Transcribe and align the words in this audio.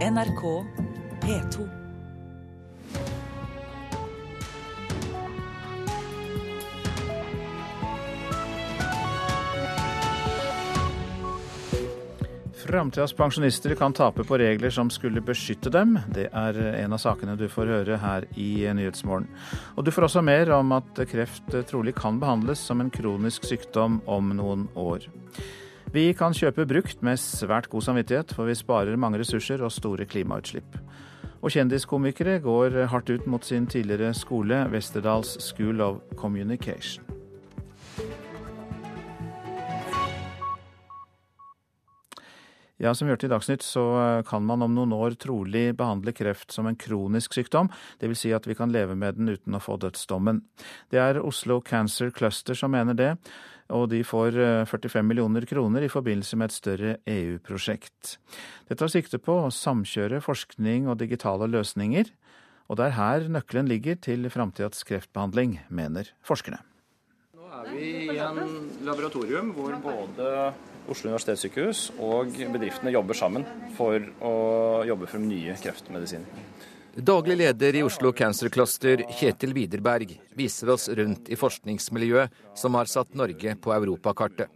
NRK 0.00 0.64
P2. 1.20 1.68
Framtidas 12.54 13.12
pensjonister 13.12 13.74
kan 13.74 13.92
tape 13.92 14.24
på 14.24 14.38
regler 14.38 14.70
som 14.70 14.90
skulle 14.90 15.20
beskytte 15.20 15.68
dem. 15.70 15.98
Det 16.08 16.30
er 16.32 16.56
en 16.80 16.96
av 16.96 16.98
sakene 17.02 17.36
du 17.36 17.44
får 17.52 17.68
høre 17.68 18.00
her 18.00 18.24
i 18.40 18.64
Nyhetsmorgen. 18.72 19.28
Og 19.76 19.84
du 19.84 19.92
får 19.92 20.08
også 20.08 20.24
mer 20.24 20.48
om 20.56 20.72
at 20.80 21.04
kreft 21.12 21.52
trolig 21.68 21.92
kan 22.00 22.16
behandles 22.22 22.64
som 22.64 22.80
en 22.80 22.88
kronisk 22.88 23.44
sykdom 23.44 24.00
om 24.08 24.32
noen 24.38 24.70
år. 24.80 25.10
Vi 25.90 26.12
kan 26.14 26.30
kjøpe 26.30 26.68
brukt 26.70 27.00
med 27.02 27.18
svært 27.18 27.66
god 27.66 27.82
samvittighet, 27.82 28.30
for 28.36 28.46
vi 28.46 28.54
sparer 28.54 28.94
mange 28.94 29.18
ressurser 29.18 29.58
og 29.66 29.72
store 29.74 30.06
klimautslipp. 30.06 30.76
Og 31.42 31.50
kjendiskomikere 31.50 32.36
går 32.44 32.76
hardt 32.92 33.10
ut 33.10 33.26
mot 33.26 33.42
sin 33.42 33.66
tidligere 33.66 34.12
skole, 34.14 34.68
Westerdals 34.70 35.34
School 35.42 35.82
of 35.82 35.98
Communication. 36.14 37.02
Ja, 42.80 42.94
Som 42.94 43.08
vi 43.08 43.12
hørte 43.12 43.26
i 43.26 43.34
Dagsnytt, 43.34 43.60
så 43.66 44.22
kan 44.24 44.46
man 44.46 44.62
om 44.62 44.72
noen 44.72 44.94
år 44.96 45.18
trolig 45.20 45.74
behandle 45.76 46.14
kreft 46.16 46.54
som 46.54 46.70
en 46.70 46.78
kronisk 46.80 47.34
sykdom. 47.36 47.68
Dvs. 48.00 48.22
Si 48.22 48.30
at 48.32 48.46
vi 48.48 48.56
kan 48.56 48.72
leve 48.72 48.94
med 48.96 49.18
den 49.18 49.28
uten 49.28 49.58
å 49.58 49.60
få 49.60 49.76
dødsdommen. 49.82 50.40
Det 50.88 51.02
er 51.02 51.20
Oslo 51.20 51.58
Cancer 51.60 52.08
Cluster 52.14 52.56
som 52.56 52.72
mener 52.72 52.96
det, 52.96 53.10
og 53.70 53.88
de 53.92 54.02
får 54.06 54.36
45 54.70 55.06
millioner 55.06 55.46
kroner 55.48 55.86
i 55.86 55.90
forbindelse 55.92 56.38
med 56.38 56.50
et 56.50 56.56
større 56.56 56.94
EU-prosjekt. 57.08 58.16
Det 58.68 58.78
tar 58.78 58.90
sikte 58.92 59.20
på 59.22 59.36
å 59.44 59.52
samkjøre 59.54 60.22
forskning 60.24 60.90
og 60.90 60.98
digitale 61.02 61.48
løsninger, 61.50 62.10
og 62.70 62.78
det 62.78 62.86
er 62.86 62.98
her 62.98 63.30
nøkkelen 63.34 63.70
ligger 63.70 63.96
til 63.98 64.28
framtidas 64.30 64.84
kreftbehandling, 64.86 65.58
mener 65.74 66.12
forskerne. 66.26 66.60
Nå 67.34 67.48
er 67.50 67.70
vi 67.72 67.88
i 68.14 68.18
en 68.22 68.68
laboratorium 68.86 69.50
hvor 69.56 69.74
både 69.82 70.28
Oslo 70.90 71.10
universitetssykehus 71.10 71.90
og 72.02 72.38
bedriftene 72.54 72.94
jobber 72.94 73.18
sammen 73.18 73.44
for 73.76 73.98
å 74.22 74.34
jobbe 74.88 75.10
frem 75.10 75.26
nye 75.28 75.54
kreftmedisiner. 75.60 76.46
Daglig 76.96 77.36
leder 77.36 77.76
i 77.76 77.82
Oslo 77.82 78.10
Cancer 78.12 78.48
Cluster, 78.48 79.04
Kjetil 79.14 79.52
Widerberg, 79.54 80.16
viser 80.34 80.72
oss 80.74 80.88
rundt 80.88 81.28
i 81.30 81.36
forskningsmiljøet 81.38 82.40
som 82.58 82.74
har 82.74 82.90
satt 82.90 83.14
Norge 83.14 83.54
på 83.62 83.72
europakartet. 83.76 84.50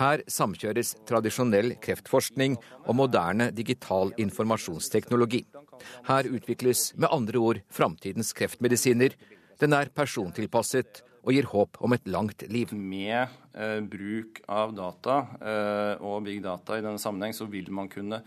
Her 0.00 0.22
samkjøres 0.24 0.94
tradisjonell 1.08 1.74
kreftforskning 1.84 2.56
og 2.86 2.96
moderne 2.96 3.50
digital 3.52 4.14
informasjonsteknologi. 4.16 5.42
Her 6.08 6.30
utvikles 6.32 6.94
med 6.96 7.12
andre 7.12 7.44
ord 7.44 7.60
framtidens 7.68 8.32
kreftmedisiner. 8.36 9.12
Den 9.60 9.76
er 9.76 9.92
persontilpasset 9.92 11.02
og 11.26 11.34
gir 11.36 11.50
håp 11.52 11.76
om 11.84 11.92
et 11.92 12.08
langt 12.08 12.46
liv. 12.48 12.72
Med 12.72 13.28
eh, 13.52 13.80
bruk 13.84 14.40
av 14.48 14.72
data 14.76 15.20
eh, 15.42 15.94
og 16.00 16.24
big 16.24 16.40
data 16.44 16.80
i 16.80 16.84
denne 16.84 17.02
sammenheng, 17.02 17.36
så 17.36 17.48
vil 17.52 17.68
man 17.74 17.92
kunne 17.92 18.22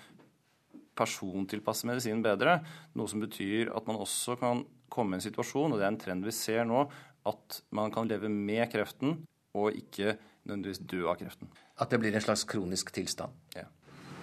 persontilpasse 1.00 1.88
medisinen 1.90 2.24
bedre. 2.26 2.60
Noe 3.00 3.10
som 3.10 3.24
betyr 3.24 3.72
at 3.76 3.88
man 3.90 4.00
også 4.00 4.38
kan 4.40 4.66
komme 4.92 5.16
i 5.16 5.20
en 5.20 5.26
situasjon, 5.26 5.74
og 5.74 5.80
det 5.80 5.88
er 5.88 5.94
en 5.94 6.02
trend 6.02 6.28
vi 6.28 6.36
ser 6.36 6.68
nå, 6.68 6.86
at 7.30 7.62
man 7.76 7.92
kan 7.94 8.10
leve 8.10 8.32
med 8.32 8.68
kreften 8.72 9.22
og 9.58 9.76
ikke 9.76 10.16
nødvendigvis 10.46 10.82
dø 10.90 11.06
av 11.10 11.20
kreften. 11.20 11.50
At 11.80 11.92
det 11.92 12.00
blir 12.02 12.16
en 12.16 12.24
slags 12.24 12.46
kronisk 12.50 12.92
tilstand? 12.96 13.36
Ja. 13.56 13.68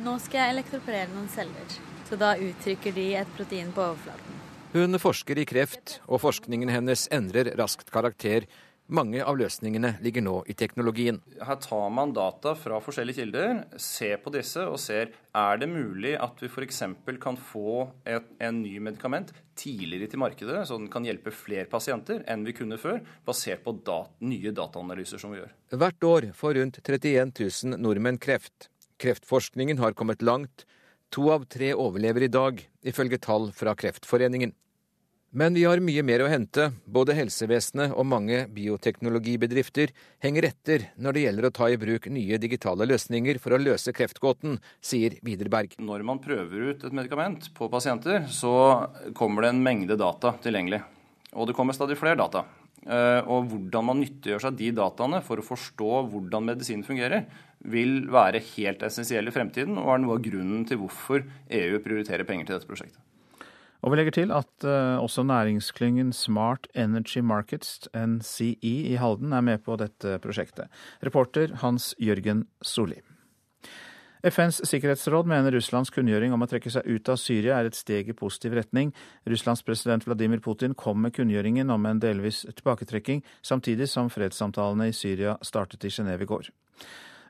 Nå 0.05 0.17
skal 0.21 0.43
jeg 0.43 0.57
elektroporere 0.57 1.09
noen 1.15 1.29
celler, 1.33 1.79
så 2.09 2.19
da 2.21 2.35
uttrykker 2.37 2.95
de 2.97 3.07
et 3.23 3.31
protein 3.39 3.73
på 3.75 3.85
overflaten. 3.85 4.43
Hun 4.77 4.99
forsker 5.01 5.39
i 5.41 5.47
kreft, 5.49 6.01
og 6.05 6.21
forskningen 6.21 6.69
hennes 6.69 7.07
endrer 7.15 7.55
raskt 7.57 7.89
karakter 7.95 8.45
mange 8.87 9.23
av 9.25 9.39
løsningene 9.39 9.97
ligger 10.05 10.25
nå 10.25 10.35
i 10.51 10.55
teknologien. 10.59 11.19
Her 11.43 11.59
tar 11.63 11.89
man 11.95 12.13
data 12.17 12.55
fra 12.59 12.79
forskjellige 12.83 13.23
kilder, 13.23 13.65
ser 13.81 14.21
på 14.23 14.33
disse 14.35 14.63
og 14.67 14.79
ser 14.83 15.11
er 15.37 15.61
det 15.61 15.69
mulig 15.71 16.15
at 16.23 16.39
vi 16.43 16.51
f.eks. 16.51 16.83
kan 17.23 17.39
få 17.41 17.89
et, 18.07 18.29
en 18.39 18.63
ny 18.63 18.77
medikament 18.83 19.33
tidligere 19.59 20.11
til 20.13 20.23
markedet, 20.23 20.63
så 20.69 20.79
den 20.79 20.91
kan 20.93 21.07
hjelpe 21.07 21.33
flere 21.35 21.67
pasienter 21.71 22.23
enn 22.31 22.47
vi 22.47 22.55
kunne 22.57 22.79
før, 22.81 23.03
basert 23.27 23.65
på 23.65 23.75
dat 23.87 24.13
nye 24.25 24.55
dataanalyser 24.55 25.21
som 25.21 25.35
vi 25.35 25.43
gjør. 25.43 25.53
Hvert 25.77 26.09
år 26.13 26.31
får 26.37 26.59
rundt 26.61 26.81
31 26.85 27.35
000 27.35 27.83
nordmenn 27.83 28.21
kreft. 28.23 28.71
Kreftforskningen 29.03 29.81
har 29.83 29.97
kommet 29.97 30.25
langt. 30.25 30.65
To 31.15 31.29
av 31.31 31.45
tre 31.53 31.73
overlever 31.75 32.27
i 32.27 32.33
dag, 32.33 32.63
ifølge 32.87 33.21
tall 33.23 33.51
fra 33.55 33.77
Kreftforeningen. 33.79 34.55
Men 35.35 35.55
vi 35.55 35.65
har 35.67 35.83
mye 35.83 36.03
mer 36.07 36.23
å 36.23 36.29
hente. 36.31 36.69
Både 36.87 37.17
helsevesenet 37.19 37.93
og 37.99 38.07
mange 38.09 38.45
bioteknologibedrifter 38.55 39.91
henger 40.23 40.47
etter 40.49 40.85
når 41.03 41.17
det 41.17 41.25
gjelder 41.25 41.49
å 41.49 41.55
ta 41.59 41.71
i 41.71 41.79
bruk 41.81 42.07
nye 42.15 42.39
digitale 42.41 42.87
løsninger 42.87 43.41
for 43.43 43.57
å 43.57 43.61
løse 43.61 43.93
kreftgåten, 43.97 44.61
sier 44.81 45.19
Widerberg. 45.27 45.75
Når 45.83 46.05
man 46.07 46.23
prøver 46.23 46.71
ut 46.71 46.87
et 46.87 46.95
medikament 46.95 47.51
på 47.57 47.69
pasienter, 47.73 48.29
så 48.31 48.53
kommer 49.19 49.45
det 49.45 49.55
en 49.55 49.65
mengde 49.67 49.99
data 49.99 50.37
tilgjengelig. 50.45 50.85
Og 51.35 51.51
det 51.51 51.57
kommer 51.59 51.77
stadig 51.77 51.99
flere 52.01 52.17
data. 52.21 52.47
Eh, 52.87 53.21
og 53.27 53.49
hvordan 53.51 53.89
man 53.89 53.99
nyttiggjør 53.99 54.45
seg 54.45 54.61
de 54.61 54.71
dataene 54.79 55.19
for 55.27 55.43
å 55.43 55.45
forstå 55.45 56.05
hvordan 56.13 56.47
medisinen 56.53 56.87
fungerer, 56.87 57.27
vil 57.67 58.05
være 58.13 58.45
helt 58.55 58.85
essensiell 58.87 59.27
i 59.27 59.35
fremtiden, 59.35 59.75
og 59.81 59.91
er 59.91 60.03
noe 60.05 60.17
av 60.17 60.23
grunnen 60.23 60.63
til 60.69 60.79
hvorfor 60.81 61.25
EU 61.51 61.83
prioriterer 61.83 62.29
penger 62.29 62.47
til 62.47 62.59
dette 62.59 62.71
prosjektet. 62.71 63.03
Og 63.87 63.93
vi 63.93 64.01
legger 64.01 64.17
til 64.17 64.33
at 64.35 64.65
uh, 64.67 64.99
også 64.99 65.23
næringsklyngen 65.23 66.11
Smart 66.13 66.67
Energy 66.75 67.23
Markets, 67.23 67.87
NCE, 67.95 68.57
i 68.91 68.97
Halden 68.99 69.33
er 69.33 69.45
med 69.47 69.63
på 69.63 69.77
dette 69.79 70.19
prosjektet. 70.19 70.67
Reporter 71.07 71.55
Hans 71.63 71.95
Jørgen 72.03 72.49
Solli. 72.63 72.99
FNs 74.27 74.59
sikkerhetsråd 74.67 75.29
mener 75.31 75.55
Russlands 75.55 75.93
kunngjøring 75.95 76.33
om 76.35 76.43
å 76.43 76.49
trekke 76.51 76.73
seg 76.73 76.89
ut 76.89 77.09
av 77.13 77.21
Syria 77.23 77.61
er 77.61 77.69
et 77.69 77.79
steg 77.79 78.11
i 78.11 78.17
positiv 78.17 78.57
retning. 78.59 78.91
Russlands 79.31 79.63
president 79.63 80.03
Vladimir 80.03 80.43
Putin 80.43 80.75
kom 80.75 80.99
med 81.05 81.15
kunngjøringen 81.15 81.71
om 81.71 81.87
en 81.87 82.03
delvis 82.03 82.43
tilbaketrekking, 82.49 83.23
samtidig 83.39 83.87
som 83.93 84.11
fredssamtalene 84.11 84.91
i 84.91 84.97
Syria 84.97 85.37
startet 85.47 85.87
i 85.87 85.95
Genéve 85.95 86.27
i 86.27 86.33
går. 86.33 86.51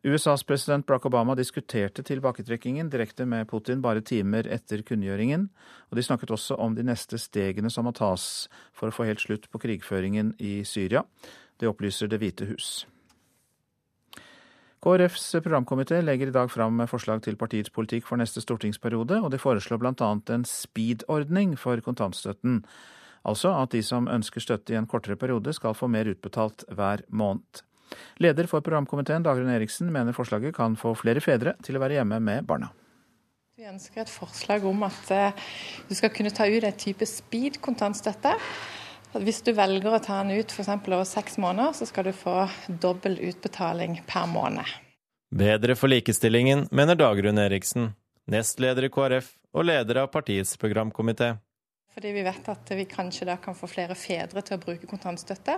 USAs 0.03 0.45
president 0.45 0.87
Barack 0.87 1.07
Obama 1.07 1.34
diskuterte 1.34 2.03
tilbaketrekkingen 2.03 2.91
direkte 2.91 3.27
med 3.27 3.49
Putin 3.49 3.81
bare 3.83 4.03
timer 4.05 4.47
etter 4.53 4.83
kunngjøringen, 4.87 5.49
og 5.91 5.97
de 5.97 6.05
snakket 6.05 6.34
også 6.37 6.59
om 6.61 6.77
de 6.77 6.84
neste 6.87 7.19
stegene 7.19 7.71
som 7.73 7.89
må 7.89 7.95
tas 7.97 8.49
for 8.77 8.91
å 8.91 8.95
få 8.95 9.09
helt 9.09 9.25
slutt 9.25 9.49
på 9.51 9.62
krigføringen 9.62 10.35
i 10.39 10.61
Syria. 10.65 11.05
Det 11.56 11.69
opplyser 11.71 12.12
Det 12.12 12.21
hvite 12.21 12.47
hus. 12.51 12.87
KrFs 14.87 15.41
programkomité 15.43 16.03
legger 16.05 16.29
i 16.29 16.35
dag 16.35 16.51
fram 16.53 16.85
forslag 16.87 17.23
til 17.25 17.35
partiets 17.41 17.73
politikk 17.75 18.05
for 18.06 18.21
neste 18.21 18.43
stortingsperiode, 18.45 19.19
og 19.19 19.33
de 19.33 19.41
foreslår 19.41 19.81
bl.a. 19.83 20.11
en 20.31 20.45
speed-ordning 20.47 21.56
for 21.59 21.81
kontantstøtten. 21.83 22.61
Altså 23.27 23.51
at 23.56 23.73
de 23.75 23.81
som 23.83 24.06
ønsker 24.06 24.45
støtte 24.45 24.75
i 24.75 24.79
en 24.79 24.87
kortere 24.87 25.17
periode, 25.19 25.56
skal 25.56 25.75
få 25.75 25.89
mer 25.91 26.06
utbetalt 26.12 26.69
hver 26.71 27.03
måned. 27.09 27.65
Leder 28.23 28.49
for 28.51 28.65
programkomiteen, 28.65 29.25
Dagrun 29.27 29.53
Eriksen, 29.53 29.93
mener 29.93 30.17
forslaget 30.17 30.55
kan 30.57 30.77
få 30.81 30.95
flere 30.99 31.23
fedre 31.25 31.57
til 31.65 31.79
å 31.79 31.83
være 31.83 32.01
hjemme 32.01 32.21
med 32.23 32.49
barna. 32.49 32.73
Vi 33.57 33.65
ønsker 33.65 34.03
et 34.03 34.13
forslag 34.13 34.67
om 34.69 34.83
at 34.85 35.13
eh, 35.15 35.47
du 35.89 35.95
skal 35.97 36.11
kunne 36.13 36.33
ta 36.35 36.45
ut 36.45 36.65
en 36.67 36.77
type 36.77 37.07
speed 37.09 37.61
kontantstøtte. 37.65 38.35
Hvis 39.17 39.41
du 39.47 39.55
velger 39.57 39.95
å 39.97 40.01
ta 40.03 40.19
den 40.21 40.37
ut 40.37 40.53
f.eks. 40.53 40.69
over 40.69 41.07
seks 41.09 41.39
måneder, 41.41 41.73
så 41.73 41.89
skal 41.89 42.11
du 42.11 42.13
få 42.13 42.43
dobbel 42.69 43.17
utbetaling 43.31 44.03
per 44.09 44.29
måned. 44.29 44.69
Bedre 45.33 45.77
for 45.79 45.89
likestillingen, 45.89 46.67
mener 46.71 47.01
Dagrun 47.01 47.41
Eriksen, 47.41 47.95
nestleder 48.29 48.87
i 48.87 48.93
KrF 48.93 49.33
og 49.57 49.67
leder 49.71 50.03
av 50.03 50.13
partiets 50.13 50.59
programkomité. 50.61 51.32
Fordi 51.96 52.10
vi 52.12 52.22
vet 52.26 52.48
at 52.52 52.70
vi 52.76 52.84
kanskje 52.84 53.25
da 53.25 53.38
kan 53.40 53.56
få 53.56 53.70
flere 53.72 53.94
fedre 53.96 54.43
til 54.44 54.58
å 54.58 54.60
bruke 54.60 54.88
kontantstøtte. 54.90 55.54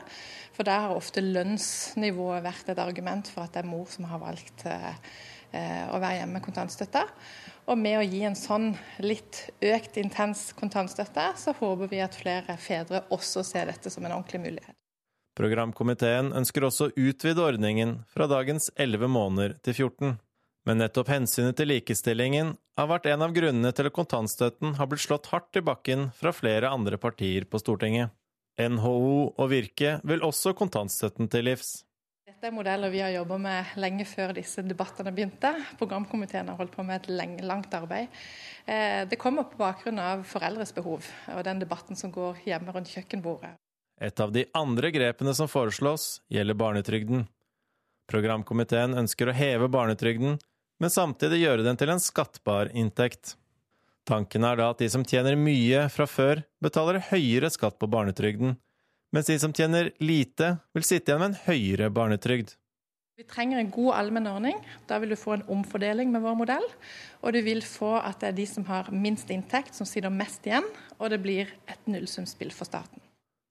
For 0.55 0.63
der 0.69 0.85
har 0.85 0.95
ofte 0.95 1.25
lønnsnivået 1.25 2.45
vært 2.45 2.71
et 2.71 2.79
argument 2.79 3.27
for 3.35 3.43
at 3.43 3.57
det 3.57 3.65
er 3.65 3.67
mor 3.67 3.89
som 3.91 4.07
har 4.07 4.21
valgt 4.23 4.63
eh, 4.71 4.93
å 5.91 5.99
være 5.99 6.21
hjemme 6.21 6.39
med 6.39 6.45
kontantstøtte. 6.45 7.03
Og 7.67 7.83
med 7.83 7.99
å 7.99 8.07
gi 8.07 8.23
en 8.29 8.39
sånn 8.39 8.69
litt 9.03 9.49
økt 9.67 9.99
intens 9.99 10.53
kontantstøtte, 10.55 11.27
så 11.43 11.57
håper 11.59 11.91
vi 11.91 12.05
at 12.07 12.15
flere 12.17 12.55
fedre 12.63 13.03
også 13.19 13.43
ser 13.43 13.73
dette 13.73 13.91
som 13.91 14.07
en 14.07 14.15
ordentlig 14.21 14.45
mulighet. 14.47 14.79
Programkomiteen 15.39 16.31
ønsker 16.39 16.71
også 16.71 16.89
å 16.89 16.95
utvide 16.95 17.43
ordningen 17.43 17.99
fra 18.15 18.31
dagens 18.31 18.71
11 18.79 19.11
måneder 19.11 19.59
til 19.67 19.75
14. 19.75 20.17
Men 20.71 20.83
nettopp 20.83 21.11
hensynet 21.11 21.59
til 21.59 21.71
likestillingen 21.75 22.55
har 22.79 22.87
vært 22.87 23.09
en 23.11 23.25
av 23.27 23.35
grunnene 23.35 23.73
til 23.75 23.89
at 23.89 23.95
kontantstøtten 23.97 24.77
har 24.79 24.87
blitt 24.91 25.03
slått 25.03 25.29
hardt 25.33 25.59
i 25.59 25.65
bakken 25.67 26.09
fra 26.15 26.31
flere 26.35 26.71
andre 26.71 26.99
partier 27.01 27.49
på 27.51 27.59
Stortinget. 27.59 28.15
NHO 28.59 29.35
og 29.39 29.47
Virke 29.51 29.99
vil 30.07 30.23
også 30.27 30.55
kontantstøtten 30.59 31.31
til 31.31 31.47
livs. 31.51 31.81
Dette 32.29 32.51
er 32.51 32.55
modeller 32.55 32.91
vi 32.93 33.01
har 33.03 33.11
jobba 33.11 33.39
med 33.43 33.71
lenge 33.83 34.05
før 34.07 34.35
disse 34.37 34.63
debattene 34.63 35.11
begynte. 35.15 35.51
Programkomiteen 35.81 36.51
har 36.51 36.59
holdt 36.59 36.75
på 36.75 36.85
med 36.87 37.09
et 37.09 37.41
langt 37.43 37.75
arbeid. 37.75 38.13
Eh, 38.67 39.03
det 39.11 39.19
kommer 39.19 39.49
på 39.49 39.59
bakgrunn 39.59 39.99
av 40.03 40.23
foreldres 40.29 40.75
behov 40.77 41.07
og 41.35 41.41
den 41.47 41.63
debatten 41.63 41.99
som 41.99 42.13
går 42.15 42.45
hjemme 42.47 42.75
rundt 42.75 42.93
kjøkkenbordet. 42.95 43.57
Et 43.99 44.21
av 44.23 44.31
de 44.31 44.45
andre 44.55 44.93
grepene 44.95 45.35
som 45.35 45.51
foreslås, 45.51 46.21
gjelder 46.31 46.55
barnetrygden. 46.55 47.27
Programkomiteen 48.09 48.95
ønsker 49.01 49.31
å 49.31 49.35
heve 49.35 49.67
barnetrygden, 49.73 50.39
men 50.79 50.93
samtidig 50.95 51.43
gjøre 51.43 51.67
den 51.67 51.79
til 51.79 51.93
en 51.93 52.03
skattbar 52.03 52.71
inntekt. 52.77 53.35
Tanken 54.09 54.47
er 54.49 54.57
da 54.57 54.71
at 54.73 54.81
de 54.81 54.89
som 54.89 55.05
tjener 55.05 55.37
mye 55.37 55.85
fra 55.93 56.07
før, 56.09 56.41
betaler 56.65 57.03
høyere 57.11 57.51
skatt 57.53 57.77
på 57.81 57.91
barnetrygden, 57.93 58.57
mens 59.13 59.29
de 59.29 59.37
som 59.41 59.53
tjener 59.57 59.93
lite, 60.01 60.57
vil 60.77 60.87
sitte 60.87 61.13
igjen 61.13 61.23
med 61.23 61.33
en 61.33 61.43
høyere 61.47 61.91
barnetrygd. 61.93 62.55
Vi 63.19 63.25
trenger 63.27 63.59
en 63.59 63.71
god 63.75 63.97
allmenn 63.99 64.29
ordning. 64.31 64.59
Da 64.87 65.01
vil 65.03 65.11
du 65.11 65.17
få 65.19 65.33
en 65.35 65.47
omfordeling 65.51 66.13
med 66.15 66.23
vår 66.23 66.37
modell. 66.39 66.67
Og 67.27 67.35
du 67.35 67.41
vil 67.43 67.65
få 67.67 67.97
at 67.99 68.21
det 68.23 68.29
er 68.29 68.37
de 68.37 68.45
som 68.47 68.67
har 68.69 68.93
minst 68.95 69.33
inntekt, 69.35 69.75
som 69.75 69.89
sitter 69.91 70.13
mest 70.15 70.47
igjen, 70.47 70.67
og 71.03 71.11
det 71.11 71.19
blir 71.25 71.51
et 71.67 71.91
nullsumspill 71.91 72.55
for 72.55 72.71
staten. 72.71 73.03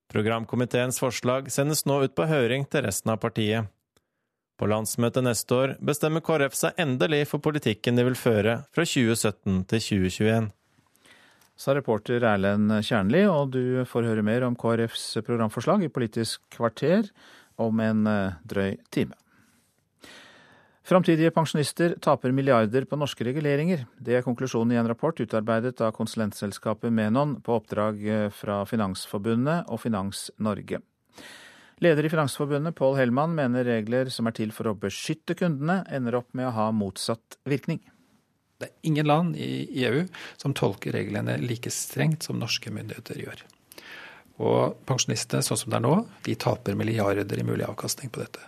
Programkomiteens 0.08 1.02
forslag 1.04 1.52
sendes 1.52 1.84
nå 1.84 2.00
ut 2.06 2.16
på 2.16 2.30
høring 2.30 2.64
til 2.72 2.86
resten 2.88 3.12
av 3.12 3.20
partiet. 3.20 3.68
På 4.58 4.66
landsmøtet 4.66 5.22
neste 5.22 5.54
år 5.54 5.74
bestemmer 5.86 6.24
KrF 6.26 6.56
seg 6.58 6.80
endelig 6.82 7.28
for 7.30 7.44
politikken 7.46 7.98
de 8.00 8.08
vil 8.08 8.18
føre 8.18 8.64
fra 8.74 8.86
2017 8.90 9.62
til 9.70 9.84
2021. 9.86 10.48
Sa 11.58 11.74
reporter 11.78 12.26
Erlend 12.26 12.74
Kjernli, 12.86 13.24
og 13.30 13.54
du 13.54 13.86
får 13.90 14.10
høre 14.10 14.26
mer 14.26 14.46
om 14.46 14.58
KrFs 14.58 15.20
programforslag 15.26 15.86
i 15.86 15.94
Politisk 15.94 16.42
kvarter 16.54 17.10
om 17.62 17.80
en 17.82 18.04
eh, 18.10 18.36
drøy 18.46 18.76
time. 18.94 19.18
Framtidige 20.88 21.34
pensjonister 21.36 21.98
taper 22.02 22.32
milliarder 22.32 22.86
på 22.88 22.98
norske 22.98 23.26
reguleringer. 23.28 23.82
Det 24.00 24.16
er 24.18 24.24
konklusjonen 24.24 24.72
i 24.72 24.78
en 24.80 24.88
rapport 24.88 25.18
utarbeidet 25.20 25.82
av 25.84 25.92
konsulentselskapet 25.98 26.94
Menon 26.94 27.36
på 27.44 27.58
oppdrag 27.58 28.06
eh, 28.06 28.30
fra 28.34 28.62
Finansforbundet 28.70 29.68
og 29.68 29.82
Finans 29.84 30.30
Norge. 30.38 30.80
Leder 31.80 32.06
i 32.06 32.10
Finansforbundet, 32.10 32.76
Pål 32.76 32.96
Hellmann, 32.98 33.36
mener 33.38 33.68
regler 33.68 34.10
som 34.10 34.26
er 34.26 34.34
til 34.34 34.50
for 34.56 34.72
å 34.72 34.78
beskytte 34.82 35.36
kundene, 35.38 35.84
ender 35.94 36.18
opp 36.18 36.32
med 36.34 36.50
å 36.50 36.56
ha 36.56 36.72
motsatt 36.74 37.38
virkning. 37.46 37.84
Det 38.58 38.72
er 38.72 38.90
ingen 38.90 39.06
land 39.06 39.38
i 39.38 39.68
EU 39.86 40.08
som 40.42 40.56
tolker 40.58 40.96
reglene 40.98 41.36
like 41.38 41.70
strengt 41.70 42.26
som 42.26 42.40
norske 42.42 42.74
myndigheter 42.74 43.22
gjør. 43.22 43.44
Og 44.42 44.80
pensjonistene, 44.90 45.46
sånn 45.46 45.62
som 45.62 45.74
det 45.74 45.78
er 45.78 45.86
nå, 45.86 45.96
de 46.26 46.34
taper 46.42 46.78
milliarder 46.78 47.38
i 47.38 47.46
mulig 47.46 47.68
avkastning 47.70 48.10
på 48.10 48.26
dette. 48.26 48.42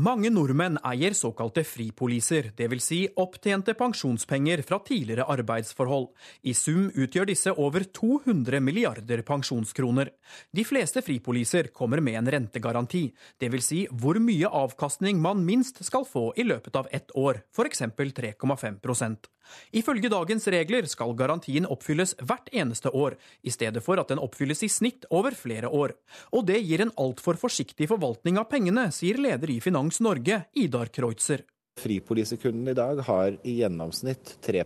Mange 0.00 0.30
nordmenn 0.32 0.78
eier 0.86 1.12
såkalte 1.12 1.60
fripoliser, 1.66 2.46
dvs. 2.56 2.84
Si 2.86 2.98
opptjente 3.20 3.74
pensjonspenger 3.76 4.62
fra 4.64 4.78
tidligere 4.86 5.26
arbeidsforhold. 5.28 6.06
I 6.48 6.54
sum 6.56 6.86
utgjør 6.88 7.28
disse 7.28 7.52
over 7.52 7.84
200 7.98 8.62
milliarder 8.64 9.20
pensjonskroner. 9.28 10.08
De 10.56 10.64
fleste 10.64 11.02
fripoliser 11.04 11.68
kommer 11.76 12.00
med 12.00 12.16
en 12.22 12.30
rentegaranti, 12.32 13.02
dvs. 13.42 13.66
Si 13.66 13.82
hvor 13.90 14.16
mye 14.24 14.48
avkastning 14.62 15.20
man 15.20 15.44
minst 15.44 15.82
skal 15.84 16.08
få 16.08 16.30
i 16.40 16.48
løpet 16.48 16.80
av 16.80 16.88
ett 16.96 17.12
år, 17.18 17.42
f.eks. 17.52 17.84
3,5% 17.90 19.28
Ifølge 19.74 20.10
dagens 20.12 20.46
regler 20.52 20.86
skal 20.90 21.14
garantien 21.18 21.66
oppfylles 21.66 22.12
hvert 22.22 22.46
eneste 22.54 22.92
år, 22.94 23.16
i 23.42 23.50
stedet 23.50 23.82
for 23.82 23.98
at 23.98 24.12
den 24.12 24.20
oppfylles 24.22 24.62
i 24.62 24.70
snitt 24.70 25.08
over 25.10 25.34
flere 25.34 25.66
år. 25.66 25.96
Og 26.30 26.46
det 26.46 26.60
gir 26.62 26.84
en 26.84 26.92
altfor 27.00 27.38
forsiktig 27.40 27.88
forvaltning 27.90 28.38
av 28.38 28.46
pengene, 28.52 28.88
sier 28.94 29.18
leder 29.18 29.50
i 29.50 29.58
Finans 29.64 29.89
Norge, 29.98 30.44
Idar 30.54 30.86
Kreutzer. 30.94 31.42
Fripolisekunden 31.80 32.68
i 32.68 32.74
dag 32.74 33.00
har 33.06 33.36
i 33.42 33.56
gjennomsnitt 33.58 34.36
3 34.44 34.64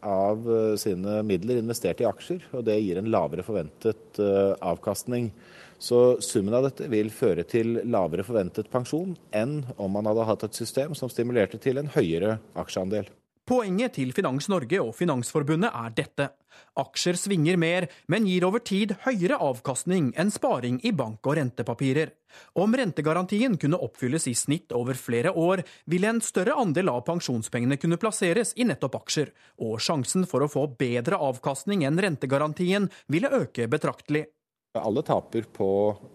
av 0.00 0.50
eh, 0.56 0.76
sine 0.76 1.22
midler 1.22 1.60
investert 1.60 2.00
i 2.00 2.06
aksjer, 2.08 2.48
og 2.50 2.64
det 2.66 2.78
gir 2.80 2.98
en 2.98 3.10
lavere 3.12 3.44
forventet 3.46 4.18
eh, 4.18 4.54
avkastning. 4.58 5.30
Så 5.78 6.18
summen 6.24 6.56
av 6.58 6.64
dette 6.66 6.88
vil 6.90 7.12
føre 7.14 7.44
til 7.46 7.78
lavere 7.86 8.26
forventet 8.26 8.70
pensjon 8.72 9.14
enn 9.30 9.60
om 9.76 9.94
man 9.94 10.10
hadde 10.10 10.26
hatt 10.26 10.48
et 10.48 10.58
system 10.58 10.96
som 10.98 11.12
stimulerte 11.12 11.60
til 11.62 11.78
en 11.78 11.92
høyere 11.94 12.40
aksjeandel. 12.58 13.06
Poenget 13.48 13.94
til 13.96 14.10
Finans 14.12 14.44
Norge 14.52 14.76
og 14.82 14.90
Finansforbundet 14.92 15.72
er 15.72 15.92
dette. 15.96 16.26
Aksjer 16.76 17.16
svinger 17.16 17.56
mer, 17.56 17.86
men 18.12 18.26
gir 18.28 18.44
over 18.44 18.60
tid 18.60 18.92
høyere 19.06 19.38
avkastning 19.40 20.10
enn 20.20 20.28
sparing 20.28 20.76
i 20.84 20.92
bank- 20.92 21.24
og 21.24 21.38
rentepapirer. 21.38 22.12
Om 22.60 22.76
rentegarantien 22.76 23.56
kunne 23.56 23.80
oppfylles 23.80 24.28
i 24.28 24.34
snitt 24.36 24.74
over 24.76 25.00
flere 25.00 25.32
år, 25.32 25.62
ville 25.88 26.10
en 26.12 26.20
større 26.20 26.58
andel 26.60 26.92
av 26.92 27.06
pensjonspengene 27.06 27.80
kunne 27.80 27.96
plasseres 27.96 28.52
i 28.60 28.68
nettopp 28.68 29.00
aksjer, 29.00 29.32
og 29.64 29.80
sjansen 29.80 30.28
for 30.28 30.44
å 30.44 30.50
få 30.52 30.66
bedre 30.76 31.16
avkastning 31.16 31.86
enn 31.88 32.04
rentegarantien 32.04 32.90
ville 33.08 33.32
øke 33.32 33.64
betraktelig. 33.64 34.26
Alle 34.76 35.00
taper 35.00 35.48
på 35.48 35.70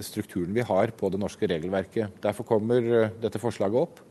strukturen 0.05 0.53
vi 0.53 0.61
har 0.61 0.93
på 0.93 1.09
det 1.09 1.17
norske 1.17 1.49
regelverket. 1.49 2.21
Derfor 2.21 2.45
kommer 2.45 3.09
dette 3.17 3.41
forslaget 3.41 3.87
opp 3.87 4.05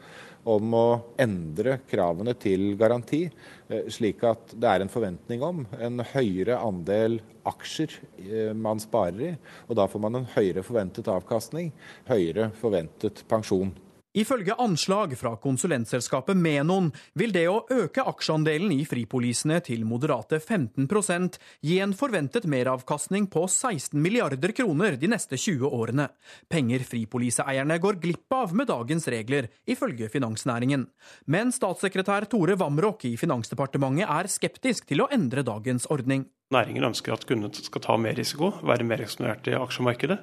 om 0.49 0.75
å 0.75 0.87
endre 1.21 1.79
kravene 1.91 2.35
til 2.41 2.73
garanti, 2.79 3.23
eh, 3.69 3.87
slik 3.93 4.25
at 4.27 4.55
det 4.59 4.69
er 4.69 4.83
en 4.83 4.91
forventning 4.93 5.43
om 5.47 5.65
en 5.79 6.03
høyere 6.12 6.59
andel 6.59 7.21
aksjer 7.47 7.94
eh, 8.19 8.53
man 8.55 8.83
sparer 8.83 9.23
i. 9.29 9.33
Og 9.69 9.79
da 9.79 9.87
får 9.91 10.03
man 10.03 10.21
en 10.21 10.29
høyere 10.35 10.65
forventet 10.67 11.11
avkastning, 11.12 11.73
høyere 12.11 12.50
forventet 12.59 13.25
pensjon. 13.31 13.73
Ifølge 14.12 14.53
anslag 14.61 15.14
fra 15.17 15.31
konsulentselskapet 15.41 16.37
Menon 16.37 16.91
vil 17.17 17.31
det 17.32 17.47
å 17.49 17.62
øke 17.73 18.03
aksjeandelen 18.11 18.75
i 18.75 18.82
fripolisene 18.85 19.56
til 19.64 19.87
moderate 19.88 20.37
15% 20.37 21.38
gi 21.64 21.79
en 21.81 21.94
forventet 21.97 22.44
meravkastning 22.44 23.31
på 23.32 23.47
16 23.47 23.97
milliarder 23.97 24.53
kroner 24.53 24.99
de 25.00 25.09
neste 25.14 25.41
20 25.41 25.64
årene. 25.64 26.11
Penger 26.53 26.85
fripoliseeierne 26.91 27.81
går 27.81 28.03
glipp 28.05 28.37
av 28.37 28.53
med 28.53 28.69
dagens 28.69 29.09
regler, 29.09 29.49
ifølge 29.64 30.12
finansnæringen. 30.12 30.85
Men 31.25 31.56
statssekretær 31.56 32.29
Tore 32.29 32.61
Vamrok 32.61 33.08
i 33.08 33.17
Finansdepartementet 33.17 34.12
er 34.12 34.29
skeptisk 34.29 34.93
til 34.93 35.06
å 35.06 35.11
endre 35.15 35.41
dagens 35.41 35.88
ordning. 35.88 36.29
Næringen 36.53 36.85
ønsker 36.85 37.17
at 37.17 37.25
kundene 37.25 37.65
skal 37.65 37.81
ta 37.81 37.97
mer 37.97 38.20
risiko, 38.20 38.53
være 38.61 38.85
mer 38.85 39.00
eksponert 39.00 39.49
i 39.49 39.56
aksjemarkedet. 39.56 40.20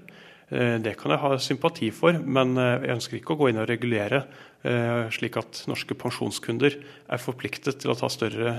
Eh, 0.49 0.77
det 0.81 0.95
kan 0.97 1.13
jeg 1.13 1.21
ha 1.21 1.33
sympati 1.41 1.89
for, 1.93 2.17
men 2.25 2.57
eh, 2.57 2.85
jeg 2.87 2.95
ønsker 2.97 3.19
ikke 3.19 3.35
å 3.35 3.39
gå 3.41 3.49
inn 3.51 3.61
og 3.61 3.67
regulere 3.69 4.23
eh, 4.65 5.09
slik 5.13 5.37
at 5.37 5.63
norske 5.69 5.97
pensjonskunder 5.97 6.77
er 6.79 7.21
forpliktet 7.21 7.81
til 7.83 7.93
å 7.93 7.97
ta 7.99 8.09
større 8.11 8.55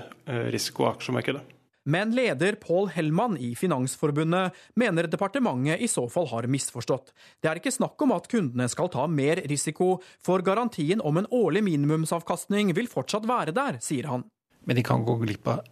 risiko 0.54 0.86
av 0.86 0.98
aksjemarkedet. 0.98 1.42
Men 1.90 2.12
leder 2.12 2.58
Pål 2.60 2.90
Hellmann 2.92 3.38
i 3.40 3.54
Finansforbundet 3.56 4.54
mener 4.78 5.08
departementet 5.10 5.80
i 5.80 5.88
så 5.88 6.04
fall 6.12 6.28
har 6.30 6.46
misforstått. 6.52 7.10
Det 7.40 7.50
er 7.50 7.58
ikke 7.58 7.72
snakk 7.72 8.04
om 8.04 8.12
at 8.14 8.28
kundene 8.30 8.68
skal 8.70 8.92
ta 8.92 9.06
mer 9.10 9.40
risiko, 9.50 9.94
for 10.22 10.44
garantien 10.46 11.00
om 11.00 11.18
en 11.18 11.30
årlig 11.32 11.64
minimumsavkastning 11.66 12.74
vil 12.76 12.90
fortsatt 12.92 13.26
være 13.26 13.56
der, 13.56 13.80
sier 13.82 14.12
han. 14.12 14.28
Men 14.68 14.76
de 14.76 14.84
kan 14.86 15.02
gå 15.08 15.16
glipp 15.24 15.48
av 15.50 15.64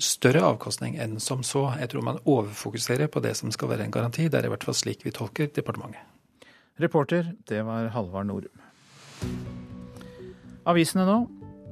større 0.00 0.42
avkastning 0.46 0.96
enn 1.00 1.18
som 1.20 1.42
så. 1.46 1.66
Jeg 1.80 1.92
tror 1.92 2.06
man 2.06 2.22
overfokuserer 2.24 3.10
på 3.12 3.20
det 3.24 3.34
som 3.38 3.52
skal 3.52 3.72
være 3.74 3.86
en 3.86 3.94
garanti. 3.94 4.28
Det 4.28 4.40
er 4.40 4.48
i 4.48 4.52
hvert 4.52 4.64
fall 4.64 4.76
slik 4.78 5.04
vi 5.06 5.12
tolker 5.14 5.50
departementet. 5.52 6.00
Reporter, 6.80 7.34
det 7.48 7.60
var 7.66 7.90
Halvard 7.92 8.26
Norum. 8.26 8.62
Avisene 10.66 11.04
nå. 11.06 11.18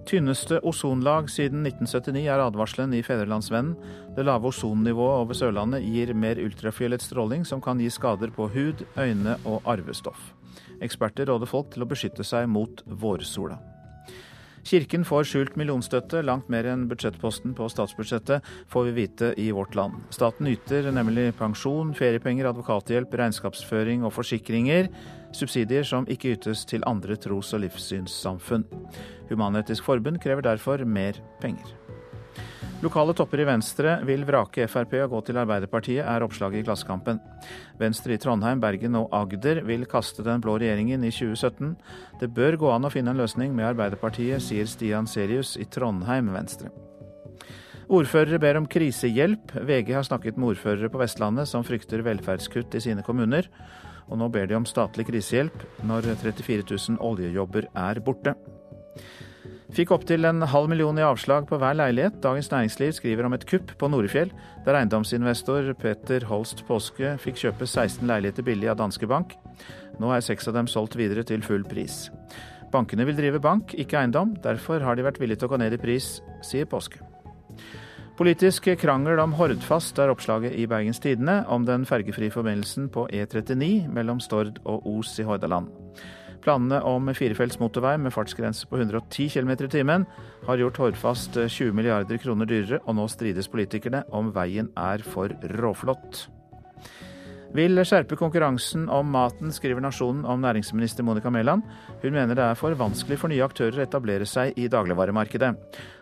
Tynneste 0.09 0.59
ozonlag 0.67 1.29
siden 1.31 1.63
1979 1.67 2.25
er 2.27 2.43
advarselen 2.43 2.95
i 2.97 3.03
Fedrelandsvennen. 3.05 3.77
Det 4.17 4.25
lave 4.27 4.51
ozonnivået 4.51 5.23
over 5.23 5.39
Sørlandet 5.39 5.85
gir 5.87 6.13
mer 6.15 6.41
ultrafiolett 6.43 7.05
stråling 7.05 7.45
som 7.47 7.63
kan 7.63 7.81
gi 7.81 7.91
skader 7.93 8.33
på 8.35 8.49
hud, 8.51 8.85
øyne 8.99 9.37
og 9.45 9.63
arvestoff. 9.71 10.33
Eksperter 10.83 11.29
råder 11.31 11.47
folk 11.47 11.71
til 11.75 11.85
å 11.85 11.91
beskytte 11.91 12.27
seg 12.27 12.49
mot 12.51 12.83
vårsola. 12.87 13.61
Kirken 14.67 15.05
får 15.09 15.27
skjult 15.31 15.57
millionstøtte, 15.59 16.23
langt 16.27 16.51
mer 16.53 16.69
enn 16.69 16.87
budsjettposten 16.91 17.55
på 17.57 17.69
statsbudsjettet, 17.73 18.47
får 18.71 18.89
vi 18.89 18.95
vite 19.01 19.33
i 19.41 19.49
Vårt 19.57 19.75
Land. 19.79 19.99
Staten 20.15 20.51
yter 20.51 20.91
nemlig 20.93 21.31
pensjon, 21.39 21.95
feriepenger, 21.97 22.51
advokathjelp, 22.51 23.15
regnskapsføring 23.23 24.05
og 24.05 24.15
forsikringer. 24.19 24.91
Subsidier 25.37 25.87
som 25.87 26.09
ikke 26.11 26.35
ytes 26.37 26.67
til 26.69 26.85
andre 26.91 27.17
tros- 27.17 27.55
og 27.57 27.65
livssynssamfunn. 27.65 28.67
Human-Etisk 29.31 29.87
Forbund 29.87 30.21
krever 30.23 30.45
derfor 30.45 30.85
mer 30.85 31.19
penger. 31.41 31.80
Lokale 32.81 33.13
topper 33.13 33.43
i 33.43 33.45
Venstre 33.45 33.99
vil 34.09 34.23
vrake 34.25 34.65
Frp 34.65 34.95
og 35.03 35.11
gå 35.13 35.19
til 35.27 35.39
Arbeiderpartiet, 35.43 36.01
er 36.01 36.25
oppslaget 36.25 36.63
i 36.63 36.65
Klassekampen. 36.65 37.19
Venstre 37.77 38.15
i 38.17 38.21
Trondheim, 38.21 38.61
Bergen 38.63 38.95
og 38.97 39.11
Agder 39.13 39.61
vil 39.69 39.85
kaste 39.85 40.25
den 40.25 40.41
blå 40.41 40.55
regjeringen 40.57 41.05
i 41.05 41.11
2017. 41.13 41.75
Det 42.23 42.31
bør 42.33 42.57
gå 42.63 42.71
an 42.73 42.89
å 42.89 42.93
finne 42.93 43.13
en 43.13 43.21
løsning 43.21 43.53
med 43.53 43.69
Arbeiderpartiet, 43.75 44.41
sier 44.41 44.65
Stian 44.65 45.09
Serius 45.11 45.59
i 45.61 45.67
Trondheim 45.69 46.31
Venstre. 46.33 46.73
Ordførere 47.91 48.41
ber 48.41 48.57
om 48.63 48.71
krisehjelp. 48.71 49.53
VG 49.67 49.93
har 49.99 50.07
snakket 50.09 50.41
med 50.41 50.55
ordførere 50.55 50.89
på 50.89 51.03
Vestlandet 51.03 51.51
som 51.51 51.67
frykter 51.67 52.01
velferdskutt 52.07 52.79
i 52.79 52.85
sine 52.87 53.05
kommuner. 53.05 53.51
Og 54.09 54.23
nå 54.23 54.31
ber 54.33 54.49
de 54.49 54.57
om 54.57 54.65
statlig 54.65 55.05
krisehjelp 55.11 55.85
når 55.85 56.15
34 56.15 56.65
000 56.65 56.97
oljejobber 57.11 57.69
er 57.77 58.01
borte. 58.07 58.39
Fikk 59.71 59.93
opptil 59.95 60.27
en 60.27 60.43
halv 60.51 60.67
million 60.67 60.99
i 60.99 61.05
avslag 61.07 61.45
på 61.47 61.55
hver 61.63 61.77
leilighet. 61.79 62.17
Dagens 62.25 62.49
Næringsliv 62.51 62.91
skriver 62.97 63.27
om 63.29 63.37
et 63.37 63.45
kupp 63.47 63.71
på 63.79 63.87
Norefjell, 63.87 64.33
der 64.67 64.79
eiendomsinvestor 64.81 65.69
Peter 65.79 66.25
Holst 66.27 66.65
Påske 66.67 67.13
fikk 67.23 67.39
kjøpe 67.39 67.69
16 67.69 68.03
leiligheter 68.11 68.43
billig 68.47 68.73
av 68.73 68.81
Danske 68.81 69.07
Bank. 69.07 69.37
Nå 70.03 70.11
er 70.11 70.25
seks 70.27 70.51
av 70.51 70.57
dem 70.59 70.67
solgt 70.71 70.97
videre 70.99 71.23
til 71.23 71.45
full 71.47 71.63
pris. 71.71 72.09
Bankene 72.75 73.07
vil 73.07 73.19
drive 73.19 73.39
bank, 73.43 73.77
ikke 73.79 74.01
eiendom. 74.01 74.35
Derfor 74.43 74.83
har 74.83 74.99
de 74.99 75.07
vært 75.07 75.21
villige 75.23 75.43
til 75.43 75.51
å 75.51 75.53
gå 75.55 75.61
ned 75.63 75.77
i 75.79 75.83
pris, 75.83 76.17
sier 76.47 76.67
Påske. 76.71 76.99
Politisk 78.19 78.67
krangel 78.77 79.23
om 79.23 79.37
Hordfast 79.39 80.03
er 80.03 80.11
oppslaget 80.13 80.59
i 80.59 80.67
Bergens 80.69 81.01
Tidende 81.01 81.45
om 81.49 81.63
den 81.65 81.87
fergefrie 81.89 82.35
forbindelsen 82.35 82.91
på 82.93 83.07
E39 83.07 83.87
mellom 83.89 84.19
Stord 84.21 84.59
og 84.67 84.91
Os 84.99 85.15
i 85.23 85.25
Hordaland. 85.25 85.71
Planene 86.41 86.81
om 86.89 87.13
firefelts 87.17 87.61
motorvei 87.61 87.97
med 88.01 88.15
fartsgrense 88.15 88.69
på 88.71 88.81
110 88.81 89.29
km 89.35 89.53
i 89.53 89.71
timen 89.77 90.09
har 90.47 90.61
gjort 90.63 90.81
Hordfast 90.81 91.37
20 91.37 91.77
milliarder 91.77 92.21
kroner 92.23 92.49
dyrere, 92.49 92.81
og 92.87 92.97
nå 92.97 93.09
strides 93.13 93.51
politikerne 93.53 94.07
om 94.11 94.33
veien 94.35 94.73
er 94.79 95.05
for 95.05 95.35
råflott 95.61 96.29
vil 97.57 97.81
skjerpe 97.87 98.19
konkurransen 98.19 98.87
om 98.93 99.09
maten, 99.11 99.51
skriver 99.55 99.83
Nasjonen 99.83 100.25
om 100.29 100.43
næringsminister 100.43 101.03
Monica 101.07 101.31
Mæland. 101.31 101.65
Hun 102.03 102.15
mener 102.15 102.35
det 102.35 102.45
er 102.45 102.59
for 102.59 102.77
vanskelig 102.79 103.19
for 103.19 103.33
nye 103.33 103.45
aktører 103.45 103.81
å 103.81 103.87
etablere 103.87 104.29
seg 104.29 104.59
i 104.59 104.69
dagligvaremarkedet, 104.71 105.51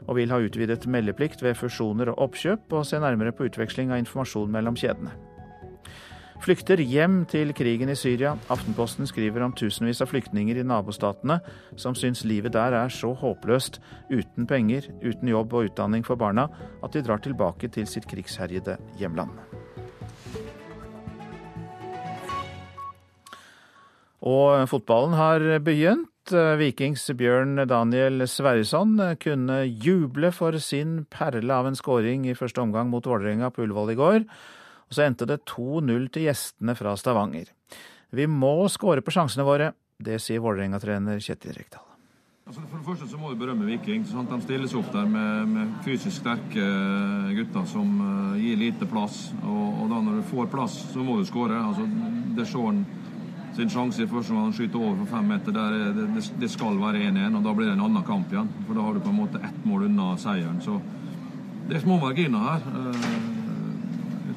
og 0.07 0.19
vil 0.21 0.35
ha 0.35 0.43
utvidet 0.45 0.87
meldeplikt 0.91 1.43
ved 1.45 1.57
fusjoner 1.57 2.13
og 2.13 2.29
oppkjøp, 2.29 2.69
og 2.73 2.87
se 2.87 3.01
nærmere 3.01 3.33
på 3.33 3.49
utveksling 3.49 3.93
av 3.93 4.03
informasjon 4.05 4.53
mellom 4.53 4.77
kjedene. 4.77 5.15
Flykter 6.39 6.79
hjem 6.79 7.25
til 7.29 7.51
krigen 7.53 7.91
i 7.91 7.97
Syria. 7.99 8.37
Aftenposten 8.49 9.09
skriver 9.11 9.43
om 9.45 9.53
tusenvis 9.59 10.01
av 10.05 10.09
flyktninger 10.13 10.61
i 10.61 10.65
nabostatene 10.65 11.41
som 11.77 11.97
syns 11.99 12.23
livet 12.25 12.55
der 12.55 12.77
er 12.79 12.93
så 12.95 13.11
håpløst, 13.19 13.81
uten 14.09 14.47
penger, 14.49 14.87
uten 15.03 15.29
jobb 15.29 15.53
og 15.53 15.69
utdanning 15.69 16.07
for 16.07 16.17
barna, 16.21 16.47
at 16.85 16.95
de 16.95 17.03
drar 17.05 17.21
tilbake 17.25 17.69
til 17.75 17.89
sitt 17.91 18.07
krigsherjede 18.09 18.79
hjemland. 19.01 19.35
Og 24.29 24.69
fotballen 24.71 25.19
har 25.19 25.49
begynt. 25.65 26.07
Vikings 26.29 27.07
Bjørn 27.17 27.57
Daniel 27.71 28.27
Sverrisson 28.29 28.99
kunne 29.23 29.63
juble 29.65 30.29
for 30.37 30.59
sin 30.61 31.07
perle 31.09 31.55
av 31.55 31.71
en 31.71 31.79
skåring 31.79 32.27
i 32.29 32.37
første 32.37 32.61
omgang 32.61 32.91
mot 32.93 33.07
Vålerenga 33.09 33.49
på 33.49 33.65
Ullevål 33.65 33.95
i 33.95 33.99
går. 33.99 34.27
Og 34.89 34.97
så 34.97 35.05
endte 35.05 35.29
det 35.29 35.43
2-0 35.49 36.09
til 36.15 36.29
gjestene 36.29 36.75
fra 36.79 36.95
Stavanger. 36.97 37.53
Vi 38.11 38.25
må 38.27 38.55
skåre 38.73 39.05
på 39.05 39.13
sjansene 39.13 39.45
våre. 39.45 39.75
Det 39.99 40.17
sier 40.23 40.41
Vålerenga-trener 40.41 41.21
Kjetil 41.21 41.57
Rekdal. 41.57 41.85
Altså 42.49 42.63
for 42.65 42.79
det 42.79 42.87
første 42.87 43.07
så 43.11 43.19
må 43.21 43.29
du 43.29 43.41
berømme 43.43 43.67
Viking. 43.69 44.07
Sant? 44.09 44.31
De 44.33 44.41
stilles 44.41 44.73
opp 44.79 44.89
der 44.95 45.05
med, 45.05 45.51
med, 45.51 45.73
fysisk 45.85 46.23
sterke 46.23 46.69
gutter 47.37 47.67
som 47.69 47.91
uh, 48.01 48.39
gir 48.41 48.57
lite 48.57 48.89
plass. 48.89 49.27
Og, 49.43 49.83
og, 49.83 49.91
da 49.91 49.99
når 50.07 50.23
du 50.23 50.31
får 50.31 50.49
plass, 50.55 50.79
så 50.95 51.05
må 51.05 51.19
du 51.19 51.29
skåre. 51.29 51.59
Altså, 51.61 51.85
det 52.39 52.49
så 52.49 52.65
han 52.71 52.87
sin 53.59 53.69
sjanse 53.69 54.01
i 54.01 54.09
første 54.09 54.39
han 54.39 54.55
skyter 54.57 54.81
over 54.81 55.03
for 55.03 55.19
fem 55.19 55.29
meter, 55.35 55.53
der 55.53 55.93
det, 55.99 56.25
det, 56.41 56.49
skal 56.49 56.79
være 56.81 57.11
1-1. 57.11 57.37
og 57.37 57.45
Da 57.45 57.53
blir 57.59 57.69
det 57.69 57.75
en 57.77 57.85
annen 57.85 58.07
kamp 58.09 58.33
igjen. 58.33 58.49
For 58.65 58.79
da 58.79 58.87
har 58.87 58.97
du 58.97 59.05
på 59.05 59.13
en 59.13 59.21
måte 59.21 59.43
ett 59.45 59.65
mål 59.69 59.91
unna 59.91 60.15
seieren. 60.17 60.63
Så 60.65 60.79
det 61.69 61.77
er 61.77 61.85
små 61.85 62.01
marginer 62.01 62.49
her. 62.49 63.37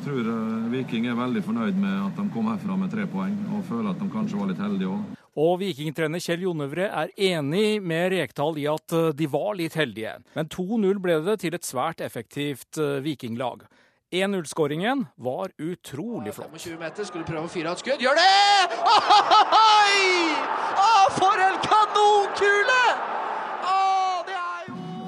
Eh, 0.01 0.07
jeg 0.07 0.25
tror 0.25 0.29
eh, 0.33 0.69
Viking 0.71 1.07
er 1.07 1.17
veldig 1.17 1.41
fornøyd 1.45 1.77
med 1.77 1.97
at 2.07 2.15
de 2.17 2.29
kom 2.33 2.47
herfra 2.49 2.77
med 2.77 2.91
tre 2.91 3.05
poeng, 3.09 3.35
og 3.53 3.65
føler 3.67 3.91
at 3.91 3.99
de 3.99 4.09
kanskje 4.09 4.39
var 4.39 4.49
litt 4.49 4.61
heldige 4.61 4.89
òg. 4.89 5.17
Og 5.41 5.59
vikingtrener 5.61 6.19
Kjell 6.19 6.41
Jonøvre 6.43 6.89
er 6.89 7.11
enig 7.15 7.81
med 7.81 8.11
Rekdal 8.11 8.57
i 8.59 8.65
at 8.67 8.91
eh, 8.97 9.11
de 9.15 9.27
var 9.31 9.53
litt 9.55 9.77
heldige. 9.77 10.17
Men 10.35 10.49
2-0 10.49 10.99
ble 10.99 11.21
det 11.27 11.37
til 11.43 11.55
et 11.55 11.65
svært 11.67 12.01
effektivt 12.01 12.81
vikinglag. 13.05 13.63
1-0-skåringen 14.11 15.05
var 15.15 15.53
utrolig 15.55 16.33
flott. 16.35 16.51
25 16.51 16.81
meter, 16.81 17.07
skulle 17.07 17.23
prøve 17.23 17.47
å 17.47 17.51
fyre 17.51 17.71
av 17.71 17.77
et 17.77 17.85
skudd. 17.85 18.01
Gjør 18.03 18.17
det! 18.17 18.81
Ohoi! 18.91 20.35
Oh, 20.81 21.05
for 21.15 21.45
en 21.45 21.61
kanonkule! 21.63 22.81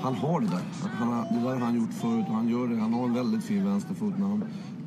Han 0.04 0.16
har 0.16 0.40
det 0.40 0.48
der. 0.52 0.64
Han 1.00 1.08
har, 1.08 1.28
det 1.32 1.42
der 1.44 1.50
har 1.50 1.66
han 1.66 1.76
gjort 1.76 1.94
før, 1.96 2.16
og 2.28 2.32
han 2.36 2.48
gjør 2.48 2.66
det. 2.68 2.78
Han 2.80 2.94
har 2.94 3.06
en 3.08 3.14
veldig 3.16 3.38
fin 3.44 3.62
venstrefot 3.64 4.18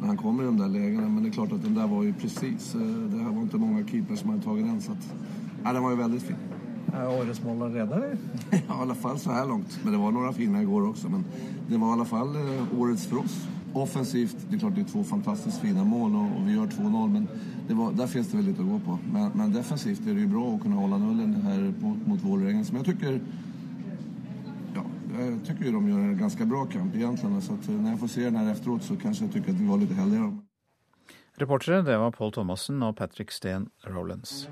når 0.00 0.06
han, 0.06 0.16
kommer 0.16 0.42
i 0.42 0.46
de 0.46 0.58
der 0.58 0.68
lägena. 0.68 1.08
Men 1.08 1.24
det 1.24 1.30
er 1.30 1.34
klart 1.34 1.52
at 1.52 1.62
den 1.64 1.74
der 1.76 1.86
var 1.86 2.04
jo 2.04 2.12
presis. 2.20 2.74
Eh, 2.74 2.80
det 2.80 3.22
här 3.22 3.32
var 3.32 3.42
ikke 3.42 3.58
mange 3.58 3.84
keepers 3.88 4.20
som 4.20 4.30
hadde 4.30 4.42
tagit 4.42 4.66
den. 4.66 4.80
Så 4.80 4.92
att, 4.92 5.14
ja, 5.64 5.72
den 5.72 5.82
var 5.82 5.90
jo 5.90 5.96
veldig 5.96 6.22
fin. 6.22 6.36
Är 6.94 7.08
årets 7.08 7.42
mål 7.42 7.72
redan 7.72 7.92
eller? 7.92 8.18
ja, 8.50 8.58
i 8.58 8.80
alle 8.80 8.94
fall 8.94 9.18
så 9.18 9.32
her 9.32 9.46
langt. 9.46 9.78
Men 9.82 9.92
det 9.92 9.98
var 9.98 10.12
noen 10.12 10.34
fina 10.34 10.62
igår 10.62 10.88
också. 10.88 11.08
Men 11.08 11.24
det 11.68 11.76
var 11.76 11.88
i 11.88 11.92
alle 11.92 12.04
fall 12.04 12.36
eh, 12.36 12.80
årets 12.80 13.06
for 13.06 13.18
oss 13.18 13.46
offensivt, 13.76 14.36
det 14.50 14.56
är 14.56 14.58
klart 14.58 14.74
det 14.74 14.80
är 14.80 14.84
två 14.84 15.04
fantastiskt 15.04 15.60
fina 15.60 15.84
mål 15.84 16.16
och, 16.16 16.40
och 16.40 16.48
vi 16.48 16.52
gör 16.52 16.66
2-0 16.66 17.12
men 17.12 17.28
det 17.68 17.74
var, 17.74 17.92
där 17.92 18.06
finns 18.06 18.28
det 18.28 18.36
väldigt 18.36 18.60
att 18.60 18.66
gå 18.66 18.78
på. 18.78 18.98
Men, 19.12 19.30
men, 19.34 19.52
defensivt 19.52 20.06
är 20.06 20.14
det 20.14 20.20
ju 20.20 20.26
bra 20.26 20.54
att 20.54 20.62
kunna 20.62 20.76
hålla 20.76 20.98
nullen 20.98 21.34
här 21.34 21.72
mot, 21.80 22.06
mot 22.06 22.24
Vålerengen 22.24 22.64
som 22.64 22.76
jag 22.76 22.86
tycker 22.86 23.20
jag 25.20 25.46
tycker 25.46 25.64
ju 25.64 25.72
de 25.72 25.88
gör 25.88 25.98
en 25.98 26.18
ganska 26.18 26.44
bra 26.44 26.66
kamp 26.66 26.94
egentligen. 26.94 27.42
Så 27.42 27.52
att 27.52 27.68
när 27.68 27.90
jag 27.90 28.00
får 28.00 28.08
se 28.08 28.24
den 28.24 28.36
här 28.36 28.52
efteråt 28.52 28.82
så 28.82 28.96
kanske 28.96 29.24
jag 29.24 29.32
tycker 29.32 29.50
att 29.50 29.60
vi 29.60 29.66
var 29.66 29.78
lite 29.78 29.94
heldigare. 29.94 30.38
Reportere 31.38 31.82
det 31.82 31.98
var 31.98 32.10
Paul 32.10 32.32
Thomassen 32.32 32.82
og 32.82 32.96
Patrick 32.96 33.30
Steen 33.30 33.68
Rollins. 33.84 34.48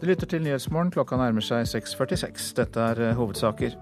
Du 0.00 0.06
lytter 0.06 0.26
til 0.26 0.42
Nyhetsmorgen. 0.42 0.90
Klokka 0.90 1.16
nærmer 1.20 1.44
seg 1.44 1.68
6.46. 1.68 2.48
Dette 2.56 2.80
er 2.80 3.00
eh, 3.00 3.14
hovedsaker. 3.14 3.76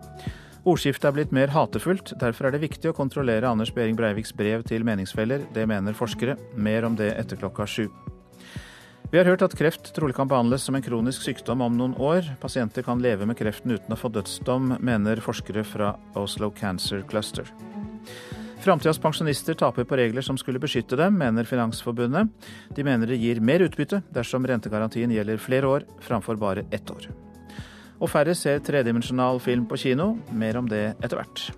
Ordskiftet 0.69 1.07
er 1.09 1.15
blitt 1.17 1.33
mer 1.33 1.55
hatefullt. 1.55 2.13
Derfor 2.21 2.49
er 2.49 2.57
det 2.57 2.65
viktig 2.67 2.91
å 2.91 2.97
kontrollere 2.97 3.49
Anders 3.49 3.71
Behring 3.73 3.97
Breiviks 3.97 4.35
brev 4.37 4.67
til 4.69 4.85
meningsfeller. 4.85 5.47
Det 5.55 5.65
mener 5.71 5.97
forskere. 5.97 6.35
Mer 6.61 6.85
om 6.85 6.99
det 6.99 7.15
etter 7.15 7.41
klokka 7.41 7.65
sju. 7.65 7.87
Vi 9.11 9.19
har 9.19 9.27
hørt 9.27 9.43
at 9.43 9.57
kreft 9.59 9.89
trolig 9.91 10.15
kan 10.15 10.29
behandles 10.31 10.63
som 10.63 10.77
en 10.79 10.85
kronisk 10.87 11.25
sykdom 11.27 11.65
om 11.65 11.75
noen 11.75 11.97
år. 11.99 12.29
Pasienter 12.39 12.85
kan 12.87 13.01
leve 13.03 13.27
med 13.27 13.35
kreften 13.41 13.73
uten 13.75 13.91
å 13.91 13.99
få 13.99 14.07
dødsdom, 14.15 14.77
mener 14.79 15.19
forskere 15.25 15.65
fra 15.67 15.97
Oslo 16.15 16.53
Cancer 16.55 17.03
Cluster. 17.11 17.49
Framtidas 18.63 19.01
pensjonister 19.03 19.57
taper 19.59 19.89
på 19.89 19.99
regler 19.99 20.23
som 20.23 20.39
skulle 20.39 20.63
beskytte 20.63 20.95
dem, 21.01 21.17
mener 21.19 21.49
Finansforbundet. 21.49 22.31
De 22.77 22.85
mener 22.87 23.11
det 23.11 23.19
gir 23.19 23.41
mer 23.43 23.65
utbytte 23.67 24.05
dersom 24.15 24.47
rentegarantien 24.47 25.11
gjelder 25.11 25.43
flere 25.43 25.67
år 25.67 25.89
framfor 26.07 26.39
bare 26.39 26.69
ett 26.71 26.95
år. 26.95 27.09
Og 27.99 28.13
færre 28.13 28.37
ser 28.39 28.63
tredimensjonal 28.63 29.43
film 29.43 29.67
på 29.67 29.81
kino. 29.89 30.13
Mer 30.31 30.61
om 30.61 30.71
det 30.71 30.85
etter 31.01 31.19
hvert. 31.19 31.49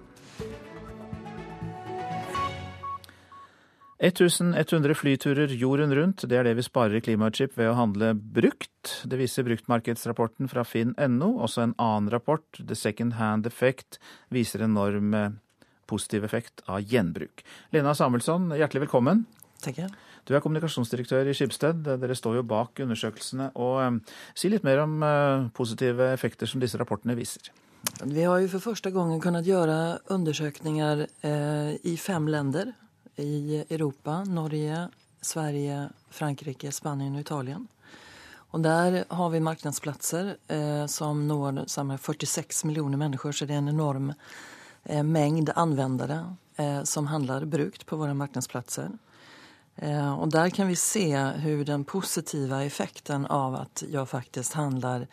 1100 4.02 4.96
flyturer 4.98 5.52
jorden 5.54 5.92
rundt, 5.94 6.24
det 6.26 6.34
er 6.34 6.48
det 6.48 6.56
vi 6.58 6.64
sparer 6.66 6.98
i 6.98 7.02
klimautslipp 7.04 7.54
ved 7.54 7.70
å 7.70 7.76
handle 7.78 8.12
brukt. 8.18 8.96
Det 9.06 9.20
viser 9.20 9.46
bruktmarkedsrapporten 9.46 10.50
fra 10.50 10.64
finn.no. 10.66 11.28
Også 11.38 11.62
en 11.62 11.76
annen 11.78 12.10
rapport, 12.10 12.44
The 12.58 12.74
Second 12.74 13.14
Hand 13.20 13.46
Effect, 13.46 14.00
viser 14.34 14.66
enorm 14.66 15.14
positiv 15.86 16.26
effekt 16.26 16.64
av 16.66 16.82
gjenbruk. 16.82 17.44
Lena 17.70 17.94
Samuelsson, 17.94 18.50
hjertelig 18.58 18.88
velkommen. 18.88 19.24
Takk. 19.62 19.84
Du 20.26 20.34
er 20.34 20.42
kommunikasjonsdirektør 20.42 21.28
i 21.30 21.34
Skipsted. 21.34 21.82
Dere 21.86 22.18
står 22.18 22.40
jo 22.40 22.46
bak 22.46 22.82
undersøkelsene. 22.82 23.50
og 23.54 23.80
um, 23.82 23.98
Si 24.34 24.50
litt 24.50 24.66
mer 24.66 24.82
om 24.84 24.98
uh, 25.02 25.48
positive 25.54 26.12
effekter 26.14 26.50
som 26.50 26.62
disse 26.62 26.78
rapportene 26.80 27.16
viser. 27.18 27.50
Vi 28.06 28.22
har 28.22 28.38
jo 28.38 28.50
for 28.52 28.70
første 28.70 28.92
gang 28.94 29.10
kunnet 29.22 29.46
gjøre 29.46 29.76
undersøkelser 30.14 31.00
eh, 31.26 31.72
i 31.82 31.96
fem 31.98 32.28
land 32.30 32.54
i 33.16 33.64
Europa. 33.68 34.24
Norge, 34.24 34.88
Sverige, 35.20 35.88
Frankrike, 36.10 36.72
Spania 36.72 37.12
og 37.12 37.20
Italia. 37.20 37.60
Og 38.52 38.60
der 38.62 39.04
har 39.08 39.30
vi 39.30 39.40
markedsplasser 39.40 40.36
eh, 40.48 40.86
som 40.86 41.26
når 41.28 41.64
46 41.96 42.64
millioner 42.64 42.98
mennesker, 42.98 43.32
så 43.32 43.46
det 43.48 43.54
er 43.54 43.62
en 43.62 43.72
enorm 43.72 44.12
eh, 44.84 45.02
mengd 45.02 45.54
anvendere 45.56 46.36
eh, 46.56 46.82
som 46.84 47.06
handler 47.06 47.44
brukt 47.44 47.86
på 47.86 47.96
våre 47.96 48.14
markedsplasser. 48.14 48.90
Eh, 49.76 50.20
der 50.20 50.26
där 50.26 50.50
kan 50.50 50.68
vi 50.68 50.76
se 50.76 51.16
hvordan 51.16 51.64
den 51.64 51.84
positiva 51.84 52.64
effekten 52.64 53.26
av 53.26 53.54
at 53.54 53.82
jeg 53.88 54.08
faktisk 54.08 54.52
handler 54.52 55.06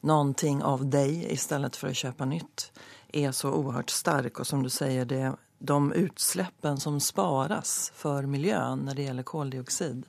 noe 0.00 0.62
av 0.62 0.86
deg 0.86 1.24
i 1.32 1.36
stedet 1.36 1.76
for 1.76 1.90
å 1.90 1.96
kjøpe 1.96 2.26
nytt 2.26 2.70
er 3.12 3.32
så 3.32 3.50
uhørt 3.50 3.90
sterk. 3.90 4.40
Og 4.40 4.46
som 4.46 4.62
du 4.62 4.70
sier, 4.70 5.04
det, 5.04 5.34
de 5.58 5.92
utsläppen 5.92 6.80
som 6.80 7.00
sparas 7.00 7.92
för 7.94 8.22
miljön 8.22 8.78
när 8.78 8.94
det 8.94 9.02
gäller 9.02 9.22
koldioxid 9.22 10.06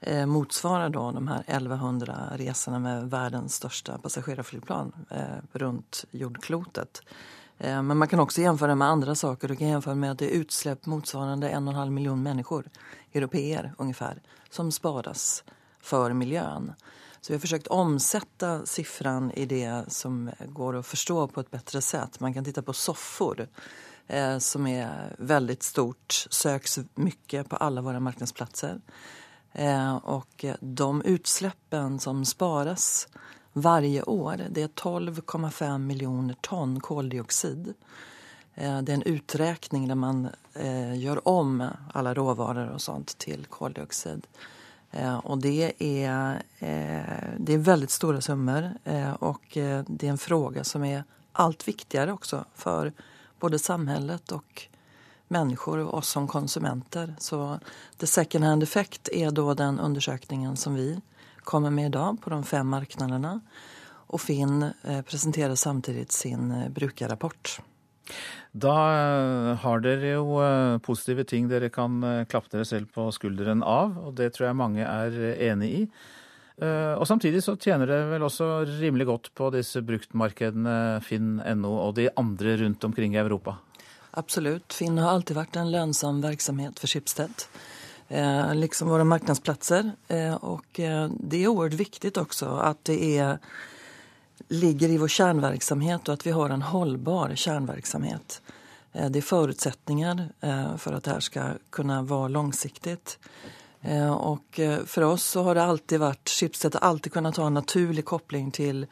eh, 0.00 0.26
motsvarar 0.26 0.88
då 0.88 1.10
de 1.10 1.28
här 1.28 1.44
1100 1.46 2.32
resorna 2.34 2.78
med 2.78 3.10
världens 3.10 3.54
största 3.54 3.98
passagerarflygplan 3.98 4.92
eh, 5.10 5.24
runt 5.52 6.04
jordklotet. 6.10 7.02
Eh, 7.58 7.82
men 7.82 7.96
man 7.96 8.08
kan 8.08 8.20
också 8.20 8.40
jämföra 8.40 8.74
med 8.74 8.88
andra 8.88 9.14
saker. 9.14 9.48
Du 9.48 9.56
kan 9.56 9.68
jämföra 9.68 9.94
med 9.94 10.10
att 10.10 10.18
det 10.18 10.34
är 10.34 10.38
utsläpp 10.38 10.86
motsvarande 10.86 11.48
en 11.48 11.68
och 11.68 11.74
en 11.74 11.78
halv 11.78 11.92
miljon 11.92 12.22
människor, 12.22 12.70
europeer 13.12 13.74
ungefär, 13.78 14.22
som 14.50 14.72
sparas 14.72 15.44
för 15.80 16.12
miljön. 16.12 16.72
Så 17.20 17.32
vi 17.32 17.34
har 17.34 17.40
försökt 17.40 17.66
omsätta 17.66 18.66
siffran 18.66 19.30
i 19.30 19.46
det 19.46 19.84
som 19.88 20.30
går 20.46 20.76
att 20.76 20.86
förstå 20.86 21.28
på 21.28 21.40
ett 21.40 21.50
bättre 21.50 21.80
sätt. 21.80 22.20
Man 22.20 22.34
kan 22.34 22.44
titta 22.44 22.62
på 22.62 22.72
soffor 22.72 23.48
eh, 24.06 24.38
som 24.38 24.66
är 24.66 25.16
väldigt 25.18 25.62
stort, 25.62 26.26
söks 26.30 26.78
mycket 26.94 27.48
på 27.48 27.56
alla 27.56 27.80
våra 27.80 28.00
marknadsplatser. 28.00 28.80
Eh, 29.52 29.94
och 29.96 30.44
de 30.60 31.02
utsläppen 31.02 31.98
som 32.00 32.24
sparas 32.24 33.08
varje 33.52 34.02
år, 34.02 34.40
det 34.50 34.62
är 34.62 34.68
12,5 34.68 35.78
miljoner 35.78 36.36
ton 36.40 36.80
koldioxid. 36.80 37.74
Eh, 38.54 38.82
det 38.82 38.92
är 38.92 38.94
en 38.94 39.02
uträkning 39.02 39.88
där 39.88 39.94
man 39.94 40.28
eh, 40.54 40.98
gör 40.98 41.28
om 41.28 41.68
alla 41.92 42.14
råvaror 42.14 42.68
och 42.68 42.80
sånt 42.80 43.18
till 43.18 43.46
koldioxid. 43.46 44.26
Eh, 44.90 45.16
och 45.16 45.38
det 45.38 45.72
är, 45.78 46.42
det 47.36 47.52
är 47.52 47.58
väldigt 47.58 47.90
stora 47.90 48.20
summor 48.20 48.72
och 49.18 49.42
det 49.86 50.02
är 50.02 50.10
en 50.10 50.18
fråga 50.18 50.64
som 50.64 50.84
är 50.84 51.04
allt 51.32 51.68
viktigare 51.68 52.12
också 52.12 52.44
för 52.54 52.92
både 53.42 53.58
samhället 53.58 54.32
och 54.32 54.62
människor 55.28 55.78
och 55.78 55.94
oss 55.94 56.08
som 56.08 56.28
konsumenter. 56.28 57.14
Så 57.18 57.58
the 57.98 58.06
second 58.06 58.44
hand 58.44 58.62
effect 58.62 59.08
är 59.12 59.30
då 59.30 59.54
den 59.54 59.80
undersökningen 59.80 60.56
som 60.56 60.74
vi 60.74 61.00
kommer 61.36 61.70
med 61.70 61.86
idag 61.86 62.18
på 62.22 62.30
de 62.30 62.44
fem 62.44 62.68
marknaderna. 62.68 63.40
Och 64.06 64.20
Finn 64.20 64.70
presenterer 64.82 65.54
samtidig 65.54 66.12
sin 66.12 66.64
brukerrapport. 66.74 67.60
Da 68.52 68.72
eh, 68.92 69.54
har 69.62 69.80
dere 69.80 70.16
jo 70.16 70.36
eh, 70.42 70.78
positive 70.84 71.24
ting 71.28 71.48
dere 71.48 71.70
kan 71.72 72.02
eh, 72.04 72.24
klappe 72.28 72.52
dere 72.52 72.68
selv 72.68 72.90
på 72.92 73.08
skulderen 73.14 73.62
av, 73.64 73.96
og 74.02 74.16
det 74.18 74.32
tror 74.34 74.50
jeg 74.50 74.58
mange 74.60 74.84
er 74.84 75.16
enig 75.52 75.70
i. 75.72 75.84
Og 76.60 77.06
samtidig 77.08 77.40
så 77.42 77.54
tjener 77.56 77.88
det 77.88 77.96
vel 78.10 78.22
også 78.26 78.46
rimelig 78.68 79.06
godt 79.08 79.30
på 79.34 79.48
disse 79.54 79.80
bruktmarkedene 79.82 81.00
Finn.no 81.02 81.70
og 81.88 81.94
de 81.96 82.10
andre 82.20 82.58
rundt 82.60 82.84
omkring 82.84 83.16
i 83.16 83.20
Europa? 83.22 83.56
Absolutt. 84.20 84.76
Finn 84.76 85.00
har 85.00 85.14
alltid 85.16 85.38
vært 85.38 85.56
en 85.56 85.72
lønnsom 85.72 86.20
virksomhet 86.22 86.78
for 86.78 86.92
Schibsted. 86.92 87.46
Eh, 88.12 88.52
liksom 88.60 88.92
våre 88.92 89.08
markedsplasser. 89.08 89.94
Eh, 90.12 90.36
og 90.44 90.68
det 90.76 91.40
er 91.40 91.48
oerhört 91.48 91.80
viktig 91.80 92.12
også 92.20 92.52
at 92.68 92.84
det 92.92 93.00
er 93.16 93.40
ligger 94.48 94.88
i 94.88 94.98
vår 94.98 95.08
kjernevirksomhet, 95.08 96.08
og 96.08 96.12
at 96.12 96.26
vi 96.26 96.34
har 96.36 96.50
en 96.50 96.62
holdbar 96.62 97.34
kjernevirksomhet. 97.34 98.40
Eh, 98.92 99.08
det 99.10 99.22
er 99.22 99.28
forutsetninger 99.28 100.28
eh, 100.40 100.74
at 100.74 100.86
att 100.86 101.04
det 101.04 101.10
här 101.10 101.20
ska 101.20 101.42
kunna 101.70 102.02
vara 102.02 102.28
långsiktigt. 102.28 103.18
Eh, 103.82 104.12
och 104.12 104.60
för 104.86 105.02
oss 105.02 105.24
så 105.24 105.42
har 105.42 105.54
det 105.54 105.62
alltid 105.62 106.00
varit, 106.00 106.28
Schibsted 106.28 106.74
har 106.74 106.80
alltid 106.80 107.12
kunnat 107.12 107.36
ha 107.36 107.46
en 107.46 107.54
naturlig 107.54 108.04
koppling 108.04 108.50
till 108.50 108.86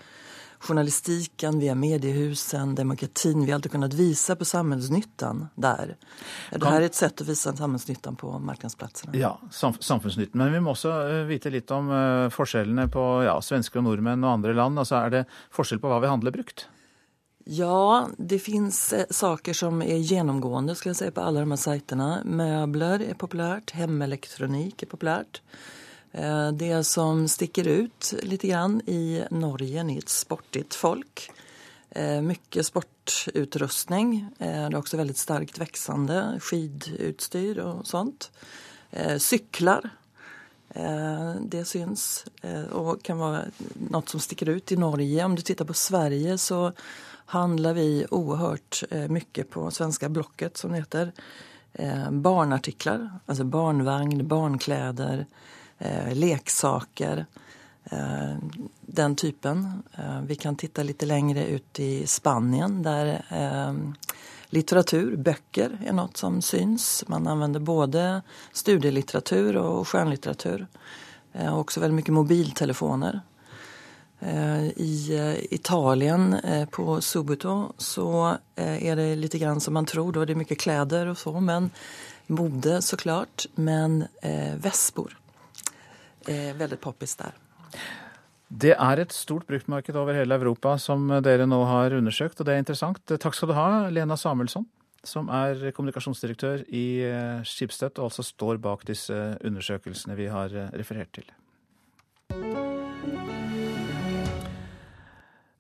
journalistiken, 0.58 1.58
via 1.58 1.74
mediehusen, 1.74 2.74
demokratin. 2.74 3.44
Vi 3.44 3.50
har 3.50 3.54
alltid 3.54 3.72
kunnat 3.72 3.94
visa 3.94 4.36
på 4.36 4.44
samhällsnyttan 4.44 5.48
der. 5.54 5.96
Det 6.50 6.66
her 6.66 6.82
er 6.82 6.88
et 6.90 6.98
sett 6.98 7.22
å 7.22 7.24
vise 7.24 7.54
samhällsnyttan 7.56 8.18
på 8.20 8.34
marknadsplatsene. 8.38 9.16
Ja, 9.16 9.38
samfunnsnytten. 9.50 10.36
Men 10.36 10.52
vi 10.52 10.60
må 10.60 10.74
også 10.74 10.92
eh, 11.06 11.22
vite 11.30 11.54
litt 11.54 11.70
om 11.72 11.88
forskjellene 12.34 12.90
på 12.92 13.06
ja, 13.24 13.38
svensker 13.40 13.80
og 13.80 13.88
nordmenn 13.88 14.26
og 14.26 14.34
andre 14.34 14.58
land. 14.58 14.82
Altså, 14.82 15.00
er 15.00 15.16
det 15.16 15.24
forskjell 15.54 15.80
på 15.80 15.88
hva 15.88 16.02
vi 16.04 16.12
handler 16.12 16.36
brukt? 16.36 16.66
Ja, 17.44 18.08
det 18.16 18.38
finns 18.38 18.92
eh, 18.92 19.06
saker 19.10 19.52
som 19.52 19.82
er 19.82 19.96
gjennomgående 19.96 20.74
skulle 20.74 20.90
jag 20.90 20.96
säga, 20.96 21.10
på 21.10 21.20
alle 21.20 21.40
de 21.40 21.50
här 21.50 21.56
sajterna. 21.56 22.22
Möbler 22.24 23.00
är 23.00 23.14
populärt, 23.14 23.70
hemelektronik 23.70 24.82
er 24.82 24.86
populärt. 24.86 25.42
Eh, 26.12 26.52
det 26.52 26.84
som 26.84 27.28
stikker 27.28 27.68
ut 27.68 28.14
litt 28.22 28.42
grann 28.42 28.80
i 28.86 29.24
Norge 29.30 29.80
är 29.80 29.98
ett 29.98 30.08
sportigt 30.08 30.74
folk. 30.74 31.30
Mye 32.22 32.62
sportutrustning. 32.62 34.26
Eh, 34.38 34.68
det 34.68 34.76
er 34.76 34.78
også 34.78 35.00
veldig 35.00 35.16
sterkt 35.18 35.58
växande 35.58 36.38
skidutstyr 36.38 37.58
og 37.58 37.86
sånt. 37.86 38.30
Cyklar. 39.18 39.88
Det 41.40 41.64
syns 41.66 42.24
og 42.74 43.02
kan 43.06 43.18
være 43.18 43.68
noe 43.90 44.02
som 44.10 44.22
stikker 44.22 44.50
ut 44.50 44.72
i 44.72 44.78
Norge. 44.78 45.24
Om 45.24 45.34
du 45.34 45.42
tittar 45.42 45.66
på 45.66 45.74
Sverige 45.74 46.38
så 46.38 46.72
handlar 47.30 47.74
vi 47.74 48.06
oerhört 48.10 48.82
mycket 49.08 49.50
på 49.50 49.70
svenska 49.70 50.08
Blocket 50.08 50.56
som 50.56 50.70
det 50.70 50.76
heter. 50.76 51.12
Barnartiklar, 52.10 53.10
alltså 53.26 53.44
barnvagn, 53.44 54.28
barnkläder, 54.28 55.26
eh, 55.78 56.14
leksaker. 56.14 57.26
Eh, 57.84 58.36
den 58.80 59.16
typen. 59.16 59.82
Eh, 59.98 60.20
vi 60.20 60.34
kan 60.34 60.56
titta 60.56 60.82
lite 60.82 61.06
längre 61.06 61.46
ut 61.46 61.80
i 61.80 62.06
Spanien 62.06 62.86
eh, 62.86 63.74
litteratur, 64.46 65.16
böcker, 65.16 65.78
är 65.86 65.92
något 65.92 66.16
som 66.16 66.42
syns. 66.42 67.04
Man 67.06 67.26
använder 67.26 67.60
både 67.60 68.22
studielitteratur 68.52 69.56
och 69.56 69.88
skönlitteratur. 69.88 70.66
Eh, 71.32 71.58
också 71.58 71.80
väldigt 71.80 71.94
mycket 71.94 72.14
mobiltelefoner. 72.14 73.20
Eh, 74.20 74.68
I 74.76 75.46
Italien 75.50 76.34
på 76.70 77.00
Subuto, 77.00 77.72
så 77.78 78.36
er 78.56 78.96
det 78.96 79.14
litt 79.16 79.38
grann 79.40 79.60
som 79.60 79.74
man 79.74 79.88
tror. 79.88 80.12
Det 80.12 80.34
er 80.34 80.40
mye 80.40 80.58
kläder 80.58 81.12
og 81.12 81.18
så, 81.18 81.32
men 81.40 81.70
mode 82.30 82.82
såklart. 82.82 83.46
Men 83.54 84.04
eh, 84.22 84.54
vespor 84.62 85.16
er 86.28 86.54
veldig 86.58 86.78
poppis 86.80 87.16
der. 87.18 87.36
Det 88.50 88.74
er 88.74 88.98
et 88.98 89.14
stort 89.14 89.46
bruktmarked 89.46 89.94
over 89.96 90.16
hele 90.18 90.34
Europa 90.34 90.74
som 90.82 91.06
dere 91.22 91.46
nå 91.46 91.60
har 91.68 91.94
undersøkt, 91.94 92.40
og 92.40 92.48
det 92.48 92.56
er 92.56 92.64
interessant. 92.64 93.02
Takk 93.06 93.36
skal 93.36 93.52
du 93.52 93.54
ha, 93.54 93.68
Lena 93.94 94.16
Samuelsson, 94.18 94.66
som 95.06 95.30
er 95.32 95.70
kommunikasjonsdirektør 95.76 96.64
i 96.66 96.86
eh, 97.06 97.68
og 97.90 98.04
altså 98.08 98.26
står 98.26 98.58
bak 98.58 98.82
disse 98.88 99.14
undersøkelsene 99.44 100.18
vi 100.18 100.26
har 100.32 100.50
eh, 100.50 100.72
referert 100.74 101.14
til. 101.14 101.30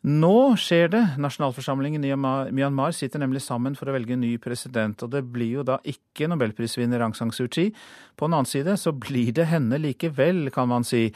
Nå 0.00 0.56
skjer 0.56 0.88
det. 0.88 1.02
Nasjonalforsamlingen 1.20 2.04
i 2.08 2.14
Myanmar 2.16 2.94
sitter 2.96 3.20
nemlig 3.20 3.42
sammen 3.44 3.74
for 3.76 3.90
å 3.90 3.92
velge 3.92 4.14
en 4.16 4.22
ny 4.24 4.32
president. 4.40 5.02
Og 5.04 5.12
det 5.12 5.20
blir 5.28 5.58
jo 5.58 5.64
da 5.66 5.76
ikke 5.84 6.28
nobelprisvinner 6.30 7.04
Aung 7.04 7.12
San 7.16 7.32
Suu 7.36 7.50
Kyi. 7.52 7.68
På 8.16 8.24
den 8.24 8.38
annen 8.38 8.48
side 8.48 8.78
så 8.80 8.94
blir 8.96 9.34
det 9.36 9.50
henne 9.52 9.76
likevel, 9.82 10.48
kan 10.54 10.72
man 10.72 10.88
si. 10.88 11.10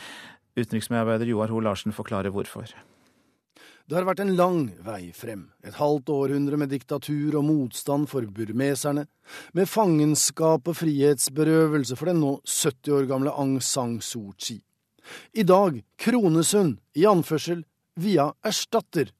Utenriksmedarbeider 0.55 1.33
Joar 1.33 1.55
Ho 1.55 1.65
Larsen 1.65 1.97
forklarer 1.97 2.35
hvorfor. 2.35 2.69
Det 3.89 3.97
har 3.97 4.07
vært 4.09 4.21
en 4.21 4.37
lang 4.37 4.61
vei 4.85 5.11
frem. 5.17 5.49
Et 5.65 5.75
halvt 5.77 6.13
århundre 6.13 6.61
med 6.61 6.73
diktatur 6.73 7.41
og 7.41 7.49
motstand 7.49 8.09
for 8.13 8.25
burmeserne, 8.29 9.09
med 9.57 9.69
fangenskap 9.69 10.69
og 10.69 10.79
frihetsberøvelse 10.79 11.97
for 11.97 12.13
den 12.13 12.21
nå 12.25 12.39
70 12.45 12.97
år 13.01 13.09
gamle 13.09 13.33
Aung 13.33 13.59
San 13.65 13.99
Suu 14.05 14.33
Kyi. 14.37 14.61
I 15.37 15.45
dag 15.45 15.83
krones 16.01 16.53
hun, 16.57 16.79
i 16.97 17.05
anførsel, 17.09 17.65
via 17.97 18.33
erstatter. 18.45 19.13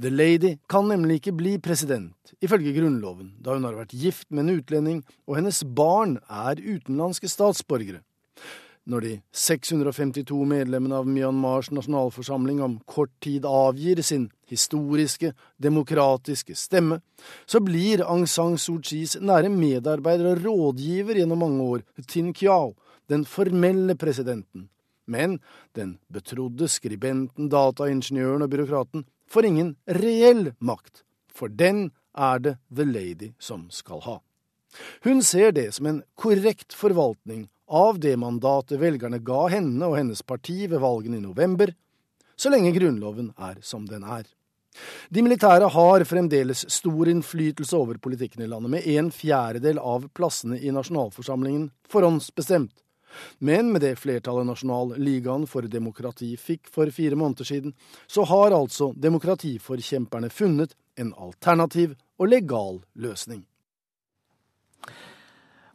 The 0.00 0.10
Lady 0.10 0.56
kan 0.68 0.88
nemlig 0.88 1.20
ikke 1.20 1.34
bli 1.36 1.56
president, 1.58 2.34
ifølge 2.40 2.74
Grunnloven, 2.76 3.34
da 3.42 3.56
hun 3.56 3.66
har 3.66 3.74
vært 3.74 3.96
gift 3.96 4.28
med 4.30 4.46
en 4.46 4.60
utlending 4.60 5.00
og 5.26 5.40
hennes 5.40 5.62
barn 5.66 6.20
er 6.30 6.60
utenlandske 6.60 7.30
statsborgere. 7.30 8.02
Når 8.86 9.02
de 9.02 9.12
652 9.34 10.44
medlemmene 10.46 11.00
av 11.00 11.08
Myanmars 11.10 11.72
nasjonalforsamling 11.74 12.60
om 12.62 12.76
kort 12.86 13.10
tid 13.24 13.42
avgir 13.50 13.98
sin 14.06 14.28
historiske, 14.46 15.32
demokratiske 15.58 16.54
stemme, 16.54 17.00
så 17.50 17.58
blir 17.58 18.04
Aung 18.06 18.28
San 18.30 18.54
Suu 18.62 18.78
Kyis 18.78 19.16
nære 19.18 19.50
medarbeider 19.50 20.30
og 20.30 20.44
rådgiver 20.44 21.18
gjennom 21.18 21.42
mange 21.42 21.66
år 21.66 21.82
Tin 22.06 22.30
Kyaw 22.30 22.76
den 23.10 23.26
formelle 23.26 23.94
presidenten, 23.98 24.68
men 25.06 25.38
den 25.76 25.96
betrodde 26.12 26.68
skribenten, 26.70 27.50
dataingeniøren 27.52 28.44
og 28.44 28.52
byråkraten 28.52 29.06
får 29.30 29.48
ingen 29.48 29.74
reell 29.98 30.52
makt, 30.58 31.02
for 31.32 31.48
den 31.48 31.90
er 32.16 32.40
det 32.42 32.56
The 32.74 32.86
Lady 32.86 33.32
som 33.38 33.66
skal 33.70 34.02
ha. 34.06 34.20
Hun 35.04 35.22
ser 35.22 35.52
det 35.56 35.70
som 35.76 35.88
en 35.88 36.02
korrekt 36.18 36.74
forvaltning 36.76 37.46
av 37.66 37.98
det 38.00 38.14
mandatet 38.20 38.80
velgerne 38.80 39.18
ga 39.24 39.46
henne 39.50 39.88
og 39.88 39.96
hennes 39.98 40.22
parti 40.22 40.66
ved 40.66 40.82
valgene 40.82 41.18
i 41.18 41.24
november, 41.24 41.72
så 42.36 42.52
lenge 42.52 42.74
Grunnloven 42.76 43.32
er 43.40 43.62
som 43.64 43.86
den 43.88 44.04
er. 44.04 44.26
De 45.08 45.22
militære 45.24 45.70
har 45.72 46.04
fremdeles 46.04 46.66
stor 46.72 47.08
innflytelse 47.08 47.76
over 47.78 47.96
politikken 48.02 48.44
i 48.44 48.48
landet, 48.50 48.70
med 48.74 48.88
en 48.98 49.08
fjerdedel 49.14 49.80
av 49.80 50.04
plassene 50.16 50.58
i 50.60 50.72
nasjonalforsamlingen 50.74 51.70
forhåndsbestemt. 51.88 52.74
Men 53.38 53.72
med 53.72 53.84
det 53.84 53.96
flertallet 54.00 54.48
Nasjonal 54.48 54.96
ligaen 55.00 55.46
for 55.50 55.68
demokrati 55.70 56.32
fikk 56.40 56.70
for 56.72 56.90
fire 56.94 57.18
måneder 57.18 57.48
siden, 57.48 57.76
så 58.06 58.24
har 58.28 58.56
altså 58.56 58.92
demokratiforkjemperne 58.96 60.30
funnet 60.30 60.76
en 60.96 61.12
alternativ 61.18 61.96
og 62.18 62.32
legal 62.32 62.80
løsning. 62.94 63.44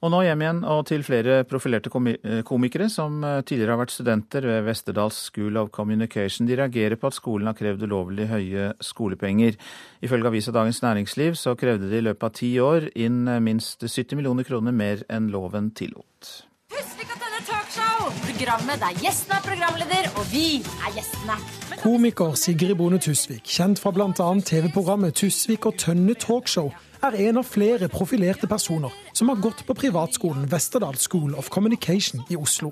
Og 0.01 0.09
nå 0.09 0.23
hjem 0.25 0.41
igjen 0.41 0.59
og 0.65 0.79
til 0.89 1.03
flere 1.05 1.43
profilerte 1.45 1.91
eh, 1.93 2.39
komikere 2.41 2.87
som 2.89 3.19
eh, 3.21 3.43
tidligere 3.45 3.75
har 3.75 3.81
vært 3.83 3.93
studenter 3.93 4.47
ved 4.49 4.65
Westerdals 4.65 5.19
School 5.27 5.59
of 5.61 5.69
Communication. 5.69 6.47
De 6.49 6.57
reagerer 6.57 6.97
på 6.97 7.11
at 7.11 7.17
skolen 7.19 7.45
har 7.45 7.57
krevd 7.57 7.85
ulovlig 7.85 8.25
høye 8.31 8.71
skolepenger. 8.81 9.59
Ifølge 10.01 10.31
avisa 10.31 10.55
Dagens 10.55 10.81
Næringsliv 10.81 11.37
så 11.37 11.53
krevde 11.53 11.91
de 11.91 12.01
i 12.01 12.05
løpet 12.07 12.25
av 12.25 12.33
ti 12.33 12.55
år 12.57 12.89
inn 12.97 13.27
eh, 13.29 13.43
minst 13.45 13.85
70 13.85 14.17
millioner 14.17 14.47
kroner 14.47 14.73
mer 14.73 15.05
enn 15.05 15.29
loven 15.29 15.69
tillot. 15.77 16.47
Tusvik 16.71 17.09
og 17.11 17.19
Tønne 17.19 17.39
Talkshow, 17.43 18.11
programmet 18.23 18.79
der 18.79 18.99
gjestene 19.03 19.37
er 19.37 19.43
programleder, 19.43 20.05
og 20.15 20.27
vi 20.31 20.61
er 20.63 20.93
gjestene. 20.95 21.35
Komiker 21.81 22.37
Sigrid 22.39 22.77
Bonde 22.79 22.99
Tusvik, 23.03 23.43
kjent 23.43 23.81
fra 23.81 23.91
bl.a. 23.91 24.27
TV-programmet 24.47 25.17
Tusvik 25.19 25.67
og 25.67 25.75
Tønne 25.81 26.15
Talkshow, 26.15 26.69
er 27.03 27.17
en 27.25 27.41
av 27.41 27.49
flere 27.49 27.89
profilerte 27.91 28.47
personer 28.47 28.93
som 29.11 29.33
har 29.33 29.41
gått 29.43 29.65
på 29.67 29.75
privatskolen 29.75 30.45
Westerdal 30.51 30.95
School 31.01 31.35
of 31.35 31.49
Communication 31.51 32.23
i 32.31 32.37
Oslo. 32.39 32.71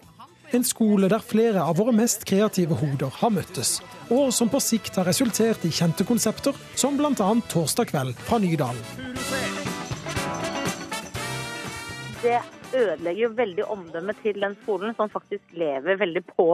En 0.56 0.64
skole 0.64 1.10
der 1.12 1.20
flere 1.22 1.62
av 1.62 1.76
våre 1.82 1.92
mest 1.94 2.24
kreative 2.30 2.78
hoder 2.80 3.12
har 3.20 3.34
møttes, 3.36 3.82
og 4.08 4.32
som 4.34 4.50
på 4.50 4.62
sikt 4.64 4.96
har 5.02 5.10
resultert 5.10 5.66
i 5.68 5.74
kjente 5.76 6.08
konsepter 6.08 6.56
som 6.80 6.96
bl.a. 6.98 7.34
Torsdag 7.52 7.92
kveld 7.92 8.16
fra 8.30 8.40
Nydalen. 8.40 8.80
Det 12.24 12.40
ødelegger 12.76 13.22
jo 13.24 13.30
veldig 13.36 13.66
omdømmet 13.66 14.22
til 14.24 14.42
den 14.42 14.58
skolen, 14.64 14.96
som 14.96 15.10
faktisk 15.10 15.56
lever 15.58 15.98
veldig 16.00 16.24
på 16.36 16.50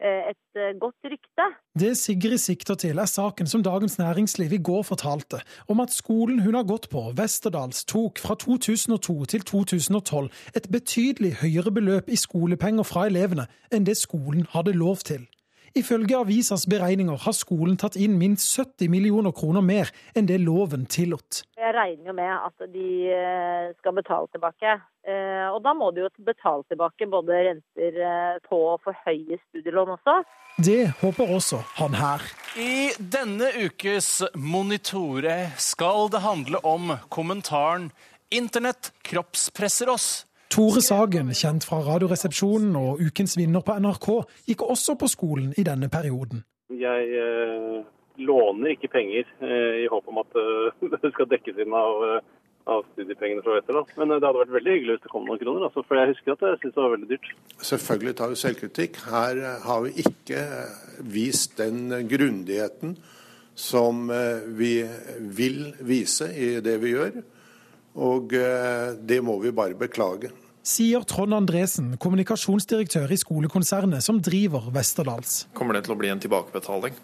Eh, 0.00 0.30
et 0.30 0.56
eh, 0.56 0.78
godt 0.78 0.94
rykte. 1.04 1.44
Det 1.80 1.96
Sigrid 1.98 2.38
sikter 2.38 2.74
til, 2.74 2.98
er 2.98 3.04
saken 3.04 3.46
som 3.46 3.62
Dagens 3.62 3.98
Næringsliv 3.98 4.52
i 4.52 4.62
går 4.62 4.82
fortalte, 4.82 5.40
om 5.68 5.80
at 5.80 5.90
skolen 5.90 6.38
hun 6.40 6.54
har 6.54 6.62
gått 6.62 6.86
på, 6.88 7.00
Westerdals, 7.18 7.84
tok 7.84 8.18
fra 8.18 8.34
2002 8.34 9.24
til 9.24 9.42
2012 9.42 10.30
et 10.56 10.68
betydelig 10.70 11.32
høyere 11.42 11.72
beløp 11.72 12.08
i 12.08 12.16
skolepenger 12.16 12.86
fra 12.86 13.08
elevene 13.10 13.48
enn 13.74 13.86
det 13.90 13.96
skolen 13.98 14.46
hadde 14.54 14.78
lov 14.78 15.02
til. 15.02 15.26
Ifølge 15.78 16.16
avisas 16.18 16.64
beregninger 16.66 17.18
har 17.22 17.34
skolen 17.36 17.76
tatt 17.78 17.96
inn 18.00 18.16
minst 18.18 18.50
70 18.56 18.90
millioner 18.90 19.34
kroner 19.36 19.62
mer 19.62 19.92
enn 20.16 20.26
det 20.26 20.40
loven 20.42 20.88
tillot. 20.90 21.44
Jeg 21.58 21.74
regner 21.76 22.10
jo 22.10 22.14
med 22.16 22.32
at 22.32 22.66
de 22.72 22.88
eh, 23.14 23.68
skal 23.78 23.94
betale 23.94 24.26
tilbake. 24.34 24.74
Eh, 25.06 25.46
og 25.52 25.60
da 25.62 25.74
må 25.78 25.92
de 25.94 26.02
jo 26.02 26.10
betale 26.26 26.66
tilbake 26.72 27.06
både 27.12 27.40
renter 27.50 28.00
eh, 28.10 28.40
på 28.48 28.60
for 28.82 28.98
høye 29.06 29.38
studielån 29.48 29.94
også. 29.94 30.18
Det 30.58 30.90
håper 30.98 31.34
også 31.36 31.62
han 31.78 31.94
her. 31.94 32.24
I 32.58 32.90
denne 32.98 33.52
ukes 33.68 34.24
Monitore 34.34 35.52
skal 35.62 36.10
det 36.10 36.24
handle 36.26 36.64
om 36.66 36.96
kommentaren 37.08 37.92
'Internett 38.28 38.90
kroppspresser 39.08 39.88
oss'. 39.88 40.27
Tore 40.48 40.80
Sagen, 40.80 41.28
kjent 41.36 41.66
fra 41.68 41.82
Radioresepsjonen 41.84 42.76
og 42.80 43.02
Ukens 43.04 43.36
vinner 43.36 43.60
på 43.60 43.74
NRK, 43.76 44.08
gikk 44.48 44.64
også 44.64 44.94
på 44.96 45.10
skolen 45.12 45.50
i 45.60 45.64
denne 45.66 45.90
perioden. 45.92 46.40
Jeg 46.72 47.04
eh, 47.20 47.84
låner 48.24 48.72
ikke 48.72 48.88
penger 48.94 49.28
eh, 49.44 49.84
i 49.84 49.86
håp 49.92 50.08
om 50.08 50.22
at 50.22 50.40
eh, 50.40 50.88
det 51.04 51.12
skal 51.12 51.28
dekkes 51.28 51.60
inn 51.60 51.76
av, 51.76 52.00
eh, 52.08 52.32
av 52.72 52.88
studiepengene 52.94 53.44
fra 53.44 53.58
Westerdal. 53.58 53.86
Men 54.00 54.14
eh, 54.16 54.22
det 54.22 54.28
hadde 54.30 54.42
vært 54.46 54.56
veldig 54.56 54.74
hyggelig 54.78 54.96
hvis 54.96 55.04
det 55.04 55.12
kom 55.12 55.28
noen 55.28 55.44
kroner, 55.44 55.68
altså, 55.68 55.84
for 55.84 56.00
jeg 56.00 56.14
husker 56.14 56.34
at 56.34 56.48
jeg 56.48 56.60
syntes 56.62 56.76
det 56.78 56.84
var 56.86 56.96
veldig 56.96 57.12
dyrt. 57.12 57.30
Selvfølgelig 57.74 58.18
tar 58.18 58.32
vi 58.32 58.42
selvkritikk. 58.46 59.00
Her 59.12 59.44
eh, 59.44 59.62
har 59.68 59.84
vi 59.84 59.96
ikke 60.06 60.44
vist 61.12 61.60
den 61.60 61.92
grundigheten 62.08 62.96
som 63.58 64.06
vi 64.54 64.76
vil 65.34 65.64
vise 65.82 66.28
i 66.30 66.52
det 66.62 66.76
vi 66.78 66.92
gjør. 66.94 67.18
Og 67.98 68.34
eh, 68.38 68.94
det 68.98 69.18
må 69.24 69.38
vi 69.42 69.52
bare 69.54 69.76
beklage. 69.78 70.30
Sier 70.68 71.04
Trond 71.08 71.34
Andresen, 71.34 71.94
kommunikasjonsdirektør 72.00 73.10
i 73.10 73.18
skolekonsernet 73.18 74.04
som 74.04 74.20
driver 74.22 74.68
Westerdals. 74.74 75.46
Kommer 75.56 75.78
det 75.78 75.86
til 75.86 75.94
å 75.94 75.98
bli 76.00 76.10
en 76.12 76.22
tilbakebetaling? 76.22 76.98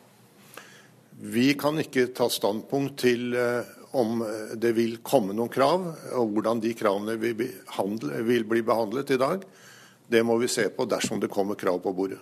Vi 1.24 1.46
kan 1.58 1.78
ikke 1.80 2.10
ta 2.14 2.28
standpunkt 2.30 2.98
til 3.06 3.34
eh, 3.38 3.72
om 3.94 4.20
det 4.58 4.72
vil 4.74 4.98
komme 5.06 5.34
noen 5.38 5.52
krav, 5.54 5.86
og 6.18 6.32
hvordan 6.34 6.60
de 6.62 6.72
kravene 6.74 7.14
vil, 7.20 8.46
bli 8.50 8.62
behandlet 8.66 9.12
i 9.14 9.18
dag. 9.22 9.44
Det 10.10 10.22
må 10.26 10.34
vi 10.40 10.50
se 10.50 10.66
på 10.74 10.86
dersom 10.90 11.22
det 11.22 11.30
kommer 11.32 11.58
krav 11.58 11.78
på 11.84 11.94
bordet. 11.94 12.18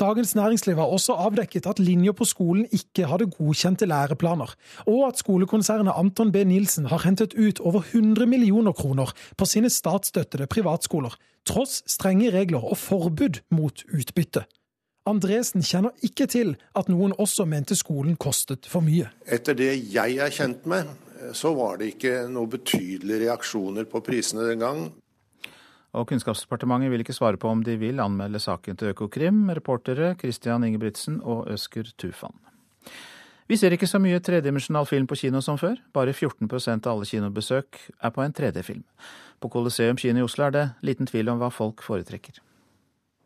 Dagens 0.00 0.34
Næringsliv 0.34 0.76
har 0.76 0.88
også 0.88 1.12
avdekket 1.12 1.66
at 1.66 1.78
linja 1.78 2.12
på 2.12 2.24
skolen 2.24 2.66
ikke 2.72 3.06
hadde 3.10 3.28
godkjente 3.30 3.86
læreplaner, 3.86 4.54
og 4.86 5.06
at 5.08 5.18
skolekonsernet 5.20 5.92
Anton 5.96 6.32
B. 6.32 6.44
Nilsen 6.46 6.86
har 6.86 7.04
hentet 7.04 7.34
ut 7.34 7.60
over 7.60 7.82
100 7.92 8.26
millioner 8.26 8.72
kroner 8.72 9.12
på 9.36 9.44
sine 9.44 9.70
statsstøttede 9.70 10.46
privatskoler, 10.46 11.14
tross 11.46 11.82
strenge 11.86 12.30
regler 12.30 12.64
og 12.64 12.76
forbud 12.78 13.42
mot 13.50 13.84
utbytte. 13.92 14.44
Andresen 15.06 15.64
kjenner 15.66 15.90
ikke 16.06 16.28
til 16.30 16.54
at 16.78 16.88
noen 16.92 17.14
også 17.18 17.44
mente 17.44 17.74
skolen 17.74 18.14
kostet 18.16 18.68
for 18.70 18.84
mye. 18.86 19.10
Etter 19.26 19.56
det 19.58 19.72
jeg 19.90 20.18
er 20.22 20.30
kjent 20.30 20.66
med, 20.70 20.90
så 21.34 21.52
var 21.54 21.80
det 21.80 21.94
ikke 21.96 22.28
noen 22.30 22.50
betydelige 22.50 23.26
reaksjoner 23.26 23.86
på 23.90 24.02
prisene 24.06 24.46
den 24.46 24.62
gang. 24.62 24.84
Og 25.92 26.06
Kunnskapsdepartementet 26.08 26.92
vil 26.92 27.02
ikke 27.04 27.16
svare 27.16 27.36
på 27.40 27.50
om 27.52 27.60
de 27.64 27.74
vil 27.76 28.00
anmelde 28.00 28.40
saken 28.40 28.78
til 28.80 28.94
Økokrim. 28.94 29.44
Reportere 29.52 30.14
Christian 30.20 30.64
Ingebrigtsen 30.64 31.20
og 31.20 31.50
Øsker 31.52 31.90
Tufan. 32.00 32.32
Vi 33.50 33.58
ser 33.60 33.74
ikke 33.76 33.88
så 33.90 33.98
mye 34.00 34.22
tredimensjonal 34.24 34.86
film 34.88 35.08
på 35.10 35.18
kino 35.20 35.42
som 35.44 35.58
før. 35.60 35.76
Bare 35.92 36.14
14% 36.14 36.86
av 36.86 36.94
alle 36.94 37.08
kinobesøk 37.08 37.80
er 38.00 38.14
på 38.14 38.24
en 38.24 38.32
3D-film. 38.32 38.86
På 39.42 39.50
Colosseum 39.52 39.98
kino 40.00 40.22
i 40.22 40.24
Oslo 40.24 40.46
er 40.46 40.56
det 40.56 40.64
liten 40.86 41.10
tvil 41.10 41.28
om 41.28 41.42
hva 41.42 41.50
folk 41.52 41.84
foretrekker. 41.84 42.40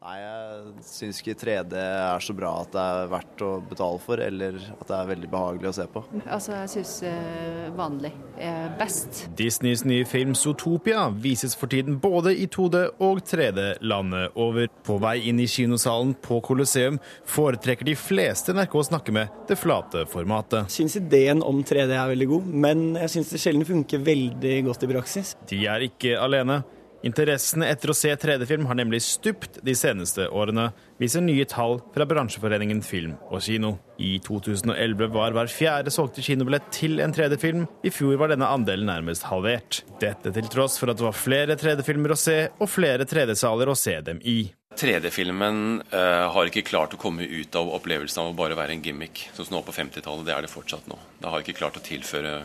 Nei, 0.06 0.20
jeg 0.22 0.84
syns 0.86 1.18
ikke 1.18 1.32
3D 1.34 1.72
er 1.74 2.22
så 2.22 2.34
bra 2.38 2.52
at 2.60 2.68
det 2.70 2.82
er 2.82 3.08
verdt 3.10 3.40
å 3.42 3.48
betale 3.66 3.98
for, 3.98 4.20
eller 4.22 4.60
at 4.76 4.84
det 4.86 4.94
er 4.94 5.08
veldig 5.08 5.30
behagelig 5.32 5.70
å 5.72 5.72
se 5.80 5.86
på. 5.90 6.02
Altså, 6.22 6.52
jeg 6.60 6.70
syns 6.76 6.92
uh, 7.08 7.64
vanlig 7.74 8.12
er 8.38 8.68
best. 8.78 9.24
Disneys 9.34 9.82
nye 9.82 10.06
film 10.06 10.36
Zootopia 10.38 11.08
vises 11.10 11.58
for 11.58 11.74
tiden 11.74 11.98
både 11.98 12.36
i 12.38 12.46
2D 12.46 12.84
og 13.02 13.24
3D 13.26 13.64
landet 13.82 14.38
over. 14.38 14.70
På 14.86 15.00
vei 15.02 15.16
inn 15.26 15.42
i 15.42 15.48
kinosalen 15.50 16.14
på 16.22 16.38
Colosseum 16.46 17.00
foretrekker 17.26 17.90
de 17.90 17.98
fleste 17.98 18.54
NRK 18.54 18.78
snakker 18.92 19.18
med 19.18 19.42
det 19.50 19.58
flate 19.58 20.06
formatet. 20.12 20.68
Jeg 20.68 20.84
syns 20.84 21.00
ideen 21.02 21.42
om 21.42 21.64
3D 21.66 21.90
er 21.90 22.14
veldig 22.14 22.30
god, 22.36 22.54
men 22.68 22.86
jeg 23.02 23.16
syns 23.16 23.34
det 23.34 23.42
sjelden 23.42 23.66
funker 23.66 24.06
veldig 24.06 24.56
godt 24.70 24.86
i 24.86 24.94
praksis. 24.94 25.34
De 25.50 25.64
er 25.66 25.90
ikke 25.90 26.14
alene. 26.22 26.62
Interessen 27.06 27.62
etter 27.62 27.92
å 27.92 27.94
se 27.94 28.10
3D-film 28.18 28.66
har 28.66 28.78
nemlig 28.78 29.02
stupt 29.04 29.60
de 29.64 29.74
seneste 29.78 30.26
årene, 30.34 30.70
viser 30.98 31.22
nye 31.22 31.44
tall 31.46 31.78
fra 31.94 32.06
bransjeforeningen 32.08 32.80
Film 32.82 33.14
og 33.28 33.44
Kino. 33.46 33.76
I 34.02 34.16
2011 34.24 35.12
var 35.14 35.36
hver 35.36 35.50
fjerde 35.52 35.92
solgte 35.94 36.24
kinobillett 36.26 36.66
til 36.74 36.98
en 37.04 37.14
3D-film. 37.14 37.66
I 37.86 37.92
fjor 37.94 38.18
var 38.20 38.32
denne 38.32 38.48
andelen 38.50 38.90
nærmest 38.90 39.28
halvert. 39.30 39.84
Dette 40.02 40.34
til 40.34 40.50
tross 40.50 40.80
for 40.80 40.90
at 40.90 40.98
det 40.98 41.06
var 41.06 41.16
flere 41.16 41.58
3D-filmer 41.60 42.16
å 42.16 42.18
se, 42.18 42.38
og 42.58 42.72
flere 42.72 43.06
3D-saler 43.06 43.70
å 43.70 43.78
se 43.78 43.98
dem 44.10 44.22
i. 44.26 44.40
3D-filmen 44.76 45.80
uh, 45.94 46.26
har 46.34 46.50
ikke 46.50 46.66
klart 46.66 46.96
å 46.96 47.00
komme 47.00 47.24
ut 47.24 47.54
av 47.56 47.70
opplevelsen 47.78 48.24
av 48.24 48.32
å 48.32 48.36
bare 48.36 48.58
være 48.58 48.74
en 48.74 48.82
gimmick, 48.84 49.28
sånn 49.32 49.48
som 49.48 49.60
nå 49.60 49.64
på 49.64 49.76
50-tallet. 49.78 50.26
Det 50.26 50.34
er 50.34 50.44
det 50.44 50.52
fortsatt 50.52 50.90
nå. 50.90 50.98
Det 51.22 51.32
har 51.32 51.44
ikke 51.44 51.60
klart 51.62 51.78
å 51.78 51.86
tilføre 51.86 52.40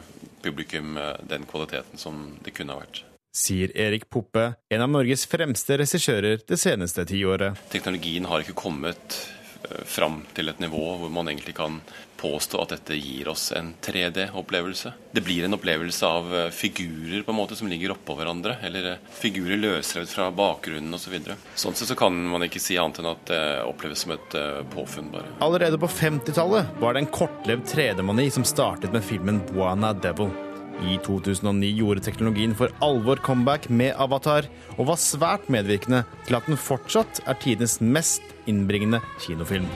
publikum 0.45 0.95
uh, 1.01 1.15
den 1.27 1.49
kvaliteten 1.49 1.99
som 1.99 2.27
det 2.45 2.53
kunne 2.55 2.77
ha 2.77 2.85
vært 2.85 3.07
sier 3.31 3.77
Erik 3.77 4.09
Poppe, 4.09 4.53
en 4.69 4.81
av 4.81 4.89
Norges 4.89 5.25
fremste 5.25 5.77
regissører 5.79 6.41
det 6.47 6.59
seneste 6.59 7.05
tiåret. 7.07 7.59
Teknologien 7.71 8.27
har 8.27 8.43
ikke 8.43 8.57
kommet 8.59 9.17
eh, 9.63 9.83
fram 9.87 10.21
til 10.35 10.51
et 10.51 10.59
nivå 10.59 10.83
hvor 10.99 11.13
man 11.13 11.31
egentlig 11.31 11.55
kan 11.55 11.79
påstå 12.21 12.59
at 12.61 12.73
dette 12.75 12.97
gir 12.99 13.31
oss 13.31 13.47
en 13.57 13.71
3D-opplevelse. 13.81 14.91
Det 15.15 15.23
blir 15.25 15.47
en 15.47 15.55
opplevelse 15.57 16.05
av 16.05 16.35
eh, 16.35 16.51
figurer 16.53 17.23
på 17.23 17.33
en 17.33 17.39
måte 17.39 17.55
som 17.57 17.71
ligger 17.71 17.95
oppå 17.95 18.19
hverandre, 18.19 18.59
eller 18.67 18.91
eh, 18.91 19.09
figurer 19.15 19.63
løsrevet 19.63 20.11
fra 20.11 20.27
bakgrunnen 20.35 20.99
osv. 20.99 21.15
Så 21.23 21.39
sånn 21.65 21.79
sett 21.79 21.95
så 21.95 21.99
kan 22.03 22.19
man 22.35 22.45
ikke 22.45 22.61
si 22.61 22.77
annet 22.77 22.99
enn 22.99 23.11
at 23.15 23.25
det 23.31 23.41
oppleves 23.63 24.03
som 24.03 24.17
et 24.17 24.39
påfunn, 24.75 25.09
bare. 25.15 25.31
Allerede 25.39 25.79
på 25.79 25.89
50-tallet 25.89 26.77
var 26.83 26.93
det 26.93 27.05
en 27.05 27.13
kortlevd 27.15 27.67
3D-mani 27.71 28.27
som 28.29 28.45
startet 28.45 28.91
med 28.91 29.07
filmen 29.07 29.39
Buana 29.53 29.95
Devil. 29.95 30.50
I 30.81 30.97
2009 31.05 31.71
gjorde 31.77 32.03
teknologien 32.05 32.55
for 32.57 32.73
alvor 32.81 33.21
comeback 33.21 33.69
med 33.69 33.93
Avatar, 33.99 34.47
og 34.77 34.87
var 34.89 35.01
svært 35.01 35.49
medvirkende 35.51 36.03
til 36.27 36.37
at 36.39 36.47
den 36.49 36.59
fortsatt 36.59 37.21
er 37.27 37.37
tidenes 37.43 37.79
mest 37.81 38.23
innbringende 38.49 39.01
kinofilm. 39.21 39.67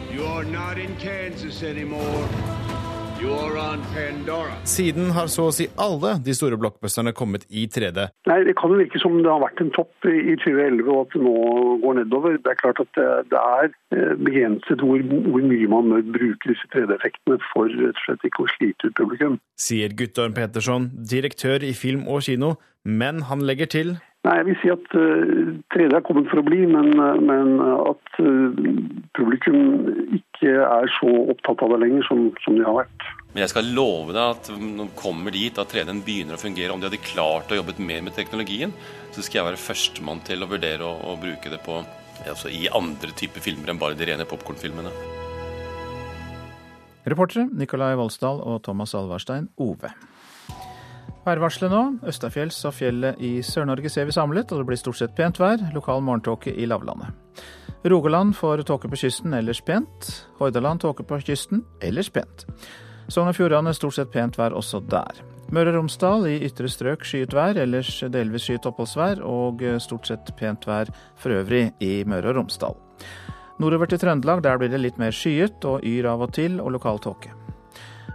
Siden 4.65 5.12
har 5.15 5.28
så 5.32 5.45
å 5.47 5.54
si 5.56 5.67
alle 5.80 6.15
de 6.25 6.34
store 6.36 6.58
blockbusterne 6.60 7.13
kommet 7.15 7.45
i 7.47 7.63
3D. 7.71 8.08
Nei, 8.28 8.39
Det 8.43 8.56
kan 8.60 8.73
jo 8.73 8.80
virke 8.82 8.99
som 8.99 9.15
det 9.23 9.32
har 9.32 9.39
vært 9.43 9.62
en 9.63 9.71
topp 9.75 10.08
i 10.10 10.36
2011 10.43 10.89
og 10.91 10.99
at 11.06 11.15
det 11.15 11.21
nå 11.23 11.36
går 11.84 11.97
nedover. 12.01 12.38
Det 12.43 12.51
er 12.51 12.60
klart 12.60 12.82
at 12.84 12.91
det, 12.97 13.08
det 13.32 13.41
er 13.41 13.69
eh, 13.95 14.13
begrenset 14.19 14.84
hvor, 14.84 14.99
hvor 15.32 15.47
mye 15.51 15.69
man 15.71 15.93
bruker 16.12 16.51
disse 16.51 16.67
3D-effektene 16.75 17.39
for 17.54 17.71
rett 17.71 17.95
og 17.95 18.04
slett 18.04 18.28
ikke 18.28 18.43
å 18.43 18.51
slite 18.58 18.89
ut 18.89 18.97
publikum. 18.99 19.39
Sier 19.60 19.95
Guttorm 19.95 20.36
Petersson, 20.36 20.89
direktør 21.15 21.63
i 21.63 21.71
Film 21.78 22.10
og 22.12 22.25
Kino, 22.28 22.56
men 22.84 23.23
han 23.30 23.45
legger 23.47 23.71
til 23.71 23.95
Nei, 24.26 24.40
Jeg 24.40 24.46
vil 24.48 24.56
si 24.58 24.72
at 24.74 24.96
uh, 24.98 25.50
3D 25.76 25.94
er 25.94 26.06
kommet 26.06 26.30
for 26.32 26.42
å 26.42 26.46
bli, 26.46 26.64
men, 26.66 26.96
uh, 26.98 27.18
men 27.22 27.60
at 27.62 28.16
uh, 28.18 28.64
publikum 29.14 29.60
ikke 30.18 30.56
er 30.66 30.90
så 30.96 31.12
opptatt 31.36 31.62
av 31.62 31.76
det 31.76 31.84
lenger 31.84 32.08
som, 32.08 32.24
som 32.42 32.58
de 32.58 32.66
har 32.66 32.80
vært. 32.80 33.06
Men 33.36 33.44
jeg 33.44 33.52
skal 33.52 33.70
love 33.78 34.16
deg 34.16 34.24
at 34.24 34.50
når 34.56 34.88
de 34.88 34.98
kommer 34.98 35.36
dit, 35.36 35.60
at 35.62 35.70
3D-en 35.70 36.02
begynner 36.08 36.40
å 36.40 36.42
fungere, 36.42 36.74
om 36.74 36.82
de 36.82 36.90
hadde 36.90 37.02
klart 37.06 37.54
å 37.54 37.60
jobbe 37.60 37.78
mer 37.78 38.02
med 38.08 38.16
teknologien, 38.18 38.74
så 39.14 39.22
skal 39.22 39.42
jeg 39.42 39.50
være 39.52 39.62
førstemann 39.62 40.24
til 40.26 40.42
å 40.42 40.50
vurdere 40.50 40.88
å, 40.88 40.96
å 41.12 41.18
bruke 41.22 41.52
det 41.52 41.62
på, 41.68 41.78
altså 42.24 42.50
i 42.50 42.66
andre 42.74 43.14
typer 43.20 43.46
filmer 43.46 43.74
enn 43.74 43.82
bare 43.82 44.00
de 44.00 44.10
rene 44.10 44.26
popkornfilmene. 44.30 44.96
Reportere 47.06 47.46
Nikolai 47.54 47.94
Voldsdal 48.00 48.42
og 48.42 48.64
Thomas 48.66 48.96
Alvarstein 48.98 49.52
Ove. 49.62 49.94
Værvarselet 51.26 51.72
nå. 51.74 51.84
Østafjells 52.06 52.60
og 52.70 52.76
fjellet 52.78 53.22
i 53.24 53.40
Sør-Norge 53.42 53.90
ser 53.90 54.06
vi 54.06 54.14
samlet, 54.14 54.52
og 54.54 54.62
det 54.62 54.68
blir 54.70 54.78
stort 54.78 55.00
sett 55.00 55.16
pent 55.18 55.40
vær. 55.42 55.62
Lokal 55.74 56.04
morgentåke 56.06 56.54
i 56.54 56.68
lavlandet. 56.70 57.18
Rogaland 57.86 58.36
får 58.38 58.62
tåke 58.66 58.90
på 58.90 59.00
kysten, 59.02 59.34
ellers 59.34 59.62
pent. 59.66 60.10
Hordaland 60.40 60.82
tåke 60.82 61.06
på 61.06 61.18
kysten, 61.26 61.64
ellers 61.82 62.12
pent. 62.14 62.46
Sogn 63.10 63.30
og 63.30 63.38
Fjordane 63.38 63.74
stort 63.78 63.98
sett 63.98 64.12
pent 64.14 64.38
vær 64.38 64.54
også 64.58 64.82
der. 64.90 65.22
Møre 65.54 65.70
og 65.74 65.80
Romsdal 65.80 66.26
i 66.30 66.40
ytre 66.46 66.70
strøk 66.70 67.06
skyet 67.06 67.34
vær, 67.38 67.58
ellers 67.62 67.92
delvis 68.14 68.48
skyet 68.48 68.66
oppholdsvær, 68.70 69.22
og 69.22 69.62
stort 69.82 70.10
sett 70.10 70.34
pent 70.38 70.66
vær 70.66 70.90
for 71.22 71.38
øvrig 71.38 71.68
i 71.86 72.00
Møre 72.10 72.34
og 72.34 72.42
Romsdal. 72.42 72.78
Nordover 73.62 73.90
til 73.90 74.02
Trøndelag, 74.02 74.42
der 74.44 74.58
blir 74.62 74.74
det 74.74 74.82
litt 74.82 75.02
mer 75.02 75.14
skyet 75.14 75.66
og 75.70 75.86
yr 75.86 76.10
av 76.12 76.26
og 76.26 76.34
til, 76.38 76.58
og 76.62 76.74
lokal 76.76 77.02
tåke. 77.02 77.44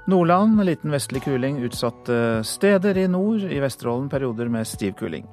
Nordland 0.08 0.64
liten 0.64 0.90
vestlig 0.90 1.22
kuling 1.22 1.58
utsatte 1.62 2.44
steder 2.44 2.98
i 2.98 3.06
nord. 3.08 3.44
I 3.44 3.60
Vesterålen 3.60 4.08
perioder 4.08 4.48
med 4.48 4.66
stiv 4.66 4.94
kuling. 4.98 5.26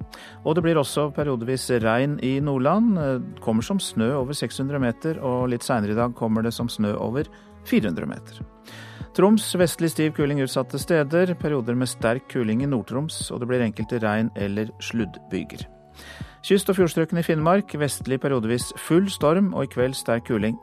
Og 0.44 0.56
det 0.56 0.64
blir 0.66 0.78
også 0.78 1.08
periodevis 1.16 1.70
regn 1.82 2.18
i 2.24 2.40
Nordland. 2.44 3.00
Kommer 3.42 3.64
som 3.64 3.80
snø 3.80 4.12
over 4.20 4.36
600 4.36 4.82
meter, 4.84 5.22
og 5.24 5.48
litt 5.54 5.64
seinere 5.66 5.96
i 5.96 5.98
dag 5.98 6.14
kommer 6.16 6.44
det 6.44 6.54
som 6.54 6.70
snø 6.70 6.94
over 7.00 7.30
400 7.66 8.10
meter. 8.12 8.44
Troms 9.18 9.48
vestlig 9.58 9.90
stiv 9.96 10.12
kuling 10.20 10.44
utsatte 10.44 10.78
steder. 10.78 11.34
Perioder 11.40 11.74
med 11.74 11.90
sterk 11.90 12.28
kuling 12.30 12.62
i 12.62 12.70
Nord-Troms, 12.70 13.32
og 13.32 13.42
det 13.42 13.50
blir 13.50 13.66
enkelte 13.66 14.04
regn- 14.04 14.36
eller 14.36 14.70
sluddbyger. 14.84 15.66
Kyst- 16.48 16.70
og 16.72 16.78
fjordstrøkene 16.78 17.20
i 17.20 17.26
Finnmark 17.28 17.74
vestlig 17.76 18.22
periodevis 18.24 18.70
full 18.80 19.10
storm 19.12 19.50
og 19.52 19.66
i 19.66 19.72
kveld 19.74 19.98
sterk 20.00 20.30
kuling. 20.30 20.56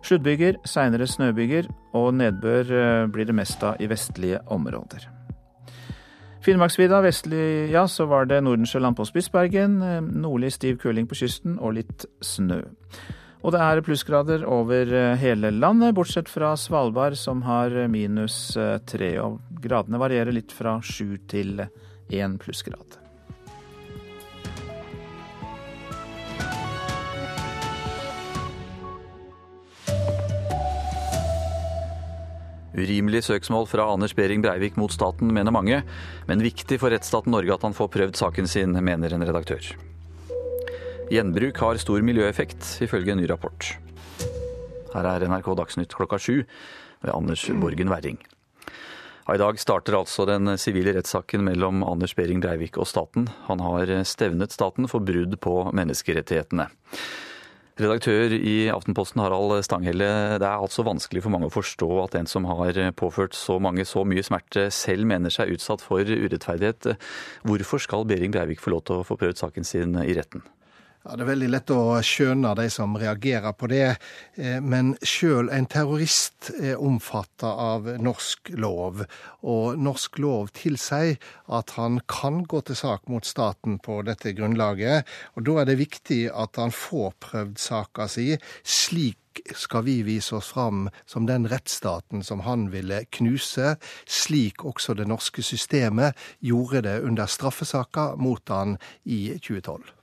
Sluddbyger, 0.00 0.56
seinere 0.64 1.04
snøbyger 1.04 1.68
og 1.98 2.14
nedbør 2.16 2.72
eh, 2.72 3.02
blir 3.12 3.28
det 3.28 3.36
mest 3.36 3.60
av 3.60 3.76
i 3.76 3.90
vestlige 3.90 4.40
områder. 4.48 5.04
Finnmarksvidda 6.40 7.02
vestlig, 7.04 7.68
ja, 7.68 7.84
så 7.84 8.08
var 8.08 8.30
det 8.30 8.40
Nordensjøland 8.46 8.96
på 8.96 9.04
Spitsbergen. 9.10 9.76
Eh, 9.84 10.00
nordlig 10.24 10.54
stiv 10.56 10.80
kuling 10.80 11.04
på 11.04 11.20
kysten 11.20 11.60
og 11.60 11.76
litt 11.82 12.08
snø. 12.24 12.62
Og 13.44 13.52
det 13.52 13.60
er 13.60 13.84
plussgrader 13.84 14.48
over 14.48 14.88
eh, 14.88 15.20
hele 15.20 15.52
landet, 15.52 15.92
bortsett 16.00 16.32
fra 16.32 16.56
Svalbard, 16.56 17.20
som 17.20 17.44
har 17.44 17.76
minus 17.92 18.56
tre. 18.88 19.18
Og 19.20 19.42
gradene 19.60 20.00
varierer 20.00 20.32
litt 20.32 20.56
fra 20.56 20.78
sju 20.80 21.18
til 21.28 21.60
én 22.08 22.40
plussgrad. 22.40 23.04
Urimelig 32.76 33.22
søksmål 33.24 33.64
fra 33.70 33.86
Anders 33.88 34.12
Behring 34.12 34.42
Breivik 34.44 34.74
mot 34.76 34.92
staten, 34.92 35.30
mener 35.32 35.54
mange, 35.54 35.78
men 36.28 36.44
viktig 36.44 36.76
for 36.82 36.92
rettsstaten 36.92 37.32
Norge 37.32 37.54
at 37.54 37.64
han 37.64 37.76
får 37.76 37.88
prøvd 37.94 38.18
saken 38.20 38.50
sin, 38.50 38.76
mener 38.84 39.14
en 39.16 39.24
redaktør. 39.24 39.70
Gjenbruk 41.08 41.56
har 41.62 41.80
stor 41.80 42.04
miljøeffekt, 42.04 42.76
ifølge 42.84 43.14
en 43.14 43.22
ny 43.22 43.30
rapport. 43.30 43.70
Her 44.92 45.08
er 45.08 45.24
NRK 45.24 45.52
Dagsnytt 45.56 45.96
klokka 45.96 46.20
sju 46.20 46.42
ved 46.42 47.12
Anders 47.14 47.46
Borgen 47.62 47.92
Werring. 47.92 48.20
I 49.26 49.40
dag 49.40 49.56
starter 49.58 49.96
altså 49.96 50.26
den 50.28 50.52
sivile 50.60 50.92
rettssaken 50.98 51.42
mellom 51.48 51.80
Anders 51.82 52.12
Behring 52.14 52.42
Breivik 52.44 52.76
og 52.78 52.86
staten. 52.86 53.30
Han 53.48 53.64
har 53.64 53.90
stevnet 54.06 54.52
staten 54.54 54.86
for 54.90 55.00
brudd 55.02 55.40
på 55.40 55.54
menneskerettighetene. 55.74 56.68
Redaktør 57.76 58.32
i 58.32 58.70
Aftenposten 58.72 59.20
Harald 59.20 59.52
Stanghelle, 59.66 60.06
det 60.40 60.46
er 60.48 60.62
altså 60.64 60.80
vanskelig 60.86 61.20
for 61.26 61.34
mange 61.34 61.50
å 61.50 61.52
forstå 61.52 61.88
at 62.06 62.16
en 62.16 62.28
som 62.30 62.48
har 62.48 62.78
påført 62.96 63.36
så 63.36 63.58
mange 63.60 63.84
så 63.84 64.00
mye 64.08 64.24
smerte, 64.24 64.70
selv 64.72 65.04
mener 65.04 65.34
seg 65.34 65.52
utsatt 65.52 65.84
for 65.84 66.00
urettferdighet. 66.00 66.94
Hvorfor 67.44 67.84
skal 67.84 68.08
Behring 68.08 68.32
Breivik 68.32 68.64
få 68.64 68.72
lov 68.72 68.86
til 68.88 69.02
å 69.02 69.04
få 69.04 69.18
prøvd 69.20 69.44
saken 69.44 69.68
sin 69.68 69.92
i 70.00 70.16
retten? 70.16 70.40
Ja, 71.06 71.14
Det 71.14 71.22
er 71.22 71.28
veldig 71.28 71.48
lett 71.52 71.70
å 71.70 71.98
skjønne 72.02 72.50
de 72.58 72.64
som 72.72 72.96
reagerer 72.98 73.52
på 73.54 73.68
det. 73.70 73.94
Men 74.58 74.96
sjøl 75.06 75.52
en 75.54 75.68
terrorist 75.70 76.48
er 76.58 76.80
omfatta 76.82 77.46
av 77.46 77.86
norsk 78.02 78.50
lov. 78.58 79.04
Og 79.46 79.78
norsk 79.78 80.18
lov 80.18 80.50
tilsier 80.58 81.14
at 81.46 81.76
han 81.76 82.00
kan 82.10 82.40
gå 82.42 82.58
til 82.66 82.78
sak 82.80 83.06
mot 83.06 83.22
staten 83.28 83.78
på 83.78 84.00
dette 84.08 84.32
grunnlaget. 84.34 85.06
Og 85.38 85.46
da 85.46 85.60
er 85.62 85.70
det 85.70 85.78
viktig 85.78 86.24
at 86.34 86.58
han 86.58 86.74
får 86.74 87.14
prøvd 87.22 87.62
saka 87.62 88.08
si. 88.10 88.32
Slik 88.66 89.44
skal 89.54 89.84
vi 89.86 90.00
vise 90.02 90.34
oss 90.40 90.48
fram 90.56 90.88
som 91.06 91.28
den 91.28 91.46
rettsstaten 91.46 92.24
som 92.26 92.42
han 92.48 92.70
ville 92.72 93.04
knuse, 93.14 93.76
slik 94.08 94.64
også 94.66 94.96
det 94.98 95.06
norske 95.06 95.44
systemet 95.44 96.18
gjorde 96.40 96.82
det 96.88 96.96
under 97.06 97.30
straffesaka 97.30 98.16
mot 98.18 98.42
han 98.50 98.74
i 99.04 99.36
2012. 99.38 99.95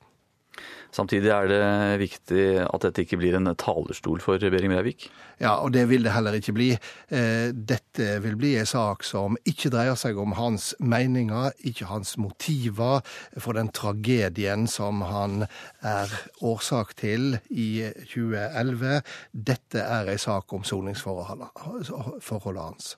Samtidig 0.93 1.31
er 1.33 1.47
det 1.49 1.63
viktig 2.03 2.43
at 2.67 2.83
dette 2.85 3.01
ikke 3.01 3.17
blir 3.17 3.33
en 3.39 3.49
talerstol 3.57 4.21
for 4.21 4.37
Behring 4.37 4.69
Breivik? 4.73 5.07
Ja, 5.41 5.55
og 5.65 5.73
det 5.73 5.87
vil 5.89 6.05
det 6.05 6.13
heller 6.13 6.37
ikke 6.37 6.53
bli. 6.53 6.69
Dette 7.09 8.19
vil 8.21 8.37
bli 8.37 8.53
en 8.61 8.69
sak 8.69 9.01
som 9.07 9.37
ikke 9.49 9.71
dreier 9.73 9.97
seg 9.99 10.19
om 10.21 10.35
hans 10.37 10.75
meninger, 10.77 11.49
ikke 11.65 11.89
hans 11.89 12.13
motiver 12.21 13.01
for 13.41 13.57
den 13.57 13.73
tragedien 13.73 14.67
som 14.69 15.01
han 15.09 15.47
er 15.81 16.13
årsak 16.45 16.93
til 17.01 17.39
i 17.49 17.89
2011. 18.13 19.01
Dette 19.33 19.81
er 19.81 20.13
en 20.13 20.21
sak 20.21 20.53
om 20.53 20.63
soningsforholdet 20.67 22.61
hans. 22.61 22.97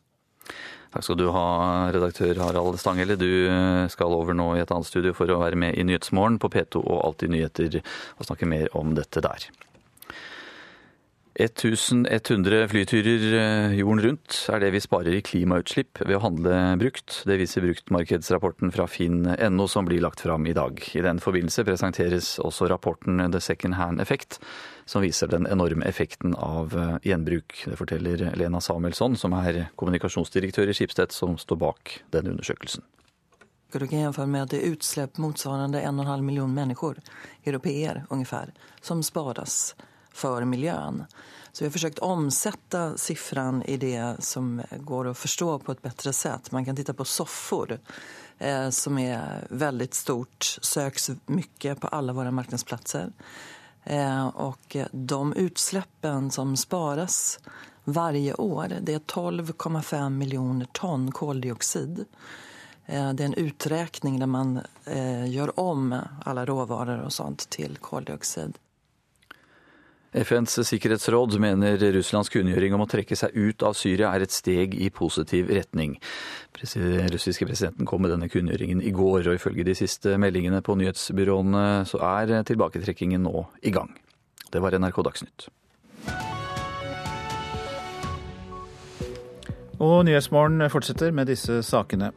Takk 0.96 1.04
skal 1.04 1.18
du 1.20 1.26
ha, 1.36 1.48
redaktør 1.92 2.38
Harald 2.40 2.78
Stanghelle. 2.80 3.18
Du 3.20 3.28
skal 3.92 4.16
over 4.16 4.32
nå 4.32 4.54
i 4.56 4.62
et 4.64 4.72
annet 4.72 4.88
studio 4.88 5.12
for 5.18 5.28
å 5.28 5.42
være 5.42 5.60
med 5.60 5.76
i 5.76 5.84
Nyhetsmorgen 5.84 6.40
på 6.40 6.48
P2 6.54 6.80
og 6.80 7.02
Alltid 7.10 7.34
nyheter 7.36 7.82
og 7.82 8.30
snakke 8.30 8.48
mer 8.48 8.72
om 8.80 8.96
dette 8.96 9.20
der. 9.26 9.50
1100 11.36 12.70
flyturer 12.72 13.74
jorden 13.76 14.00
rundt 14.06 14.38
er 14.56 14.62
det 14.64 14.70
vi 14.72 14.80
sparer 14.80 15.18
i 15.18 15.24
klimautslipp 15.26 16.00
ved 16.06 16.16
å 16.16 16.22
handle 16.24 16.60
brukt. 16.80 17.18
Det 17.28 17.36
viser 17.42 17.66
bruktmarkedsrapporten 17.66 18.72
fra 18.72 18.88
finn.no 18.88 19.68
som 19.68 19.90
blir 19.90 20.00
lagt 20.06 20.24
fram 20.24 20.48
i 20.48 20.56
dag. 20.56 20.80
I 20.96 21.04
den 21.04 21.20
forbindelse 21.20 21.68
presenteres 21.68 22.38
også 22.40 22.70
rapporten 22.72 23.20
The 23.36 23.44
Second 23.44 23.76
Hand 23.76 24.00
Effect, 24.00 24.40
som 24.86 25.02
viser 25.02 25.28
den 25.28 25.48
enorme 25.48 25.86
effekten 25.86 26.36
av 26.36 26.76
gjenbruk. 27.04 27.64
Det 27.66 27.78
forteller 27.80 28.32
Lena 28.36 28.62
Samuelsson, 28.62 29.18
som 29.18 29.34
er 29.34 29.68
kommunikasjonsdirektør 29.76 30.70
i 30.70 30.78
Skipstedt, 30.78 31.16
som 31.16 31.38
står 31.42 31.62
bak 31.62 31.96
denne 32.14 32.36
undersøkelsen. 32.36 32.86
Du 33.72 33.88
kan 33.88 34.00
med 34.32 34.44
at 34.44 34.50
det 34.50 34.62
en 35.82 36.00
och 36.00 36.06
en 36.06 36.12
halv 36.12 36.24
miljon 36.24 36.54
människor, 36.54 37.00
europeer 37.44 38.06
ungefär, 38.10 38.54
som 38.82 39.04
sparas 39.04 39.76
for 40.14 40.46
miljøen. 40.46 41.06
Så 41.52 41.64
vi 41.64 41.68
har 41.68 41.72
forsøkt 41.72 42.00
å 42.00 42.12
omsette 42.12 42.80
siffran 43.00 43.62
i 43.64 43.78
det 43.78 44.16
som 44.20 44.62
går 44.80 45.08
å 45.08 45.14
forstå 45.16 45.60
på 45.60 45.72
et 45.72 45.82
bedre 45.84 46.14
sett. 46.14 46.52
Man 46.52 46.66
kan 46.66 46.76
titta 46.76 46.94
på 46.94 47.06
soffor 47.08 47.78
eh, 48.40 48.70
som 48.70 49.00
er 49.00 49.48
veldig 49.50 49.88
stort, 49.96 50.58
søks 50.62 51.12
mye 51.32 51.76
på 51.80 51.92
alle 51.96 52.16
våre 52.16 52.32
marknadsplatser. 52.36 53.12
Eh, 53.86 54.28
och 54.28 54.78
de 54.92 55.34
utsläppen 55.34 56.32
som 56.32 56.58
sparas 56.58 57.40
varje 57.84 58.34
år, 58.34 58.68
det 58.82 58.94
är 58.94 59.00
12,5 59.00 60.10
miljoner 60.10 60.68
ton 60.72 61.12
koldioxid. 61.12 62.06
Eh, 62.86 63.14
det 63.14 63.24
er 63.24 63.26
en 63.26 63.34
uträkning 63.34 64.20
der 64.20 64.28
man 64.28 64.60
gjør 65.26 65.60
om 65.60 65.96
alle 66.26 66.46
råvaror 66.46 67.08
og 67.08 67.14
sånt 67.14 67.48
til 67.50 67.78
koldioxid. 67.82 68.58
FNs 70.16 70.62
sikkerhetsråd 70.70 71.36
mener 71.44 71.82
Russlands 71.92 72.30
kunngjøring 72.32 72.76
om 72.76 72.86
å 72.86 72.88
trekke 72.88 73.18
seg 73.20 73.36
ut 73.36 73.66
av 73.68 73.76
Syria 73.76 74.14
er 74.16 74.24
et 74.24 74.32
steg 74.32 74.78
i 74.80 74.88
positiv 74.94 75.50
retning. 75.52 75.98
Den 76.56 77.10
russiske 77.12 77.48
presidenten 77.48 77.88
kom 77.90 78.06
med 78.06 78.14
denne 78.14 78.30
kunngjøringen 78.32 78.80
i 78.80 78.94
går, 78.96 79.28
og 79.28 79.36
ifølge 79.36 79.68
de 79.68 79.76
siste 79.76 80.16
meldingene 80.22 80.64
på 80.64 80.78
nyhetsbyråene 80.80 81.66
så 81.90 82.00
er 82.16 82.32
tilbaketrekkingen 82.48 83.28
nå 83.28 83.44
i 83.68 83.76
gang. 83.76 83.92
Det 84.54 84.64
var 84.64 84.78
NRK 84.80 85.04
Dagsnytt. 85.04 85.50
Og 89.84 90.06
Nyhetsmorgen 90.08 90.64
fortsetter 90.72 91.12
med 91.12 91.28
disse 91.28 91.60
sakene. 91.68 92.14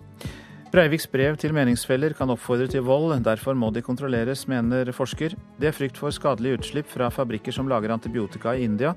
Breiviks 0.69 1.07
brev 1.09 1.37
til 1.41 1.55
meningsfeller 1.57 2.13
kan 2.13 2.29
oppfordre 2.29 2.67
til 2.69 2.83
vold, 2.85 3.15
derfor 3.25 3.57
må 3.57 3.71
de 3.73 3.81
kontrolleres, 3.81 4.43
mener 4.53 4.91
forsker. 4.93 5.33
Det 5.57 5.71
er 5.71 5.73
frykt 5.73 5.97
for 5.97 6.13
skadelige 6.13 6.59
utslipp 6.59 6.91
fra 6.93 7.09
fabrikker 7.09 7.57
som 7.57 7.71
lager 7.73 7.95
antibiotika 7.95 8.53
i 8.53 8.67
India. 8.69 8.93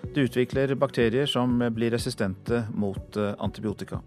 Det 0.00 0.30
utvikler 0.30 0.72
bakterier 0.80 1.28
som 1.28 1.60
blir 1.76 1.92
resistente 1.92 2.64
mot 2.72 3.20
eh, 3.20 3.34
antibiotika. 3.36 4.00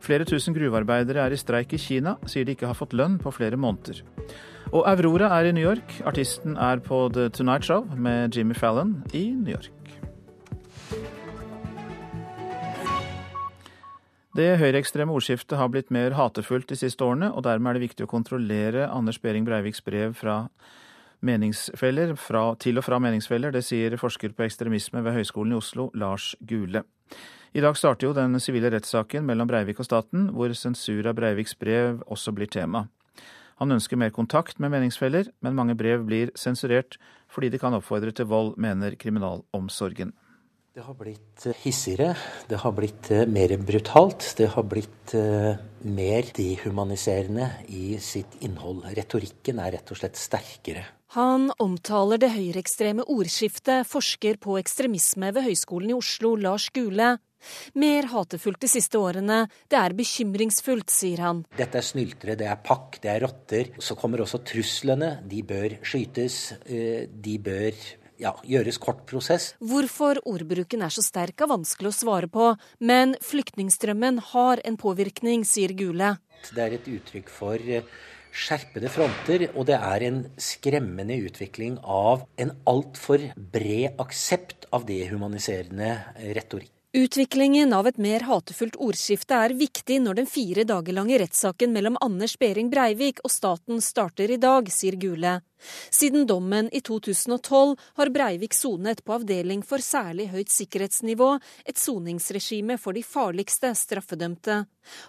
Flere 0.00 0.24
tusen 0.24 0.56
gruvearbeidere 0.56 1.26
er 1.26 1.36
i 1.36 1.40
streik 1.40 1.76
i 1.76 1.82
Kina, 1.82 2.16
sier 2.24 2.48
de 2.48 2.56
ikke 2.56 2.70
har 2.70 2.78
fått 2.78 2.96
lønn 2.96 3.20
på 3.20 3.34
flere 3.36 3.60
måneder. 3.60 4.00
Og 4.72 4.88
Aurora 4.88 5.34
er 5.36 5.50
i 5.50 5.54
New 5.54 5.66
York. 5.66 6.00
Artisten 6.08 6.56
er 6.56 6.80
på 6.80 7.06
The 7.12 7.28
Tonight 7.28 7.68
Show 7.68 7.84
med 7.92 8.32
Jimmy 8.32 8.56
Fallon 8.56 9.02
i 9.12 9.28
New 9.36 9.52
York. 9.52 9.75
Det 14.36 14.58
høyreekstreme 14.60 15.14
ordskiftet 15.16 15.56
har 15.56 15.70
blitt 15.72 15.88
mer 15.94 16.12
hatefullt 16.12 16.68
de 16.68 16.76
siste 16.76 17.00
årene, 17.00 17.30
og 17.32 17.46
dermed 17.46 17.70
er 17.70 17.78
det 17.78 17.86
viktig 17.86 18.04
å 18.04 18.10
kontrollere 18.10 18.84
Anders 18.92 19.16
Behring 19.22 19.46
Breiviks 19.46 19.80
brev 19.80 20.12
fra 20.18 20.34
meningsfeller, 21.24 22.12
fra, 22.20 22.50
til 22.60 22.76
og 22.76 22.84
fra 22.84 22.98
meningsfeller. 23.00 23.54
Det 23.54 23.62
sier 23.64 23.96
forsker 23.96 24.34
på 24.36 24.44
ekstremisme 24.44 25.00
ved 25.06 25.16
Høgskolen 25.16 25.54
i 25.54 25.56
Oslo, 25.56 25.86
Lars 25.96 26.34
Gule. 26.44 26.84
I 27.56 27.64
dag 27.64 27.78
starter 27.80 28.10
jo 28.10 28.12
den 28.18 28.36
sivile 28.42 28.74
rettssaken 28.74 29.24
mellom 29.24 29.48
Breivik 29.48 29.80
og 29.80 29.88
staten, 29.88 30.28
hvor 30.36 30.52
sensur 30.52 31.08
av 31.08 31.16
Breiviks 31.16 31.56
brev 31.56 32.04
også 32.04 32.36
blir 32.36 32.52
tema. 32.52 32.90
Han 33.56 33.72
ønsker 33.72 33.96
mer 33.96 34.12
kontakt 34.12 34.60
med 34.60 34.74
meningsfeller, 34.74 35.32
men 35.40 35.56
mange 35.56 35.78
brev 35.80 36.04
blir 36.04 36.34
sensurert 36.36 37.00
fordi 37.32 37.48
de 37.54 37.62
kan 37.62 37.72
oppfordre 37.72 38.12
til 38.12 38.28
vold, 38.28 38.58
mener 38.60 39.00
kriminalomsorgen. 39.00 40.12
Det 40.76 40.82
har 40.84 40.92
blitt 40.92 41.46
eh, 41.48 41.56
hissigere, 41.62 42.10
det 42.50 42.58
har 42.60 42.72
blitt 42.76 43.08
eh, 43.08 43.22
mer 43.32 43.54
brutalt. 43.56 44.26
Det 44.36 44.50
har 44.52 44.66
blitt 44.68 45.14
eh, 45.16 45.56
mer 45.88 46.28
dehumaniserende 46.36 47.46
i 47.72 47.94
sitt 47.96 48.36
innhold. 48.44 48.82
Retorikken 48.98 49.62
er 49.64 49.72
rett 49.78 49.94
og 49.94 50.02
slett 50.02 50.20
sterkere. 50.20 50.84
Han 51.16 51.48
omtaler 51.64 52.20
det 52.20 52.34
høyreekstreme 52.34 53.08
ordskiftet 53.08 53.88
forsker 53.88 54.36
på 54.36 54.60
ekstremisme 54.60 55.32
ved 55.32 55.48
Høgskolen 55.48 55.94
i 55.94 55.96
Oslo, 55.96 56.36
Lars 56.36 56.68
Gule. 56.76 57.14
Mer 57.80 58.12
hatefullt 58.12 58.60
de 58.60 58.74
siste 58.76 59.00
årene. 59.00 59.46
Det 59.72 59.80
er 59.80 59.96
bekymringsfullt, 59.96 60.92
sier 60.92 61.24
han. 61.24 61.46
Dette 61.56 61.80
er 61.80 61.88
snyltere, 61.88 62.36
det 62.36 62.52
er 62.52 62.60
pakk, 62.60 63.00
det 63.00 63.16
er 63.16 63.24
rotter. 63.24 63.78
Så 63.80 63.96
kommer 63.96 64.28
også 64.28 64.44
truslene. 64.44 65.14
De 65.24 65.40
bør 65.40 65.80
skytes. 65.80 66.50
De 66.68 67.40
bør 67.40 67.86
ja, 68.22 68.34
gjøres 68.46 68.78
kort 68.82 69.04
prosess. 69.08 69.52
Hvorfor 69.60 70.20
ordbruken 70.28 70.84
er 70.86 70.92
så 70.94 71.04
sterk 71.04 71.40
er 71.42 71.50
vanskelig 71.50 71.92
å 71.92 71.96
svare 71.96 72.30
på, 72.32 72.52
men 72.80 73.16
flyktningstrømmen 73.24 74.20
har 74.32 74.62
en 74.64 74.78
påvirkning, 74.80 75.46
sier 75.48 75.74
Gule. 75.76 76.16
Det 76.52 76.62
er 76.62 76.76
et 76.76 76.88
uttrykk 76.90 77.32
for 77.32 77.60
eh, 77.60 77.86
skjerpede 78.36 78.92
fronter, 78.92 79.48
og 79.54 79.66
det 79.70 79.80
er 79.80 80.06
en 80.10 80.22
skremmende 80.40 81.16
utvikling 81.26 81.80
av 81.82 82.26
en 82.40 82.54
altfor 82.68 83.30
bred 83.36 84.00
aksept 84.02 84.68
av 84.76 84.88
dehumaniserende 84.88 85.92
retorikk. 86.36 86.72
Utviklingen 86.96 87.74
av 87.76 87.84
et 87.90 87.98
mer 88.00 88.22
hatefullt 88.24 88.78
ordskifte 88.80 89.36
er 89.36 89.52
viktig 89.52 89.98
når 90.00 90.16
den 90.22 90.28
fire 90.30 90.62
dager 90.64 90.96
lange 90.96 91.18
rettssaken 91.20 91.74
mellom 91.74 91.98
Anders 92.00 92.38
Behring 92.40 92.70
Breivik 92.72 93.20
og 93.20 93.34
staten 93.34 93.82
starter 93.84 94.32
i 94.32 94.38
dag, 94.40 94.70
sier 94.72 94.96
Gule. 94.96 95.34
Siden 95.90 96.26
dommen 96.26 96.68
i 96.72 96.80
2012 96.80 97.76
har 97.98 98.10
Breivik 98.14 98.54
sonet 98.54 99.02
på 99.04 99.16
avdeling 99.16 99.62
for 99.66 99.82
særlig 99.82 100.28
høyt 100.32 100.52
sikkerhetsnivå, 100.52 101.36
et 101.64 101.80
soningsregime 101.80 102.78
for 102.80 102.96
de 102.96 103.02
farligste 103.06 103.72
straffedømte. 103.78 104.64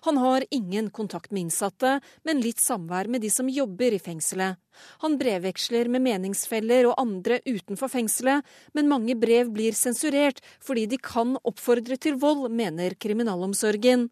Han 0.08 0.18
har 0.18 0.46
ingen 0.52 0.90
kontakt 0.90 1.32
med 1.32 1.48
innsatte, 1.48 2.00
men 2.24 2.42
litt 2.42 2.62
samvær 2.64 3.10
med 3.12 3.22
de 3.22 3.32
som 3.34 3.50
jobber 3.52 3.94
i 3.94 4.02
fengselet. 4.02 4.58
Han 5.04 5.18
brevveksler 5.18 5.90
med 5.90 6.06
meningsfeller 6.06 6.90
og 6.90 7.00
andre 7.02 7.40
utenfor 7.46 7.92
fengselet, 7.92 8.46
men 8.74 8.90
mange 8.90 9.18
brev 9.18 9.50
blir 9.54 9.78
sensurert 9.78 10.42
fordi 10.64 10.86
de 10.90 11.02
kan 11.02 11.36
oppfordre 11.44 11.98
til 12.02 12.20
vold, 12.22 12.48
mener 12.54 12.98
kriminalomsorgen. 13.00 14.08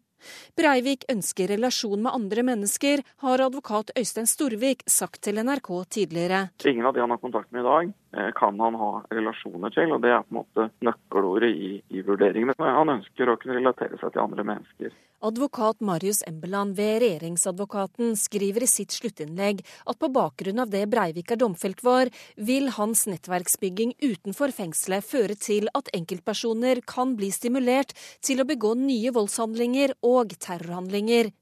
Breivik 0.56 1.04
ønsker 1.12 1.50
relasjon 1.52 2.02
med 2.02 2.14
andre 2.14 2.44
mennesker, 2.46 3.02
har 3.24 3.42
advokat 3.44 3.92
Øystein 3.98 4.28
Storvik 4.30 4.84
sagt 4.90 5.22
til 5.26 5.40
NRK 5.42 5.70
tidligere. 5.98 6.46
Ingen 6.64 6.86
av 6.86 6.94
de 6.96 7.04
han 7.04 7.14
har 7.14 7.22
kontakt 7.22 7.52
med 7.52 7.64
i 7.64 7.68
dag, 7.68 7.92
eh, 8.16 8.30
kan 8.36 8.60
han 8.60 8.78
ha 8.80 8.92
relasjoner 9.12 9.74
til, 9.74 9.92
og 9.92 10.02
det 10.02 10.12
er 10.14 10.24
på 10.24 10.34
en 10.34 10.40
måte 10.40 10.68
nøkkelordet 10.86 11.50
i, 11.50 11.72
i 11.90 12.04
vurderingene. 12.06 12.56
Han 12.58 12.94
ønsker 12.98 13.28
å 13.28 13.36
kunne 13.40 13.58
relatere 13.60 14.00
seg 14.00 14.12
til 14.12 14.24
andre 14.24 14.46
mennesker. 14.52 14.96
Advokat 15.26 15.80
Marius 15.80 16.20
Embeland 16.26 16.76
ved 16.78 17.00
Regjeringsadvokaten 17.02 18.12
skriver 18.20 18.62
i 18.62 18.68
sitt 18.70 18.94
sluttinnlegg 18.94 19.62
at 19.90 19.98
på 19.98 20.10
bakgrunn 20.14 20.62
av 20.62 20.70
det 20.70 20.84
Breivik 20.92 21.32
er 21.34 21.40
domfelt 21.40 21.82
for, 21.82 22.06
vil 22.38 22.70
hans 22.76 23.06
nettverksbygging 23.10 23.96
utenfor 24.04 24.54
fengselet 24.54 25.08
føre 25.08 25.34
til 25.34 25.66
at 25.74 25.90
enkeltpersoner 25.98 26.84
kan 26.86 27.16
bli 27.18 27.32
stimulert 27.34 27.96
til 28.22 28.44
å 28.44 28.46
begå 28.46 28.76
nye 28.78 29.10
voldshandlinger 29.16 29.96
og 30.06 30.36
terrorhandlinger. 30.46 31.32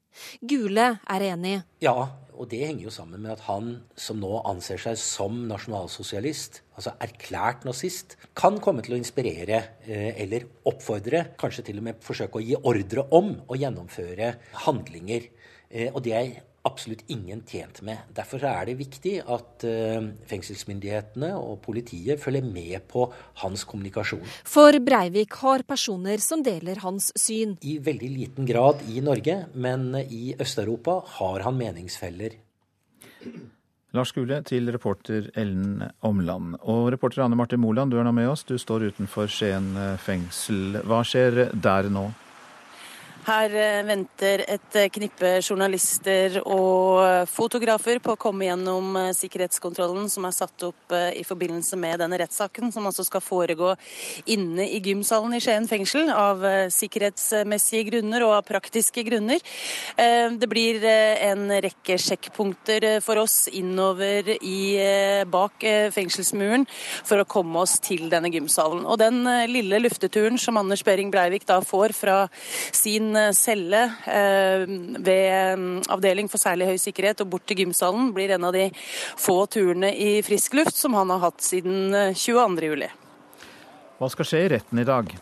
Gule 0.41 0.91
er 1.01 1.25
enig. 1.31 1.57
Ja, 1.83 2.09
og 2.35 2.49
det 2.51 2.61
henger 2.65 2.87
jo 2.87 2.93
sammen 2.93 3.21
med 3.23 3.35
at 3.35 3.45
han 3.47 3.69
som 3.99 4.19
nå 4.19 4.41
anser 4.47 4.79
seg 4.81 4.97
som 4.99 5.37
nasjonalsosialist, 5.49 6.61
altså 6.75 6.95
erklært 7.03 7.63
nazist, 7.67 8.17
kan 8.37 8.59
komme 8.63 8.83
til 8.85 8.95
å 8.95 8.99
inspirere 8.99 9.61
eh, 9.87 10.11
eller 10.23 10.47
oppfordre, 10.67 11.29
kanskje 11.39 11.69
til 11.69 11.79
og 11.79 11.87
med 11.87 12.03
forsøke 12.03 12.41
å 12.41 12.43
gi 12.43 12.57
ordre 12.59 13.07
om 13.15 13.31
å 13.47 13.59
gjennomføre 13.59 14.33
handlinger. 14.65 15.29
Eh, 15.69 15.89
og 15.93 16.03
det 16.05 16.17
er 16.17 16.35
absolutt 16.65 17.03
ingen 17.13 17.43
tjent 17.47 17.81
med. 17.85 18.07
Derfor 18.15 18.43
er 18.49 18.69
det 18.69 18.77
viktig 18.79 19.17
at 19.21 19.65
uh, 19.67 20.07
fengselsmyndighetene 20.29 21.31
og 21.37 21.59
politiet 21.65 22.21
følger 22.21 22.45
med 22.45 22.87
på 22.91 23.07
hans 23.43 23.65
kommunikasjon. 23.69 24.25
For 24.43 24.79
Breivik 24.85 25.37
har 25.43 25.65
personer 25.67 26.21
som 26.23 26.43
deler 26.45 26.81
hans 26.85 27.11
syn. 27.19 27.55
I 27.61 27.77
veldig 27.83 28.11
liten 28.11 28.49
grad 28.49 28.83
i 28.91 29.03
Norge, 29.05 29.43
men 29.53 29.91
i 30.05 30.35
Øst-Europa 30.39 30.99
har 31.19 31.45
han 31.45 31.59
meningsfeller. 31.59 32.41
Lars 33.95 34.11
Gule 34.11 34.41
til 34.43 34.67
reporter 34.75 35.29
Ellen 35.39 35.79
Omland. 36.03 36.57
Og 36.67 36.89
reporter 36.91 37.23
Anne 37.23 37.37
Marte 37.39 37.55
Moland, 37.57 37.93
du 37.93 37.99
er 38.01 38.03
nå 38.03 38.11
med 38.11 38.27
oss. 38.27 38.43
Du 38.43 38.57
står 38.59 38.89
utenfor 38.91 39.31
Skien 39.31 39.71
fengsel. 40.03 40.81
Hva 40.83 40.99
skjer 41.07 41.45
der 41.55 41.87
nå? 41.93 42.09
Her 43.25 43.53
eh, 43.57 43.81
venter 43.87 44.43
et 44.45 44.75
eh, 44.77 44.89
knippe 44.93 45.29
journalister 45.41 46.35
og 46.43 46.99
eh, 47.01 47.23
fotografer 47.25 47.97
på 48.03 48.13
å 48.13 48.19
komme 48.21 48.45
gjennom 48.45 48.99
sikkerhetskontrollen 49.17 50.05
som 50.13 50.27
er 50.27 50.35
satt 50.35 50.65
opp 50.67 50.93
i 50.93 51.23
forbindelse 51.25 51.77
med 51.79 51.97
denne 52.03 52.19
rettssaken, 52.21 52.69
som 52.73 52.85
altså 52.85 53.01
skal 53.07 53.23
foregå 53.25 53.71
inne 54.29 54.67
i 54.69 54.77
gymsalen 54.83 55.33
i 55.33 55.39
Skien 55.41 55.65
fengsel 55.69 56.11
av 56.13 56.43
sikkerhetsmessige 56.73 57.87
grunner 57.89 58.25
og 58.27 58.35
av 58.37 58.45
praktiske 58.45 59.01
grunner. 59.07 59.41
Det 59.95 60.49
blir 60.49 60.83
en 60.85 61.49
rekke 61.65 61.97
sjekkpunkter 62.01 62.87
for 63.05 63.23
oss 63.23 63.47
innover 63.49 64.29
i, 64.37 64.59
bak 65.31 65.65
fengselsmuren 65.95 66.67
for 66.69 67.21
å 67.21 67.27
komme 67.29 67.63
oss 67.65 67.77
til 67.83 68.07
denne 68.13 68.31
gymsalen. 68.33 68.85
Og 68.85 68.99
den 69.01 69.23
lille 69.51 69.81
lufteturen 69.81 70.39
som 70.41 70.61
Anders 70.61 70.85
Behring 70.85 71.13
Breivik 71.13 71.47
da 71.49 71.61
får 71.65 71.95
fra 71.97 72.19
sin 72.75 73.14
Eh, 73.15 73.31
celle 73.33 73.81
eh, 74.05 74.65
ved 74.99 75.25
eh, 75.31 75.63
avdeling 75.93 76.29
for 76.31 76.41
særlig 76.41 76.69
høy 76.71 76.79
sikkerhet 76.81 77.23
og 77.23 77.31
bort 77.33 77.45
til 77.47 77.63
gymsalen 77.63 78.11
blir 78.15 78.35
en 78.35 78.47
av 78.47 78.55
de 78.55 78.69
få 79.19 79.37
turene 79.51 79.91
i 79.93 80.19
frisk 80.25 80.57
luft 80.59 80.77
som 80.77 80.97
han 80.97 81.13
har 81.13 81.23
hatt 81.27 81.43
siden 81.45 81.93
22.07. 82.13 82.87
Hva 83.95 84.11
skal 84.11 84.27
skje 84.27 84.43
i 84.45 84.51
retten 84.57 84.81
i 84.81 84.87
dag? 84.87 85.13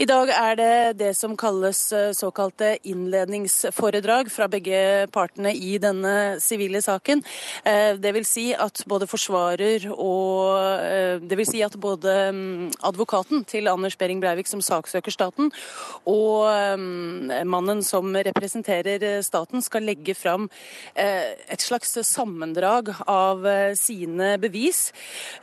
I 0.00 0.06
dag 0.08 0.30
er 0.32 0.54
det 0.56 0.74
det 0.96 1.10
som 1.12 1.34
kalles 1.36 1.78
eh, 1.92 2.14
såkalte 2.16 2.70
innledningsforedrag 2.88 4.30
fra 4.32 4.46
begge 4.48 5.04
partene 5.12 5.50
i 5.52 5.74
denne 5.76 6.38
sivile 6.40 6.80
saken. 6.80 7.20
Eh, 7.68 7.98
det 8.00 8.14
vil 8.16 8.24
si 8.24 8.46
at 8.56 8.80
både 8.88 9.04
forsvarer 9.10 9.84
og 9.92 10.56
eh, 10.80 11.20
Det 11.20 11.36
vil 11.36 11.48
si 11.48 11.60
at 11.60 11.76
både 11.76 12.14
mm, 12.32 12.70
advokaten 12.88 13.44
til 13.44 13.68
Anders 13.68 13.98
Behring 14.00 14.22
Breivik 14.22 14.48
som 14.48 14.62
saksøker 14.64 15.12
staten, 15.12 15.52
og 16.08 16.48
mm, 16.80 17.44
mannen 17.44 17.84
som 17.84 18.08
representerer 18.14 19.20
staten, 19.26 19.60
skal 19.60 19.84
legge 19.84 20.14
fram 20.16 20.48
et 20.94 21.60
slags 21.60 21.92
sammendrag 22.06 22.88
av 23.10 23.44
sine 23.76 24.32
bevis. 24.40 24.92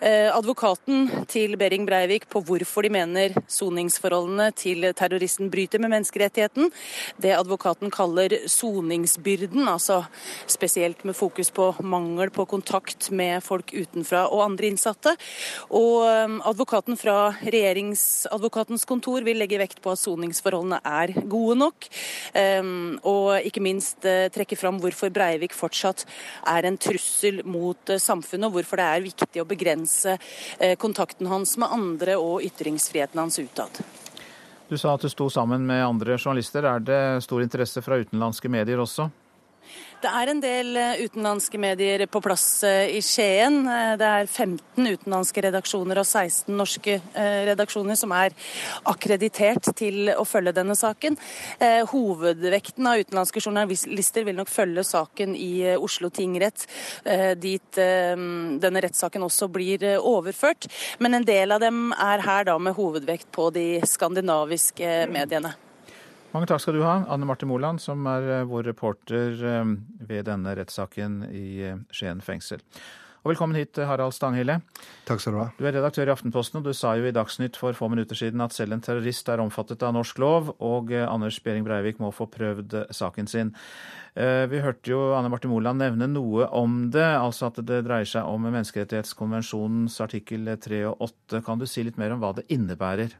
Advokaten 0.01 1.27
til 1.29 1.57
Behring 1.59 1.85
Breivik 1.87 2.27
på 2.31 2.41
hvorfor 2.47 2.87
de 2.87 2.93
mener 2.93 3.35
soningsforholdene 3.51 4.46
til 4.55 4.87
terroristen 4.97 5.51
bryter 5.53 5.81
med 5.83 5.91
menneskerettigheten. 5.95 6.71
Det 7.21 7.35
advokaten 7.35 7.91
kaller 7.93 8.33
soningsbyrden, 8.47 9.67
altså 9.67 10.03
spesielt 10.47 11.03
med 11.07 11.15
fokus 11.17 11.51
på 11.51 11.71
mangel 11.81 12.31
på 12.33 12.45
kontakt 12.49 13.09
med 13.11 13.43
folk 13.43 13.73
utenfra 13.73 14.25
og 14.31 14.43
andre 14.45 14.71
innsatte. 14.71 15.13
Og 15.69 16.05
um, 16.05 16.39
advokaten 16.47 16.97
fra 16.99 17.33
regjeringsadvokatens 17.41 18.85
kontor 18.87 19.25
vil 19.25 19.39
legge 19.41 19.59
vekt 19.61 19.81
på 19.83 19.93
at 19.93 20.01
soningsforholdene 20.01 20.79
er 20.85 21.15
gode 21.29 21.57
nok, 21.63 21.89
um, 22.61 22.97
og 23.07 23.47
ikke 23.47 23.63
minst 23.63 24.05
uh, 24.07 24.27
trekke 24.33 24.59
fram 24.59 24.81
hvorfor 24.83 25.13
Breivik 25.13 25.55
fortsatt 25.57 26.05
er 26.47 26.67
en 26.67 26.79
trussel 26.81 27.43
mot 27.47 27.93
uh, 27.93 27.99
samfunnet, 28.01 28.49
og 28.49 28.57
hvorfor 28.57 28.81
det 28.81 28.89
er 28.89 29.07
viktig 29.07 29.43
å 29.43 29.49
begrense 29.49 30.17
uh, 30.17 30.75
kontakten 30.79 31.31
hans 31.31 31.57
med 31.61 31.73
andre 31.73 32.19
og 32.21 32.43
ytringsfriheten 32.47 33.21
hans 33.21 33.39
utad. 33.41 33.81
Du 34.67 34.75
sa 34.75 34.93
at 34.97 35.01
du 35.01 35.07
sto 35.07 35.29
sammen 35.31 35.63
med 35.63 35.85
andre 35.85 36.17
journalister. 36.17 36.65
Er 36.67 36.81
det 36.83 37.23
stor 37.23 37.39
interesse 37.43 37.79
fra 37.81 38.01
utenlandske 38.01 38.49
medier 38.51 38.81
også? 38.83 39.05
Det 39.97 40.09
er 40.13 40.29
en 40.29 40.41
del 40.41 40.77
eh, 40.77 40.99
utenlandske 41.07 41.57
medier 41.57 42.03
på 42.11 42.19
plass 42.21 42.61
eh, 42.67 42.91
i 42.93 42.99
Skien. 43.01 43.63
Eh, 43.65 43.95
det 43.97 44.05
er 44.05 44.29
15 44.29 44.85
utenlandske 44.85 45.41
redaksjoner 45.47 45.97
og 45.97 46.05
16 46.05 46.53
norske 46.53 46.99
redaksjoner 47.17 47.97
som 47.97 48.13
er 48.13 48.35
akkreditert 48.87 49.71
til 49.77 50.11
å 50.13 50.25
følge 50.27 50.53
denne 50.55 50.75
saken. 50.77 51.17
Hovedvekten 51.91 52.87
av 52.89 53.01
utenlandske 53.01 53.41
journalister 53.41 54.25
vil 54.27 54.37
nok 54.37 54.51
følge 54.51 54.85
saken 54.85 55.35
i 55.37 55.75
Oslo 55.75 56.11
tingrett, 56.13 56.67
dit 57.41 57.79
denne 57.79 58.83
rettssaken 58.85 59.25
også 59.27 59.49
blir 59.53 59.85
overført. 59.97 60.69
Men 61.03 61.17
en 61.17 61.27
del 61.27 61.55
av 61.55 61.63
dem 61.63 61.89
er 61.93 62.25
her 62.27 62.49
da 62.51 62.57
med 62.61 62.77
hovedvekt 62.77 63.31
på 63.35 63.49
de 63.55 63.69
skandinaviske 63.87 65.07
mediene. 65.13 65.55
Mange 66.37 66.51
takk 66.51 66.61
skal 66.61 66.75
du 66.77 66.83
ha, 66.85 66.99
Anne 67.09 67.25
Marte 67.25 67.47
Moland, 67.49 67.81
som 67.81 68.03
er 68.05 68.27
eh, 68.29 68.43
vår 68.45 68.67
reporter 68.69 69.39
eh, 69.41 69.69
ved 70.05 70.27
denne 70.27 70.51
rettssaken 70.53 71.23
i 71.33 71.45
eh, 71.65 71.79
Skien 71.89 72.19
fengsel. 72.21 72.61
Og 73.23 73.31
velkommen 73.31 73.57
hit, 73.57 73.79
Harald 73.81 74.13
Stanghille. 74.13 74.59
Takk 75.09 75.23
skal 75.23 75.33
Du 75.33 75.39
ha. 75.41 75.47
Du 75.57 75.65
er 75.65 75.73
redaktør 75.73 76.05
i 76.05 76.13
Aftenposten, 76.13 76.59
og 76.59 76.67
du 76.69 76.77
sa 76.77 76.91
jo 76.93 77.07
i 77.09 77.13
Dagsnytt 77.15 77.57
for 77.57 77.73
få 77.73 77.89
minutter 77.89 78.19
siden 78.19 78.43
at 78.45 78.53
selv 78.53 78.75
en 78.75 78.85
terrorist 78.85 79.31
er 79.33 79.41
omfattet 79.41 79.81
av 79.81 79.95
norsk 79.97 80.21
lov, 80.21 80.51
og 80.61 80.93
Anders 80.93 81.39
Behring 81.41 81.65
Breivik 81.65 81.97
må 82.03 82.11
få 82.13 82.29
prøvd 82.29 82.83
saken 82.93 83.27
sin. 83.27 83.49
Vi 84.13 84.61
hørte 84.61 84.93
jo 84.93 85.01
Anne 85.17 85.33
Marte 85.33 85.49
Moland 85.49 85.81
nevne 85.81 86.05
noe 86.11 86.45
om 86.53 86.83
det, 86.93 87.09
altså 87.17 87.49
at 87.49 87.57
det 87.65 87.81
dreier 87.89 88.07
seg 88.07 88.29
om 88.29 88.45
menneskerettighetskonvensjonens 88.45 89.97
artikkel 90.05 90.53
3 90.53 90.85
og 90.93 91.09
8. 91.09 91.41
Kan 91.49 91.57
du 91.57 91.65
si 91.65 91.83
litt 91.89 91.97
mer 91.97 92.13
om 92.13 92.21
hva 92.21 92.35
det 92.37 92.45
innebærer? 92.53 93.17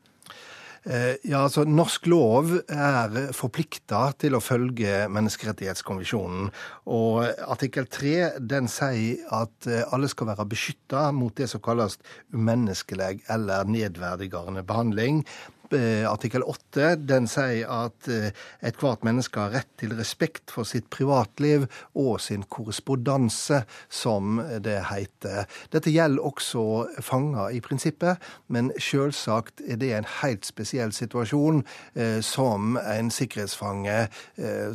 Eh, 0.88 1.18
ja, 1.28 1.42
altså 1.44 1.66
Norsk 1.68 2.06
lov 2.08 2.54
er 2.72 3.16
forplikta 3.36 4.06
til 4.22 4.38
å 4.38 4.44
følge 4.44 5.10
menneskerettighetskonvensjonen. 5.12 6.48
Og 6.96 7.26
artikkel 7.44 7.90
3 7.92 8.14
den 8.40 8.70
sier 8.72 9.26
at 9.36 9.68
eh, 9.68 9.84
alle 9.92 10.08
skal 10.08 10.30
være 10.32 10.48
beskytta 10.48 11.10
mot 11.12 11.36
det 11.36 11.50
som 11.52 11.64
kalles 11.64 12.00
umenneskelig 12.32 13.18
eller 13.34 13.68
nedverdigende 13.68 14.64
behandling. 14.68 15.26
Eh, 15.74 16.12
artikkel 16.12 16.44
8 16.48 16.94
den 17.10 17.26
sier 17.28 17.68
at 17.68 18.08
eh, 18.12 18.30
ethvert 18.64 19.04
menneske 19.04 19.42
har 19.42 19.52
rett 19.52 19.70
til 19.80 19.92
respekt 19.98 20.54
for 20.54 20.68
sitt 20.68 20.88
privatliv 20.94 21.66
og 21.98 22.22
sin 22.24 22.46
korrespondanse, 22.48 23.64
som 23.90 24.40
det 24.64 24.78
heter. 24.92 25.44
Dette 25.74 25.92
gjelder 25.92 26.24
også 26.24 26.64
fanger 27.04 27.52
i 27.58 27.60
prinsippet, 27.64 28.24
men 28.48 28.72
selvsagt 28.80 29.66
er 29.68 29.82
det 29.82 29.92
en 29.98 30.08
helt 30.22 30.48
spesiell 30.48 30.96
situasjon 30.96 31.66
eh, 32.00 32.22
som 32.24 32.80
en 32.80 33.12
sikkerhetsfange, 33.12 34.08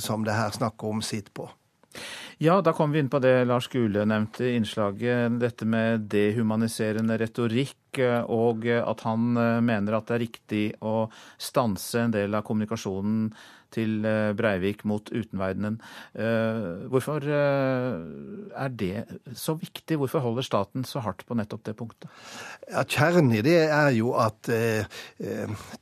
som 0.03 0.24
det 0.26 0.34
her 0.36 0.53
snakker 0.55 0.93
om, 0.93 1.01
sitter 1.05 1.32
på. 1.36 1.49
Ja, 2.43 2.57
da 2.61 2.72
kommer 2.72 2.93
vi 2.93 2.99
inn 2.99 3.09
på 3.11 3.20
det 3.22 3.45
Lars 3.47 3.68
Gule 3.70 4.03
nevnte 4.09 4.49
i 4.49 4.57
innslaget. 4.59 5.36
Dette 5.38 5.66
med 5.68 6.09
dehumaniserende 6.11 7.14
retorikk, 7.20 8.01
og 8.34 8.66
at 8.66 9.05
han 9.07 9.36
eh, 9.38 9.61
mener 9.62 9.95
at 9.95 10.09
det 10.09 10.16
er 10.16 10.22
riktig 10.24 10.62
å 10.82 10.95
stanse 11.38 12.03
en 12.03 12.14
del 12.16 12.34
av 12.34 12.43
kommunikasjonen 12.49 13.28
til 13.74 14.06
eh, 14.08 14.32
Breivik 14.36 14.84
mot 14.88 15.08
utenverdenen. 15.12 15.80
Eh, 16.14 16.86
hvorfor 16.92 17.24
eh, 17.24 17.98
er 18.64 18.68
det 18.68 19.04
så 19.38 19.56
viktig? 19.58 19.98
Hvorfor 20.00 20.24
holder 20.24 20.46
staten 20.46 20.86
så 20.88 21.02
hardt 21.04 21.24
på 21.28 21.36
nettopp 21.38 21.64
det 21.66 21.76
punktet? 21.78 22.10
Ja, 22.70 22.84
Kjernen 22.84 23.32
i 23.36 23.42
det 23.44 23.58
er 23.68 23.90
jo 23.96 24.14
at 24.20 24.50
eh, 24.52 24.86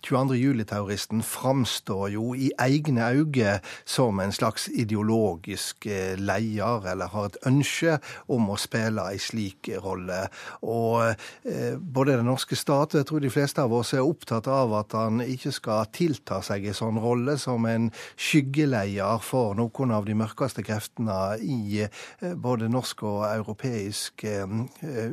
22. 0.06 0.38
juli-terroristen 0.40 1.24
framstår 1.26 2.08
jo 2.14 2.32
i 2.34 2.50
egne 2.60 3.10
øyne 3.10 3.58
som 3.84 4.20
en 4.20 4.32
slags 4.32 4.68
ideologisk 4.68 5.86
leder, 6.16 6.86
eller 6.92 7.10
har 7.12 7.30
et 7.30 7.38
ønske 7.46 7.98
om 8.32 8.50
å 8.50 8.58
spille 8.60 9.04
en 9.12 9.20
slik 9.20 9.70
rolle. 9.84 10.22
Og 10.62 11.12
eh, 11.44 11.76
både 11.76 12.18
den 12.18 12.28
norske 12.28 12.56
stat 12.58 12.94
og 12.94 13.00
jeg 13.00 13.08
tror 13.08 13.22
de 13.24 13.32
fleste 13.32 13.62
av 13.62 13.74
oss 13.74 13.92
er 13.94 14.06
opptatt 14.06 14.48
av 14.50 14.74
at 14.80 14.96
han 14.96 15.22
ikke 15.24 15.52
skal 15.54 15.88
tilta 15.94 16.40
seg 16.44 16.68
en 16.68 16.76
sånn 16.76 17.00
rolle 17.02 17.36
som 17.40 17.66
en 17.68 17.79
en 17.80 17.88
skyggeleier 18.20 19.20
for 19.24 19.56
noen 19.58 19.94
av 19.94 20.06
de 20.08 20.16
mørkeste 20.18 20.64
kreftene 20.66 21.18
i 21.40 21.84
eh, 21.84 22.34
både 22.36 22.70
norsk 22.72 23.04
og 23.08 23.24
europeisk 23.30 24.24
eh, 24.28 24.44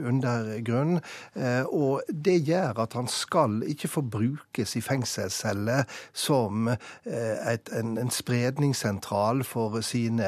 undergrunn. 0.08 1.00
Eh, 1.38 1.64
og 1.66 2.08
det 2.12 2.40
gjør 2.48 2.84
at 2.86 2.98
han 2.98 3.10
skal 3.12 3.62
ikke 3.68 3.92
få 3.92 4.04
brukes 4.18 4.76
i 4.78 4.84
fengselscelle 4.84 5.84
som 6.16 6.68
et, 6.68 7.70
en, 7.76 7.96
en, 8.00 8.12
spredningssentral 8.12 9.44
for 9.48 9.80
sine, 9.86 10.28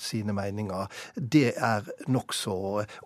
sine 0.00 0.34
meninger. 0.36 0.88
Det 1.16 1.52
er 1.56 1.88
nokså 2.12 2.56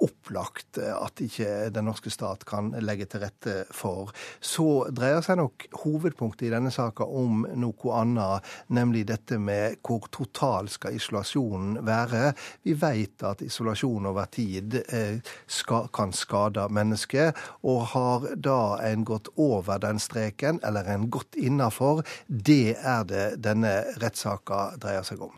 opplagt 0.05 0.79
at 0.79 1.22
ikke 1.24 1.70
den 1.74 1.89
norske 1.89 2.12
stat 2.12 2.45
kan 2.49 2.70
legge 2.85 3.09
til 3.09 3.24
rette 3.24 3.57
for. 3.74 4.12
Så 4.41 4.89
dreier 4.95 5.22
seg 5.24 5.41
nok 5.41 5.68
hovedpunktet 5.83 6.49
i 6.49 6.53
denne 6.53 6.72
saka 6.74 7.07
om 7.07 7.45
noe 7.59 7.99
annet, 7.99 8.47
nemlig 8.75 9.07
dette 9.09 9.39
med 9.41 9.79
hvor 9.87 10.09
total 10.12 10.69
skal 10.73 10.97
isolasjonen 10.97 11.81
være. 11.87 12.33
Vi 12.66 12.75
vet 12.79 13.25
at 13.27 13.43
isolasjon 13.45 14.09
over 14.11 14.29
tid 14.33 14.79
eh, 14.85 15.19
skal, 15.47 15.89
kan 15.95 16.12
skade 16.16 16.69
mennesket, 16.75 17.37
og 17.66 17.91
har 17.95 18.29
da 18.37 18.79
en 18.85 19.05
gått 19.09 19.31
over 19.37 19.81
den 19.83 20.01
streken, 20.03 20.61
eller 20.66 20.89
en 20.93 21.09
gått 21.12 21.39
innafor, 21.39 22.05
det 22.29 22.79
er 22.79 23.05
det 23.09 23.27
denne 23.45 23.75
rettssaka 24.03 24.79
dreier 24.81 25.07
seg 25.07 25.23
om. 25.25 25.37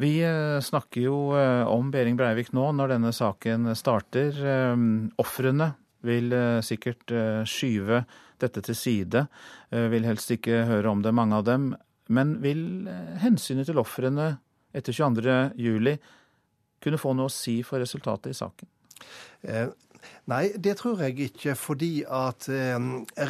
Vi 0.00 0.18
eh, 0.24 0.60
snakker 0.60 1.00
jo 1.00 1.18
eh, 1.38 1.64
om 1.68 1.90
Behring 1.92 2.18
Breivik 2.18 2.52
nå 2.56 2.68
når 2.76 2.96
denne 2.96 3.12
saken 3.16 3.72
starter. 3.76 4.36
Ofrene 5.20 5.74
vil 6.06 6.30
sikkert 6.62 7.10
skyve 7.50 8.04
dette 8.42 8.62
til 8.66 8.76
side, 8.76 9.26
vil 9.70 10.06
helst 10.06 10.30
ikke 10.34 10.64
høre 10.68 10.90
om 10.90 11.02
det, 11.04 11.12
mange 11.16 11.38
av 11.38 11.44
dem. 11.46 11.70
Men 12.12 12.36
vil 12.42 12.86
eh, 12.90 13.16
hensynet 13.22 13.68
til 13.68 13.80
ofrene 13.82 14.36
etter 14.76 14.94
22.07 14.94 15.96
kunne 16.84 17.00
få 17.00 17.14
noe 17.16 17.30
å 17.30 17.32
si 17.32 17.58
for 17.66 17.82
resultatet 17.82 18.30
i 18.30 18.38
saken? 18.38 18.70
Eh, 19.42 19.66
nei, 20.30 20.44
det 20.58 20.76
tror 20.80 21.02
jeg 21.04 21.18
ikke, 21.30 21.54
fordi 21.58 21.92
at 22.04 22.48
eh, 22.52 22.78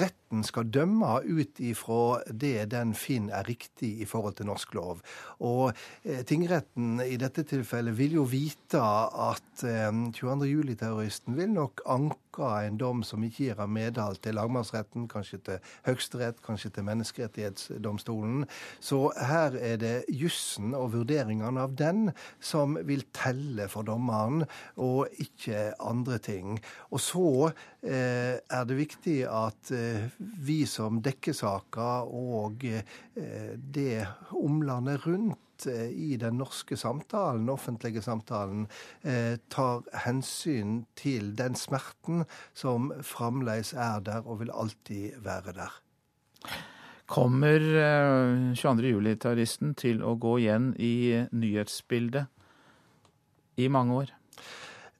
retten 0.00 0.42
skal 0.46 0.70
dømme 0.72 1.20
ut 1.22 1.60
ifra 1.62 2.20
det 2.30 2.70
den 2.72 2.94
finner 2.98 3.40
er 3.40 3.48
riktig 3.48 3.92
i 4.02 4.08
forhold 4.08 4.36
til 4.38 4.48
norsk 4.50 4.74
lov. 4.74 5.02
Og 5.40 5.72
eh, 6.04 6.24
tingretten 6.26 7.00
i 7.04 7.16
dette 7.20 7.44
tilfellet 7.46 7.96
vil 7.98 8.18
jo 8.18 8.26
vite 8.30 8.80
at 8.80 9.64
eh, 9.66 9.90
22.07-terroristen 10.16 11.36
vil 11.38 11.52
nok 11.54 11.84
anke 11.86 12.22
en 12.36 12.76
dom 12.76 13.00
som 13.06 13.22
ikke 13.24 13.46
gir 13.46 13.60
ham 13.60 13.72
medhold 13.72 14.18
til 14.20 14.36
lagmannsretten, 14.36 15.06
kanskje 15.08 15.38
til 15.46 15.70
Høyesterett, 15.86 16.42
kanskje 16.44 16.70
til 16.74 16.84
Menneskerettighetsdomstolen. 16.84 18.44
Så 18.80 19.06
her 19.16 19.56
er 19.56 19.78
det 19.80 19.94
jussen 20.12 20.74
og 20.76 20.92
vurderingene 20.92 21.64
av 21.64 21.76
den 21.78 22.10
som 22.40 22.76
vil 22.84 23.06
telle 23.16 23.70
for 23.72 23.88
dommeren, 23.88 24.44
og 24.76 25.08
ikke 25.22 25.70
andre 25.80 26.18
ting. 26.20 26.58
Og 26.94 27.02
så 27.02 27.26
eh, 27.82 28.36
er 28.38 28.68
det 28.68 28.78
viktig 28.78 29.16
at 29.30 29.72
eh, 29.74 30.06
vi 30.20 30.62
som 30.70 31.00
dekker 31.02 31.34
saka 31.36 32.04
og 32.06 32.64
eh, 32.68 33.56
det 33.56 34.06
omlandet 34.36 35.06
rundt 35.06 35.66
eh, 35.66 35.90
i 35.90 36.16
den 36.20 36.38
norske 36.38 36.78
samtalen, 36.78 37.48
offentlige 37.50 38.02
samtalen, 38.04 38.68
eh, 39.02 39.34
tar 39.50 39.82
hensyn 40.06 40.84
til 40.98 41.34
den 41.38 41.58
smerten 41.58 42.24
som 42.54 42.92
fremdeles 43.02 43.74
er 43.74 44.00
der 44.06 44.22
og 44.26 44.44
vil 44.44 44.54
alltid 44.54 45.18
være 45.24 45.56
der. 45.58 45.82
Kommer 47.06 47.62
22. 48.58 48.88
juli-terroristen 48.90 49.76
til 49.78 50.00
å 50.02 50.16
gå 50.18 50.32
igjen 50.42 50.72
i 50.82 51.22
nyhetsbildet 51.30 52.26
i 53.62 53.68
mange 53.70 53.94
år? 54.02 54.10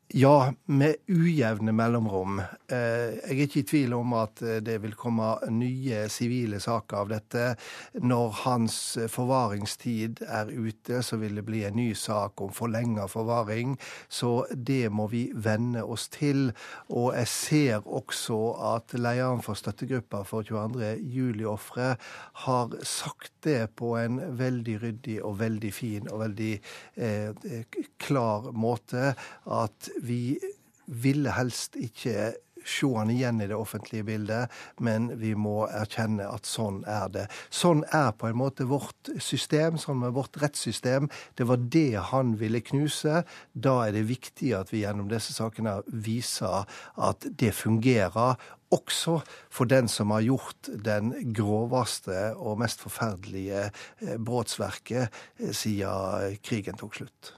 Ja, 0.09 0.53
med 0.65 0.95
ujevne 1.07 1.73
mellomrom. 1.75 2.39
Eh, 2.39 2.77
jeg 3.19 3.27
er 3.27 3.41
ikke 3.43 3.59
i 3.59 3.67
tvil 3.67 3.95
om 3.97 4.13
at 4.15 4.39
eh, 4.39 4.61
det 4.63 4.77
vil 4.85 4.93
komme 4.95 5.33
nye 5.51 6.05
sivile 6.15 6.61
saker 6.63 7.01
av 7.01 7.09
dette. 7.11 7.47
Når 8.07 8.37
hans 8.45 8.77
forvaringstid 9.11 10.23
er 10.23 10.53
ute, 10.55 11.01
så 11.03 11.19
vil 11.19 11.35
det 11.41 11.45
bli 11.49 11.65
en 11.67 11.75
ny 11.75 11.89
sak 11.99 12.39
om 12.39 12.53
forlenga 12.55 13.09
forvaring. 13.11 13.75
Så 14.07 14.47
det 14.55 14.93
må 14.95 15.09
vi 15.11 15.25
venne 15.35 15.83
oss 15.83 16.07
til. 16.15 16.53
Og 16.87 17.11
jeg 17.19 17.33
ser 17.33 17.91
også 17.91 18.39
at 18.77 18.95
lederen 18.95 19.43
for 19.43 19.59
støttegruppa 19.59 20.23
for 20.23 20.47
22. 20.47 21.03
juli-ofre 21.03 21.97
har 22.47 22.79
sagt 22.87 23.35
det 23.43 23.73
på 23.75 23.97
en 23.99 24.23
veldig 24.39 24.79
ryddig 24.87 25.19
og 25.27 25.41
veldig 25.43 25.75
fin 25.75 26.07
og 26.15 26.23
veldig 26.23 26.55
eh, 26.95 27.67
klar 27.99 28.53
måte. 28.55 29.17
at 29.51 29.96
vi 30.03 30.39
ville 30.87 31.33
helst 31.35 31.77
ikke 31.81 32.35
se 32.67 32.89
han 32.97 33.11
igjen 33.11 33.41
i 33.41 33.49
det 33.51 33.57
offentlige 33.57 34.05
bildet, 34.07 34.53
men 34.83 35.09
vi 35.21 35.33
må 35.39 35.67
erkjenne 35.67 36.27
at 36.29 36.49
sånn 36.49 36.83
er 36.91 37.09
det. 37.15 37.27
Sånn 37.55 37.85
er 37.95 38.13
på 38.19 38.31
en 38.31 38.41
måte 38.41 38.67
vårt 38.69 39.13
system, 39.23 39.79
sånn 39.81 40.05
er 40.07 40.15
vårt 40.17 40.39
rettssystem. 40.43 41.09
Det 41.39 41.47
var 41.49 41.63
det 41.63 42.03
han 42.11 42.37
ville 42.41 42.63
knuse. 42.65 43.23
Da 43.53 43.79
er 43.87 43.97
det 43.97 44.07
viktig 44.11 44.53
at 44.59 44.75
vi 44.75 44.83
gjennom 44.85 45.11
disse 45.13 45.37
sakene 45.37 45.79
viser 45.87 46.67
at 46.97 47.31
det 47.39 47.55
fungerer. 47.57 48.37
Også 48.75 49.21
for 49.53 49.71
den 49.71 49.87
som 49.87 50.11
har 50.11 50.27
gjort 50.27 50.73
den 50.83 51.15
groveste 51.37 52.33
og 52.35 52.59
mest 52.65 52.83
forferdelige 52.83 53.69
eh, 53.71 54.17
brotsverket 54.19 55.07
eh, 55.07 55.53
siden 55.55 56.41
krigen 56.43 56.81
tok 56.81 56.99
slutt. 56.99 57.37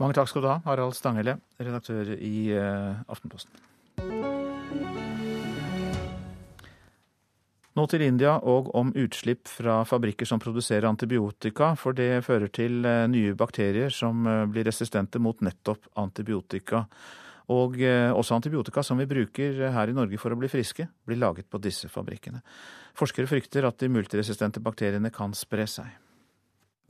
Mange 0.00 0.16
takk 0.16 0.30
skal 0.30 0.40
du 0.40 0.48
ha, 0.48 0.60
Harald 0.64 0.96
Stanghelle, 0.96 1.34
redaktør 1.60 2.14
i 2.16 2.48
uh, 2.56 3.02
Aftenposten. 3.12 3.52
Nå 7.76 7.84
til 7.92 8.06
India 8.06 8.38
og 8.48 8.72
om 8.76 8.94
utslipp 8.96 9.44
fra 9.52 9.82
fabrikker 9.88 10.28
som 10.28 10.40
produserer 10.40 10.88
antibiotika, 10.88 11.74
for 11.76 11.92
det 11.96 12.24
fører 12.24 12.48
til 12.48 12.80
uh, 12.88 13.04
nye 13.12 13.36
bakterier 13.36 13.92
som 13.92 14.24
uh, 14.24 14.46
blir 14.48 14.64
resistente 14.72 15.20
mot 15.20 15.44
nettopp 15.44 15.92
antibiotika. 16.00 16.86
Og 17.50 17.80
også 17.82 18.36
antibiotika 18.36 18.84
som 18.86 19.00
vi 19.02 19.08
bruker 19.10 19.56
her 19.74 19.90
i 19.90 19.94
Norge 19.96 20.20
for 20.22 20.30
å 20.30 20.36
bli 20.38 20.46
friske, 20.46 20.84
blir 21.02 21.18
laget 21.18 21.48
på 21.50 21.58
disse 21.58 21.90
fabrikkene. 21.90 22.44
Forskere 22.94 23.26
frykter 23.26 23.66
at 23.66 23.82
de 23.82 23.88
multiresistente 23.90 24.62
bakteriene 24.62 25.10
kan 25.10 25.34
spre 25.34 25.66
seg. 25.66 25.90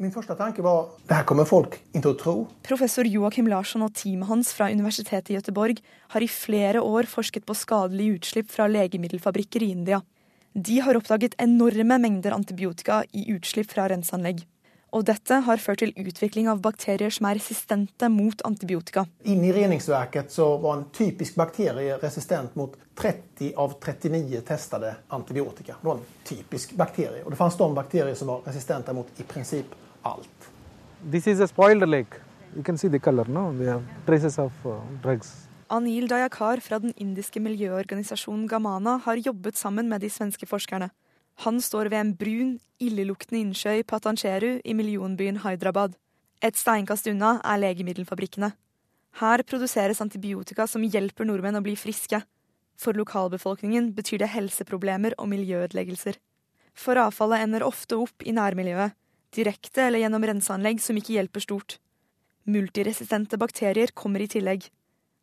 Min 0.01 0.13
første 0.15 0.33
tanke 0.33 0.63
var 0.65 0.95
det 1.11 1.13
her 1.13 1.27
kommer 1.29 1.45
folk 1.45 1.75
ikke 1.93 2.15
å 2.15 2.17
tro. 2.17 2.33
Professor 2.65 3.05
Joakim 3.05 3.51
Larsson 3.53 3.83
og 3.85 3.93
teamet 4.01 4.31
hans 4.31 4.53
fra 4.57 4.71
Universitetet 4.73 5.29
i 5.29 5.35
Gøteborg 5.37 5.83
har 6.15 6.25
i 6.25 6.29
flere 6.33 6.81
år 6.81 7.05
forsket 7.11 7.45
på 7.45 7.57
skadelige 7.59 8.17
utslipp 8.17 8.49
fra 8.49 8.65
legemiddelfabrikker 8.71 9.67
i 9.67 9.69
India. 9.75 9.99
De 10.57 10.79
har 10.81 10.97
oppdaget 10.97 11.37
enorme 11.45 11.99
mengder 12.01 12.33
antibiotika 12.33 13.03
i 13.13 13.27
utslipp 13.35 13.69
fra 13.75 13.91
renseanlegg. 13.93 14.41
Og 14.97 15.05
dette 15.07 15.37
har 15.47 15.61
ført 15.63 15.83
til 15.85 15.93
utvikling 16.01 16.49
av 16.51 16.65
bakterier 16.65 17.13
som 17.13 17.29
er 17.29 17.37
resistente 17.37 18.09
mot 18.11 18.41
antibiotika. 18.49 19.05
Inne 19.29 19.51
i 19.51 19.53
reningsverket 19.55 20.33
så 20.33 20.49
var 20.65 20.79
en 20.79 20.89
typisk 20.97 21.37
bakterie 21.39 22.01
resistent 22.01 22.57
mot 22.59 22.73
30 22.99 23.53
av 23.61 23.77
39 23.77 24.41
testede 24.49 24.97
antibiotika. 25.13 25.77
Det 25.77 25.93
var 25.93 26.01
en 26.01 26.11
typisk 26.25 26.73
bakterie. 26.81 27.21
Og 27.23 27.31
det 27.31 27.39
fantes 27.39 27.61
de 27.61 27.71
bakterier 27.77 28.19
som 28.19 28.33
var 28.33 28.49
resistente 28.49 28.97
mot 28.97 29.21
i 29.21 29.29
prinsipp 29.29 29.77
alt. 30.05 30.51
This 31.11 31.27
is 31.27 31.41
a 31.41 31.49
spoiled 31.49 31.89
lake. 31.89 32.21
You 32.57 32.63
can 32.63 32.79
see 32.79 32.89
the 32.89 32.99
color, 32.99 33.25
no? 33.29 33.51
We 33.51 33.67
have 33.67 33.83
traces 34.07 34.39
of 34.39 34.53
uh, 34.67 34.81
drugs. 35.03 35.47
Anil 35.71 36.09
Dayakar 36.11 36.61
fra 36.61 36.81
den 36.83 36.93
indiske 36.97 37.41
miljøorganisasjonen 37.41 38.49
Gamana 38.49 38.97
har 39.05 39.21
jobbet 39.23 39.57
sammen 39.57 39.89
med 39.89 40.01
de 40.01 40.11
svenske 40.11 40.47
forskerne. 40.47 40.91
Han 41.45 41.61
står 41.61 41.89
ved 41.93 42.01
en 42.01 42.15
brun, 42.17 42.59
illeluktende 42.83 43.41
innsjø 43.41 43.77
i 43.79 43.85
Patancheru 43.87 44.59
i 44.65 44.75
millionbyen 44.75 45.39
Hyderabad. 45.45 45.95
Et 46.43 46.57
steinkast 46.57 47.07
unna 47.07 47.37
er 47.45 47.63
legemiddelfabrikkene. 47.63 48.51
Her 49.21 49.43
produseres 49.47 50.01
antibiotika 50.03 50.67
som 50.67 50.83
hjelper 50.83 51.29
nordmenn 51.29 51.61
å 51.61 51.65
bli 51.65 51.77
friske. 51.79 52.23
For 52.81 52.97
lokalbefolkningen 52.97 53.93
betyr 53.95 54.25
det 54.25 54.33
helseproblemer 54.35 55.15
og 55.19 55.31
miljøødeleggelser. 55.33 56.19
For 56.75 56.99
avfallet 56.99 57.45
ender 57.45 57.67
ofte 57.67 57.99
opp 58.01 58.25
i 58.25 58.35
nærmiljøet, 58.35 58.97
direkte 59.37 59.87
eller 59.87 60.03
gjennom 60.03 60.27
renseanlegg 60.27 60.83
som 60.83 60.99
ikke 60.99 61.17
hjelper 61.17 61.45
stort. 61.45 61.79
Multiresistente 62.51 63.39
bakterier 63.41 63.93
kommer 63.95 64.25
i 64.25 64.29
tillegg. 64.31 64.67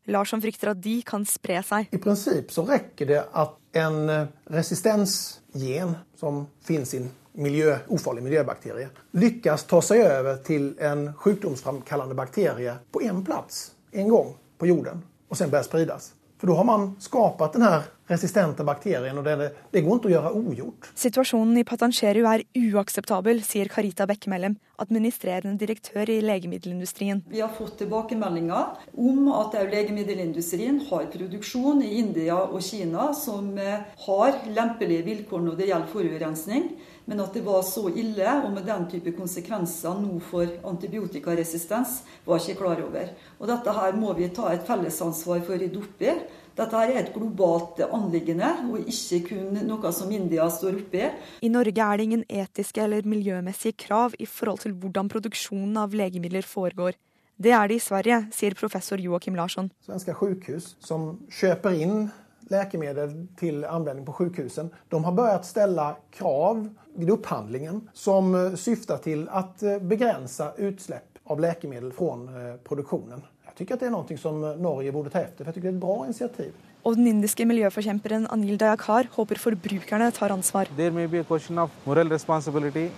Larsson 0.07 0.41
frykter 0.41 0.71
at 0.71 0.81
de 0.81 1.01
kan 1.05 1.25
spre 1.27 1.59
seg. 1.65 1.89
I 1.91 1.99
prinsipp 1.99 2.51
så 2.55 2.63
rekker 2.67 3.09
det 3.09 3.23
at 3.35 3.57
en 3.77 3.97
eh, 4.09 4.29
resistensgen 4.55 5.95
som 6.17 6.45
finnes 6.63 6.93
i 6.95 7.01
en 7.01 7.09
miljø, 7.37 7.75
ufarlig 7.93 8.23
miljøbakterie, 8.25 8.87
lykkes 9.19 9.67
ta 9.69 9.81
seg 9.85 10.01
over 10.05 10.39
til 10.47 10.71
en 10.81 11.09
sykdomsframkallende 11.21 12.17
bakterie 12.17 12.79
på 12.91 13.03
én 13.05 13.21
plass 13.25 13.75
en 13.91 14.09
gang 14.09 14.31
på 14.57 14.69
jorden, 14.71 15.03
og 15.29 15.37
sen 15.37 15.51
börja 15.53 15.67
spridas. 15.67 16.13
For 16.38 16.49
da 16.51 16.57
har 16.59 16.67
man 16.67 16.89
skapat 17.01 17.55
den 17.57 17.65
her 17.65 17.88
resistente 18.07 18.63
bakterien, 18.63 19.17
og 19.19 19.25
det, 19.25 19.49
det 19.73 19.81
går 19.83 19.97
ikke 19.99 20.09
å 20.09 20.11
gjøre 20.13 20.31
ugjort. 20.38 20.89
Situasjonen 20.97 21.59
i 21.59 21.65
Patancheru 21.67 22.23
er 22.29 22.43
uakseptabel, 22.55 23.41
sier 23.43 23.71
Karita 23.71 24.07
Bekkemellem, 24.07 24.55
administrerende 24.79 25.59
direktør 25.59 26.09
i 26.13 26.19
legemiddelindustrien. 26.23 27.23
Vi 27.27 27.41
har 27.43 27.51
fått 27.57 27.79
tilbakemeldinger 27.81 28.77
om 29.01 29.31
at 29.35 29.57
legemiddelindustrien 29.73 30.79
har 30.91 31.09
produksjon 31.13 31.81
i 31.83 31.95
India 31.99 32.38
og 32.45 32.61
Kina 32.63 33.09
som 33.17 33.49
eh, 33.59 33.89
har 34.05 34.39
lempelige 34.45 35.07
vilkår 35.09 35.43
når 35.47 35.59
det 35.59 35.71
gjelder 35.71 35.91
forurensning. 35.95 36.69
Men 37.07 37.21
at 37.23 37.35
det 37.37 37.43
var 37.45 37.61
så 37.63 37.85
ille, 37.87 38.31
og 38.43 38.51
med 38.51 38.65
den 38.67 38.83
type 38.91 39.13
konsekvenser 39.15 39.95
nå 40.01 40.17
for 40.27 40.49
antibiotikaresistens, 40.67 42.01
var 42.27 42.41
jeg 42.41 42.57
ikke 42.57 42.65
klar 42.65 42.81
over. 42.83 43.13
Og 43.39 43.47
dette 43.47 43.75
her 43.77 43.95
må 43.95 44.11
vi 44.17 44.27
ta 44.35 44.49
et 44.51 44.65
fellesansvar 44.67 45.39
for 45.47 45.55
å 45.55 45.61
rydde 45.61 45.79
opp 45.79 46.03
i. 46.03 46.17
Dette 46.57 46.81
her 46.81 46.91
er 46.91 46.99
et 47.03 47.13
globalt 47.13 47.79
anliggende, 47.85 48.49
og 48.67 48.91
ikke 48.91 49.21
kun 49.29 49.59
noe 49.69 49.91
som 49.95 50.11
India 50.11 50.49
står 50.51 50.81
oppe 50.81 50.99
i. 50.99 51.09
I 51.47 51.53
Norge 51.53 51.87
er 51.87 51.99
det 51.99 52.09
ingen 52.09 52.27
etiske 52.27 52.83
eller 52.83 53.07
miljømessige 53.07 53.77
krav 53.87 54.17
i 54.19 54.27
forhold 54.27 54.65
til 54.65 54.75
hvordan 54.75 55.07
produksjonen 55.13 55.77
av 55.79 55.95
legemidler 55.95 56.43
foregår. 56.43 56.97
Det 57.37 57.53
er 57.53 57.69
det 57.69 57.77
i 57.77 57.83
Sverige, 57.87 58.23
sier 58.33 58.57
professor 58.57 58.97
Joakim 58.97 59.37
Larsson. 59.37 59.69
Svenske 59.85 60.15
sykehus 60.17 60.73
som 60.83 61.11
kjøper 61.29 61.77
inn 61.77 62.07
läkemedel 62.51 63.27
til 63.39 63.65
användning 63.65 64.05
på 64.05 64.13
sjukhusen. 64.13 64.69
De 64.89 65.03
har 65.03 65.11
börjat 65.11 65.45
ställa 65.45 65.95
krav 66.11 66.69
vid 66.95 67.09
upphandlingen 67.09 67.89
som 67.93 68.35
eh, 68.35 68.53
syftar 68.55 68.97
til 68.97 69.27
å 69.29 69.43
begränsa 69.61 69.79
begrense 69.79 70.51
utsläpp 70.57 71.19
av 71.23 71.39
läkemedel 71.39 71.91
fra 71.91 72.13
eh, 72.13 72.55
produktionen. 72.63 73.21
Jeg 73.45 73.55
tycker 73.55 73.73
att 73.73 73.79
det 73.79 73.87
er 73.87 73.91
noe 73.91 74.17
som 74.17 74.41
Norge 74.61 74.91
borde 74.91 75.09
ta 75.09 75.19
efter, 75.19 75.43
for 75.43 75.49
jeg 75.49 75.55
tycker 75.55 75.71
det 75.71 75.73
er 75.73 75.77
et 75.77 75.81
bra 75.81 76.05
initiativ. 76.05 76.51
Og 76.85 76.95
den 76.95 77.07
indiske 77.09 77.45
miljøforkjemperen 77.49 78.27
Anil 78.31 78.59
Dayakar 78.61 79.09
håper 79.15 79.39
forbrukerne 79.41 80.11
tar 80.13 80.31
ansvar. 80.31 80.69
There 80.77 80.91
may 80.91 81.07
be 81.07 81.19
a 81.19 81.23
question 81.23 81.57
of 81.59 81.71
moral 81.85 82.07
responsibility. 82.13 82.91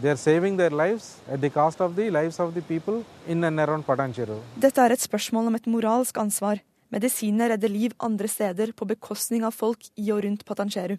They 0.00 0.16
saving 0.16 0.58
their 0.58 0.70
lives 0.70 1.16
at 1.28 1.40
the 1.40 1.50
cost 1.50 1.80
of 1.80 1.94
the 1.96 2.10
lives 2.10 2.40
of 2.40 2.54
the 2.54 2.60
people 2.60 3.04
in 3.26 3.44
and 3.44 3.60
around 3.60 3.86
Patancheru. 3.86 4.40
Dette 4.60 4.80
er 4.80 4.92
et 4.92 5.00
spørsmål 5.00 5.46
om 5.46 5.54
et 5.54 5.66
moralsk 5.66 6.18
ansvar. 6.20 6.60
Medisinene 6.94 7.50
redder 7.50 7.72
liv 7.72 7.94
andre 7.98 8.28
steder 8.30 8.72
på 8.76 8.86
bekostning 8.86 9.44
av 9.46 9.54
folk 9.56 9.88
i 9.98 10.10
og 10.14 10.22
rundt 10.24 10.44
Patancheru. 10.46 10.96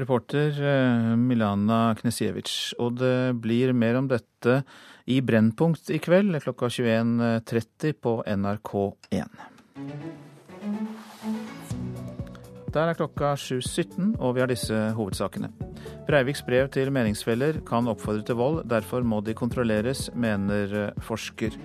Reporter 0.00 0.56
eh, 0.64 1.12
Milana 1.18 1.94
Knesjevic. 1.98 2.50
Og 2.80 2.98
det 3.00 3.34
blir 3.42 3.74
mer 3.76 3.98
om 4.00 4.08
dette 4.10 4.62
i 5.10 5.20
Brennpunkt 5.22 5.90
i 5.92 6.00
kveld 6.02 6.38
klokka 6.42 6.70
21.30 6.72 7.96
på 8.02 8.20
NRK1. 8.26 9.40
Der 12.70 12.86
er 12.86 12.94
klokka 12.94 13.32
7.17, 13.34 14.12
og 14.22 14.36
vi 14.36 14.42
har 14.44 14.50
disse 14.50 14.76
hovedsakene. 14.94 15.50
Breiviks 16.06 16.44
brev 16.46 16.68
til 16.70 16.92
meningsfeller 16.94 17.58
kan 17.66 17.90
oppfordre 17.90 18.22
til 18.28 18.38
vold, 18.38 18.60
derfor 18.70 19.02
må 19.02 19.18
de 19.26 19.34
kontrolleres, 19.34 20.06
mener 20.14 20.92
forsker. 21.02 21.56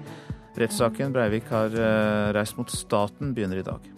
Rettssaken 0.56 1.12
Breivik 1.12 1.50
har 1.52 1.74
eh, 1.76 2.32
reist 2.36 2.56
mot 2.58 2.72
staten, 2.72 3.34
begynner 3.36 3.60
i 3.60 3.66
dag. 3.66 3.92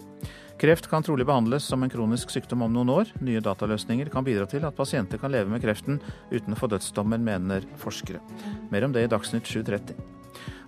Kreft 0.58 0.88
kan 0.90 1.04
trolig 1.06 1.26
behandles 1.26 1.62
som 1.70 1.84
en 1.86 1.90
kronisk 1.90 2.32
sykdom 2.34 2.64
om 2.66 2.72
noen 2.74 2.90
år. 2.90 3.12
Nye 3.22 3.42
dataløsninger 3.44 4.10
kan 4.10 4.26
bidra 4.26 4.46
til 4.50 4.66
at 4.66 4.74
pasienter 4.74 5.20
kan 5.22 5.30
leve 5.30 5.52
med 5.52 5.62
kreften 5.62 6.00
uten 6.32 6.56
å 6.56 6.58
få 6.58 6.66
dødsdommen, 6.72 7.22
mener 7.22 7.66
forskere. 7.78 8.18
Mer 8.72 8.88
om 8.88 8.96
det 8.96 9.06
i 9.06 9.12
Dagsnytt 9.12 9.46
7.30. 9.46 9.94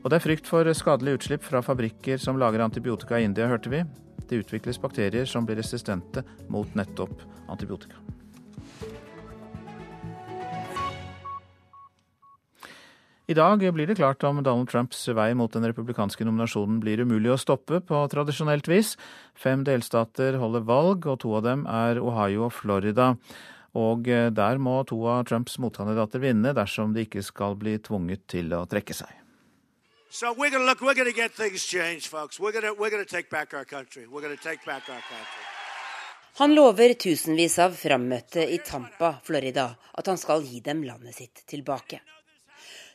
Og 0.04 0.06
det 0.12 0.20
er 0.20 0.24
frykt 0.28 0.46
for 0.46 0.70
skadelige 0.78 1.18
utslipp 1.18 1.42
fra 1.44 1.64
fabrikker 1.64 2.22
som 2.22 2.38
lager 2.38 2.62
antibiotika 2.64 3.18
i 3.18 3.26
India, 3.26 3.50
hørte 3.50 3.74
vi. 3.74 3.82
Det 4.30 4.44
utvikles 4.44 4.78
bakterier 4.78 5.26
som 5.26 5.42
blir 5.42 5.58
resistente 5.58 6.22
mot 6.48 6.70
nettopp 6.78 7.26
antibiotika. 7.50 7.98
I 13.30 13.34
dag 13.34 13.62
blir 13.74 13.86
det 13.86 13.94
klart 13.94 14.24
om 14.26 14.40
Donald 14.42 14.66
Trumps 14.72 15.04
vei 15.14 15.28
mot 15.38 15.52
den 15.54 15.62
republikanske 15.68 16.24
nominasjonen 16.26 16.80
blir 16.82 17.04
umulig 17.04 17.30
å 17.30 17.36
stoppe 17.38 17.78
på 17.86 18.00
tradisjonelt 18.10 18.66
vis. 18.66 18.96
Fem 19.38 19.62
delstater 19.62 20.34
holder 20.40 20.64
valg, 20.66 21.06
og 21.06 21.20
to 21.22 21.36
av 21.38 21.44
dem 21.46 21.62
er 21.70 22.00
Ohio 22.02 22.48
og 22.48 22.56
Florida. 22.56 23.12
Og 23.78 24.10
eh, 24.10 24.32
der 24.34 24.58
må 24.58 24.80
to 24.90 24.98
av 25.06 25.28
Trumps 25.30 25.60
motkandidater 25.62 26.18
vinne 26.26 26.56
dersom 26.58 26.90
de 26.96 27.06
ikke 27.06 27.22
skal 27.22 27.54
bli 27.54 27.76
tvunget 27.78 28.26
til 28.34 28.50
å 28.50 28.64
trekke 28.66 28.98
seg. 28.98 29.14
So 30.10 30.34
we're 30.34 30.50
going 30.50 30.66
look, 30.66 30.82
we're 30.82 30.98
going 30.98 31.14
get 31.14 31.30
things 31.30 31.62
changed, 31.62 32.10
folks. 32.10 32.40
We're 32.40 32.50
going 32.50 32.74
we're 32.82 32.90
going 32.90 33.06
take 33.06 33.30
back 33.30 33.54
our 33.54 33.64
country. 33.64 34.08
We're 34.10 34.26
going 34.26 34.34
take 34.42 34.66
back 34.66 34.90
our 34.90 35.04
country. 35.06 35.44
Han 36.42 36.58
lover 36.58 36.98
tusenvis 36.98 37.60
av 37.62 37.78
frammøtte 37.78 38.42
i 38.42 38.58
Tampa, 38.58 39.20
Florida, 39.22 39.70
at 39.94 40.10
han 40.10 40.18
skal 40.18 40.42
gi 40.42 40.64
dem 40.66 40.82
landet 40.82 41.14
sitt 41.14 41.46
tilbake. 41.46 42.02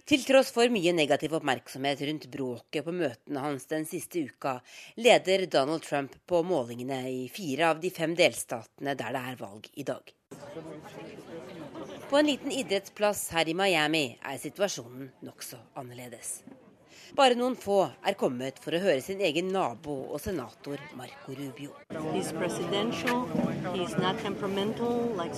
Til 0.06 0.22
tross 0.22 0.52
for 0.54 0.70
mye 0.70 0.92
negativ 0.94 1.32
oppmerksomhet 1.34 2.04
rundt 2.06 2.26
bråket 2.30 2.86
på 2.86 2.94
møtene 2.94 3.42
hans 3.42 3.64
den 3.72 3.88
siste 3.90 4.22
uka, 4.22 4.60
leder 5.02 5.48
Donald 5.50 5.82
Trump 5.82 6.14
på 6.30 6.44
målingene 6.46 7.00
i 7.10 7.24
fire 7.34 7.72
av 7.72 7.80
de 7.82 7.90
fem 7.90 8.14
delstatene 8.14 8.94
der 9.00 9.16
det 9.18 9.24
er 9.32 9.40
valg 9.40 9.66
i 9.74 9.86
dag. 9.88 10.14
På 12.12 12.20
en 12.20 12.30
liten 12.30 12.54
idrettsplass 12.54 13.32
her 13.34 13.50
i 13.50 13.58
Miami 13.58 14.04
er 14.22 14.38
situasjonen 14.44 15.10
nokså 15.26 15.58
annerledes. 15.74 16.44
Bare 17.18 17.34
noen 17.40 17.58
få 17.58 17.80
er 18.06 18.14
kommet 18.20 18.62
for 18.62 18.78
å 18.78 18.84
høre 18.86 19.02
sin 19.02 19.26
egen 19.26 19.50
nabo 19.50 19.96
og 20.14 20.22
senator 20.22 20.78
Marco 20.94 21.34
Rubio. 21.34 21.74
He's 22.14 22.30
he's 22.30 22.46
like 23.98 25.34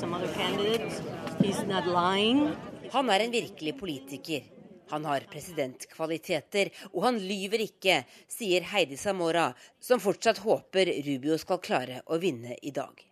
he's 1.55 2.55
Han 2.91 3.09
er 3.09 3.19
en 3.19 3.31
virkelig 3.31 3.73
politiker, 3.79 4.43
han 4.89 5.05
har 5.05 5.25
presidentkvaliteter, 5.31 6.71
og 6.93 7.03
han 7.07 7.19
lyver 7.21 7.63
ikke, 7.67 8.01
sier 8.31 8.67
Heidi 8.71 8.97
Samora, 8.99 9.49
som 9.79 10.01
fortsatt 10.03 10.43
håper 10.45 10.91
Rubio 11.07 11.37
skal 11.41 11.61
klare 11.63 12.01
å 12.05 12.19
vinne 12.21 12.57
i 12.61 12.71
dag. 12.75 13.03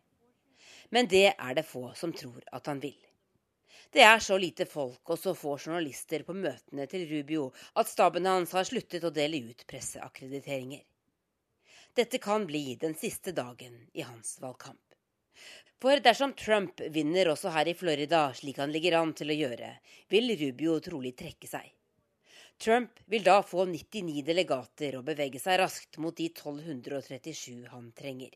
Men 0.90 1.10
det 1.12 1.28
er 1.34 1.58
det 1.58 1.66
få 1.68 1.90
som 1.98 2.14
tror 2.16 2.44
at 2.56 2.68
han 2.72 2.80
vil. 2.84 2.98
Det 3.96 4.04
er 4.04 4.20
så 4.20 4.38
lite 4.38 4.66
folk 4.68 5.10
og 5.14 5.20
så 5.20 5.32
få 5.38 5.54
journalister 5.56 6.26
på 6.28 6.34
møtene 6.36 6.88
til 6.92 7.06
Rubio 7.08 7.46
at 7.80 7.88
staben 7.88 8.28
hans 8.28 8.52
har 8.58 8.68
sluttet 8.68 9.06
å 9.08 9.14
dele 9.14 9.40
ut 9.52 9.64
presseakkrediteringer. 9.70 10.84
Dette 11.96 12.20
kan 12.20 12.44
bli 12.44 12.76
den 12.76 12.98
siste 13.00 13.32
dagen 13.32 13.78
i 13.94 14.04
hans 14.04 14.36
valgkamp. 14.44 14.82
For 15.82 16.00
dersom 16.00 16.34
Trump 16.40 16.80
vinner 16.96 17.30
også 17.32 17.52
her 17.52 17.68
i 17.68 17.76
Florida, 17.76 18.30
slik 18.34 18.62
han 18.62 18.72
ligger 18.72 18.96
an 19.02 19.12
til 19.18 19.34
å 19.34 19.36
gjøre, 19.36 19.72
vil 20.12 20.32
Rubio 20.40 20.78
trolig 20.84 21.12
trekke 21.20 21.50
seg. 21.52 21.68
Trump 22.62 23.02
vil 23.12 23.26
da 23.26 23.42
få 23.44 23.66
99 23.68 24.24
delegater 24.24 24.96
og 24.96 25.04
bevege 25.10 25.42
seg 25.44 25.60
raskt 25.60 26.00
mot 26.00 26.16
de 26.16 26.30
1237 26.32 27.68
han 27.74 27.90
trenger. 27.98 28.32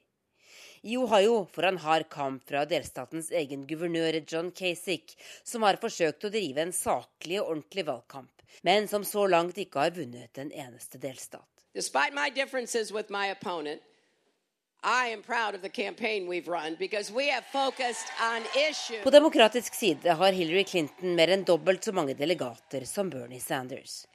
I 0.82 0.98
Ohio 1.00 1.46
får 1.52 1.68
han 1.68 1.80
hard 1.84 2.10
kamp 2.12 2.44
fra 2.48 2.66
delstatens 2.68 3.32
egen 3.36 3.66
guvernør 3.68 4.20
John 4.28 4.52
Kasich, 4.56 5.16
som 5.44 5.64
har 5.68 5.80
forsøkt 5.82 6.28
å 6.28 6.32
drive 6.34 6.64
en 6.64 6.76
saklig 6.76 7.40
og 7.40 7.54
ordentlig 7.56 7.86
valgkamp, 7.88 8.44
men 8.68 8.88
som 8.92 9.08
så 9.08 9.26
langt 9.28 9.60
ikke 9.60 9.86
har 9.86 9.96
vunnet 9.96 10.40
en 10.40 10.52
eneste 10.52 11.00
delstat. 11.00 11.48
Despite 11.76 12.16
my 12.16 12.30
differences 12.30 12.92
with 12.92 13.12
my 13.12 13.30
opponent, 13.32 13.84
på 19.04 19.10
demokratisk 19.12 19.76
side 19.76 20.14
har 20.22 20.32
Hillary 20.32 20.64
Clinton 20.64 21.16
mer 21.16 21.34
enn 21.36 21.44
dobbelt 21.44 21.84
så 21.84 21.92
mange 21.92 22.16
delegater 22.16 22.86
som 22.88 23.10
Bernie 23.12 23.44
Sanders. 23.44 24.06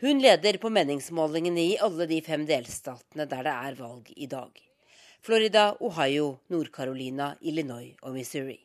Hun 0.00 0.22
leder 0.24 0.56
på 0.62 0.70
meningsmålingene 0.72 1.60
i 1.60 1.78
alle 1.84 2.06
de 2.08 2.22
fem 2.24 2.46
delstatene 2.48 3.26
der 3.28 3.44
det 3.44 3.52
er 3.68 3.76
valg 3.76 4.08
i 4.16 4.28
dag. 4.30 4.62
Florida, 5.20 5.66
Ohio, 5.84 6.38
Nord-Carolina, 6.48 7.34
Illinois 7.40 7.92
og 8.00 8.16
Missouri. 8.16 8.56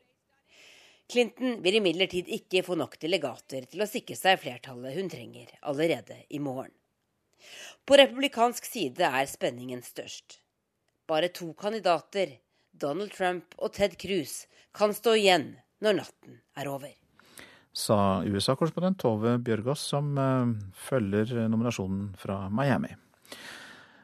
Clinton 1.12 1.58
vil 1.64 1.82
imidlertid 1.82 2.32
ikke 2.32 2.64
få 2.64 2.78
nok 2.80 2.96
delegater 3.02 3.68
til 3.68 3.84
å 3.84 3.90
sikre 3.90 4.16
seg 4.16 4.40
flertallet 4.40 4.96
hun 4.96 5.12
trenger 5.12 5.52
allerede 5.68 6.22
i 6.30 6.40
morgen. 6.40 6.72
På 7.84 8.00
republikansk 8.00 8.64
side 8.70 9.04
er 9.04 9.28
spenningen 9.28 9.84
størst. 9.84 10.41
Bare 11.12 11.28
to 11.28 11.50
kandidater, 11.60 12.38
Donald 12.72 13.12
Trump 13.12 13.58
og 13.60 13.74
Ted 13.76 13.98
Cruz, 14.00 14.46
kan 14.72 14.94
stå 14.96 15.18
igjen 15.20 15.50
når 15.84 15.98
natten 15.98 16.38
er 16.56 16.70
over. 16.72 16.94
Sa 17.76 18.22
USA-korrespondent 18.24 19.00
Tove 19.02 19.34
Bjørgaas, 19.44 19.84
som 19.92 20.14
uh, 20.16 20.54
følger 20.88 21.34
nominasjonen 21.52 22.14
fra 22.20 22.46
Miami. 22.48 22.94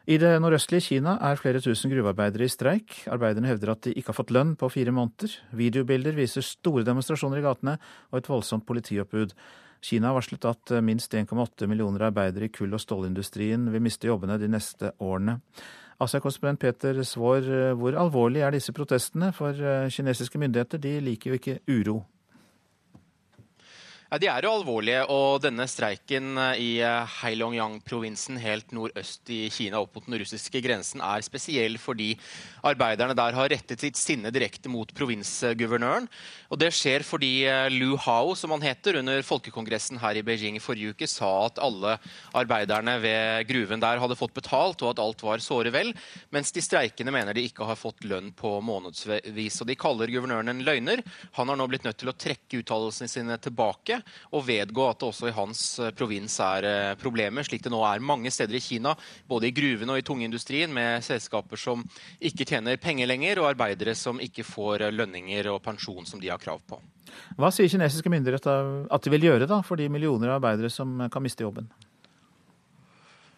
I 0.07 0.17
det 0.19 0.33
nordøstlige 0.43 0.83
Kina 0.83 1.15
er 1.29 1.39
flere 1.39 1.63
tusen 1.63 1.91
gruvearbeidere 1.91 2.47
i 2.47 2.51
streik. 2.51 2.99
Arbeiderne 3.11 3.53
hevder 3.53 3.71
at 3.73 3.87
de 3.87 3.95
ikke 3.95 4.11
har 4.11 4.19
fått 4.19 4.35
lønn 4.35 4.55
på 4.59 4.71
fire 4.71 4.91
måneder. 4.95 5.39
Videobilder 5.55 6.15
viser 6.15 6.43
store 6.43 6.83
demonstrasjoner 6.87 7.39
i 7.39 7.47
gatene 7.47 7.79
og 8.11 8.19
et 8.19 8.31
voldsomt 8.31 8.67
politioppbud. 8.67 9.35
Kina 9.83 10.09
har 10.09 10.19
varslet 10.19 10.47
at 10.47 10.77
minst 10.83 11.15
1,8 11.15 11.67
millioner 11.71 12.07
arbeidere 12.07 12.47
i 12.47 12.55
kull- 12.55 12.75
og 12.75 12.83
stålindustrien 12.83 13.67
vil 13.71 13.83
miste 13.83 14.07
jobbene 14.09 14.39
de 14.41 14.47
neste 14.51 14.95
årene. 15.03 15.39
Asia-korrespondent 15.99 16.59
Peter 16.61 17.03
Svaar, 17.03 17.41
eh, 17.41 17.73
hvor 17.73 17.95
alvorlig 17.97 18.41
er 18.41 18.51
disse 18.53 18.73
protestene? 18.73 19.31
For 19.33 19.49
eh, 19.49 19.89
kinesiske 19.89 20.37
myndigheter 20.37 20.77
de 20.77 20.99
liker 21.01 21.31
jo 21.31 21.39
ikke 21.39 21.59
uro. 21.67 22.03
Ja, 24.07 24.15
De 24.17 24.27
er 24.31 24.45
jo 24.45 24.53
alvorlige. 24.55 25.01
og 25.11 25.41
Denne 25.43 25.65
streiken 25.67 26.37
eh, 26.39 26.59
i 26.63 26.69
eh, 26.79 27.15
Heilongjiang-provinsen 27.19 28.37
helt 28.39 28.71
nordøst 28.71 29.27
i 29.35 29.49
Kina 29.51 29.81
opp 29.83 29.97
mot 29.97 30.05
den 30.07 30.15
russiske 30.21 30.61
grensen 30.63 31.03
er 31.03 31.25
spesiell 31.25 31.75
fordi 31.75 32.13
arbeiderne 32.63 33.17
der 33.17 33.35
har 33.35 33.51
rettet 33.51 33.83
sitt 33.83 33.99
sinne 33.99 34.31
direkte 34.31 34.71
mot 34.71 34.93
provinsguvernøren. 34.95 36.07
Og 36.47 36.61
Det 36.61 36.69
skjer 36.71 37.03
fordi 37.03 37.31
eh, 37.51 37.67
Lu 37.73 37.97
Hao, 37.99 38.31
som 38.39 38.55
han 38.55 38.63
heter, 38.63 39.01
under 39.01 39.19
folkekongressen 39.27 39.99
her 39.99 40.15
i 40.15 40.23
Beijing 40.23 40.55
forrige 40.63 40.95
uke 40.95 41.11
sa 41.11 41.33
at 41.49 41.59
alle 41.59 41.97
arbeiderne 42.31 42.95
ved 43.03 43.51
gruven 43.51 43.83
der 43.83 43.99
hadde 43.99 44.19
fått 44.19 44.37
betalt, 44.39 44.87
og 44.87 44.93
at 44.93 45.03
alt 45.03 45.27
var 45.27 45.43
såre 45.43 45.75
vel, 45.75 45.91
mens 46.31 46.55
de 46.55 46.63
streikende 46.63 47.11
mener 47.11 47.35
de 47.35 47.43
ikke 47.49 47.67
har 47.67 47.75
fått 47.75 48.07
lønn 48.07 48.31
på 48.31 48.55
månedsvis. 48.63 49.59
Og 49.59 49.67
De 49.67 49.75
kaller 49.75 50.15
guvernøren 50.15 50.55
en 50.55 50.63
løgner. 50.63 51.03
Han 51.35 51.51
har 51.51 51.59
nå 51.59 51.67
blitt 51.67 51.83
nødt 51.83 51.99
til 51.99 52.15
å 52.15 52.15
trekke 52.15 52.63
uttalelsene 52.63 53.11
sine 53.11 53.41
tilbake 53.43 53.96
og 54.31 54.45
vedgå 54.47 54.87
at 54.89 54.99
det 55.01 55.09
også 55.09 55.29
i 55.29 55.35
hans 55.35 55.63
eh, 55.83 55.93
provins 55.95 56.37
er 56.43 56.67
eh, 56.67 56.97
problemer, 56.99 57.45
slik 57.47 57.63
det 57.65 57.73
nå 57.73 57.81
er 57.87 58.03
mange 58.03 58.31
steder 58.33 58.57
i 58.57 58.63
Kina, 58.63 58.95
både 59.29 59.49
i 59.49 59.55
gruvene 59.55 59.95
og 59.95 60.01
i 60.01 60.05
tungindustrien, 60.07 60.73
med 60.73 61.05
selskaper 61.05 61.59
som 61.61 61.85
ikke 62.19 62.47
tjener 62.47 62.79
penger 62.81 63.09
lenger, 63.09 63.41
og 63.41 63.51
arbeidere 63.51 63.95
som 63.97 64.21
ikke 64.23 64.45
får 64.47 64.87
eh, 64.87 64.95
lønninger 64.95 65.51
og 65.53 65.61
pensjon 65.65 66.07
som 66.07 66.21
de 66.23 66.31
har 66.33 66.41
krav 66.41 66.61
på. 66.67 66.79
Hva 67.39 67.49
sier 67.53 67.71
kinesiske 67.71 68.11
myndigheter 68.11 68.87
at 68.93 69.03
de 69.03 69.13
vil 69.13 69.29
gjøre 69.29 69.47
da, 69.49 69.61
for 69.65 69.79
de 69.79 69.87
millioner 69.91 70.31
av 70.31 70.41
arbeidere 70.41 70.71
som 70.73 70.99
kan 71.11 71.23
miste 71.23 71.45
jobben? 71.45 71.69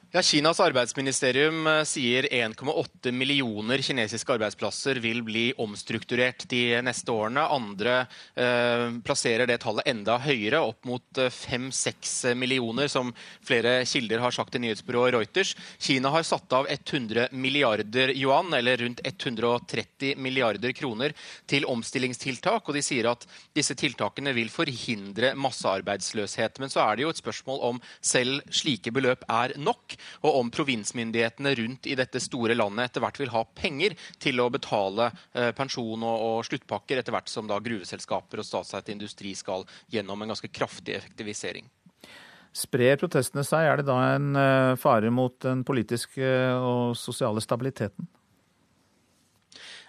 Ja, 0.10 0.24
Kinas 0.26 0.58
arbeidsministerium 0.60 1.68
eh, 1.70 1.84
sier 1.86 2.26
1,8 2.34 3.12
millioner 3.14 3.78
kinesiske 3.86 4.34
arbeidsplasser 4.34 4.98
vil 5.04 5.20
bli 5.22 5.44
omstrukturert 5.62 6.48
de 6.50 6.80
neste 6.82 7.14
årene. 7.14 7.44
Andre 7.46 8.00
eh, 8.34 8.88
plasserer 9.06 9.46
det 9.46 9.60
tallet 9.62 9.86
enda 9.92 10.16
høyere, 10.24 10.64
opp 10.66 10.88
mot 10.90 11.20
5-6 11.22 12.32
eh, 12.32 12.34
millioner, 12.34 12.90
som 12.90 13.12
flere 13.46 13.84
kilder 13.86 14.24
har 14.24 14.34
sagt 14.34 14.56
til 14.56 14.64
nyhetsbyrået 14.64 15.14
Reuters. 15.14 15.52
Kina 15.78 16.10
har 16.16 16.26
satt 16.26 16.58
av 16.58 16.66
100 16.74 17.28
milliarder 17.30 18.16
yuan, 18.18 18.50
eller 18.58 18.82
rundt 18.82 19.06
130 19.06 20.18
milliarder 20.18 20.74
kroner, 20.74 21.14
til 21.46 21.70
omstillingstiltak. 21.70 22.66
Og 22.66 22.80
de 22.80 22.86
sier 22.90 23.12
at 23.14 23.30
disse 23.54 23.78
tiltakene 23.78 24.34
vil 24.34 24.50
forhindre 24.50 25.36
massearbeidsløshet. 25.38 26.58
Men 26.58 26.74
så 26.74 26.82
er 26.88 26.98
det 26.98 27.06
jo 27.06 27.14
et 27.14 27.22
spørsmål 27.22 27.64
om 27.76 27.86
selv 28.02 28.42
slike 28.50 28.90
beløp 28.98 29.30
er 29.30 29.54
nok 29.62 29.99
og 30.24 30.40
om 30.42 30.52
provinsmyndighetene 30.54 31.56
rundt 31.60 31.90
i 31.90 31.98
dette 32.00 32.22
store 32.24 32.58
landet 32.58 32.90
etter 32.90 33.04
hvert 33.04 33.20
vil 33.22 33.34
ha 33.34 33.44
penger 33.58 33.96
til 34.22 34.42
å 34.42 34.50
betale 34.54 35.10
eh, 35.34 35.52
pensjon 35.58 36.06
og, 36.06 36.44
sluttpakker, 36.48 37.00
etter 37.00 37.16
hvert 37.16 37.32
som 37.32 37.50
da 37.50 37.60
gruveselskaper 37.64 38.42
og 38.42 38.48
statseid 38.48 38.92
industri 38.94 39.34
skal 39.38 39.66
gjennom 39.92 40.22
en 40.22 40.34
ganske 40.34 40.52
kraftig 40.54 40.98
effektivisering. 40.98 41.68
Sprer 42.56 42.98
protestene 42.98 43.44
seg, 43.46 43.68
er 43.70 43.80
det 43.80 43.90
da 43.90 43.98
en 44.16 44.32
eh, 44.40 44.78
fare 44.82 45.12
mot 45.14 45.36
den 45.46 45.62
politiske 45.68 46.30
og 46.58 46.98
sosiale 46.98 47.44
stabiliteten? 47.46 48.10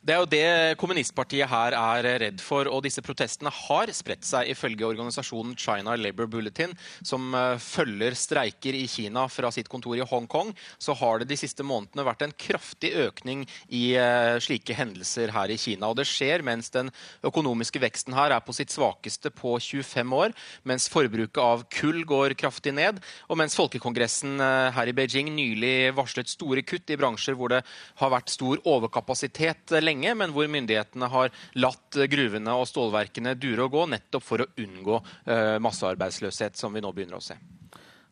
Det 0.00 0.14
er 0.14 0.22
jo 0.22 0.28
det 0.32 0.78
kommunistpartiet 0.80 1.50
her 1.50 1.74
er 1.76 2.06
redd 2.22 2.40
for. 2.40 2.68
Og 2.72 2.80
disse 2.86 3.02
protestene 3.04 3.52
har 3.52 3.90
spredt 3.92 4.24
seg, 4.24 4.48
ifølge 4.48 4.86
organisasjonen 4.88 5.56
China 5.60 5.96
Labour 5.98 6.28
Bulletin, 6.30 6.72
som 7.04 7.34
eh, 7.36 7.58
følger 7.60 8.16
streiker 8.16 8.76
i 8.76 8.86
Kina 8.88 9.26
fra 9.28 9.50
sitt 9.52 9.68
kontor 9.68 9.98
i 9.98 10.06
Hongkong. 10.06 10.54
Så 10.80 10.96
har 10.96 11.20
det 11.20 11.28
de 11.30 11.38
siste 11.40 11.66
månedene 11.66 12.06
vært 12.06 12.24
en 12.24 12.32
kraftig 12.32 12.94
økning 13.04 13.44
i 13.68 13.92
eh, 14.00 14.38
slike 14.40 14.76
hendelser 14.78 15.34
her 15.36 15.52
i 15.52 15.58
Kina. 15.60 15.90
Og 15.90 16.00
det 16.00 16.08
skjer 16.08 16.44
mens 16.46 16.72
den 16.72 16.88
økonomiske 17.26 17.82
veksten 17.84 18.16
her 18.16 18.32
er 18.32 18.44
på 18.44 18.56
sitt 18.56 18.72
svakeste 18.72 19.32
på 19.36 19.58
25 19.60 20.16
år, 20.16 20.34
mens 20.64 20.88
forbruket 20.92 21.42
av 21.44 21.66
kull 21.76 22.06
går 22.08 22.36
kraftig 22.40 22.72
ned, 22.76 23.02
og 23.28 23.38
mens 23.40 23.58
Folkekongressen 23.58 24.40
eh, 24.40 24.70
her 24.76 24.88
i 24.88 24.96
Beijing 24.96 25.28
nylig 25.36 25.92
varslet 25.98 26.32
store 26.32 26.64
kutt 26.64 26.88
i 26.88 26.98
bransjer 27.00 27.36
hvor 27.36 27.52
det 27.52 27.60
har 28.00 28.14
vært 28.16 28.32
stor 28.32 28.64
overkapasitet 28.64 29.76
lenge, 29.76 29.89
men 29.98 30.30
hvor 30.34 30.46
myndighetene 30.50 31.08
har 31.10 31.32
latt 31.58 31.98
gruvene 32.10 32.54
og 32.54 32.68
stålverkene 32.70 33.34
dure 33.34 33.66
og 33.66 33.74
gå, 33.74 33.86
nettopp 33.96 34.24
for 34.24 34.44
å 34.44 34.48
unngå 34.60 35.00
uh, 35.00 35.58
massearbeidsløshet, 35.62 36.56
som 36.56 36.72
vi 36.74 36.82
nå 36.84 36.92
begynner 36.94 37.18
å 37.18 37.24
se. 37.24 37.36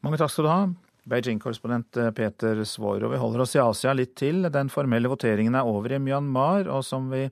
Mange 0.03 0.19
takk 0.19 0.33
skal 0.33 0.47
du 0.47 0.51
ha. 0.51 0.61
Beijing-korrespondent 1.09 1.97
eh, 1.97 2.11
Peter 2.13 2.65
Svoro. 2.69 3.09
Vi 3.09 3.21
holder 3.21 3.45
oss 3.45 3.55
i 3.57 3.63
Asia 3.63 3.95
litt 3.97 4.13
til. 4.19 4.45
Den 4.53 4.69
formelle 4.73 5.09
voteringen 5.09 5.57
er 5.57 5.69
over 5.69 5.95
i 5.97 6.03
Myanmar, 6.03 6.69
og 6.69 6.85
som 6.85 7.09
vi 7.13 7.25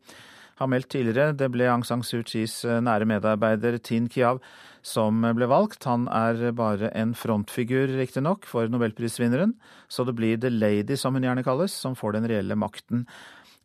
har 0.56 0.70
meldt 0.72 0.88
tidligere, 0.94 1.34
det 1.36 1.50
ble 1.52 1.68
Aung 1.68 1.84
San 1.84 2.00
Suu 2.06 2.22
Kyis 2.24 2.62
eh, 2.64 2.80
nære 2.80 3.08
medarbeider 3.08 3.76
Tin 3.84 4.08
Kiav 4.12 4.40
som 4.86 5.24
ble 5.36 5.48
valgt. 5.50 5.84
Han 5.88 6.06
er 6.12 6.52
bare 6.56 6.92
en 6.96 7.12
frontfigur, 7.18 7.90
riktignok, 7.98 8.46
for 8.48 8.70
nobelprisvinneren, 8.70 9.56
så 9.90 10.06
det 10.06 10.14
blir 10.18 10.38
The 10.40 10.52
Lady, 10.52 10.96
som 10.98 11.16
hun 11.16 11.26
gjerne 11.26 11.44
kalles, 11.46 11.74
som 11.74 11.96
får 11.98 12.16
den 12.16 12.28
reelle 12.30 12.56
makten. 12.58 13.04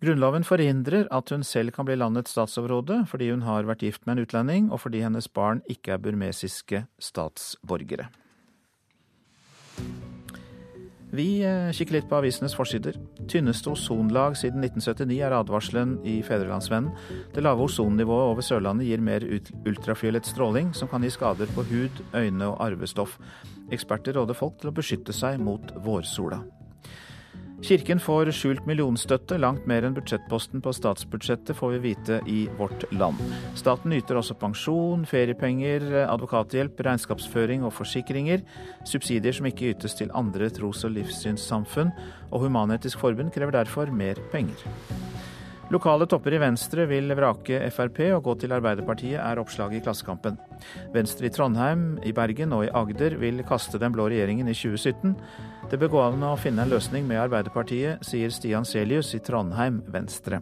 Grunnloven 0.01 0.41
forhindrer 0.41 1.05
at 1.13 1.29
hun 1.29 1.43
selv 1.45 1.75
kan 1.75 1.85
bli 1.85 1.93
landets 1.99 2.33
statsoverhode, 2.33 3.03
fordi 3.05 3.27
hun 3.29 3.43
har 3.45 3.67
vært 3.69 3.83
gift 3.85 4.07
med 4.07 4.17
en 4.17 4.25
utlending, 4.25 4.71
og 4.73 4.81
fordi 4.81 5.03
hennes 5.05 5.27
barn 5.29 5.61
ikke 5.69 5.93
er 5.93 6.01
burmesiske 6.01 6.87
statsborgere. 6.97 8.07
Vi 11.11 11.43
eh, 11.43 11.69
kikker 11.75 11.97
litt 11.97 12.07
på 12.09 12.17
avisenes 12.17 12.55
forsider. 12.55 12.95
Tynneste 13.29 13.73
ozonlag 13.73 14.37
siden 14.39 14.63
1979 14.63 15.17
er 15.27 15.35
advarselen 15.35 15.97
i 16.07 16.15
Fedrelandsvennen. 16.23 16.95
Det 17.35 17.43
lave 17.43 17.67
ozonnivået 17.67 18.29
over 18.31 18.47
Sørlandet 18.47 18.87
gir 18.87 19.03
mer 19.03 19.25
ultrafiolett 19.67 20.25
stråling, 20.25 20.71
som 20.73 20.89
kan 20.89 21.03
gi 21.03 21.11
skader 21.11 21.51
på 21.51 21.67
hud, 21.67 22.01
øyne 22.15 22.47
og 22.47 22.57
arvestoff. 22.63 23.19
Eksperter 23.75 24.15
råder 24.17 24.39
folk 24.39 24.57
til 24.57 24.71
å 24.71 24.75
beskytte 24.79 25.13
seg 25.13 25.37
mot 25.43 25.75
vårsola. 25.83 26.39
Kirken 27.61 27.99
får 28.01 28.31
skjult 28.33 28.65
millionstøtte, 28.65 29.37
langt 29.37 29.67
mer 29.69 29.85
enn 29.85 29.93
budsjettposten 29.93 30.63
på 30.65 30.71
statsbudsjettet, 30.73 31.53
får 31.53 31.75
vi 31.75 31.81
vite 31.83 32.17
i 32.25 32.39
Vårt 32.57 32.87
Land. 32.89 33.21
Staten 33.59 33.93
yter 33.93 34.17
også 34.17 34.33
pensjon, 34.41 35.05
feriepenger, 35.05 35.85
advokathjelp, 36.07 36.81
regnskapsføring 36.87 37.61
og 37.67 37.75
forsikringer. 37.77 38.41
Subsidier 38.89 39.37
som 39.37 39.45
ikke 39.51 39.75
ytes 39.75 39.93
til 39.99 40.09
andre 40.17 40.49
tros- 40.49 40.81
og 40.89 40.95
livssynssamfunn, 40.97 41.93
og 42.31 42.47
Human-Etisk 42.47 42.97
Forbund 43.03 43.29
krever 43.35 43.53
derfor 43.59 43.93
mer 43.93 44.17
penger. 44.33 44.65
Lokale 45.71 46.03
topper 46.03 46.33
i 46.35 46.39
Venstre 46.41 46.83
vil 46.83 47.13
vrake 47.15 47.61
Frp 47.71 48.01
og 48.17 48.25
gå 48.25 48.33
til 48.41 48.51
Arbeiderpartiet, 48.51 49.15
er 49.23 49.39
oppslaget 49.39 49.79
i 49.79 49.83
Klassekampen. 49.85 50.35
Venstre 50.91 51.29
i 51.29 51.31
Trondheim, 51.31 51.93
i 52.03 52.11
Bergen 52.11 52.51
og 52.51 52.65
i 52.65 52.71
Agder 52.75 53.15
vil 53.21 53.39
kaste 53.47 53.79
den 53.79 53.95
blå 53.95 54.09
regjeringen 54.11 54.51
i 54.51 54.55
2017. 54.57 55.15
Det 55.71 55.79
bør 55.79 55.93
gå 55.93 56.01
an 56.03 56.27
å 56.27 56.33
finne 56.35 56.65
en 56.65 56.73
løsning 56.73 57.07
med 57.07 57.21
Arbeiderpartiet, 57.23 58.03
sier 58.03 58.35
Stian 58.35 58.67
Selius 58.67 59.13
i 59.15 59.21
Trondheim 59.23 59.79
Venstre. 59.95 60.41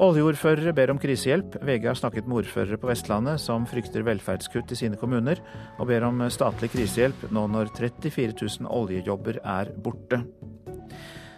Oljeordførere 0.00 0.72
ber 0.76 0.94
om 0.94 1.00
krisehjelp. 1.00 1.58
VG 1.60 1.90
har 1.90 2.00
snakket 2.00 2.24
med 2.24 2.40
ordførere 2.40 2.80
på 2.80 2.88
Vestlandet 2.88 3.40
som 3.44 3.68
frykter 3.68 4.04
velferdskutt 4.04 4.72
i 4.72 4.80
sine 4.80 4.96
kommuner, 5.00 5.44
og 5.76 5.92
ber 5.92 6.08
om 6.08 6.24
statlig 6.32 6.72
krisehjelp 6.72 7.28
nå 7.36 7.44
når 7.52 7.68
34 7.76 8.32
000 8.64 8.72
oljejobber 8.80 9.44
er 9.44 9.76
borte. 9.76 10.24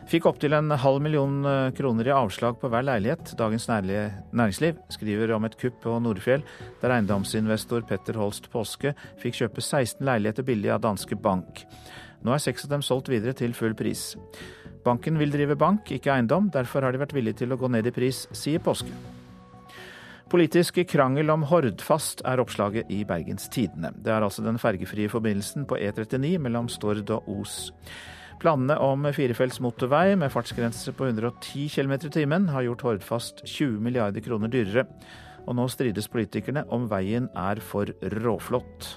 Fikk 0.08 0.24
opptil 0.24 0.54
en 0.56 0.72
halv 0.72 1.02
million 1.04 1.42
eh, 1.44 1.70
kroner 1.76 2.08
i 2.08 2.12
avslag 2.16 2.56
på 2.60 2.70
hver 2.72 2.86
leilighet. 2.86 3.34
Dagens 3.36 3.66
Næringsliv 3.68 4.78
skriver 4.94 5.34
om 5.36 5.44
et 5.44 5.58
kupp 5.60 5.82
på 5.82 5.98
Nordfjell, 6.00 6.46
der 6.80 6.94
eiendomsinvestor 6.94 7.84
Petter 7.90 8.16
Holst 8.16 8.48
Påske 8.48 8.94
fikk 9.20 9.36
kjøpe 9.42 9.60
16 9.60 10.00
leiligheter 10.08 10.48
billig 10.48 10.72
av 10.72 10.80
Danske 10.86 11.18
Bank. 11.20 11.60
Nå 12.24 12.32
er 12.32 12.40
seks 12.40 12.64
av 12.64 12.72
dem 12.72 12.86
solgt 12.86 13.12
videre 13.12 13.36
til 13.36 13.52
full 13.52 13.76
pris. 13.76 14.14
Banken 14.86 15.20
vil 15.20 15.34
drive 15.34 15.58
bank, 15.60 15.92
ikke 15.92 16.14
eiendom. 16.16 16.48
Derfor 16.56 16.86
har 16.86 16.96
de 16.96 17.04
vært 17.04 17.12
villige 17.12 17.42
til 17.44 17.52
å 17.52 17.60
gå 17.60 17.68
ned 17.68 17.92
i 17.92 17.92
pris, 17.92 18.24
sier 18.32 18.64
Påske. 18.64 18.94
Politisk 20.32 20.80
krangel 20.88 21.28
om 21.32 21.44
Hordfast 21.52 22.24
er 22.24 22.40
oppslaget 22.40 22.88
i 22.92 23.04
Bergens 23.08 23.48
Tidende. 23.52 23.92
Det 23.92 24.16
er 24.16 24.24
altså 24.24 24.44
den 24.44 24.60
fergefrie 24.60 25.12
forbindelsen 25.12 25.68
på 25.68 25.76
E39 25.76 26.38
mellom 26.48 26.72
Stord 26.72 27.12
og 27.12 27.28
Os. 27.42 27.66
Planene 28.38 28.76
om 28.78 29.02
firefelts 29.10 29.58
motorvei 29.58 30.12
med 30.18 30.30
fartsgrense 30.30 30.92
på 30.94 31.08
110 31.08 31.64
km 31.74 31.94
i 32.06 32.10
timen 32.14 32.46
har 32.54 32.62
gjort 32.68 32.84
Hordfast 32.86 33.42
20 33.42 33.80
milliarder 33.82 34.22
kroner 34.22 34.52
dyrere. 34.52 34.84
Og 35.48 35.56
nå 35.58 35.64
strides 35.72 36.06
politikerne 36.12 36.62
om 36.70 36.86
veien 36.86 37.26
er 37.34 37.58
for 37.64 37.90
råflott. 38.22 38.92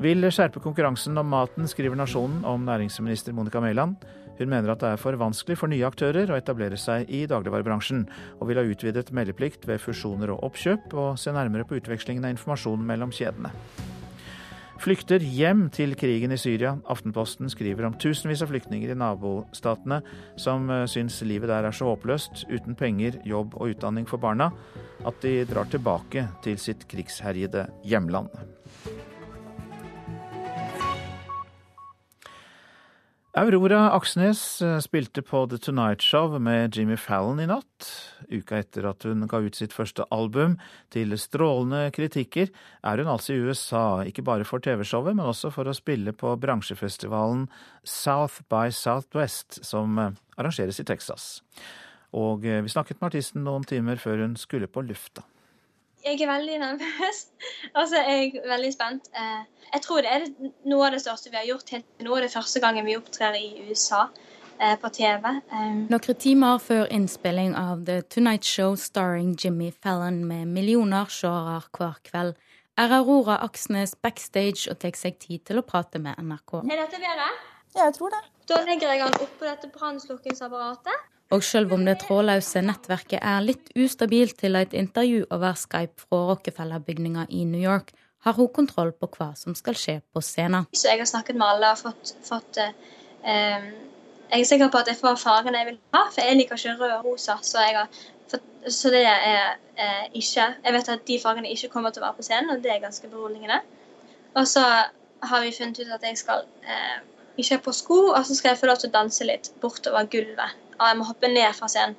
Vil 0.00 0.24
skjerpe 0.32 0.62
konkurransen 0.64 1.20
om 1.20 1.28
maten, 1.30 1.68
skriver 1.68 2.00
Nasjonen 2.00 2.46
om 2.48 2.64
næringsminister 2.64 3.36
Monica 3.36 3.60
Mæland. 3.60 4.00
Hun 4.38 4.50
mener 4.50 4.72
at 4.72 4.80
det 4.80 4.94
er 4.94 5.02
for 5.04 5.20
vanskelig 5.20 5.58
for 5.60 5.70
nye 5.70 5.84
aktører 5.86 6.32
å 6.32 6.38
etablere 6.38 6.80
seg 6.80 7.10
i 7.12 7.26
dagligvarebransjen, 7.30 8.06
og 8.40 8.48
vil 8.48 8.58
ha 8.58 8.66
utvidet 8.66 9.12
meldeplikt 9.14 9.68
ved 9.68 9.84
fusjoner 9.84 10.32
og 10.34 10.48
oppkjøp, 10.48 10.94
og 10.96 11.20
se 11.20 11.34
nærmere 11.34 11.68
på 11.68 11.76
utvekslingen 11.78 12.24
av 12.24 12.34
informasjon 12.34 12.88
mellom 12.88 13.14
kjedene 13.14 13.52
flykter 14.82 15.22
hjem 15.22 15.66
til 15.74 15.94
krigen 15.98 16.34
i 16.34 16.38
Syria. 16.40 16.74
Aftenposten 16.90 17.50
skriver 17.52 17.86
om 17.88 17.96
tusenvis 18.00 18.42
av 18.44 18.50
flyktninger 18.52 18.92
i 18.92 18.98
nabostatene 18.98 20.00
som 20.40 20.70
eh, 20.70 20.86
syns 20.90 21.20
livet 21.26 21.52
der 21.52 21.68
er 21.68 21.76
så 21.76 21.92
håpløst, 21.92 22.46
uten 22.50 22.78
penger, 22.78 23.20
jobb 23.28 23.56
og 23.58 23.74
utdanning 23.74 24.08
for 24.08 24.22
barna, 24.22 24.50
at 25.04 25.20
de 25.24 25.42
drar 25.48 25.70
tilbake 25.70 26.26
til 26.44 26.58
sitt 26.60 26.86
krigsherjede 26.90 27.68
hjemland. 27.86 28.32
Aurora 33.34 33.88
Aksnes 33.90 34.62
eh, 34.62 34.76
spilte 34.78 35.22
på 35.26 35.40
The 35.50 35.58
Tonight 35.58 36.02
Show 36.02 36.36
med 36.38 36.76
Jimmy 36.76 36.94
Fallon 36.96 37.40
i 37.42 37.48
natt. 37.50 37.88
Uka 38.30 38.60
etter 38.62 38.86
at 38.86 39.02
hun 39.02 39.24
ga 39.26 39.40
ut 39.42 39.58
sitt 39.58 39.74
første 39.74 40.06
album, 40.14 40.54
til 40.94 41.16
strålende 41.18 41.88
kritikker, 41.96 42.52
er 42.86 43.02
hun 43.02 43.10
altså 43.10 43.34
i 43.34 43.42
USA, 43.42 44.04
ikke 44.06 44.22
bare 44.22 44.46
for 44.46 44.62
TV-showet, 44.62 45.18
men 45.18 45.26
også 45.26 45.50
for 45.50 45.66
å 45.66 45.74
spille 45.74 46.14
på 46.14 46.36
bransjefestivalen 46.38 47.48
South 47.82 48.46
by 48.46 48.70
Southwest, 48.70 49.64
som 49.66 49.98
eh, 49.98 50.14
arrangeres 50.38 50.78
i 50.78 50.86
Texas. 50.86 51.28
Og 52.14 52.46
eh, 52.46 52.62
vi 52.62 52.70
snakket 52.70 53.02
med 53.02 53.10
artisten 53.10 53.42
noen 53.42 53.66
timer 53.66 53.98
før 53.98 54.28
hun 54.28 54.38
skulle 54.38 54.70
på 54.70 54.86
lufta 54.86 55.26
jeg 56.04 56.20
er 56.20 56.30
veldig 56.30 56.60
nervøs. 56.62 57.26
Altså, 57.78 57.96
jeg 57.96 58.34
er 58.36 58.48
veldig 58.48 58.70
spent. 58.72 59.08
Eh, 59.16 59.42
jeg 59.72 59.82
tror 59.82 60.04
det 60.04 60.12
er 60.12 60.26
noe 60.70 60.86
av 60.86 60.94
det 60.94 61.02
største 61.02 61.32
vi 61.32 61.40
har 61.40 61.48
gjort 61.48 61.72
helt 61.74 61.86
til 61.98 62.06
nå. 62.06 62.14
er 62.16 62.26
det 62.26 62.32
første 62.34 62.60
gangen 62.62 62.86
vi 62.86 62.96
opptrer 62.96 63.36
i 63.38 63.68
USA 63.68 64.04
eh, 64.60 64.76
på 64.80 64.90
TV. 64.94 65.30
Eh, 65.50 65.70
Noen 65.90 66.18
timer 66.26 66.60
før 66.62 66.84
innspilling 66.94 67.56
av 67.58 67.84
The 67.88 68.02
Tonight 68.02 68.44
Show 68.44 68.76
starring 68.80 69.34
Jimmy 69.40 69.72
Fallon 69.72 70.22
med 70.28 70.46
millioner 70.54 71.10
seere 71.10 71.62
hver 71.74 71.98
kveld, 72.06 72.36
er 72.78 72.94
Aurora 72.98 73.38
Aksnes 73.46 73.94
backstage 74.02 74.70
og 74.70 74.78
tar 74.82 74.94
seg 74.98 75.18
tid 75.22 75.44
til 75.46 75.60
å 75.60 75.66
prate 75.66 76.00
med 76.02 76.18
NRK. 76.18 76.60
Er 76.64 76.84
dette 76.84 77.00
bedre? 77.02 77.28
Ja, 77.74 77.88
jeg 77.88 77.94
tror 77.98 78.14
det. 78.14 78.22
Da 78.50 78.60
legger 78.66 78.92
jeg 78.92 79.02
den 79.02 79.20
oppå 79.24 79.46
dette 79.46 79.70
brannslokkingsapparatet. 79.74 81.10
Og 81.32 81.42
selv 81.44 81.72
om 81.72 81.84
det 81.86 81.96
trådløse 82.02 82.60
nettverket 82.62 83.22
er 83.22 83.44
litt 83.44 83.70
ustabilt 83.80 84.36
til 84.42 84.58
et 84.60 84.74
intervju 84.76 85.24
over 85.32 85.56
Skype 85.58 86.04
fra 86.04 86.20
Rockefeller-bygninga 86.30 87.26
i 87.30 87.44
New 87.48 87.62
York, 87.62 87.94
har 88.24 88.36
hun 88.36 88.48
kontroll 88.48 88.92
på 88.92 89.08
hva 89.16 89.32
som 89.36 89.56
skal 89.56 89.76
skje 89.76 89.98
på 90.12 90.22
scenen. 90.24 90.68
Så 90.72 90.88
jeg 90.88 91.00
har 91.00 91.08
snakket 91.08 91.36
med 91.36 91.46
alle 91.48 91.72
og 91.74 91.80
fått, 91.80 92.14
fått 92.24 92.60
eh, 92.60 93.66
Jeg 94.30 94.40
er 94.40 94.48
sikker 94.48 94.72
på 94.72 94.80
at 94.80 94.88
jeg 94.88 94.98
får 95.00 95.20
fargen 95.20 95.56
jeg 95.58 95.68
vil 95.68 95.78
ha, 95.96 96.06
for 96.10 96.24
jeg 96.24 96.38
liker 96.38 96.60
ikke 96.60 96.76
rød 96.80 96.94
og 96.98 97.04
rosa. 97.10 97.36
Så, 97.44 97.64
for, 98.30 98.44
så 98.68 98.92
det 98.94 99.04
er 99.04 99.56
eh, 99.76 100.06
ikke 100.12 100.48
Jeg 100.64 100.76
vet 100.76 100.92
at 100.96 101.06
de 101.08 101.20
fargene 101.22 101.52
ikke 101.52 101.72
kommer 101.72 101.92
til 101.92 102.02
å 102.02 102.06
være 102.08 102.20
på 102.20 102.28
scenen, 102.28 102.52
og 102.54 102.64
det 102.64 102.72
er 102.72 102.84
ganske 102.84 103.08
beroligende. 103.12 103.60
Og 104.34 104.48
så 104.48 104.64
har 105.24 105.44
vi 105.44 105.54
funnet 105.56 105.80
ut 105.80 105.92
at 105.92 106.08
jeg 106.08 106.20
skal 106.20 106.44
eh, 106.64 106.98
ikke 107.36 107.58
ha 107.58 107.64
på 107.64 107.76
sko, 107.76 108.00
og 108.14 108.24
så 108.26 108.36
skal 108.36 108.54
jeg 108.54 108.62
få 108.62 108.72
lov 108.72 108.80
til 108.80 108.92
å 108.92 108.96
danse 108.96 109.28
litt 109.28 109.52
bortover 109.60 110.08
gulvet 110.10 110.63
og 110.78 110.88
jeg 110.88 110.98
må 110.98 111.08
hoppe 111.08 111.30
ned 111.32 111.54
fra 111.58 111.68
scenen. 111.68 111.96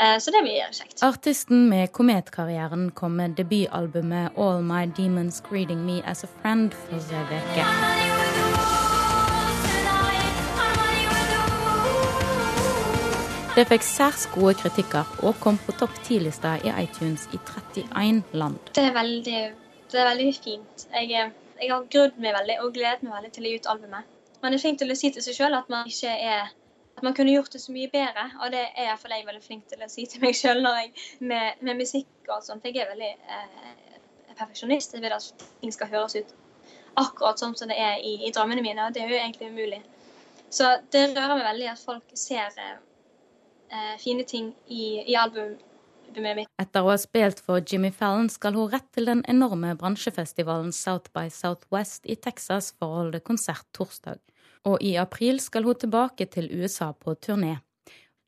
Eh, 0.00 0.18
så 0.18 0.30
det 0.34 0.42
blir 0.42 0.72
kjekt. 0.74 1.02
Artisten 1.06 1.68
med 1.70 1.92
kometkarrieren 1.92 2.90
kom 2.90 3.12
med 3.20 3.36
debutalbumet 3.38 4.32
'All 4.36 4.62
My 4.62 4.86
Demons 4.96 5.42
Greeting 5.50 5.84
Me 5.86 6.02
As 6.04 6.24
A 6.24 6.26
Friend' 6.26 6.74
forrige 6.74 7.22
uke. 7.38 7.64
Det 13.54 13.68
fikk 13.70 13.84
særs 13.86 14.26
gode 14.34 14.54
kritikker 14.54 15.04
og 15.22 15.36
kom 15.42 15.58
på 15.66 15.72
topp 15.78 15.90
10-lista 16.02 16.56
i 16.66 16.72
iTunes 16.82 17.28
i 17.32 17.38
31 17.38 18.22
land. 18.32 18.56
Det 18.74 18.82
er 18.82 18.92
veldig, 18.92 19.42
det 19.92 20.00
er 20.00 20.08
veldig 20.08 20.34
fint. 20.44 20.86
Jeg, 21.00 21.30
jeg 21.62 21.70
har 21.70 21.84
grudd 21.92 22.18
meg 22.18 22.34
veldig 22.34 22.56
og 22.64 22.72
gledet 22.74 23.06
meg 23.06 23.12
veldig 23.14 23.30
til 23.36 23.46
å 23.46 23.52
gi 23.52 23.60
ut 23.60 23.68
albumet. 23.74 24.10
Men 24.42 24.52
det 24.52 24.58
er 24.58 24.64
fint 24.64 24.82
å 24.82 24.96
si 24.98 25.10
til 25.14 25.22
seg 25.22 25.38
sjøl 25.38 25.54
at 25.54 25.70
man 25.70 25.86
ikke 25.86 26.10
er 26.10 26.50
at 26.96 27.02
man 27.02 27.14
kunne 27.14 27.34
gjort 27.34 27.52
det 27.52 27.60
så 27.60 27.72
mye 27.72 27.90
bedre. 27.90 28.28
Og 28.42 28.52
det 28.54 28.62
er 28.66 28.88
iallfall 28.88 29.16
jeg 29.16 29.26
veldig 29.26 29.42
flink 29.42 29.66
til 29.70 29.82
å 29.82 29.90
si 29.90 30.06
til 30.10 30.22
meg 30.22 30.36
sjøl 30.38 30.62
med, 30.64 31.58
med, 31.60 31.74
musikk 31.76 32.30
og 32.30 32.44
sånt. 32.46 32.64
Jeg 32.66 32.84
er 32.84 32.92
veldig 32.92 33.10
eh, 33.10 33.98
perfeksjonist. 34.34 34.94
Jeg 34.94 35.04
vil 35.04 35.16
at 35.16 35.46
ting 35.60 35.74
skal 35.74 35.90
høres 35.90 36.16
ut 36.20 36.34
akkurat 37.00 37.40
sånn 37.40 37.56
som 37.58 37.70
det 37.70 37.78
er 37.80 37.98
i, 37.98 38.16
i, 38.22 38.32
drømmene 38.34 38.62
mine, 38.62 38.86
og 38.86 38.94
det 38.94 39.02
er 39.02 39.10
jo 39.10 39.18
egentlig 39.18 39.50
umulig. 39.50 39.82
Så 40.54 40.76
det 40.94 41.08
rører 41.10 41.40
meg 41.40 41.48
veldig 41.48 41.70
at 41.72 41.82
folk 41.82 42.18
ser 42.18 42.54
eh, 42.54 43.94
fine 43.98 44.22
ting 44.28 44.52
i, 44.70 45.02
i 45.02 45.16
albumet 45.18 45.62
mitt. 46.14 46.50
Etter 46.62 46.86
å 46.86 46.92
ha 46.92 46.98
spilt 47.00 47.40
for 47.42 47.58
Jimmy 47.58 47.90
Fallon 47.90 48.28
skal 48.30 48.54
hun 48.54 48.70
rett 48.70 48.86
til 48.94 49.10
den 49.10 49.24
enorme 49.26 49.72
bransjefestivalen 49.80 50.70
South 50.70 51.10
by 51.16 51.26
Southwest 51.34 52.06
i 52.06 52.14
Texas 52.14 52.70
for 52.78 52.86
å 52.86 53.02
holde 53.02 53.24
konsert 53.26 53.66
torsdag 53.74 54.22
og 54.64 54.82
i 54.82 54.96
april 55.00 55.40
skal 55.40 55.66
hun 55.68 55.78
tilbake 55.78 56.26
til 56.32 56.50
USA 56.52 56.92
på 56.92 57.14
turné. 57.14 57.58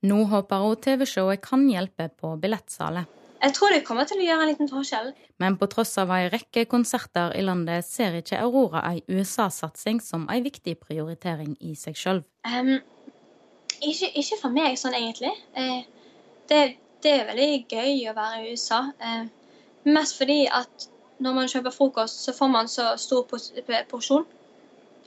Nå 0.06 0.24
håper 0.30 0.64
hun 0.64 0.80
TV-showet 0.82 1.42
kan 1.44 1.64
hjelpe 1.70 2.10
på 2.20 2.34
billettsalet. 2.40 3.12
Jeg 3.36 3.52
tror 3.54 3.72
det 3.72 3.84
kommer 3.84 4.06
til 4.08 4.20
å 4.20 4.24
gjøre 4.24 4.44
en 4.44 4.50
liten 4.50 4.68
forskjell. 4.70 5.10
Men 5.42 5.58
på 5.60 5.68
tross 5.70 5.92
av 6.00 6.10
ei 6.16 6.28
rekke 6.32 6.64
konserter 6.70 7.34
i 7.36 7.44
landet, 7.44 7.84
ser 7.84 8.16
ikke 8.18 8.40
Aurora 8.40 8.82
ei 8.88 9.02
USA-satsing 9.12 10.00
som 10.04 10.24
ei 10.32 10.40
viktig 10.44 10.78
prioritering 10.80 11.52
i 11.60 11.74
seg 11.76 11.98
sjøl. 12.00 12.22
Um, 12.48 12.78
ikke, 13.82 14.08
ikke, 14.08 14.40
for 14.40 14.56
meg 14.56 14.78
sånn 14.80 14.96
egentlig. 14.96 15.34
Uh, 15.56 15.84
det, 16.48 16.62
det, 17.04 17.12
er 17.12 17.28
veldig 17.28 17.50
gøy 17.68 18.06
å 18.10 18.16
være 18.16 18.40
i 18.40 18.54
USA. 18.54 18.80
Uh, 19.04 19.28
mest 19.92 20.16
fordi 20.18 20.46
at 20.48 20.88
når 21.20 21.36
man 21.36 21.52
kjøper 21.52 21.76
frokost, 21.76 22.24
så 22.24 22.34
får 22.36 22.52
man 22.52 22.72
så 22.72 22.94
stor 23.00 23.28
porsjon. 23.28 24.26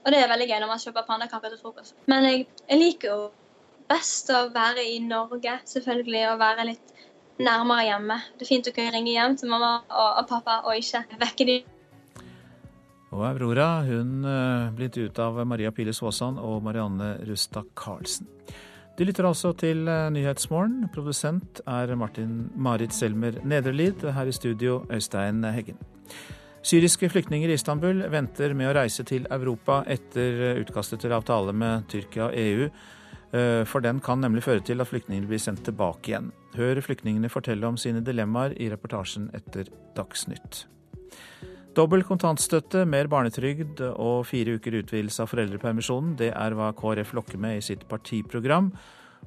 Og 0.06 0.14
det 0.14 0.22
er 0.22 0.32
veldig 0.32 0.48
gøy 0.50 0.60
når 0.62 0.72
man 0.72 0.82
kjøper 0.84 1.08
pannekaker 1.08 1.54
til 1.54 1.62
frokost. 1.64 1.98
Men 2.12 2.28
jeg, 2.28 2.46
jeg, 2.66 2.80
liker 2.80 3.12
jo 3.12 3.20
best 3.90 4.32
å 4.32 4.46
være 4.54 4.86
i 4.86 5.00
Norge, 5.04 5.58
selvfølgelig, 5.68 6.24
og 6.32 6.40
være 6.42 6.70
litt 6.72 6.96
nærmere 7.40 7.88
hjemme. 7.88 8.22
Det 8.38 8.46
er 8.46 8.52
fint 8.54 8.70
å 8.70 8.76
kunne 8.76 8.94
ringe 8.96 9.14
hjem 9.16 9.36
til 9.40 9.52
mamma 9.52 9.74
og, 9.88 10.08
og 10.22 10.26
pappa 10.30 10.62
og 10.68 10.80
ikke 10.80 11.20
vekke 11.20 11.50
dem. 11.50 11.76
Og 13.10 13.24
Aurora 13.26 13.70
hun 13.88 14.20
blir 14.78 14.92
intervjuet 14.92 15.22
av 15.24 15.40
Maria 15.50 15.72
Piles 15.74 15.98
Svåsand 15.98 16.38
og 16.46 16.60
Marianne 16.62 17.16
Rustad 17.26 17.72
Karlsen. 17.80 18.30
De 19.00 19.06
lytter 19.08 19.24
altså 19.24 19.54
til 19.56 19.88
uh, 19.88 20.10
Nyhetsmorgen. 20.12 20.90
Produsent 20.92 21.62
er 21.64 21.94
Martin 21.96 22.50
Marit 22.60 22.92
Selmer 22.92 23.38
Nedrelid. 23.48 24.04
Her 24.12 24.28
i 24.28 24.34
studio 24.36 24.82
Øystein 24.92 25.40
Heggen. 25.48 25.78
Syriske 26.70 27.08
flyktninger 27.10 27.50
i 27.50 27.56
Istanbul 27.58 28.04
venter 28.14 28.52
med 28.54 28.70
å 28.70 28.74
reise 28.78 29.02
til 29.08 29.24
Europa 29.34 29.80
etter 29.90 30.60
utkastet 30.60 31.02
til 31.02 31.16
avtale 31.16 31.56
med 31.56 31.88
Tyrkia 31.90 32.28
og 32.28 32.36
EU, 32.38 32.68
eh, 33.34 33.64
for 33.66 33.82
den 33.82 34.02
kan 34.06 34.22
nemlig 34.22 34.44
føre 34.46 34.62
til 34.62 34.84
at 34.84 34.92
flyktningene 34.92 35.26
blir 35.32 35.42
sendt 35.42 35.64
tilbake 35.66 36.12
igjen. 36.12 36.30
Hør 36.60 36.84
flyktningene 36.86 37.32
fortelle 37.34 37.66
om 37.66 37.80
sine 37.80 38.04
dilemmaer 38.06 38.54
i 38.62 38.70
reportasjen 38.70 39.32
etter 39.34 39.72
Dagsnytt. 39.98 40.68
Dobbel 41.74 42.06
kontantstøtte, 42.06 42.86
mer 42.86 43.10
barnetrygd 43.10 43.82
og 43.96 44.28
fire 44.30 44.60
uker 44.60 44.82
utvidelse 44.84 45.26
av 45.26 45.34
foreldrepermisjonen, 45.34 46.16
det 46.22 46.34
er 46.36 46.54
hva 46.54 46.70
KrF 46.78 47.18
lokker 47.18 47.42
med 47.42 47.58
i 47.58 47.66
sitt 47.66 47.88
partiprogram. 47.90 48.70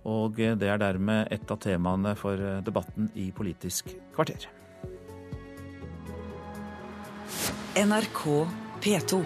Og 0.07 0.39
det 0.39 0.69
er 0.69 0.79
dermed 0.79 1.27
et 1.31 1.51
av 1.51 1.59
temaene 1.59 2.15
for 2.15 2.39
debatten 2.63 3.11
i 3.19 3.33
Politisk 3.35 3.97
kvarter. 4.15 4.62
NRK 7.79 8.47
P2. 8.85 9.23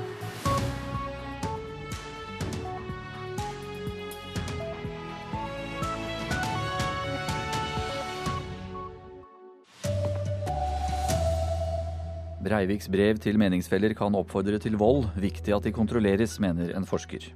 Breiviks 12.46 12.86
brev 12.86 13.18
til 13.18 13.34
meningsfeller 13.40 13.90
kan 13.98 14.14
oppfordre 14.14 14.60
til 14.62 14.76
vold. 14.78 15.08
Viktig 15.18 15.50
at 15.56 15.66
de 15.66 15.72
kontrolleres, 15.74 16.38
mener 16.38 16.70
en 16.78 16.86
forsker. 16.86 17.26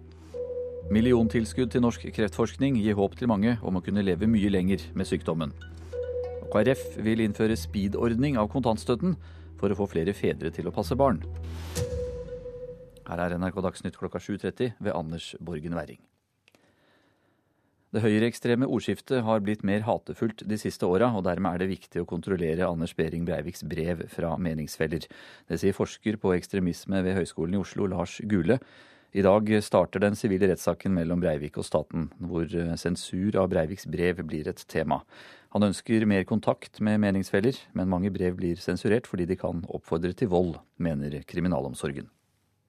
Milliontilskudd 0.90 1.74
til 1.74 1.82
norsk 1.82 2.06
kreftforskning 2.14 2.78
gir 2.78 2.94
håp 2.94 3.18
til 3.18 3.30
mange 3.30 3.56
om 3.66 3.78
å 3.78 3.82
kunne 3.82 4.06
leve 4.06 4.30
mye 4.30 4.54
lenger 4.54 4.86
med 4.94 5.10
sykdommen. 5.10 5.50
KrF 6.50 7.02
vil 7.02 7.22
innføre 7.26 7.58
speed-ordning 7.58 8.38
av 8.38 8.48
kontantstøtten 8.50 9.18
for 9.60 9.72
å 9.72 9.78
få 9.78 9.88
flere 9.92 10.16
fedre 10.16 10.52
til 10.54 10.68
å 10.68 10.74
passe 10.74 10.96
barn. 10.98 11.20
Her 13.10 13.24
er 13.26 13.36
NRK 13.38 13.58
Dagsnytt 13.66 13.98
klokka 13.98 14.22
7.30 14.22 14.78
ved 14.78 14.94
Anders 14.94 15.34
Borgen 15.42 15.76
Werring. 15.76 16.00
Det 17.90 18.04
høyreekstreme 18.04 18.68
ordskiftet 18.70 19.24
har 19.26 19.40
blitt 19.42 19.64
mer 19.66 19.82
hatefullt 19.82 20.44
de 20.46 20.58
siste 20.62 20.86
åra, 20.86 21.08
og 21.10 21.24
dermed 21.26 21.56
er 21.56 21.64
det 21.64 21.72
viktig 21.72 22.04
å 22.04 22.06
kontrollere 22.06 22.68
Anders 22.68 22.94
Behring 22.94 23.24
Breiviks 23.26 23.64
brev 23.66 24.04
fra 24.12 24.36
meningsfeller. 24.38 25.08
Det 25.50 25.58
sier 25.58 25.74
forsker 25.74 26.20
på 26.22 26.36
ekstremisme 26.36 27.02
ved 27.02 27.18
Høgskolen 27.18 27.58
i 27.58 27.62
Oslo, 27.64 27.88
Lars 27.90 28.20
Gule. 28.30 28.60
I 29.10 29.24
dag 29.26 29.50
starter 29.66 30.04
den 30.04 30.14
sivile 30.14 30.52
rettssaken 30.52 30.94
mellom 30.94 31.18
Breivik 31.18 31.58
og 31.58 31.66
staten, 31.66 32.12
hvor 32.22 32.46
sensur 32.78 33.40
av 33.42 33.50
Breiviks 33.50 33.90
brev 33.90 34.22
blir 34.22 34.46
et 34.46 34.62
tema. 34.70 35.00
Han 35.50 35.66
ønsker 35.66 36.06
mer 36.06 36.22
kontakt 36.28 36.78
med 36.84 37.00
meningsfeller, 37.02 37.56
men 37.74 37.90
mange 37.90 38.12
brev 38.14 38.36
blir 38.38 38.60
sensurert 38.62 39.08
fordi 39.10 39.26
de 39.26 39.38
kan 39.38 39.64
oppfordre 39.66 40.12
til 40.14 40.30
vold, 40.30 40.54
mener 40.78 41.16
kriminalomsorgen. 41.26 42.06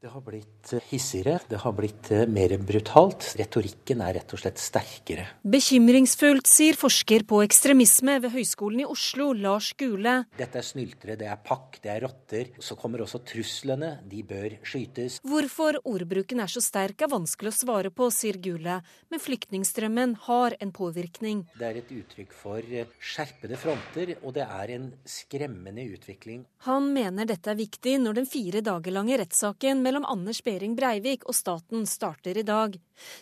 Det 0.02 0.10
har 0.10 0.22
blitt 0.26 0.72
hissigere, 0.90 1.36
det 1.46 1.60
har 1.62 1.74
blitt 1.78 2.08
eh, 2.10 2.24
mer 2.26 2.56
brutalt. 2.66 3.36
Retorikken 3.38 4.00
er 4.02 4.16
rett 4.18 4.32
og 4.34 4.40
slett 4.42 4.58
sterkere. 4.58 5.28
Bekymringsfullt, 5.46 6.50
sier 6.50 6.74
forsker 6.74 7.22
på 7.30 7.44
ekstremisme 7.46 8.16
ved 8.24 8.34
Høgskolen 8.34 8.82
i 8.82 8.88
Oslo, 8.90 9.28
Lars 9.38 9.68
Gule. 9.78 10.16
Dette 10.40 10.58
er 10.58 10.66
snyltere, 10.66 11.18
det 11.20 11.28
er 11.30 11.38
pakk, 11.46 11.78
det 11.84 11.92
er 11.94 12.02
rotter. 12.08 12.50
Så 12.58 12.74
kommer 12.82 13.04
også 13.06 13.22
truslene, 13.30 13.92
de 14.10 14.24
bør 14.26 14.56
skytes. 14.66 15.20
Hvorfor 15.22 15.78
ordbruken 15.86 16.42
er 16.42 16.50
så 16.50 16.66
sterk 16.66 17.06
er 17.06 17.14
vanskelig 17.14 17.54
å 17.54 17.60
svare 17.60 17.94
på, 17.94 18.10
sier 18.10 18.42
Gule. 18.42 18.80
Men 19.14 19.22
flyktningstrømmen 19.22 20.18
har 20.26 20.58
en 20.66 20.74
påvirkning. 20.74 21.46
Det 21.62 21.70
er 21.70 21.80
et 21.84 21.94
uttrykk 22.00 22.34
for 22.42 22.74
eh, 22.74 22.90
skjerpede 22.98 23.62
fronter, 23.68 24.16
og 24.26 24.34
det 24.40 24.50
er 24.50 24.76
en 24.80 24.90
skremmende 25.06 25.86
utvikling. 25.94 26.42
Han 26.66 26.90
mener 26.98 27.30
dette 27.30 27.54
er 27.54 27.62
viktig 27.62 28.00
når 28.02 28.24
den 28.24 28.32
fire 28.34 28.66
dager 28.66 28.98
lange 28.98 29.22
rettssaken 29.22 29.86
med 29.86 29.91
mellom 29.92 30.06
Anders 30.08 30.40
Behring 30.44 30.76
Breivik 30.76 31.26
og 31.28 31.36
staten 31.36 31.84
starter 31.90 32.38
i 32.40 32.46
dag. 32.48 32.78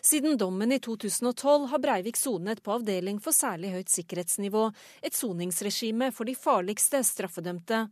Siden 0.05 0.37
dommen 0.37 0.69
i 0.71 0.77
2012 0.77 1.65
har 1.71 1.81
Breivik 1.81 2.17
sonet 2.19 2.61
på 2.61 2.75
avdeling 2.75 3.17
for 3.17 3.33
særlig 3.33 3.71
høyt 3.73 3.89
sikkerhetsnivå, 3.89 4.67
et 5.01 5.17
soningsregime 5.17 6.11
for 6.13 6.29
de 6.29 6.35
farligste 6.37 7.01
straffedømte. 7.07 7.87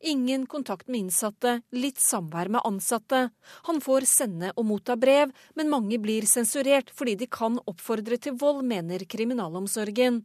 Ingen 0.00 0.46
kontakt 0.46 0.88
med 0.88 1.06
innsatte, 1.06 1.60
litt 1.70 1.98
samvær 2.02 2.48
med 2.48 2.64
ansatte. 2.64 3.30
Han 3.68 3.80
får 3.80 4.06
sende 4.10 4.52
og 4.56 4.66
motta 4.68 4.96
brev, 4.96 5.32
men 5.54 5.72
mange 5.72 5.98
blir 6.02 6.26
sensurert 6.28 6.92
fordi 6.96 7.16
de 7.22 7.30
kan 7.30 7.60
oppfordre 7.66 8.18
til 8.20 8.38
vold, 8.40 8.64
mener 8.66 9.04
kriminalomsorgen. 9.08 10.22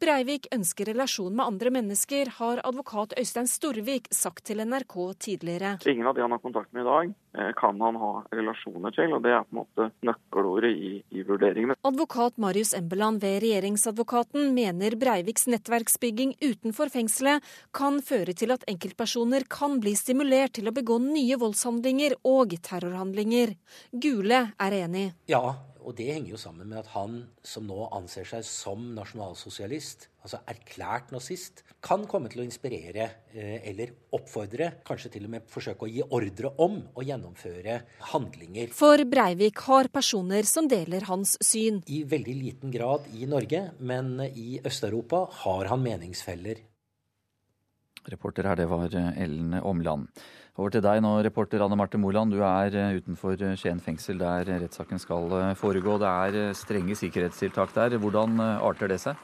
Breivik 0.00 0.46
ønsker 0.54 0.90
relasjon 0.90 1.34
med 1.36 1.46
andre 1.46 1.72
mennesker, 1.74 2.30
har 2.38 2.60
advokat 2.66 3.14
Øystein 3.18 3.48
Storvik 3.50 4.08
sagt 4.14 4.44
til 4.46 4.62
NRK 4.62 4.96
tidligere. 5.26 5.76
Ingen 5.86 6.06
av 6.06 6.14
de 6.16 6.24
han 6.24 6.34
har 6.34 6.42
kontakt 6.42 6.72
med 6.72 6.84
i 6.84 6.88
dag, 6.88 7.14
eh, 7.38 7.52
kan 7.56 7.80
han 7.80 7.96
ha 7.96 8.12
relasjoner 8.32 8.94
til, 8.94 9.14
og 9.16 9.22
det 9.24 9.32
er 9.32 9.44
på 9.46 9.56
en 9.56 9.60
måte 9.62 9.88
nøkkelordet 10.06 10.72
i, 10.76 10.92
i 11.10 11.24
vurderingene. 11.26 11.78
Advokat 11.86 12.38
Marius 12.38 12.74
Embeland 12.74 13.20
ved 13.24 13.40
Regjeringsadvokaten 13.42 14.54
mener 14.54 14.96
Breiviks 14.96 15.46
nettverksbygging 15.50 16.36
utenfor 16.42 16.92
fengselet 16.92 17.44
kan 17.72 18.00
føre 18.04 18.36
til 18.36 18.54
at 18.54 18.66
enkeltpersoner 18.76 19.48
kan 19.48 19.80
bli 19.80 19.96
stimulert 19.96 20.58
til 20.60 20.68
å 20.68 20.74
begå 20.76 21.00
nye 21.02 21.38
voldshandlinger 21.40 22.18
og 22.28 22.52
terrorhandlinger. 22.62 23.56
Gule 23.92 24.50
er 24.60 24.82
enig. 24.84 25.08
Ja, 25.32 25.56
Og 25.86 25.94
det 25.94 26.08
henger 26.10 26.32
jo 26.32 26.38
sammen 26.40 26.66
med 26.66 26.80
at 26.80 26.88
han 26.96 27.12
som 27.46 27.68
nå 27.68 27.84
anser 27.94 28.26
seg 28.26 28.42
som 28.42 28.88
nasjonalsosialist, 28.96 30.08
altså 30.24 30.40
erklært 30.50 31.12
nazist, 31.14 31.62
kan 31.78 32.08
komme 32.10 32.26
til 32.32 32.42
å 32.42 32.46
inspirere 32.48 33.06
eh, 33.30 33.60
eller 33.70 33.92
oppfordre, 34.18 34.72
kanskje 34.82 35.12
til 35.14 35.28
og 35.28 35.36
med 35.36 35.46
forsøke 35.46 35.86
å 35.86 35.92
gi 35.92 36.02
ordre 36.02 36.50
om 36.58 36.80
å 36.90 37.06
gjennomføre 37.06 37.78
handlinger. 38.10 38.74
For 38.74 39.06
Breivik 39.06 39.62
har 39.68 39.86
personer 39.94 40.42
som 40.50 40.66
deler 40.66 41.06
hans 41.06 41.38
syn. 41.38 41.84
I 41.86 42.02
veldig 42.02 42.34
liten 42.34 42.74
grad 42.74 43.06
i 43.14 43.30
Norge, 43.30 43.68
men 43.78 44.16
i 44.26 44.58
Øst-Europa 44.66 45.28
har 45.44 45.70
han 45.70 45.86
meningsfeller. 45.86 46.66
Reporter 48.10 48.46
her, 48.46 48.58
det 48.58 48.68
var 48.70 48.92
Ellen 48.94 49.58
Omland. 49.62 50.08
Over 50.56 50.72
til 50.72 50.80
deg 50.80 51.02
nå, 51.04 51.10
reporter 51.20 51.60
Anne 51.60 51.76
Marte 51.76 51.98
Moland. 52.00 52.32
Du 52.32 52.40
er 52.40 52.72
eh, 52.72 52.94
utenfor 52.96 53.36
Skien 53.60 53.80
fengsel 53.84 54.16
der 54.22 54.48
rettssaken 54.62 55.02
skal 55.02 55.34
eh, 55.36 55.50
foregå. 55.60 55.98
Det 56.00 56.08
er 56.08 56.38
eh, 56.46 56.54
strenge 56.56 56.96
sikkerhetstiltak 56.96 57.74
der. 57.76 57.98
Hvordan 58.00 58.40
arter 58.40 58.88
det 58.88 59.02
seg? 59.02 59.20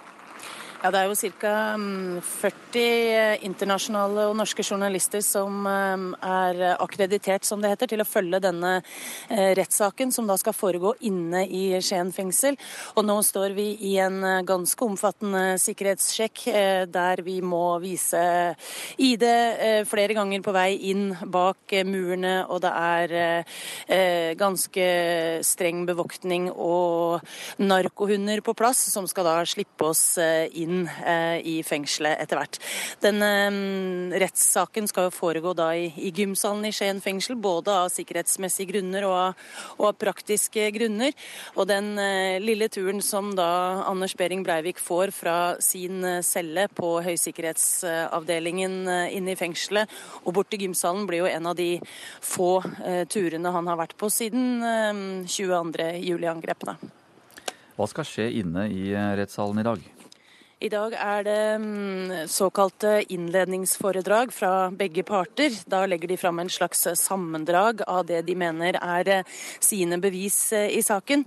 Ja, 0.83 0.91
Det 0.91 0.99
er 0.99 1.07
jo 1.07 1.30
ca. 1.39 1.51
40 1.78 2.80
mm, 2.83 3.43
internasjonale 3.47 4.24
og 4.26 4.35
norske 4.35 4.64
journalister 4.66 5.20
som 5.22 5.61
mm, 5.62 6.07
er 6.26 6.62
akkreditert, 6.72 7.47
som 7.47 7.61
det 7.62 7.70
heter, 7.70 7.93
til 7.93 8.03
å 8.03 8.07
følge 8.09 8.41
denne 8.43 8.72
eh, 9.30 9.53
rettssaken, 9.55 10.11
som 10.11 10.26
da 10.26 10.35
skal 10.41 10.57
foregå 10.57 10.97
inne 11.07 11.45
i 11.47 11.78
Skien 11.78 12.11
fengsel. 12.11 12.59
Og 12.97 13.07
nå 13.07 13.14
står 13.22 13.55
vi 13.55 13.68
i 13.93 13.93
en 14.03 14.16
eh, 14.26 14.41
ganske 14.49 14.89
omfattende 14.89 15.45
sikkerhetssjekk, 15.62 16.43
eh, 16.51 16.83
der 16.91 17.22
vi 17.22 17.37
må 17.47 17.78
vise 17.85 18.24
ID 18.99 19.22
flere 19.87 20.18
ganger 20.18 20.43
på 20.43 20.57
vei 20.57 20.72
inn 20.91 21.12
bak 21.22 21.76
murene, 21.87 22.35
og 22.51 22.59
det 22.64 22.72
er 22.72 24.35
ganske 24.39 24.87
streng 25.47 25.85
bevoktning 25.87 26.49
og 26.51 27.22
narkohunder 27.62 28.43
på 28.43 28.57
plass, 28.59 28.83
som 28.91 29.07
skal 29.11 29.28
da 29.28 29.39
slippe 29.47 29.87
oss 29.93 30.05
inn 30.18 30.72
inn 30.73 30.89
eh, 31.07 31.39
i 31.45 31.55
fengselet 31.66 32.20
etter 32.23 32.39
hvert. 32.39 32.59
Denne 33.03 33.31
mm, 33.53 34.14
rettssaken 34.23 34.89
skal 34.91 35.09
jo 35.09 35.14
foregå 35.14 35.55
da 35.57 35.70
i, 35.77 35.89
i 35.97 36.12
gymsalen 36.14 36.66
i 36.68 36.73
Skien 36.75 37.03
fengsel, 37.05 37.37
både 37.41 37.75
av 37.85 37.91
sikkerhetsmessige 37.93 38.73
grunner 38.73 39.07
og 39.09 39.16
av, 39.16 39.47
og 39.79 39.87
av 39.91 39.99
praktiske 40.01 40.68
grunner. 40.77 41.14
Og 41.57 41.68
den 41.70 41.93
eh, 42.01 42.41
lille 42.43 42.70
turen 42.73 43.03
som 43.05 43.33
da 43.39 43.49
Anders 43.89 44.16
Behring 44.18 44.45
Breivik 44.47 44.81
får 44.83 45.14
fra 45.16 45.37
sin 45.62 46.03
eh, 46.05 46.20
celle 46.27 46.68
på 46.73 46.95
høysikkerhetsavdelingen 47.05 48.81
inne 49.12 49.35
i 49.35 49.39
fengselet 49.39 49.91
og 50.25 50.37
bort 50.37 50.51
til 50.53 50.66
gymsalen, 50.66 51.07
blir 51.09 51.25
jo 51.25 51.31
en 51.31 51.49
av 51.51 51.57
de 51.59 51.77
få 52.23 52.55
turene 53.12 53.53
han 53.55 53.68
har 53.68 53.79
vært 53.81 53.95
på 53.99 54.09
siden 54.12 55.25
22. 55.29 55.89
juli-angrepene. 56.03 56.77
Hva 57.77 57.89
skal 57.91 58.07
skje 58.07 58.29
inne 58.43 58.68
i 58.70 58.93
rettssalen 58.93 59.62
i 59.62 59.66
dag? 59.66 60.02
I 60.63 60.69
dag 60.71 60.93
er 60.95 61.25
det 61.27 61.59
mm, 61.59 62.29
såkalte 62.31 63.01
innledningsforedrag 63.11 64.31
fra 64.31 64.71
begge 64.71 65.03
parter. 65.03 65.51
Da 65.67 65.81
legger 65.91 66.13
de 66.13 66.19
fram 66.21 66.39
en 66.39 66.51
slags 66.53 66.85
sammendrag 67.01 67.81
av 67.91 68.05
det 68.07 68.21
de 68.29 68.37
mener 68.39 68.79
er 68.79 69.11
eh, 69.11 69.33
sine 69.59 69.99
bevis 69.99 70.37
eh, 70.55 70.69
i 70.77 70.83
saken. 70.87 71.25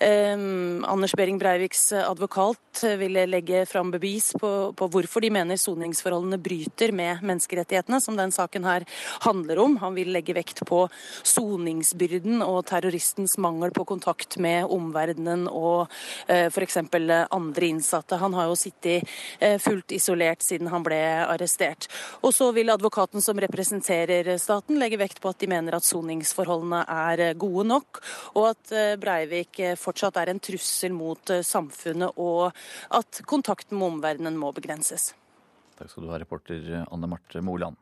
Um, 0.00 0.86
Anders 0.88 1.12
Behring 1.12 1.36
Breiviks 1.36 1.90
advokat 1.92 2.80
ville 2.96 3.26
legge 3.28 3.66
fram 3.68 3.90
bevis 3.92 4.30
på, 4.40 4.72
på 4.72 4.88
hvorfor 4.88 5.20
de 5.20 5.32
mener 5.36 5.60
soningsforholdene 5.60 6.40
bryter 6.40 6.94
med 6.96 7.20
menneskerettighetene, 7.20 8.00
som 8.00 8.16
den 8.16 8.32
saken 8.32 8.64
her 8.64 8.88
handler 9.26 9.60
om. 9.66 9.76
Han 9.84 9.98
vil 10.00 10.14
legge 10.16 10.38
vekt 10.38 10.64
på 10.64 10.86
soningsbyrden 11.28 12.40
og 12.46 12.62
terroristens 12.72 13.36
mangel 13.36 13.74
på 13.76 13.84
kontakt 13.92 14.40
med 14.40 14.64
omverdenen 14.64 15.44
og 15.52 15.92
uh, 16.32 16.48
f.eks. 16.48 16.80
andre 16.80 17.72
innsatte. 17.74 18.22
Han 18.24 18.38
har 18.38 18.48
jo 18.48 18.56
sittet 18.56 18.77
sittet 18.78 19.08
eh, 19.40 19.58
fullt 19.58 19.92
isolert 19.92 20.42
siden 20.42 20.68
han 20.68 20.82
ble 20.82 20.98
arrestert. 21.26 21.88
Og 22.22 22.34
så 22.34 22.52
vil 22.52 22.70
advokaten 22.70 23.22
som 23.22 23.38
representerer 23.38 24.38
staten 24.38 24.78
legge 24.78 24.98
vekt 24.98 25.20
på 25.20 25.28
at 25.28 25.38
de 25.38 25.48
mener 25.48 25.74
at 25.74 25.84
soningsforholdene 25.84 26.84
er 26.88 27.20
eh, 27.20 27.34
gode 27.34 27.66
nok, 27.68 28.02
og 28.34 28.50
at 28.52 28.72
eh, 28.72 28.96
Breivik 28.96 29.60
fortsatt 29.78 30.16
er 30.16 30.30
en 30.32 30.40
trussel 30.40 30.92
mot 30.92 31.30
samfunnet, 31.42 32.12
og 32.16 32.52
at 32.94 33.22
kontakten 33.26 33.78
med 33.78 33.98
omverdenen 33.98 34.38
må 34.38 34.52
begrenses. 34.52 35.14
Takk 35.78 35.90
skal 35.90 36.06
du 36.06 36.10
ha, 36.10 36.18
reporter 36.18 36.72
Anne 36.90 37.10
Marte 37.10 37.42
Moland. 37.42 37.76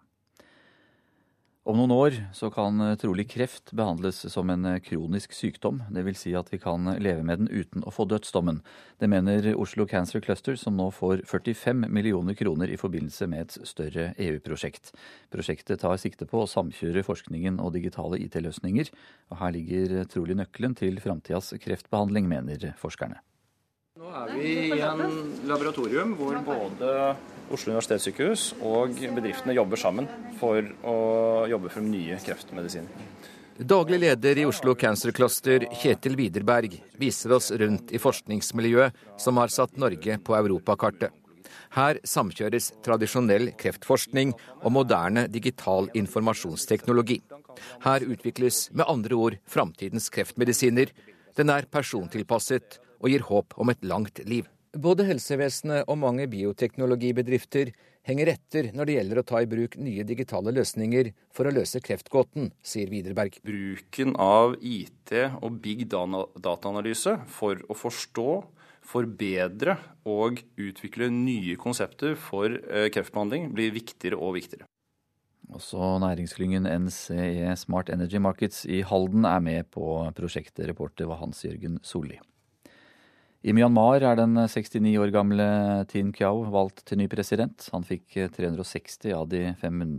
Om 1.67 1.81
noen 1.81 1.91
år 1.91 2.15
så 2.31 2.47
kan 2.55 2.79
eh, 2.79 2.93
trolig 2.95 3.25
kreft 3.33 3.73
behandles 3.75 4.21
som 4.31 4.53
en 4.55 4.69
eh, 4.71 4.79
kronisk 4.87 5.33
sykdom. 5.35 5.81
Dvs. 5.91 6.21
Si 6.21 6.35
at 6.39 6.53
vi 6.53 6.61
kan 6.63 6.87
leve 7.03 7.25
med 7.27 7.43
den 7.43 7.49
uten 7.51 7.83
å 7.83 7.91
få 7.91 8.07
dødsdommen. 8.07 8.61
Det 9.03 9.09
mener 9.11 9.49
Oslo 9.59 9.83
Cancer 9.91 10.23
Cluster, 10.23 10.55
som 10.55 10.79
nå 10.79 10.93
får 10.95 11.25
45 11.27 11.89
millioner 11.91 12.39
kroner 12.39 12.71
i 12.71 12.79
forbindelse 12.79 13.27
med 13.33 13.49
et 13.49 13.67
større 13.67 14.13
EU-prosjekt. 14.15 14.93
Prosjektet 15.35 15.83
tar 15.83 15.99
sikte 15.99 16.31
på 16.31 16.45
å 16.45 16.51
samkjøre 16.53 17.03
forskningen 17.09 17.59
og 17.59 17.75
digitale 17.75 18.21
IT-løsninger. 18.23 18.93
Og 19.35 19.43
her 19.43 19.57
ligger 19.59 20.05
trolig 20.13 20.39
nøkkelen 20.39 20.79
til 20.79 21.03
framtidas 21.03 21.51
kreftbehandling, 21.67 22.31
mener 22.31 22.77
forskerne. 22.79 23.19
Nå 23.99 24.15
er 24.23 24.37
vi 24.39 24.55
i 24.71 24.85
en 24.87 25.03
laboratorium 25.51 26.15
hvor 26.15 26.39
både 26.47 26.95
Oslo 27.53 27.73
universitetssykehus 27.73 28.49
og 28.67 28.97
bedriftene 29.17 29.55
jobber 29.57 29.81
sammen 29.81 30.09
for 30.41 30.63
å 30.87 30.97
jobbe 31.51 31.71
frem 31.73 31.91
nye 31.93 32.19
kreftmedisiner. 32.23 32.91
Daglig 33.57 34.03
leder 34.03 34.37
i 34.37 34.45
Oslo 34.45 34.75
Cancer 34.77 35.15
Cluster, 35.17 35.63
Kjetil 35.81 36.17
Widerberg, 36.19 36.75
viser 37.01 37.33
oss 37.33 37.49
rundt 37.57 37.95
i 37.95 38.01
forskningsmiljøet 38.03 39.21
som 39.23 39.39
har 39.41 39.49
satt 39.55 39.79
Norge 39.81 40.19
på 40.21 40.37
europakartet. 40.37 41.15
Her 41.77 41.97
samkjøres 42.05 42.73
tradisjonell 42.85 43.51
kreftforskning 43.57 44.35
og 44.63 44.75
moderne 44.77 45.27
digital 45.33 45.89
informasjonsteknologi. 45.97 47.23
Her 47.87 48.05
utvikles 48.05 48.67
med 48.75 48.85
andre 48.93 49.17
ord 49.17 49.39
framtidens 49.49 50.11
kreftmedisiner. 50.13 50.93
Den 51.37 51.53
er 51.53 51.71
persontilpasset 51.71 52.79
og 53.01 53.09
gir 53.13 53.25
håp 53.31 53.57
om 53.57 53.73
et 53.73 53.85
langt 53.85 54.21
liv. 54.29 54.45
Både 54.77 55.07
helsevesenet 55.09 55.87
og 55.89 55.97
mange 56.03 56.27
bioteknologibedrifter 56.29 57.71
henger 58.07 58.31
etter 58.35 58.69
når 58.77 58.89
det 58.89 58.97
gjelder 58.99 59.21
å 59.21 59.25
ta 59.27 59.41
i 59.43 59.49
bruk 59.49 59.77
nye 59.81 60.05
digitale 60.07 60.53
løsninger 60.55 61.11
for 61.35 61.49
å 61.49 61.55
løse 61.55 61.81
kreftgåten, 61.83 62.51
sier 62.61 62.91
Widerberg. 62.93 63.39
Bruken 63.47 64.15
av 64.21 64.59
IT 64.61 65.15
og 65.41 65.59
big 65.65 65.87
data-analyse 65.89 67.17
for 67.33 67.63
å 67.67 67.79
forstå, 67.79 68.29
forbedre 68.87 69.79
og 70.07 70.45
utvikle 70.61 71.09
nye 71.11 71.57
konsepter 71.59 72.15
for 72.21 72.53
eh, 72.53 72.87
kreftbehandling 72.95 73.51
blir 73.57 73.75
viktigere 73.75 74.21
og 74.21 74.37
viktigere. 74.37 74.69
Også 75.57 75.97
næringsklyngen 76.03 76.67
NCE 76.87 77.57
Smart 77.59 77.91
Energy 77.91 78.21
Markets 78.23 78.65
i 78.67 78.83
Halden 78.87 79.27
er 79.27 79.43
med 79.43 79.71
på 79.75 80.05
prosjektet. 80.15 80.67
Reporter 80.71 81.11
var 81.11 81.23
Hans 81.23 81.45
Jørgen 81.47 81.79
Solli. 81.87 82.19
I 83.47 83.53
Myanmar 83.55 84.03
er 84.03 84.17
den 84.19 84.33
69 84.35 84.97
år 84.99 85.13
gamle 85.15 85.45
Tin 85.87 86.09
Kyaw 86.11 86.49
valgt 86.51 86.81
til 86.89 86.99
ny 86.99 87.05
president. 87.07 87.69
Han 87.71 87.85
fikk 87.87 88.17
360 88.35 89.13
av 89.15 89.29
de 89.31 89.53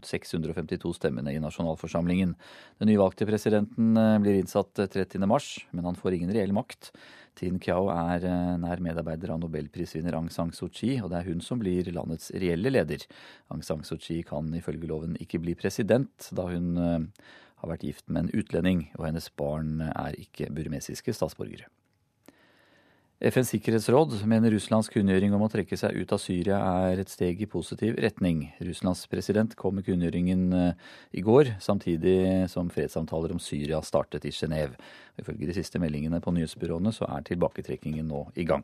652 0.04 0.92
stemmene 0.98 1.32
i 1.32 1.40
nasjonalforsamlingen. 1.40 2.34
Den 2.82 2.92
nyvalgte 2.92 3.24
presidenten 3.30 3.96
eh, 3.96 4.18
blir 4.20 4.42
innsatt 4.42 4.74
30.3, 4.76 5.24
men 5.72 5.88
han 5.88 5.96
får 5.96 6.18
ingen 6.18 6.36
reell 6.36 6.52
makt. 6.58 6.92
Tin 7.40 7.56
Kyaw 7.64 7.88
er 7.96 8.28
eh, 8.28 8.52
nær 8.66 8.84
medarbeider 8.84 9.32
av 9.32 9.40
nobelprisvinner 9.46 10.20
Aung 10.20 10.28
San 10.28 10.52
Suu 10.52 10.68
Kyi, 10.68 10.98
og 11.00 11.14
det 11.16 11.22
er 11.22 11.32
hun 11.32 11.40
som 11.40 11.64
blir 11.64 11.88
landets 11.96 12.34
reelle 12.36 12.76
leder. 12.76 13.08
Aung 13.48 13.64
San 13.64 13.88
Suu 13.88 13.96
Kyi 13.96 14.26
kan 14.28 14.52
ifølge 14.60 14.92
loven 14.92 15.16
ikke 15.24 15.40
bli 15.40 15.56
president, 15.56 16.34
da 16.36 16.52
hun 16.52 16.74
eh, 16.76 17.32
har 17.64 17.78
vært 17.78 17.88
gift 17.88 18.10
med 18.12 18.26
en 18.26 18.36
utlending, 18.44 18.90
og 19.00 19.08
hennes 19.08 19.32
barn 19.40 19.78
er 19.88 20.20
ikke 20.20 20.52
burmesiske 20.52 21.16
statsborgere. 21.16 21.72
FNs 23.18 23.50
sikkerhetsråd 23.50 24.12
mener 24.30 24.52
Russlands 24.54 24.92
kunngjøring 24.94 25.32
om 25.34 25.42
å 25.42 25.50
trekke 25.50 25.74
seg 25.80 25.96
ut 25.98 26.12
av 26.14 26.20
Syria 26.22 26.60
er 26.86 27.00
et 27.02 27.10
steg 27.10 27.40
i 27.42 27.48
positiv 27.50 27.96
retning. 27.98 28.44
Russlands 28.62 29.02
president 29.10 29.56
kom 29.58 29.80
med 29.80 29.88
kunngjøringen 29.88 30.44
eh, 30.54 30.92
i 31.18 31.24
går, 31.26 31.56
samtidig 31.58 32.46
som 32.54 32.70
fredssamtaler 32.70 33.34
om 33.34 33.42
Syria 33.42 33.82
startet 33.82 34.30
i 34.30 34.36
Genéve. 34.38 34.78
Ifølge 35.18 35.50
de 35.50 35.58
siste 35.58 35.82
meldingene 35.82 36.22
på 36.22 36.36
nyhetsbyråene 36.36 36.94
så 36.94 37.10
er 37.10 37.26
tilbaketrekkingen 37.26 38.06
nå 38.06 38.28
i 38.38 38.46
gang. 38.46 38.62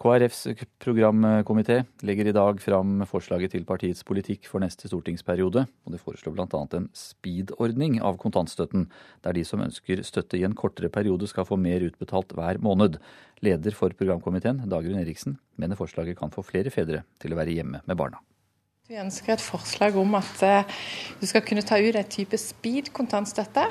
KrFs 0.00 0.46
programkomité 0.80 1.82
legger 2.08 2.30
i 2.30 2.32
dag 2.32 2.60
fram 2.64 3.02
forslaget 3.04 3.52
til 3.52 3.66
partiets 3.68 4.00
politikk 4.08 4.46
for 4.48 4.62
neste 4.64 4.88
stortingsperiode. 4.88 5.66
og 5.68 5.92
Det 5.92 6.00
foreslår 6.00 6.32
bl.a. 6.38 6.60
en 6.78 6.86
speed-ordning 6.96 7.98
av 8.00 8.16
kontantstøtten, 8.22 8.86
der 9.20 9.36
de 9.36 9.44
som 9.44 9.60
ønsker 9.60 10.00
støtte 10.00 10.40
i 10.40 10.46
en 10.48 10.56
kortere 10.56 10.88
periode 10.88 11.28
skal 11.28 11.44
få 11.44 11.60
mer 11.60 11.84
utbetalt 11.84 12.32
hver 12.32 12.62
måned. 12.64 12.96
Leder 13.44 13.76
for 13.76 13.92
programkomiteen, 13.92 14.64
Dagrun 14.72 15.02
Eriksen, 15.02 15.36
mener 15.60 15.76
forslaget 15.76 16.16
kan 16.16 16.32
få 16.32 16.46
flere 16.48 16.72
fedre 16.72 17.04
til 17.20 17.36
å 17.36 17.40
være 17.42 17.58
hjemme 17.58 17.84
med 17.84 18.00
barna. 18.00 18.24
Vi 18.88 18.96
ønsker 18.98 19.36
et 19.36 19.44
forslag 19.44 20.00
om 20.00 20.16
at 20.16 20.40
eh, 20.42 20.80
du 21.20 21.28
skal 21.28 21.44
kunne 21.44 21.62
ta 21.62 21.76
ut 21.76 21.94
en 22.00 22.08
type 22.08 22.40
speed-kontantstøtte 22.40 23.68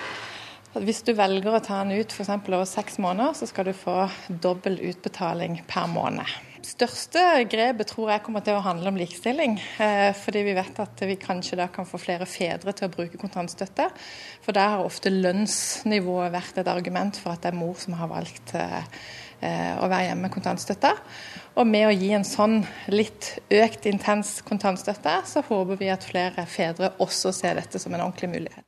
Hvis 0.78 1.00
du 1.02 1.16
velger 1.18 1.56
å 1.58 1.62
ta 1.66 1.80
den 1.82 1.98
ut 1.98 2.12
f.eks. 2.14 2.30
over 2.30 2.68
seks 2.70 3.00
måneder, 3.02 3.34
så 3.34 3.48
skal 3.50 3.66
du 3.66 3.74
få 3.74 4.04
dobbel 4.30 4.78
utbetaling 4.92 5.64
per 5.68 5.88
måned. 5.90 6.30
Største 6.70 7.24
grepet 7.50 7.90
tror 7.90 8.12
jeg 8.12 8.22
kommer 8.22 8.44
til 8.46 8.54
å 8.60 8.62
handle 8.62 8.92
om 8.92 9.00
likestilling. 9.00 9.56
Eh, 9.82 10.12
fordi 10.14 10.44
vi 10.46 10.54
vet 10.54 10.82
at 10.84 11.02
vi 11.10 11.18
kanskje 11.18 11.58
da 11.58 11.66
kan 11.74 11.90
få 11.90 11.98
flere 11.98 12.28
fedre 12.30 12.76
til 12.78 12.86
å 12.86 12.92
bruke 12.94 13.18
kontantstøtte. 13.18 13.90
For 14.46 14.54
der 14.54 14.76
har 14.76 14.86
ofte 14.86 15.10
lønnsnivået 15.10 16.36
vært 16.38 16.62
et 16.62 16.70
argument 16.70 17.18
for 17.18 17.34
at 17.34 17.42
det 17.42 17.50
er 17.50 17.58
mor 17.58 17.74
som 17.82 17.98
har 17.98 18.14
valgt 18.14 18.54
eh, 18.60 18.86
å 19.74 19.90
være 19.90 20.12
hjemme 20.12 20.28
med 20.28 20.36
kontantstøtte. 20.38 20.94
Og 21.58 21.66
med 21.66 21.90
å 21.90 21.96
gi 21.98 22.14
en 22.14 22.28
sånn 22.28 22.60
litt 22.94 23.40
økt 23.50 23.90
intens 23.90 24.38
kontantstøtte, 24.46 25.22
så 25.26 25.48
håper 25.50 25.82
vi 25.82 25.90
at 25.90 26.06
flere 26.06 26.46
fedre 26.46 26.94
også 27.02 27.34
ser 27.34 27.58
dette 27.58 27.82
som 27.82 27.96
en 27.96 28.06
ordentlig 28.06 28.36
mulighet. 28.38 28.68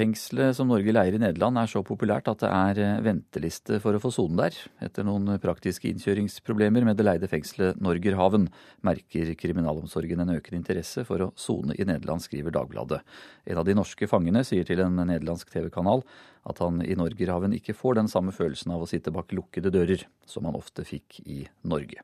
Fengselet 0.00 0.56
som 0.56 0.70
Norge 0.70 0.94
leier 0.94 1.12
i 1.12 1.18
Nederland 1.20 1.58
er 1.60 1.68
så 1.68 1.82
populært 1.84 2.30
at 2.30 2.40
det 2.40 2.48
er 2.48 2.78
eh, 2.80 3.00
venteliste 3.04 3.76
for 3.84 3.92
å 3.92 4.00
få 4.00 4.08
sone 4.14 4.38
der. 4.38 4.56
Etter 4.80 5.04
noen 5.04 5.34
praktiske 5.42 5.90
innkjøringsproblemer 5.90 6.86
med 6.88 6.96
det 6.96 7.04
leide 7.04 7.28
fengselet 7.28 7.76
Norgerhaven, 7.84 8.46
merker 8.86 9.34
kriminalomsorgen 9.36 10.24
en 10.24 10.32
økende 10.38 10.62
interesse 10.62 11.04
for 11.04 11.26
å 11.26 11.30
sone 11.36 11.76
i 11.76 11.84
Nederland, 11.84 12.24
skriver 12.24 12.54
Dagbladet. 12.56 13.02
En 13.44 13.60
av 13.60 13.68
de 13.68 13.76
norske 13.76 14.08
fangene 14.08 14.40
sier 14.48 14.64
til 14.64 14.80
en 14.80 15.02
nederlandsk 15.02 15.52
TV-kanal 15.52 16.06
at 16.48 16.64
han 16.64 16.80
i 16.80 16.96
Norgerhaven 16.96 17.58
ikke 17.58 17.76
får 17.76 18.00
den 18.00 18.08
samme 18.08 18.32
følelsen 18.32 18.72
av 18.72 18.86
å 18.86 18.88
sitte 18.88 19.12
bak 19.12 19.36
lukkede 19.36 19.74
dører 19.74 20.08
som 20.24 20.48
han 20.48 20.56
ofte 20.56 20.88
fikk 20.88 21.20
i 21.26 21.42
Norge. 21.60 22.00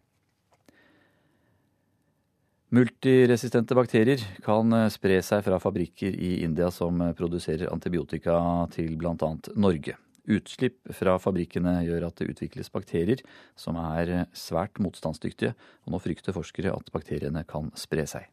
Multiresistente 2.76 3.72
bakterier 3.78 4.20
kan 4.44 4.72
eh, 4.74 4.88
spre 4.92 5.16
seg 5.24 5.44
fra 5.46 5.56
fabrikker 5.62 6.12
i 6.12 6.42
India 6.44 6.66
som 6.74 6.98
eh, 7.00 7.14
produserer 7.16 7.70
antibiotika 7.72 8.34
til 8.74 8.98
bl.a. 9.00 9.30
Norge. 9.56 9.94
Utslipp 10.26 10.90
fra 10.98 11.14
fabrikkene 11.22 11.78
gjør 11.86 12.08
at 12.08 12.18
det 12.20 12.26
utvikles 12.34 12.68
bakterier 12.74 13.22
som 13.56 13.78
er 13.80 14.12
eh, 14.12 14.26
svært 14.36 14.82
motstandsdyktige, 14.82 15.54
og 15.86 15.94
nå 15.94 16.02
frykter 16.04 16.36
forskere 16.36 16.74
at 16.74 16.92
bakteriene 16.92 17.46
kan 17.48 17.70
spre 17.78 18.04
seg. 18.10 18.28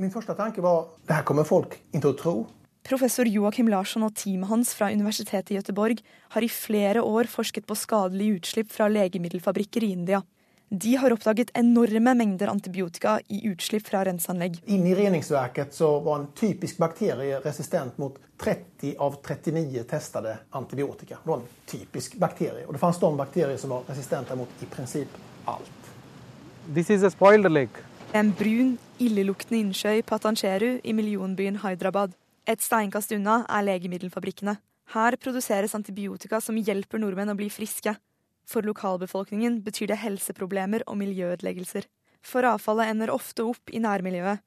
Min 0.00 0.14
første 0.14 0.38
tanke 0.38 0.64
var 0.64 0.94
det 1.04 1.18
her 1.18 1.28
kommer 1.28 1.44
folk 1.44 1.76
ikke 1.90 2.14
å 2.14 2.16
tro. 2.16 2.36
Professor 2.86 3.28
Joakim 3.28 3.68
Larsson 3.68 4.06
og 4.06 4.16
teamet 4.16 4.48
hans 4.48 4.72
fra 4.78 4.88
Universitetet 4.88 5.52
i 5.52 5.58
Gøteborg 5.58 6.00
har 6.32 6.46
i 6.46 6.48
flere 6.48 7.04
år 7.04 7.28
forsket 7.28 7.68
på 7.68 7.76
skadelige 7.76 8.40
utslipp 8.40 8.72
fra 8.72 8.88
legemiddelfabrikker 8.88 9.84
i 9.84 9.96
India. 9.98 10.24
De 10.72 10.96
har 10.96 11.10
oppdaget 11.10 11.50
enorme 11.54 12.12
mengder 12.14 12.46
antibiotika 12.46 13.16
i 13.28 13.40
utslipp 13.48 13.88
fra 13.88 14.04
renseanlegg. 14.06 14.60
Inne 14.70 14.92
i 14.92 14.94
reningsverket 14.94 15.74
så 15.74 15.88
var 16.00 16.18
en 16.20 16.26
typisk 16.38 16.76
bakterie 16.78 17.40
resistent 17.42 17.96
mot 17.98 18.18
30 18.38 18.92
av 18.98 19.16
39 19.26 19.82
testede 19.90 20.36
antibiotika. 20.50 21.18
Det 21.24 21.30
var 21.30 21.40
en 21.40 21.48
typisk 21.66 22.14
bakterie. 22.22 22.62
Og 22.68 22.76
det 22.76 22.78
fantes 22.78 23.00
de 23.02 23.10
bakterier 23.18 23.58
som 23.58 23.74
var 23.74 23.88
resistente 23.90 24.36
mot 24.38 24.62
i 24.62 24.68
prinsipp 24.70 25.16
alt. 25.50 25.90
This 26.74 26.90
is 26.90 27.02
a 27.02 27.10
spoiled 27.10 27.50
lake. 27.50 27.82
En 28.14 28.30
brun, 28.38 28.76
illeluktende 29.02 29.58
innsjø 29.64 29.96
i 29.98 30.04
Patancheru 30.06 30.76
i 30.84 30.94
millionbyen 30.94 31.58
Hyderabad. 31.64 32.14
Et 32.46 32.62
steinkast 32.62 33.10
unna 33.18 33.40
er 33.48 33.66
legemiddelfabrikkene. 33.66 34.54
Her 34.94 35.18
produseres 35.18 35.74
antibiotika 35.74 36.38
som 36.40 36.62
hjelper 36.62 37.02
nordmenn 37.02 37.34
å 37.34 37.36
bli 37.38 37.50
friske. 37.50 37.96
For 38.50 38.66
lokalbefolkningen 38.66 39.60
betyr 39.62 39.92
det 39.92 40.00
helseproblemer 40.02 40.82
og 40.90 40.98
miljøødeleggelser. 40.98 41.86
For 42.26 42.46
avfallet 42.48 42.90
ender 42.90 43.12
ofte 43.14 43.46
opp 43.46 43.70
i 43.70 43.80
nærmiljøet. 43.82 44.42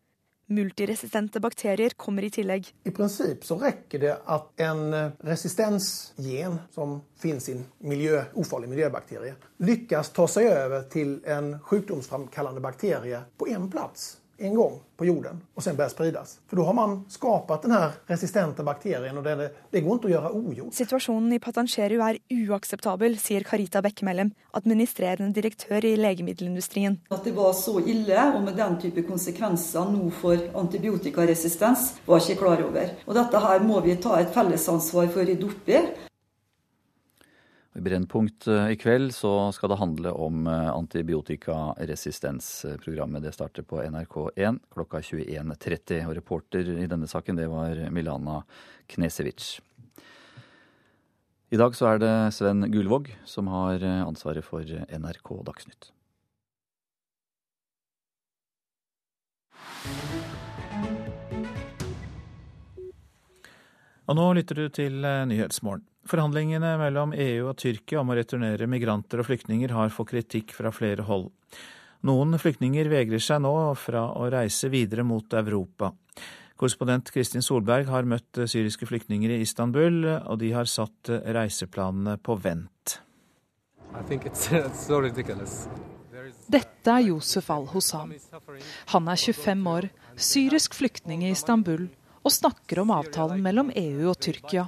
Multiresistente 0.54 1.40
bakterier 1.40 1.96
kommer 1.98 2.26
i 2.28 2.30
tillegg. 2.36 2.68
I 2.84 2.92
prinsipp 2.92 3.46
så 3.48 3.56
rekker 3.62 4.02
det 4.04 4.12
at 4.36 4.66
en 4.66 4.82
eh, 4.94 5.14
resistensgen 5.24 6.58
som 6.76 6.98
finnes 7.18 7.48
i 7.48 7.56
en 7.56 7.64
miljø, 7.88 8.20
ufarlig 8.36 8.68
miljøbakterie, 8.74 9.38
lykkes 9.64 10.12
ta 10.14 10.28
seg 10.28 10.50
over 10.52 10.84
til 10.92 11.16
en 11.24 11.54
sykdomsframkallende 11.70 12.66
bakterie 12.66 13.24
på 13.40 13.48
én 13.56 13.72
plass 13.72 14.18
en 14.44 14.56
gång 14.56 14.80
på 14.98 15.06
jorden 15.06 15.42
och 15.54 15.64
sen 15.64 15.76
börjar 15.76 15.90
spridas. 15.90 16.40
För 16.48 16.56
då 16.56 16.64
har 16.64 16.74
man 16.74 17.06
skapat 17.10 17.62
den 17.62 17.72
här 17.72 17.92
resistenta 18.06 18.64
bakterien 18.64 19.18
och 19.18 19.24
det, 19.24 19.52
det 19.72 19.82
går 19.82 19.94
inte 19.94 20.08
att 20.08 20.12
göra 20.14 20.32
ogjort. 20.32 20.74
Situasjonen 20.74 21.34
i 21.34 21.40
Patancheru 21.40 22.00
er 22.02 22.18
uakseptabel, 22.30 23.18
sier 23.18 23.44
Carita 23.44 23.82
Beckmellem, 23.82 24.32
administrerende 24.52 25.34
direktør 25.42 25.86
i 25.86 25.96
legemiddelindustrien. 25.98 27.00
At 27.10 27.24
det 27.24 27.36
var 27.36 27.54
så 27.54 27.80
ille, 27.80 28.20
og 28.36 28.44
med 28.44 28.56
den 28.58 28.80
type 28.82 29.04
konsekvenser 29.08 29.92
nu 29.92 30.12
for 30.22 30.38
antibiotikaresistens, 30.56 31.94
var 32.06 32.22
ikke 32.22 32.40
klar 32.40 32.64
over. 32.64 32.96
Og 33.08 33.16
dette 33.16 33.46
her 33.48 33.64
må 33.64 33.82
vi 33.82 33.96
ta 33.96 34.20
et 34.22 34.34
fellesansvar 34.34 35.12
for 35.14 35.30
i 35.30 35.38
opp 35.44 35.70
i. 37.76 37.82
Brennpunkt 37.82 38.48
eh, 38.48 38.72
i 38.72 38.76
kveld 38.76 39.16
så 39.16 39.52
skal 39.52 39.70
det 39.70 39.76
handle 39.78 40.12
om 40.12 40.48
eh, 40.48 40.74
antibiotikaresistensprogrammet. 40.74 43.24
Det 43.24 43.32
starter 43.32 43.64
på 43.64 43.84
NRK1 43.84 44.60
klokka 44.74 45.00
21.30. 45.00 46.08
Og 46.08 46.16
reporter 46.16 46.78
i 46.78 46.88
denne 46.88 47.08
saken 47.08 47.36
det 47.36 47.48
var 47.52 47.90
Milana 47.92 48.44
Knesevic. 48.88 49.62
I 51.54 51.58
dag 51.58 51.76
så 51.78 51.86
er 51.92 51.98
det 52.02 52.32
Sven 52.34 52.72
Gullvåg 52.72 53.18
som 53.26 53.48
har 53.54 53.84
eh, 53.84 54.08
ansvaret 54.08 54.46
for 54.46 54.64
NRK 54.64 55.44
Dagsnytt. 55.46 55.92
Og 64.04 64.16
nå 64.20 64.34
lytter 64.36 64.56
du 64.60 64.68
til 64.76 65.00
Nyhetsmorgen. 65.00 65.93
Forhandlingene 66.10 66.74
mellom 66.82 67.14
EU 67.16 67.48
og 67.48 67.56
Tyrkia 67.62 68.02
om 68.02 68.10
å 68.12 68.18
returnere 68.18 68.68
migranter 68.68 69.22
og 69.22 69.30
flyktninger 69.30 69.72
har 69.72 69.94
fått 69.94 70.12
kritikk 70.12 70.52
fra 70.56 70.72
flere 70.76 71.06
hold. 71.08 71.30
Noen 72.04 72.36
flyktninger 72.40 72.90
vegrer 72.92 73.22
seg 73.24 73.40
nå 73.46 73.54
fra 73.80 74.10
å 74.20 74.28
reise 74.32 74.68
videre 74.72 75.04
mot 75.08 75.34
Europa. 75.40 75.94
Korrespondent 76.60 77.12
Kristin 77.16 77.44
Solberg 77.44 77.88
har 77.88 78.08
møtt 78.08 78.44
syriske 78.52 78.86
flyktninger 78.88 79.32
i 79.32 79.42
Istanbul, 79.46 80.04
og 80.28 80.40
de 80.44 80.52
har 80.54 80.68
satt 80.70 81.10
reiseplanene 81.10 82.18
på 82.20 82.36
vent. 82.44 83.00
Dette 86.54 86.92
er 86.92 87.08
Josef 87.08 87.50
al-Hussam. 87.52 88.14
Han 88.94 89.08
er 89.12 89.20
25 89.20 89.68
år, 89.72 89.88
syrisk 90.16 90.76
flyktning 90.78 91.24
i 91.24 91.32
Istanbul 91.34 91.88
og 92.24 92.32
snakker 92.32 92.80
om 92.84 92.92
avtalen 92.96 93.42
mellom 93.44 93.72
EU 93.76 94.08
og 94.12 94.20
Tyrkia. 94.24 94.68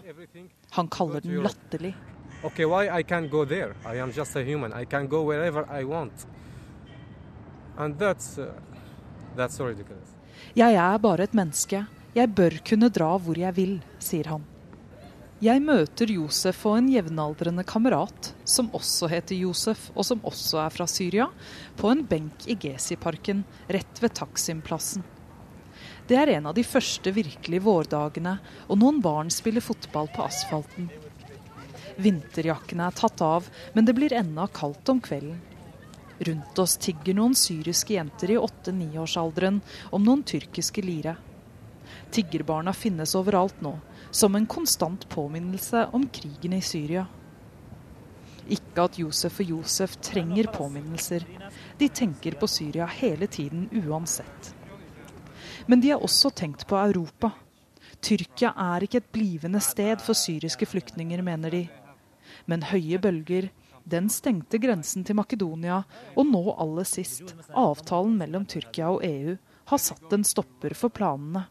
Han 0.75 0.87
kaller 0.91 1.23
den 1.23 1.43
latterlig. 1.43 1.93
Okay, 2.43 2.65
why 2.65 2.89
I 2.89 3.03
can't 3.03 3.29
go 3.31 3.45
there? 3.45 3.75
I 3.85 3.97
am 3.99 4.11
just 4.11 4.35
a 4.35 4.43
human. 4.43 4.73
I 4.73 4.85
can 4.85 5.07
go 5.07 5.23
wherever 5.23 5.65
I 5.71 5.83
want. 5.83 6.27
And 7.77 7.97
that's, 7.97 8.37
uh, 8.37 8.51
that's 9.35 9.55
so 9.55 9.65
ridiculous. 9.65 10.11
Jeg 10.55 10.75
er 10.75 10.99
bare 10.99 11.23
et 11.23 11.33
menneske. 11.33 11.85
Jeg 12.15 12.31
bør 12.35 12.59
kunne 12.67 12.89
dra 12.93 13.15
hvor 13.19 13.39
jeg 13.39 13.55
vil, 13.55 13.79
sier 13.99 14.29
han. 14.29 14.43
Jeg 15.43 15.59
møter 15.63 16.13
Josef 16.15 16.61
og 16.69 16.77
en 16.79 16.87
jevnaldrende 16.93 17.65
kamerat, 17.67 18.29
som 18.47 18.69
også 18.75 19.09
heter 19.11 19.35
Josef, 19.35 19.89
og 19.95 20.07
som 20.07 20.21
også 20.23 20.61
er 20.63 20.71
fra 20.71 20.87
Syria, 20.87 21.27
på 21.75 21.91
en 21.91 22.05
benk 22.07 22.47
i 22.47 22.55
Gesi-parken, 22.55 23.43
rett 23.67 23.99
ved 24.03 24.15
Taksim-plassen. 24.15 25.03
Det 26.07 26.17
er 26.21 26.29
en 26.35 26.45
av 26.45 26.53
de 26.53 26.61
første 26.61 27.09
virkelige 27.09 27.63
vårdagene, 27.65 28.35
og 28.69 28.77
noen 28.77 28.99
barn 29.01 29.31
spiller 29.33 29.63
fotball 29.65 30.09
på 30.13 30.21
asfalten. 30.27 30.91
Vinterjakkene 31.97 32.85
er 32.85 32.97
tatt 32.99 33.21
av, 33.25 33.47
men 33.73 33.87
det 33.87 33.95
blir 33.97 34.13
ennå 34.13 34.45
kaldt 34.53 34.91
om 34.93 34.99
kvelden. 35.01 35.39
Rundt 36.27 36.59
oss 36.61 36.77
tigger 36.77 37.17
noen 37.17 37.33
syriske 37.35 37.95
jenter 37.95 38.31
i 38.31 38.37
åtte-niårsalderen 38.37 39.57
om 39.89 40.05
noen 40.05 40.21
tyrkiske 40.23 40.83
lire. 40.85 41.15
Tiggerbarna 42.13 42.73
finnes 42.73 43.15
overalt 43.17 43.57
nå, 43.65 43.73
som 44.11 44.37
en 44.37 44.45
konstant 44.45 45.07
påminnelse 45.09 45.87
om 45.97 46.05
krigen 46.13 46.53
i 46.53 46.61
Syria. 46.61 47.07
Ikke 48.45 48.85
at 48.85 48.99
Josef 49.01 49.41
og 49.41 49.55
Josef 49.55 49.97
trenger 50.05 50.51
påminnelser. 50.53 51.25
De 51.79 51.89
tenker 51.89 52.37
på 52.37 52.47
Syria 52.47 52.85
hele 52.85 53.27
tiden 53.27 53.65
uansett. 53.73 54.53
Men 55.65 55.81
de 55.81 55.91
har 55.93 56.03
også 56.03 56.29
tenkt 56.29 56.67
på 56.69 56.77
Europa. 56.77 57.31
Tyrkia 58.05 58.51
er 58.59 58.85
ikke 58.85 58.99
et 59.01 59.11
blivende 59.13 59.61
sted 59.63 60.01
for 60.03 60.17
syriske 60.17 60.67
flyktninger, 60.69 61.23
mener 61.25 61.53
de. 61.53 61.63
Men 62.45 62.67
høye 62.69 62.99
bølger, 63.01 63.49
den 63.85 64.09
stengte 64.09 64.59
grensen 64.61 65.05
til 65.05 65.17
Makedonia, 65.17 65.83
og 66.17 66.29
nå 66.29 66.43
aller 66.53 66.87
sist 66.89 67.35
avtalen 67.53 68.17
mellom 68.19 68.45
Tyrkia 68.49 68.91
og 68.93 69.05
EU, 69.05 69.35
har 69.65 69.81
satt 69.81 70.13
en 70.13 70.25
stopper 70.25 70.75
for 70.77 70.93
planene. 70.93 71.47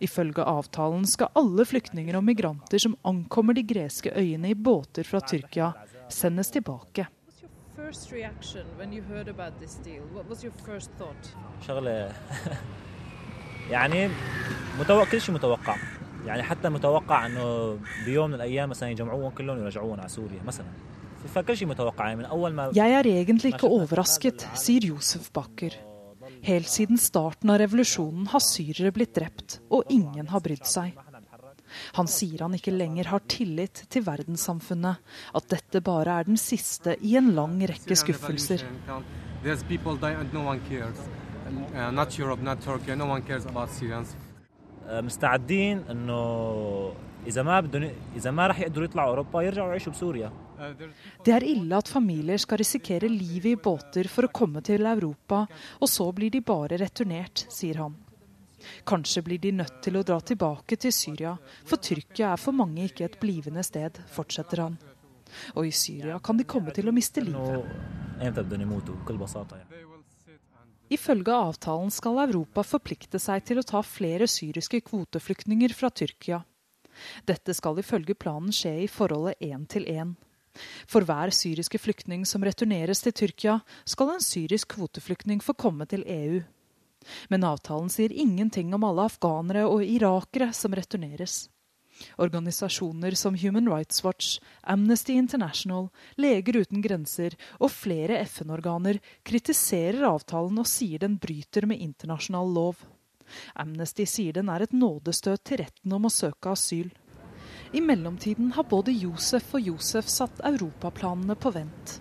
Ifølge 0.00 0.44
avtalen 0.44 1.06
skal 1.08 1.32
alle 1.40 1.64
flyktninger 1.64 2.16
og 2.18 2.24
migranter 2.24 2.80
som 2.80 2.96
ankommer 3.08 3.56
de 3.56 3.64
greske 3.64 4.12
øyene 4.12 4.52
i 4.52 4.56
båter 4.56 5.08
fra 5.08 5.22
Tyrkia, 5.24 5.72
sendes 6.12 6.52
tilbake 6.52 7.08
First 7.77 8.11
reaction 8.11 8.65
when 8.79 8.89
you 8.95 9.01
heard 9.11 9.27
about 9.35 9.53
this 9.61 9.73
deal, 9.87 10.03
what 10.15 10.25
was 10.29 10.43
your 10.43 10.53
first 10.67 10.89
thought? 10.99 11.23
يعني 13.69 14.09
متوقع 14.79 15.11
كل 15.11 15.21
شيء 15.21 15.35
متوقع 15.35 15.75
يعني 16.25 16.43
حتى 16.43 16.69
متوقع 16.69 17.25
انه 17.25 17.77
بيوم 18.05 18.29
من 18.29 18.35
الايام 18.35 18.69
مثلا 18.69 18.89
يجمعوهم 18.89 19.29
كلهم 19.29 19.57
ويرجعوهم 19.57 19.99
على 19.99 20.09
سوريا 20.09 20.41
مثلا 20.45 20.67
فكل 21.35 21.57
شيء 21.57 21.67
متوقع 21.67 22.05
يعني 22.05 22.15
من 22.19 22.25
اول 22.25 22.53
ما 22.53 22.71
Jeg 22.71 23.01
er 23.01 23.05
egentlig 23.05 23.53
ikke 23.53 23.67
overrasket, 23.67 24.47
sier 24.53 24.81
Josef 24.81 25.31
Bakker. 25.31 25.71
Helt 26.43 26.69
siden 26.69 26.97
starten 26.97 27.49
av 27.53 27.59
revolusjonen 27.61 28.27
har 28.33 28.41
syrere 28.41 28.91
blitt 28.91 29.13
drept, 29.15 29.59
og 29.69 29.83
ingen 29.89 30.27
har 30.33 30.41
brydd 30.41 30.65
seg. 30.65 30.97
Han 31.97 32.09
sier 32.11 32.43
han 32.45 32.57
ikke 32.57 32.73
lenger 32.73 33.11
har 33.13 33.23
tillit 33.31 33.85
til 33.89 34.05
verdenssamfunnet, 34.05 35.01
at 35.35 35.49
dette 35.51 35.81
bare 35.85 36.19
er 36.21 36.29
den 36.29 36.39
siste 36.41 36.97
i 37.01 37.15
en 37.19 37.31
lang 37.37 37.59
rekke 37.71 37.97
skuffelser. 37.97 38.65
There's 39.43 39.63
people 39.63 39.97
die 39.97 40.13
and 40.13 40.33
no 40.33 40.45
one 40.45 40.61
cares. 40.69 40.97
Uh, 41.73 41.89
not 41.91 42.17
Europe, 42.17 42.41
not 42.41 42.61
Turkey, 42.61 42.95
no 42.95 43.05
one 43.05 43.21
cares 43.21 43.45
about 43.45 43.71
Syrians. 43.71 44.15
آه، 44.87 45.01
مستعدين 45.01 45.83
انه 45.89 46.93
اذا 47.27 47.43
ما 47.43 47.59
بدهم 47.59 47.91
اذا 48.15 48.31
ما 48.31 48.47
راح 48.47 48.59
يقدروا 48.59 48.85
يطلعوا 48.85 49.09
اوروبا 49.09 49.41
يرجعوا 49.41 49.69
يعيشوا 49.69 49.91
بسوريا 49.91 50.31
Det 51.25 51.33
er 51.33 51.43
ille 51.43 51.73
at 51.77 51.87
familier 51.89 52.37
skal 52.37 52.59
risikere 52.61 53.07
livet 53.09 53.55
i 53.55 53.55
båter 53.57 54.05
for 54.13 54.27
å 54.27 54.33
komme 54.39 54.61
til 54.61 54.85
Europa, 54.85 55.47
og 55.81 55.89
så 55.89 56.05
blir 56.13 56.29
de 56.29 56.41
bare 56.45 56.77
returnert, 56.77 57.47
sier 57.49 57.79
han. 57.81 57.95
Kanskje 58.86 59.22
blir 59.26 59.40
de 59.42 59.52
nødt 59.60 59.80
til 59.84 59.98
å 59.98 60.04
dra 60.06 60.18
tilbake 60.20 60.78
til 60.80 60.92
Syria, 60.94 61.36
for 61.66 61.82
Tyrkia 61.82 62.32
er 62.32 62.40
for 62.40 62.56
mange 62.56 62.86
ikke 62.88 63.06
et 63.08 63.18
blivende 63.20 63.64
sted, 63.66 64.00
fortsetter 64.12 64.64
han. 64.64 64.78
Og 65.56 65.66
i 65.68 65.74
Syria 65.74 66.18
kan 66.22 66.38
de 66.38 66.46
komme 66.48 66.74
til 66.74 66.88
å 66.88 66.94
miste 66.94 67.24
livet. 67.24 67.66
Ifølge 70.86 71.34
avtalen 71.34 71.90
skal 71.90 72.20
Europa 72.28 72.62
forplikte 72.62 73.18
seg 73.18 73.42
til 73.48 73.58
å 73.58 73.66
ta 73.66 73.82
flere 73.82 74.28
syriske 74.30 74.80
kvoteflyktninger 74.86 75.74
fra 75.74 75.90
Tyrkia. 75.90 76.44
Dette 77.26 77.54
skal 77.54 77.82
ifølge 77.82 78.14
planen 78.14 78.54
skje 78.54 78.72
i 78.84 78.88
forholdet 78.88 79.42
én 79.44 79.66
til 79.68 79.84
én. 79.90 80.14
For 80.88 81.04
hver 81.04 81.32
syriske 81.34 81.80
flyktning 81.80 82.24
som 82.28 82.44
returneres 82.46 83.02
til 83.04 83.12
Tyrkia, 83.12 83.58
skal 83.84 84.14
en 84.14 84.24
syrisk 84.24 84.76
kvoteflyktning 84.76 85.42
få 85.44 85.56
komme 85.58 85.84
til 85.90 86.06
EU. 86.06 86.40
Men 87.28 87.46
avtalen 87.46 87.90
sier 87.92 88.12
ingenting 88.12 88.74
om 88.74 88.86
alle 88.86 89.06
afghanere 89.10 89.66
og 89.68 89.84
irakere 89.84 90.52
som 90.56 90.74
returneres. 90.76 91.46
Organisasjoner 92.20 93.14
som 93.16 93.36
Human 93.40 93.68
Rights 93.68 94.04
Watch, 94.04 94.40
Amnesty 94.62 95.12
International, 95.12 95.88
Leger 96.16 96.60
uten 96.60 96.82
grenser 96.84 97.36
og 97.58 97.72
flere 97.72 98.20
FN-organer 98.26 99.00
kritiserer 99.24 100.04
avtalen 100.08 100.60
og 100.60 100.68
sier 100.68 101.00
den 101.02 101.16
bryter 101.22 101.66
med 101.66 101.80
internasjonal 101.80 102.52
lov. 102.52 102.84
Amnesty 103.54 104.06
sier 104.06 104.36
den 104.36 104.52
er 104.52 104.66
et 104.66 104.76
nådestøt 104.76 105.44
til 105.48 105.64
retten 105.64 105.96
om 105.96 106.06
å 106.06 106.12
søke 106.12 106.52
asyl. 106.52 106.92
I 107.74 107.82
mellomtiden 107.82 108.52
har 108.54 108.68
både 108.70 108.94
Josef 108.94 109.56
og 109.56 109.72
Josef 109.72 110.08
satt 110.12 110.44
europaplanene 110.46 111.34
på 111.34 111.50
vent. 111.56 112.00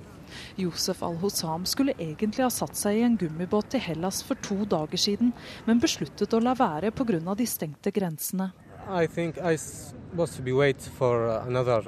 Josef 0.57 1.03
al-Hossam 1.03 1.65
skulle 1.65 1.95
egentlig 1.99 2.43
ha 2.45 2.49
satt 2.53 2.77
seg 2.79 2.99
i 2.99 3.03
en 3.07 3.17
gummibåt 3.19 3.69
til 3.73 3.83
Hellas 3.83 4.21
for 4.23 4.39
to 4.45 4.63
dager 4.71 4.97
siden, 4.97 5.33
men 5.67 5.81
besluttet 5.83 6.33
å 6.33 6.39
la 6.39 6.55
være 6.55 6.91
pga. 6.91 7.35
de 7.35 7.45
stengte 7.45 7.91
grensene. 7.91 8.51
I 8.87 9.07
think 9.07 9.37
I 9.37 9.57
to 9.57 10.57
wait 10.57 10.81
for 10.81 11.27
uh, 11.27 11.47
another 11.47 11.83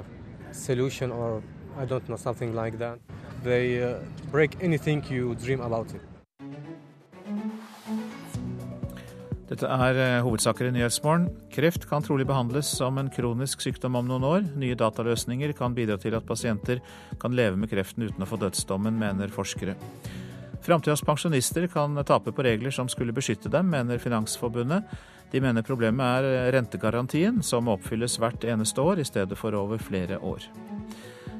solution 0.52 1.12
or 1.12 1.42
I 1.78 1.84
don't 1.86 2.08
know 2.08 2.16
something 2.16 2.54
like 2.54 2.78
that. 2.78 2.98
They 3.44 3.82
uh, 3.82 4.00
break 4.32 4.56
anything 4.60 5.04
you 5.08 5.34
dream 5.34 5.60
about 5.60 5.94
it. 5.94 6.17
Dette 9.48 9.64
er 9.64 9.96
eh, 9.96 10.20
hovedsaker 10.24 10.68
i 10.68 10.72
Nyhetsmorgen. 10.76 11.28
Kreft 11.52 11.86
kan 11.88 12.04
trolig 12.04 12.26
behandles 12.28 12.68
som 12.68 12.98
en 13.00 13.08
kronisk 13.12 13.62
sykdom 13.64 13.96
om 13.96 14.08
noen 14.08 14.26
år. 14.28 14.48
Nye 14.60 14.76
dataløsninger 14.76 15.54
kan 15.56 15.76
bidra 15.76 15.96
til 16.00 16.16
at 16.18 16.26
pasienter 16.28 16.82
kan 17.22 17.36
leve 17.36 17.56
med 17.56 17.72
kreften 17.72 18.04
uten 18.04 18.24
å 18.24 18.28
få 18.28 18.36
dødsdommen, 18.42 18.98
mener 19.00 19.32
forskere. 19.32 19.78
Framtidas 20.68 21.00
pensjonister 21.00 21.64
kan 21.72 21.96
tape 22.04 22.34
på 22.34 22.44
regler 22.44 22.74
som 22.74 22.90
skulle 22.92 23.14
beskytte 23.16 23.48
dem, 23.48 23.70
mener 23.72 24.02
Finansforbundet. 24.02 24.84
De 25.32 25.40
mener 25.40 25.64
problemet 25.64 26.20
er 26.20 26.52
rentegarantien, 26.52 27.40
som 27.44 27.72
oppfylles 27.72 28.18
hvert 28.20 28.44
eneste 28.44 28.84
år 28.84 29.00
i 29.00 29.08
stedet 29.08 29.40
for 29.40 29.56
over 29.56 29.80
flere 29.80 30.20
år. 30.20 30.44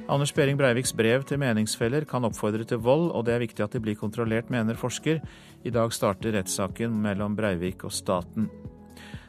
Anders 0.09 0.33
Behring 0.33 0.57
Breiviks 0.57 0.95
brev 0.97 1.21
til 1.29 1.37
meningsfeller 1.37 2.07
kan 2.09 2.25
oppfordre 2.25 2.65
til 2.65 2.81
vold, 2.81 3.11
og 3.13 3.27
det 3.27 3.35
er 3.35 3.43
viktig 3.43 3.61
at 3.61 3.75
de 3.77 3.83
blir 3.85 3.99
kontrollert, 4.01 4.49
mener 4.49 4.79
forsker. 4.81 5.21
I 5.69 5.73
dag 5.75 5.93
starter 5.93 6.33
rettssaken 6.33 6.95
mellom 7.05 7.37
Breivik 7.37 7.85
og 7.85 7.93
staten. 7.93 8.49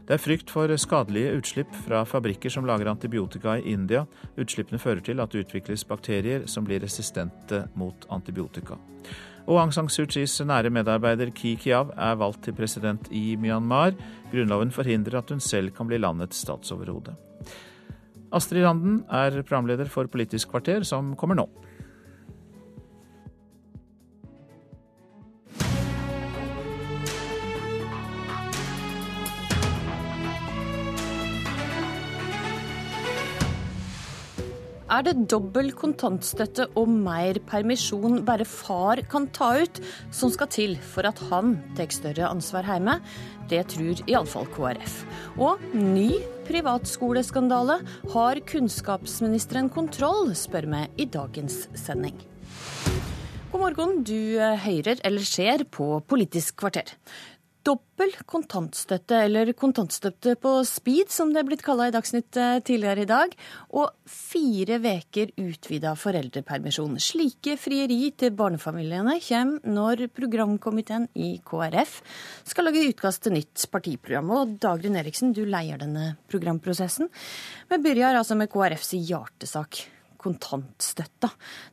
Det 0.08 0.16
er 0.16 0.24
frykt 0.24 0.50
for 0.50 0.72
skadelige 0.80 1.36
utslipp 1.36 1.76
fra 1.84 2.06
fabrikker 2.08 2.50
som 2.50 2.66
lager 2.66 2.88
antibiotika 2.94 3.60
i 3.60 3.76
India. 3.76 4.06
Utslippene 4.40 4.80
fører 4.80 5.04
til 5.04 5.20
at 5.20 5.36
det 5.36 5.44
utvikles 5.44 5.84
bakterier 5.86 6.48
som 6.48 6.64
blir 6.64 6.80
resistente 6.80 7.66
mot 7.76 8.08
antibiotika. 8.10 8.80
Og 9.52 9.60
Aung 9.60 9.76
San 9.76 9.92
Suu 9.92 10.08
Kyis 10.08 10.40
nære 10.48 10.72
medarbeider 10.72 11.36
Ki 11.36 11.58
Kiav 11.60 11.92
er 11.98 12.16
valgt 12.24 12.46
til 12.48 12.56
president 12.56 13.12
i 13.12 13.36
Myanmar. 13.36 13.98
Grunnloven 14.32 14.72
forhindrer 14.72 15.20
at 15.20 15.30
hun 15.36 15.44
selv 15.44 15.76
kan 15.76 15.92
bli 15.92 16.00
landets 16.00 16.40
statsoverhode. 16.40 17.20
Astrid 18.30 18.62
Randen 18.62 19.02
er 19.10 19.42
programleder 19.42 19.90
for 19.90 20.10
Politisk 20.12 20.52
kvarter, 20.54 20.86
som 20.86 21.16
kommer 21.18 21.40
nå. 21.40 21.48
Er 34.90 35.04
det 35.06 35.30
dobbel 35.30 35.70
kontantstøtte 35.78 36.66
og 36.78 36.90
mer 36.90 37.38
permisjon 37.48 38.24
bare 38.26 38.46
far 38.46 39.00
kan 39.10 39.28
ta 39.38 39.52
ut, 39.62 39.78
som 40.12 40.34
skal 40.34 40.50
til 40.50 40.74
for 40.82 41.06
at 41.06 41.22
han 41.30 41.54
tar 41.78 41.94
større 41.94 42.32
ansvar 42.34 42.66
hjemme? 42.66 42.98
Det 43.50 43.62
tror 43.70 44.02
iallfall 44.10 44.50
KrF. 44.58 44.98
Og 45.38 45.62
ny 45.78 46.10
privatskoleskandale. 46.50 47.80
Har 48.14 48.42
kunnskapsministeren 48.50 49.70
kontroll, 49.74 50.34
spør 50.38 50.68
vi 50.74 50.84
i 51.06 51.08
dagens 51.10 51.68
sending. 51.78 52.18
God 53.50 53.64
morgen, 53.64 54.04
du 54.06 54.38
hører 54.38 55.02
eller 55.06 55.26
ser 55.26 55.66
på 55.70 56.00
Politisk 56.10 56.60
kvarter. 56.62 56.96
Dobbel 57.68 58.14
kontantstøtte, 58.30 59.18
eller 59.26 59.52
kontantstøtte 59.58 60.38
på 60.40 60.54
speed, 60.68 61.10
som 61.12 61.34
det 61.34 61.42
er 61.42 61.48
blitt 61.50 61.64
kalla 61.66 61.90
i 61.90 61.94
Dagsnytt 61.94 62.40
eh, 62.40 62.62
tidligere 62.64 63.04
i 63.04 63.10
dag, 63.10 63.36
og 63.76 63.92
fire 64.08 64.78
veker 64.80 65.34
utvida 65.44 65.92
foreldrepermisjon. 66.00 66.96
Slike 67.04 67.58
frieri 67.60 68.14
til 68.16 68.32
barnefamiliene 68.40 69.18
kommer 69.26 69.76
når 69.76 70.06
programkomiteen 70.16 71.10
i 71.20 71.34
KrF 71.44 72.00
skal 72.48 72.70
lage 72.70 72.88
utkast 72.94 73.26
til 73.28 73.36
nytt 73.36 73.68
partiprogram. 73.74 74.32
Og 74.40 74.58
Dagrun 74.64 75.00
Eriksen, 75.02 75.36
du 75.36 75.44
leier 75.44 75.84
denne 75.84 76.14
programprosessen. 76.32 77.12
Vi 77.68 77.84
begynner 77.84 78.22
altså 78.22 78.40
med 78.40 78.52
KrFs 78.54 78.96
hjertesak 78.96 79.84
kontantstøtta. 80.20 81.30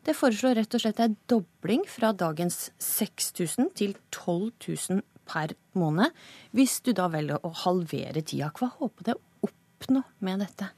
Det 0.07 0.15
foreslår 0.15 0.61
rett 0.61 0.77
og 0.79 0.83
slett 0.83 1.03
en 1.03 1.17
dobling 1.31 1.83
fra 1.91 2.13
dagens 2.15 2.71
6000 2.83 3.73
til 3.79 3.97
12 4.15 4.51
000 4.67 5.05
per 5.29 5.55
måned. 5.79 6.15
Hvis 6.57 6.79
du 6.87 6.93
da 6.97 7.09
velger 7.13 7.43
å 7.45 7.53
halvere 7.65 8.23
tida, 8.23 8.53
hva 8.57 8.71
håper 8.79 9.11
du 9.11 9.13
å 9.17 9.51
oppnå 9.51 10.03
med 10.27 10.45
dette? 10.45 10.71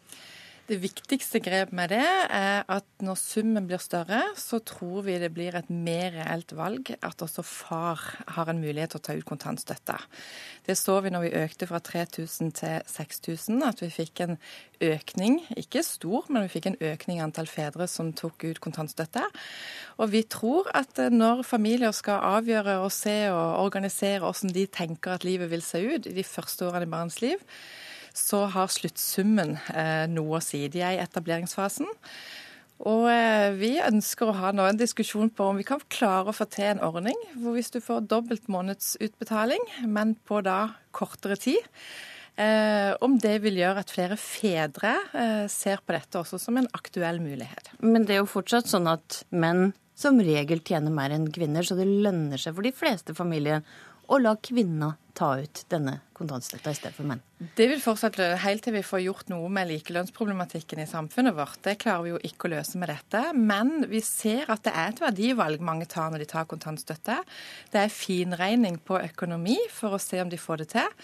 Det 0.69 0.77
viktigste 0.83 1.41
grep 1.41 1.71
med 1.73 1.89
det 1.95 2.05
er 2.05 2.67
at 2.69 2.85
når 3.01 3.17
summen 3.17 3.65
blir 3.71 3.81
større, 3.81 4.19
så 4.37 4.59
tror 4.61 5.07
vi 5.07 5.15
det 5.17 5.31
blir 5.33 5.55
et 5.57 5.71
mer 5.73 6.13
reelt 6.13 6.53
valg 6.53 6.91
at 7.01 7.25
også 7.25 7.41
far 7.41 8.03
har 8.35 8.51
en 8.53 8.61
mulighet 8.61 8.93
til 8.93 9.01
å 9.01 9.05
ta 9.07 9.17
ut 9.17 9.25
kontantstøtte. 9.31 9.97
Det 10.69 10.77
så 10.77 10.99
vi 11.01 11.15
når 11.15 11.25
vi 11.25 11.33
økte 11.41 11.71
fra 11.71 11.81
3000 11.81 12.53
til 12.61 12.85
6000, 12.85 13.65
at 13.65 13.81
vi 13.81 13.89
fikk 13.95 14.25
en 14.27 14.37
økning, 14.85 15.41
ikke 15.57 15.87
stor, 15.89 16.29
men 16.29 16.45
vi 16.45 16.53
fikk 16.59 16.69
en 16.69 16.81
økning 16.93 17.23
i 17.23 17.25
antall 17.25 17.49
fedre 17.49 17.89
som 17.89 18.13
tok 18.13 18.51
ut 18.51 18.61
kontantstøtte. 18.61 19.25
Og 19.97 20.13
vi 20.13 20.27
tror 20.29 20.69
at 20.77 21.01
når 21.09 21.47
familier 21.49 21.97
skal 21.97 22.21
avgjøre 22.37 22.77
og 22.85 22.93
se 22.93 23.23
og 23.33 23.65
organisere 23.65 24.21
hvordan 24.21 24.53
de 24.53 24.69
tenker 24.69 25.17
at 25.17 25.25
livet 25.25 25.49
vil 25.49 25.65
se 25.65 25.81
ut 25.81 26.13
i 26.13 26.19
de 26.21 26.29
første 26.37 26.69
årene 26.69 26.85
i 26.85 26.97
barns 26.99 27.23
liv, 27.25 27.41
så 28.19 28.45
har 28.53 28.71
sluttsummen 28.73 29.57
eh, 29.73 30.05
noe 30.11 30.39
å 30.39 30.45
si. 30.45 30.65
De 30.73 30.83
er 30.83 30.99
i 30.99 31.03
etableringsfasen. 31.05 31.89
Og 32.87 33.09
eh, 33.11 33.49
vi 33.59 33.73
ønsker 33.83 34.31
å 34.31 34.37
ha 34.39 34.53
nå 34.55 34.69
en 34.69 34.79
diskusjon 34.79 35.33
på 35.35 35.49
om 35.51 35.59
vi 35.59 35.67
kan 35.67 35.83
klare 35.91 36.31
å 36.31 36.37
få 36.37 36.47
til 36.51 36.69
en 36.69 36.85
ordning 36.87 37.19
hvor 37.35 37.57
hvis 37.57 37.73
du 37.75 37.81
får 37.83 38.07
dobbelt 38.11 38.47
månedsutbetaling, 38.53 39.65
men 39.91 40.15
på 40.29 40.43
da 40.47 40.61
kortere 40.95 41.39
tid, 41.43 41.65
eh, 42.39 42.95
om 43.03 43.19
det 43.19 43.41
vil 43.43 43.59
gjøre 43.59 43.83
at 43.83 43.95
flere 43.95 44.19
fedre 44.21 44.95
eh, 45.11 45.45
ser 45.51 45.83
på 45.83 45.97
dette 45.97 46.23
også 46.23 46.39
som 46.43 46.61
en 46.61 46.71
aktuell 46.79 47.19
mulighet. 47.25 47.75
Men 47.83 48.07
det 48.07 48.17
er 48.17 48.23
jo 48.23 48.31
fortsatt 48.31 48.71
sånn 48.71 48.87
at 48.91 49.25
menn 49.35 49.73
som 49.99 50.21
regel 50.23 50.63
tjener 50.63 50.95
mer 50.95 51.11
enn 51.11 51.27
kvinner, 51.35 51.67
så 51.67 51.75
det 51.75 51.89
lønner 51.89 52.39
seg 52.39 52.55
for 52.55 52.63
de 52.63 52.71
fleste 52.71 53.17
familier 53.19 53.65
å 54.09 54.19
la 54.23 54.35
kvinner 54.41 54.97
ta 55.19 55.33
ut 55.41 55.65
denne 55.73 55.99
kontantstøtta 56.15 56.73
i 56.73 56.77
stedet 56.79 56.95
for 56.97 57.09
menn? 57.09 57.21
Det 57.59 57.67
vil 57.71 57.81
fortsatt 57.83 58.19
helt 58.43 58.63
til 58.65 58.77
vi 58.77 58.85
får 58.87 59.03
gjort 59.05 59.33
noe 59.33 59.49
med 59.53 59.69
likelønnsproblematikken 59.71 60.83
i 60.83 60.89
samfunnet 60.91 61.37
vårt. 61.37 61.59
Det 61.65 61.77
klarer 61.83 62.05
vi 62.07 62.13
jo 62.13 62.21
ikke 62.29 62.49
å 62.49 62.53
løse 62.55 62.79
med 62.81 62.91
dette. 62.93 63.23
Men 63.35 63.89
vi 63.91 64.03
ser 64.05 64.51
at 64.55 64.65
det 64.67 64.75
er 64.75 64.93
et 64.93 65.03
verdivalg 65.03 65.63
mange 65.65 65.89
tar 65.91 66.13
når 66.13 66.25
de 66.25 66.31
tar 66.31 66.49
kontantstøtte. 66.51 67.19
Det 67.75 67.83
er 67.83 67.95
finregning 67.95 68.79
på 68.79 69.01
økonomi 69.03 69.59
for 69.75 69.99
å 69.99 70.03
se 70.03 70.23
om 70.23 70.31
de 70.31 70.41
får 70.41 70.65
det 70.65 70.71
til. 70.77 70.95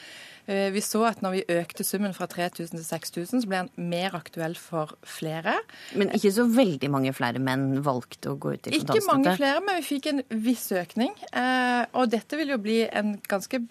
Eh, 0.47 0.69
vi 0.75 0.81
så 0.85 1.01
at 1.09 1.23
når 1.25 1.39
vi 1.39 1.43
økte 1.57 1.85
summen 1.87 2.13
fra 2.17 2.27
3000 2.29 2.77
til 2.77 2.85
6000, 2.85 3.45
så 3.45 3.49
ble 3.49 3.63
den 3.65 3.89
mer 3.91 4.17
aktuell 4.19 4.57
for 4.61 4.93
flere. 5.09 5.57
Men 5.97 6.13
ikke 6.13 6.35
så 6.37 6.45
veldig 6.53 6.91
mange 6.93 7.15
flere 7.17 7.41
menn 7.41 7.81
valgte 7.87 8.35
å 8.35 8.37
gå 8.37 8.53
ut 8.53 8.69
i 8.69 8.75
kontantstøtte? 8.75 8.99
Ikke 9.01 9.09
mange 9.09 9.35
flere, 9.39 9.65
men 9.65 9.81
vi 9.81 9.87
fikk 9.89 10.11
en 10.13 10.23
viss 10.45 10.67
økning. 10.77 11.17
Eh, 11.33 11.83
og 11.97 12.13
dette 12.13 12.39
vil 12.41 12.53
jo 12.53 12.61
bli 12.61 12.83
en 12.85 13.17
ganske, 13.33 13.63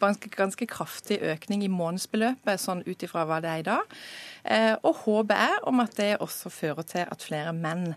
ganske, 0.00 0.70
kraftig 0.70 1.20
økning 1.34 1.66
i 1.66 1.72
månedsbeløpet, 1.72 2.62
sånn 2.62 2.84
ut 2.88 3.06
ifra 3.06 3.26
hva 3.28 3.42
det 3.44 3.52
er 3.52 3.64
i 3.64 3.68
dag. 3.68 3.96
Eh, 4.40 4.74
og 4.80 5.02
håpet 5.04 5.36
er 5.36 5.68
om 5.68 5.84
at 5.84 5.96
det 6.00 6.14
også 6.24 6.52
fører 6.54 6.86
til 6.88 7.04
at 7.04 7.24
flere 7.24 7.52
menn 7.56 7.90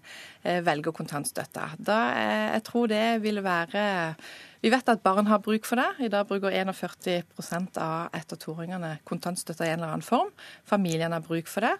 velger 0.43 0.91
kontantstøtte. 0.91 1.69
Da, 1.79 1.99
jeg 2.51 2.63
tror 2.67 2.89
det 2.91 3.05
vil 3.23 3.39
være 3.45 3.83
vi 4.63 4.69
vet 4.71 4.87
at 4.87 5.01
barn 5.03 5.27
har 5.27 5.41
bruk 5.43 5.65
for 5.67 5.75
det. 5.75 6.05
I 6.05 6.07
dag 6.07 6.27
bruker 6.29 6.53
41 6.55 7.77
av 7.83 8.13
ett- 8.15 8.31
og 8.31 8.39
toåringene 8.39 8.93
kontantstøtte 9.03 9.65
i 9.65 9.73
en 9.73 9.81
eller 9.81 9.91
annen 9.91 10.05
form. 10.07 10.29
Familiene 10.63 11.17
har 11.17 11.25
bruk 11.25 11.49
for 11.51 11.67
det. 11.67 11.73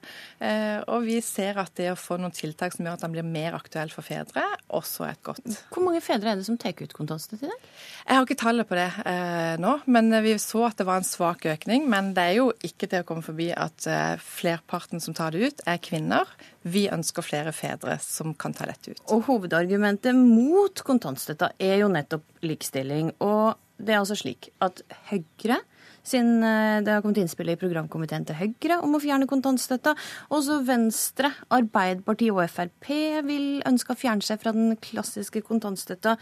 Eh, 0.44 0.84
og 0.92 1.06
vi 1.08 1.22
ser 1.24 1.56
at 1.62 1.72
det 1.80 1.94
å 1.94 1.96
få 1.96 2.18
noen 2.20 2.36
tiltak 2.36 2.76
som 2.76 2.84
gjør 2.84 2.98
at 2.98 3.06
den 3.06 3.14
blir 3.16 3.24
mer 3.24 3.56
aktuell 3.56 3.88
for 3.94 4.04
fedre, 4.04 4.44
også 4.68 5.08
er 5.08 5.16
et 5.16 5.24
godt. 5.24 5.48
Hvor 5.72 5.86
mange 5.86 6.02
fedre 6.04 6.34
er 6.34 6.36
det 6.36 6.44
som 6.44 6.58
tar 6.60 6.76
ut 6.76 6.92
kontantstøtte 6.98 7.48
i 7.48 7.54
dag? 7.54 7.70
Jeg 8.04 8.20
har 8.20 8.28
ikke 8.28 8.40
tallet 8.44 8.68
på 8.68 8.76
det 8.76 8.90
eh, 9.06 9.56
nå, 9.64 9.78
men 9.88 10.12
vi 10.28 10.36
så 10.44 10.66
at 10.68 10.76
det 10.76 10.88
var 10.90 11.00
en 11.00 11.08
svak 11.08 11.48
økning. 11.54 11.88
Men 11.88 12.12
det 12.18 12.28
er 12.34 12.36
jo 12.42 12.50
ikke 12.68 12.92
til 12.92 13.06
å 13.06 13.08
komme 13.08 13.24
forbi 13.24 13.48
at 13.56 13.88
eh, 13.88 14.20
flerparten 14.20 15.00
som 15.00 15.16
tar 15.16 15.32
det 15.32 15.48
ut, 15.48 15.64
er 15.72 15.80
kvinner. 15.80 16.28
Vi 16.68 16.90
ønsker 16.92 17.24
flere 17.24 17.56
fedre 17.56 17.96
som 18.04 18.36
kan 18.36 18.52
ta 18.52 18.68
dette 18.68 18.92
ut. 18.92 19.02
Og 19.08 19.24
hovedargumentet 19.32 20.16
mot 20.20 20.84
kontantstøtta 20.84 21.54
er 21.64 21.80
jo 21.80 21.92
nettopp 21.92 22.28
likestilling. 22.44 22.73
Og 22.74 23.60
det 23.84 23.94
er 23.94 24.02
altså 24.02 24.18
slik 24.18 24.50
at 24.64 24.82
Høyre 25.10 25.60
siden 26.04 26.44
eh, 26.44 26.82
det 26.84 26.92
har 26.92 27.04
kommet 27.04 27.22
innspill 27.22 27.54
i 27.54 27.60
programkomiteen 27.60 28.26
til 28.28 28.38
Høyre 28.38 28.80
om 28.84 28.98
å 28.98 29.02
fjerne 29.02 29.28
kontantstøtta. 29.30 29.96
Også 30.36 30.60
Venstre, 30.68 31.32
Arbeiderpartiet 31.54 32.36
og 32.36 32.44
Frp 32.52 32.92
vil 33.28 33.48
ønske 33.68 33.96
å 33.96 34.00
fjerne 34.00 34.26
seg 34.26 34.42
fra 34.44 34.54
den 34.56 34.76
klassiske 34.84 35.44
kontantstøtta. 35.48 36.18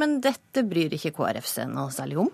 Men 0.00 0.18
dette 0.24 0.66
bryr 0.66 0.96
ikke 0.96 1.14
KrF 1.16 1.46
seg 1.46 1.70
noe 1.70 1.94
særlig 1.94 2.24
om? 2.26 2.32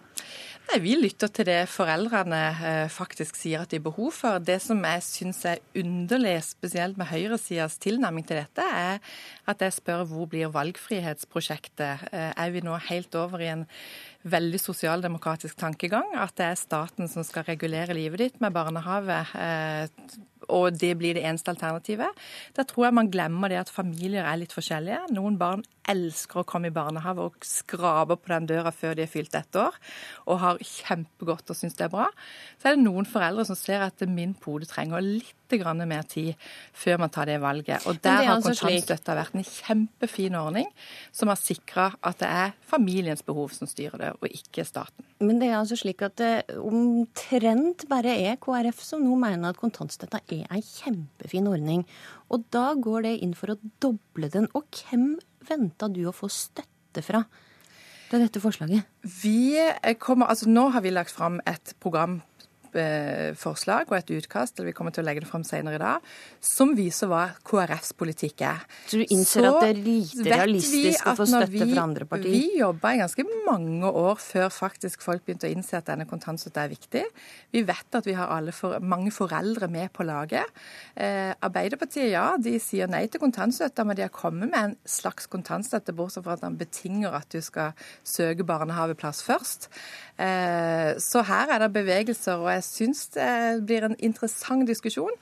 Nei, 0.66 0.80
Vi 0.82 0.96
lytter 0.98 1.30
til 1.30 1.46
det 1.46 1.68
foreldrene 1.70 2.40
eh, 2.58 2.88
faktisk 2.90 3.36
sier 3.38 3.62
at 3.62 3.70
de 3.70 3.78
har 3.78 3.84
behov 3.84 4.10
for. 4.16 4.40
Det 4.42 4.56
som 4.64 4.80
jeg 4.82 5.04
syns 5.06 5.44
er 5.46 5.62
underlig, 5.78 6.34
spesielt 6.42 6.98
med 6.98 7.06
høyresidas 7.06 7.78
tilnærming 7.82 8.26
til 8.26 8.40
dette, 8.40 8.66
er 8.66 8.98
at 9.46 9.62
jeg 9.62 9.76
spør 9.76 10.02
hvor 10.10 10.26
blir 10.32 10.50
valgfrihetsprosjektet? 10.54 12.08
Eh, 12.10 12.32
er 12.34 12.50
vi 12.54 12.64
nå 12.66 12.74
helt 12.88 13.14
over 13.14 13.44
i 13.46 13.52
en 13.52 13.62
veldig 14.26 14.58
sosialdemokratisk 14.64 15.54
tankegang? 15.60 16.16
At 16.18 16.34
det 16.40 16.50
er 16.50 16.58
staten 16.58 17.06
som 17.12 17.22
skal 17.26 17.46
regulere 17.46 17.94
livet 17.94 18.24
ditt 18.24 18.42
med 18.42 18.56
barnehage? 18.56 19.22
Og 20.52 20.76
det 20.78 20.92
blir 21.00 21.16
det 21.16 21.24
eneste 21.26 21.52
alternativet. 21.52 22.26
Da 22.56 22.64
tror 22.66 22.88
jeg 22.88 22.98
man 22.98 23.10
glemmer 23.12 23.50
det 23.52 23.60
at 23.64 23.72
familier 23.72 24.26
er 24.26 24.40
litt 24.40 24.54
forskjellige. 24.54 25.06
Noen 25.16 25.38
barn 25.40 25.64
elsker 25.90 26.42
å 26.42 26.46
komme 26.48 26.70
i 26.70 26.74
barnehage 26.74 27.22
og 27.22 27.46
skraper 27.46 28.18
på 28.18 28.32
den 28.32 28.48
døra 28.50 28.72
før 28.74 28.96
de 28.98 29.04
er 29.04 29.10
fylt 29.10 29.36
ett 29.38 29.58
år, 29.60 29.74
og 30.26 30.40
har 30.42 30.62
kjempegodt 30.62 31.52
og 31.52 31.58
syns 31.58 31.78
det 31.78 31.86
er 31.86 31.94
bra. 31.94 32.08
Så 32.58 32.70
er 32.70 32.76
det 32.76 32.86
noen 32.86 33.06
foreldre 33.08 33.46
som 33.46 33.58
ser 33.58 33.86
at 33.86 34.02
min 34.10 34.34
pode 34.34 34.68
trenger 34.70 35.04
litt 35.04 35.45
mer 35.86 36.02
tid 36.02 36.34
før 36.72 36.98
man 36.98 37.10
tar 37.10 37.26
det 37.26 37.40
valget. 37.40 37.86
Og 37.86 38.00
der 38.02 38.24
har 38.24 38.34
altså 38.36 38.54
kontantstøtta 38.54 39.14
vært 39.14 39.34
en 39.34 39.44
kjempefin 39.44 40.34
ordning 40.34 40.66
som 41.12 41.28
har 41.28 41.36
sikra 41.36 41.94
at 42.02 42.18
det 42.18 42.28
er 42.28 42.52
familiens 42.60 43.22
behov 43.22 43.50
som 43.50 43.66
styrer 43.66 43.98
det, 43.98 44.12
og 44.20 44.28
ikke 44.28 44.64
staten. 44.64 45.04
Men 45.20 45.38
det 45.40 45.48
er 45.48 45.58
altså 45.60 45.76
slik 45.76 46.02
at 46.02 46.16
det 46.18 46.44
omtrent 46.58 47.86
bare 47.88 48.16
er 48.28 48.36
KrF 48.36 48.82
som 48.82 49.04
nå 49.04 49.16
mener 49.16 49.50
at 49.50 49.60
kontantstøtta 49.60 50.20
er 50.28 50.46
en 50.50 50.62
kjempefin 50.62 51.48
ordning. 51.48 51.86
Og 52.30 52.44
da 52.50 52.74
går 52.74 53.02
det 53.02 53.18
inn 53.22 53.34
for 53.34 53.54
å 53.54 53.60
doble 53.80 54.28
den. 54.28 54.48
Og 54.54 54.66
hvem 54.82 55.16
venta 55.46 55.88
du 55.88 56.06
å 56.08 56.14
få 56.14 56.28
støtte 56.32 57.04
fra? 57.06 57.22
Det 58.06 58.18
er 58.18 58.26
dette 58.28 58.42
forslaget? 58.42 58.86
Vi 59.02 59.58
kommer, 59.98 60.28
altså 60.30 60.46
Nå 60.46 60.68
har 60.74 60.82
vi 60.84 60.92
lagt 60.94 61.10
fram 61.10 61.40
et 61.46 61.74
program 61.82 62.20
Eh, 62.35 62.35
forslag 63.40 63.90
og 63.90 63.96
et 63.98 64.12
utkast, 64.18 64.56
eller 64.58 64.70
vi 64.70 64.76
kommer 64.76 64.94
til 64.94 65.04
å 65.04 65.06
legge 65.08 65.24
det 65.24 65.30
fram 65.30 65.44
senere 65.46 65.78
i 65.78 65.82
dag, 65.82 66.10
som 66.42 66.74
viser 66.76 67.10
hva 67.10 67.24
KrFs 67.46 67.94
politikk 67.98 68.44
er. 68.46 68.64
Så 68.86 69.00
du 69.00 69.04
innser 69.06 69.46
så 69.46 69.52
at 69.52 69.64
det 69.64 69.70
er 69.72 69.80
lite 69.80 70.26
realistisk 70.26 71.06
å 71.06 71.14
få 71.18 71.26
støtte 71.30 71.52
vi, 71.54 71.62
fra 71.72 71.84
andre 71.86 72.08
partier? 72.08 72.34
Vi 72.34 72.60
jobba 72.60 72.92
i 72.94 73.00
ganske 73.02 73.26
mange 73.46 73.90
år 73.90 74.20
før 74.22 74.50
faktisk 74.52 75.04
folk 75.04 75.24
begynte 75.26 75.48
å 75.48 75.52
innse 75.52 75.78
at 75.78 75.88
denne 75.90 76.06
kontantstøtta 76.08 76.64
er 76.64 76.72
viktig. 76.72 77.04
Vi 77.54 77.62
vet 77.66 77.98
at 77.98 78.08
vi 78.08 78.16
har 78.18 78.50
for, 78.56 78.78
mange 78.80 79.12
foreldre 79.14 79.68
med 79.72 79.92
på 79.96 80.06
laget. 80.06 80.50
Eh, 80.94 81.32
Arbeiderpartiet 81.46 82.10
ja, 82.12 82.26
de 82.40 82.56
sier 82.62 82.90
nei 82.90 83.04
til 83.10 83.22
kontantstøtta, 83.22 83.86
men 83.86 83.98
de 83.98 84.06
har 84.06 84.14
kommet 84.14 84.50
med 84.50 84.58
en 84.60 84.76
slags 84.88 85.28
kontantstøtte, 85.32 85.94
bortsett 85.96 86.26
fra 86.26 86.36
at 86.36 86.44
den 86.44 86.58
betinger 86.60 87.16
at 87.18 87.30
du 87.32 87.40
skal 87.44 87.76
søke 88.06 88.46
barnehageplass 88.46 89.22
først. 89.26 89.70
Eh, 90.16 90.96
så 91.02 91.22
her 91.28 91.52
er 91.54 91.64
det 91.64 91.72
bevegelser, 91.74 92.40
og 92.40 92.50
jeg 92.54 92.65
syns 92.66 93.06
det 93.14 93.28
blir 93.66 93.86
en 93.86 93.96
interessant 94.02 94.66
diskusjon 94.68 95.14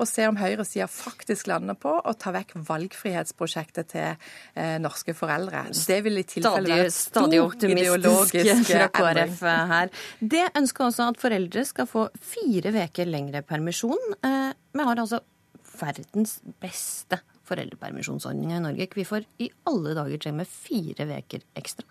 å 0.00 0.06
se 0.08 0.26
om 0.28 0.38
høyresida 0.40 0.88
faktisk 0.90 1.50
lander 1.50 1.76
på 1.78 1.92
å 1.92 2.14
ta 2.18 2.32
vekk 2.34 2.54
valgfrihetsprosjektet 2.68 3.92
til 3.92 4.08
eh, 4.54 4.78
norske 4.82 5.14
foreldre. 5.16 5.66
Det 5.72 5.98
vil 6.06 6.22
i 6.22 6.26
tilfelle 6.28 6.70
være 6.70 6.88
en 6.88 6.94
stor 6.94 7.28
stadig 7.28 7.74
ideologisk 7.76 8.64
fra 8.70 8.88
KrF 8.94 9.44
her. 9.72 9.92
Det 10.20 10.46
ønsker 10.58 10.88
også 10.88 11.10
at 11.12 11.20
foreldre 11.22 11.66
skal 11.68 11.90
få 11.90 12.06
fire 12.32 12.74
uker 12.76 13.10
lengre 13.10 13.44
permisjon. 13.46 14.16
Eh, 14.22 14.50
vi 14.72 14.88
har 14.88 15.04
altså 15.04 15.22
verdens 15.82 16.38
beste 16.62 17.20
foreldrepermisjonsordninger 17.48 18.58
i 18.58 18.62
Norge. 18.62 18.88
Hvorfor 18.94 19.26
i 19.42 19.50
alle 19.68 19.96
dager 19.98 20.22
trenger 20.22 20.46
vi 20.46 20.62
fire 20.68 21.08
uker 21.18 21.44
ekstra? 21.58 21.86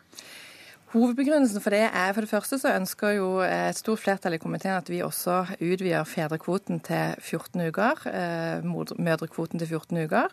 Hovedbegrunnelsen 0.92 1.64
for 1.64 1.72
det 1.72 1.86
er 1.88 2.10
for 2.12 2.26
det 2.26 2.28
første 2.28 2.58
så 2.60 2.74
ønsker 2.76 3.14
jo 3.16 3.28
et 3.46 3.78
stort 3.80 4.02
flertall 4.02 4.34
i 4.36 4.40
komiteen 4.44 4.76
at 4.76 4.90
vi 4.92 4.98
også 5.06 5.38
utvider 5.54 6.04
fedrekvoten 6.04 6.82
til 6.84 7.14
14 7.16 7.62
uker. 7.70 8.02
Eh, 8.12 8.98
mødrekvoten 9.00 9.62
til 9.62 9.70
14 9.70 10.02
uker. 10.04 10.28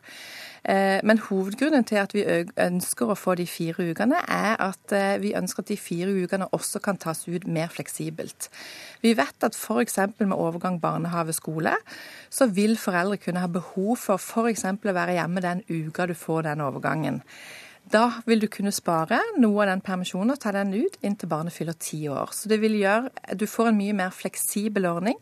Eh, 0.64 0.98
men 1.06 1.22
hovedgrunnen 1.28 1.86
til 1.86 2.00
at 2.02 2.14
vi 2.16 2.24
ønsker 2.58 3.06
å 3.06 3.14
få 3.14 3.36
de 3.38 3.46
fire 3.46 3.86
ukene, 3.92 4.18
er 4.18 4.58
at 4.64 4.96
eh, 4.98 5.20
vi 5.22 5.30
ønsker 5.38 5.62
at 5.62 5.70
de 5.70 5.78
fire 5.78 6.10
ukene 6.24 6.50
også 6.50 6.82
kan 6.82 6.98
tas 6.98 7.22
ut 7.28 7.46
mer 7.46 7.70
fleksibelt. 7.70 8.50
Vi 9.06 9.14
vet 9.14 9.46
at 9.46 9.54
f.eks. 9.54 10.00
med 10.18 10.34
overgang 10.34 10.80
barnehage-skole, 10.82 11.76
så 12.34 12.50
vil 12.50 12.74
foreldre 12.74 13.22
kunne 13.22 13.46
ha 13.46 13.52
behov 13.60 13.94
for 14.08 14.18
f.eks. 14.18 14.66
å 14.66 14.98
være 14.98 15.20
hjemme 15.20 15.46
den 15.46 15.62
uka 15.70 16.10
du 16.10 16.18
får 16.18 16.50
den 16.50 16.66
overgangen. 16.66 17.22
Da 17.88 18.08
vil 18.28 18.42
du 18.42 18.48
kunne 18.52 18.72
spare 18.74 19.20
noe 19.40 19.62
av 19.64 19.70
den 19.70 19.82
permisjonen 19.84 20.34
og 20.34 20.40
ta 20.42 20.50
den 20.52 20.74
ut 20.76 20.98
inntil 21.00 21.30
barnet 21.30 21.54
fyller 21.54 21.76
ti 21.80 22.02
år. 22.12 22.34
Så 22.36 22.50
det 22.50 22.58
vil 22.60 22.76
gjøre 22.76 23.36
Du 23.38 23.46
får 23.48 23.70
en 23.70 23.78
mye 23.78 23.94
mer 23.96 24.12
fleksibel 24.12 24.84
ordning. 24.90 25.16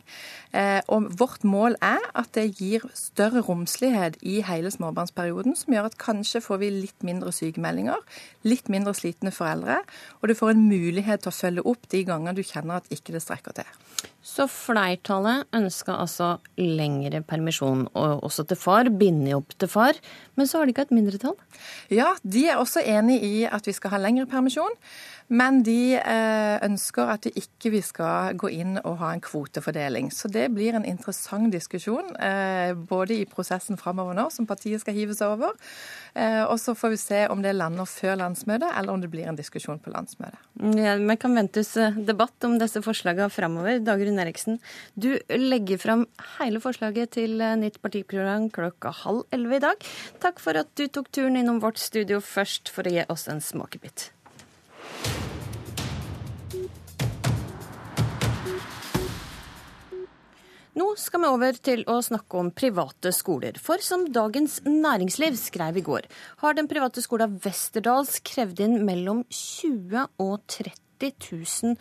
Eh, 0.56 0.80
og 0.88 1.06
vårt 1.20 1.44
mål 1.47 1.76
er 1.84 2.02
at 2.16 2.32
det 2.34 2.56
gir 2.59 2.86
større 2.97 3.43
romslighet 3.47 4.16
i 4.22 4.40
hele 4.47 4.70
småbarnsperioden, 4.72 5.55
som 5.59 5.74
gjør 5.74 5.90
at 5.90 5.98
kanskje 6.01 6.43
får 6.43 6.62
vi 6.62 6.72
litt 6.74 7.06
mindre 7.06 7.34
sykemeldinger, 7.34 8.01
litt 8.48 8.70
mindre 8.72 8.94
slitne 8.97 9.34
foreldre, 9.34 9.82
og 10.22 10.30
du 10.30 10.34
får 10.38 10.55
en 10.55 10.66
mulighet 10.70 11.22
til 11.22 11.32
å 11.32 11.38
følge 11.38 11.66
opp 11.66 11.90
de 11.93 12.02
ganger 12.09 12.36
du 12.36 12.43
kjenner 12.47 12.80
at 12.80 12.90
ikke 12.94 13.14
det 13.14 13.22
strekker 13.26 13.60
til. 13.60 13.74
Så 14.26 14.48
flertallet 14.51 15.47
ønsker 15.55 15.94
altså 15.94 16.32
lengre 16.59 17.20
permisjon, 17.26 17.86
og 17.94 18.24
også 18.26 18.44
til 18.51 18.59
far, 18.59 18.90
binde 18.90 19.36
opp 19.36 19.55
til 19.55 19.70
far. 19.70 19.98
Men 20.36 20.48
så 20.51 20.59
har 20.59 20.66
de 20.66 20.74
ikke 20.74 20.88
et 20.88 20.97
mindretall? 20.97 21.36
Ja, 21.94 22.10
de 22.26 22.43
er 22.51 22.56
også 22.57 22.83
enig 22.85 23.23
i 23.24 23.35
at 23.45 23.66
vi 23.66 23.73
skal 23.73 23.93
ha 23.95 24.01
lengre 24.01 24.27
permisjon. 24.27 24.74
Men 25.28 25.62
de 25.66 25.97
eh, 25.98 26.57
ønsker 26.62 27.11
at 27.11 27.27
vi 27.27 27.43
ikke 27.43 27.81
skal 27.82 28.36
gå 28.39 28.51
inn 28.55 28.77
og 28.85 28.98
ha 29.01 29.11
en 29.15 29.23
kvotefordeling. 29.24 30.12
Så 30.15 30.31
det 30.32 30.47
blir 30.55 30.77
en 30.78 30.86
interessant 30.86 31.51
diskusjon, 31.53 32.12
eh, 32.23 32.73
både 32.77 33.19
i 33.19 33.27
prosessen 33.28 33.78
framover 33.81 34.15
nå, 34.16 34.28
som 34.31 34.47
partiet 34.47 34.85
skal 34.85 34.94
hive 34.94 35.16
seg 35.19 35.35
over. 35.35 35.57
Eh, 36.15 36.44
og 36.44 36.61
så 36.62 36.77
får 36.78 36.94
vi 36.94 37.01
se 37.03 37.20
om 37.32 37.43
det 37.43 37.57
lander 37.57 37.89
før 37.90 38.20
landsmøtet, 38.23 38.70
eller 38.70 38.94
om 38.94 39.03
det 39.03 39.11
blir 39.11 39.27
en 39.27 39.39
diskusjon 39.39 39.82
på 39.82 39.93
landsmøtet. 39.94 40.39
Ja, 40.78 40.97
Vi 40.97 41.19
kan 41.20 41.35
ventes 41.35 41.74
debatt 42.07 42.47
om 42.47 42.59
disse 42.61 42.82
forslagene 42.85 43.31
framover. 43.32 43.81
Dagrun 43.85 44.23
Eriksen, 44.23 44.61
du 44.94 45.16
legger 45.31 45.82
fram 45.82 46.07
hele 46.39 46.62
forslaget 46.62 47.16
til 47.19 47.43
nytt 47.61 47.81
partiprogram 47.82 48.51
klokka 48.55 48.94
halv 49.03 49.24
elleve 49.35 49.59
i 49.59 49.65
dag. 49.66 49.89
Takk 50.23 50.40
for 50.43 50.59
at 50.59 50.70
du 50.78 50.86
tok 50.86 51.11
turen 51.11 51.36
innom 51.40 51.61
vårt 51.62 51.82
studio 51.82 52.23
først 52.23 52.70
for 52.73 52.86
å 52.86 52.94
gi 52.94 53.09
oss 53.12 53.27
en 53.32 53.43
smakebit. 53.43 54.12
Nå 60.77 60.90
skal 61.01 61.23
vi 61.23 61.28
over 61.32 61.57
til 61.65 61.86
å 61.89 61.94
snakke 62.05 62.36
om 62.36 62.51
private 62.53 63.09
skoler. 63.16 63.57
For 63.57 63.81
som 63.81 64.03
Dagens 64.12 64.59
Næringsliv 64.66 65.39
skrev 65.40 65.78
i 65.81 65.85
går, 65.86 66.05
har 66.43 66.59
den 66.59 66.69
private 66.69 67.01
skolen 67.01 67.39
Westerdals 67.47 68.19
krevd 68.20 68.61
inn 68.66 68.77
mellom 68.85 69.23
20 69.32 70.05
og 70.20 70.36
30 70.53 71.15
000 71.31 71.81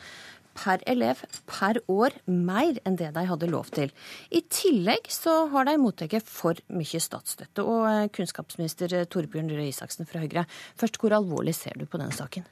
per 0.55 0.79
elev 0.87 1.25
per 1.43 1.81
år, 1.91 2.15
mer 2.31 2.79
enn 2.87 2.95
det 2.95 3.11
de 3.17 3.27
hadde 3.27 3.51
lov 3.51 3.67
til. 3.75 3.91
I 4.31 4.45
tillegg 4.47 5.11
så 5.11 5.41
har 5.51 5.67
de 5.67 5.75
mottatt 5.75 6.15
for 6.31 6.55
mye 6.71 7.03
statsstøtte. 7.03 7.67
Og 7.67 7.83
eh, 7.91 8.07
kunnskapsminister 8.15 9.01
Torbjørn 9.11 9.51
Røe 9.51 9.73
Isaksen 9.73 10.07
fra 10.07 10.23
Høyre, 10.23 10.47
først 10.79 11.03
hvor 11.03 11.19
alvorlig 11.19 11.59
ser 11.59 11.75
du 11.75 11.83
på 11.83 11.99
den 11.99 12.15
saken? 12.15 12.47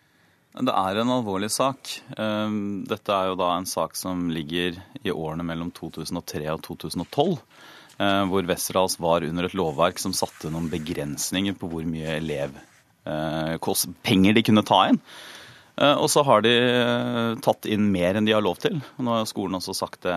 Det 0.54 0.70
er 0.70 1.00
en 1.02 1.10
alvorlig 1.10 1.50
sak. 1.50 1.90
Ehm, 2.14 2.86
dette 2.86 3.10
er 3.10 3.32
jo 3.32 3.38
da 3.40 3.56
en 3.58 3.66
sak 3.66 3.96
som 3.98 4.28
ligger 4.30 4.78
i 5.02 5.10
årene 5.10 5.42
mellom 5.48 5.72
2003 5.74 6.46
og 6.54 6.62
2012. 6.68 7.40
Eh, 7.98 8.26
hvor 8.30 8.46
Westerdals 8.50 9.00
var 9.02 9.26
under 9.26 9.48
et 9.48 9.56
lovverk 9.58 9.98
som 10.02 10.14
satte 10.14 10.52
noen 10.54 10.70
begrensninger 10.70 11.58
på 11.58 11.70
hvor 11.70 11.86
mye 11.90 12.20
elevpenger 12.20 14.32
eh, 14.32 14.36
de 14.38 14.46
kunne 14.46 14.66
ta 14.66 14.90
inn. 14.92 15.02
Eh, 15.82 15.98
og 15.98 16.06
så 16.14 16.22
har 16.26 16.46
de 16.46 16.54
tatt 17.42 17.66
inn 17.66 17.90
mer 17.94 18.18
enn 18.18 18.30
de 18.30 18.38
har 18.38 18.46
lov 18.46 18.62
til. 18.62 18.78
Nå 19.02 19.18
har 19.18 19.26
skolen 19.30 19.58
også 19.58 19.74
sagt 19.78 20.06
det 20.06 20.14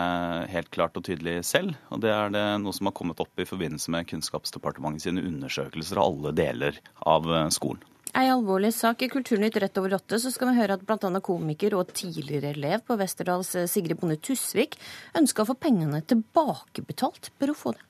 helt 0.52 0.68
klart 0.68 0.96
og 1.00 1.08
tydelig 1.08 1.40
selv. 1.48 1.80
Og 1.88 2.04
det 2.04 2.12
er 2.12 2.28
det 2.36 2.46
noe 2.60 2.76
som 2.76 2.90
har 2.90 2.96
kommet 2.96 3.20
opp 3.24 3.32
i 3.40 3.48
forbindelse 3.48 3.88
med 3.92 4.08
Kunnskapsdepartementet 4.12 5.08
sine 5.08 5.24
undersøkelser 5.24 5.96
av 5.96 6.12
alle 6.12 6.36
deler 6.36 6.74
av 7.08 7.48
skolen. 7.56 7.80
Ei 8.16 8.30
alvorlig 8.32 8.70
sak 8.72 9.02
i 9.04 9.10
Kulturnytt 9.12 9.58
rett 9.60 9.76
over 9.76 9.98
åtte 9.98 10.16
så 10.20 10.30
skal 10.32 10.48
vi 10.48 10.60
høre 10.62 10.78
at 10.78 10.84
bl.a. 10.88 11.20
komiker 11.20 11.74
og 11.76 11.90
tidligere 11.92 12.54
elev 12.54 12.86
på 12.88 12.96
Westerdals 12.96 13.52
eh, 13.60 13.68
Sigrid 13.68 14.00
Bonde 14.00 14.16
Tusvik 14.16 14.78
ønska 15.20 15.44
å 15.44 15.50
få 15.50 15.58
pengene 15.60 16.00
tilbakebetalt. 16.00 17.28
Bør 17.36 17.52
hun 17.52 17.60
få 17.60 17.74
det? 17.76 17.84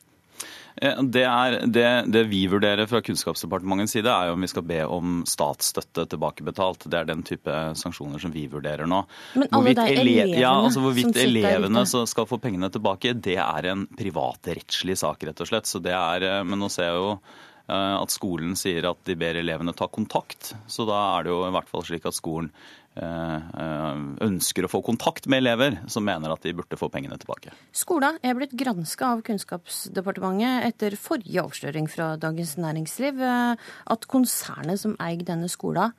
Eh, 0.83 0.99
det, 1.15 1.23
er, 1.31 1.59
det, 1.71 1.87
det, 2.11 2.25
vi 2.33 2.43
vurderer 2.51 2.91
fra 2.91 3.05
Kunnskapsdepartementets 3.07 3.95
side, 3.95 4.11
er 4.11 4.33
jo 4.33 4.35
om 4.35 4.43
vi 4.43 4.51
skal 4.51 4.67
be 4.67 4.83
om 4.99 5.17
statsstøtte 5.31 6.09
tilbakebetalt. 6.11 6.89
Det 6.91 7.01
er 7.01 7.09
den 7.13 7.23
type 7.27 7.63
sanksjoner 7.79 8.27
som 8.27 8.35
vi 8.35 8.49
vurderer 8.51 8.91
nå. 8.91 9.05
Men 9.39 9.47
alle 9.47 9.63
hvorvidt, 9.63 9.83
de 9.85 10.01
elevene, 10.03 10.41
ja, 10.43 10.55
altså 10.59 10.83
hvorvidt 10.83 11.23
elevene 11.23 11.87
skal 11.87 12.27
få 12.27 12.43
pengene 12.43 12.75
tilbake, 12.75 13.15
det 13.15 13.39
er 13.47 13.71
en 13.77 13.87
privatrettslig 13.95 14.99
sak, 15.07 15.23
rett 15.31 15.47
og 15.47 15.55
slett. 15.55 15.71
Så 15.71 15.79
det 15.87 15.95
er, 15.95 16.33
eh, 16.33 16.43
men 16.43 16.59
nå 16.59 16.73
ser 16.73 16.91
jeg 16.91 17.05
jo 17.05 17.21
at 17.67 18.15
skolen 18.15 18.55
sier 18.59 18.87
at 18.87 19.01
de 19.09 19.17
ber 19.19 19.39
elevene 19.41 19.75
ta 19.75 19.89
kontakt. 19.91 20.53
Så 20.71 20.87
da 20.89 20.99
er 21.17 21.27
det 21.27 21.33
jo 21.33 21.43
i 21.47 21.55
hvert 21.55 21.71
fall 21.71 21.85
slik 21.87 22.07
at 22.07 22.15
skolen 22.15 22.51
eh, 22.95 23.37
eh, 23.63 24.03
ønsker 24.27 24.67
å 24.67 24.71
få 24.71 24.83
kontakt 24.87 25.27
med 25.27 25.43
elever 25.43 25.79
som 25.91 26.07
mener 26.07 26.33
at 26.33 26.47
de 26.47 26.55
burde 26.57 26.79
få 26.79 26.89
pengene 26.93 27.19
tilbake. 27.19 27.55
Skolen 27.75 28.21
er 28.23 28.39
blitt 28.39 28.55
granska 28.59 29.13
av 29.17 29.25
Kunnskapsdepartementet 29.27 30.69
etter 30.71 30.99
forrige 31.01 31.43
avsløring 31.43 31.91
fra 31.91 32.13
Dagens 32.23 32.57
Næringsliv 32.63 33.23
at 33.27 34.11
konsernet 34.11 34.83
som 34.83 34.95
eier 35.03 35.27
denne 35.27 35.51
skolen 35.51 35.95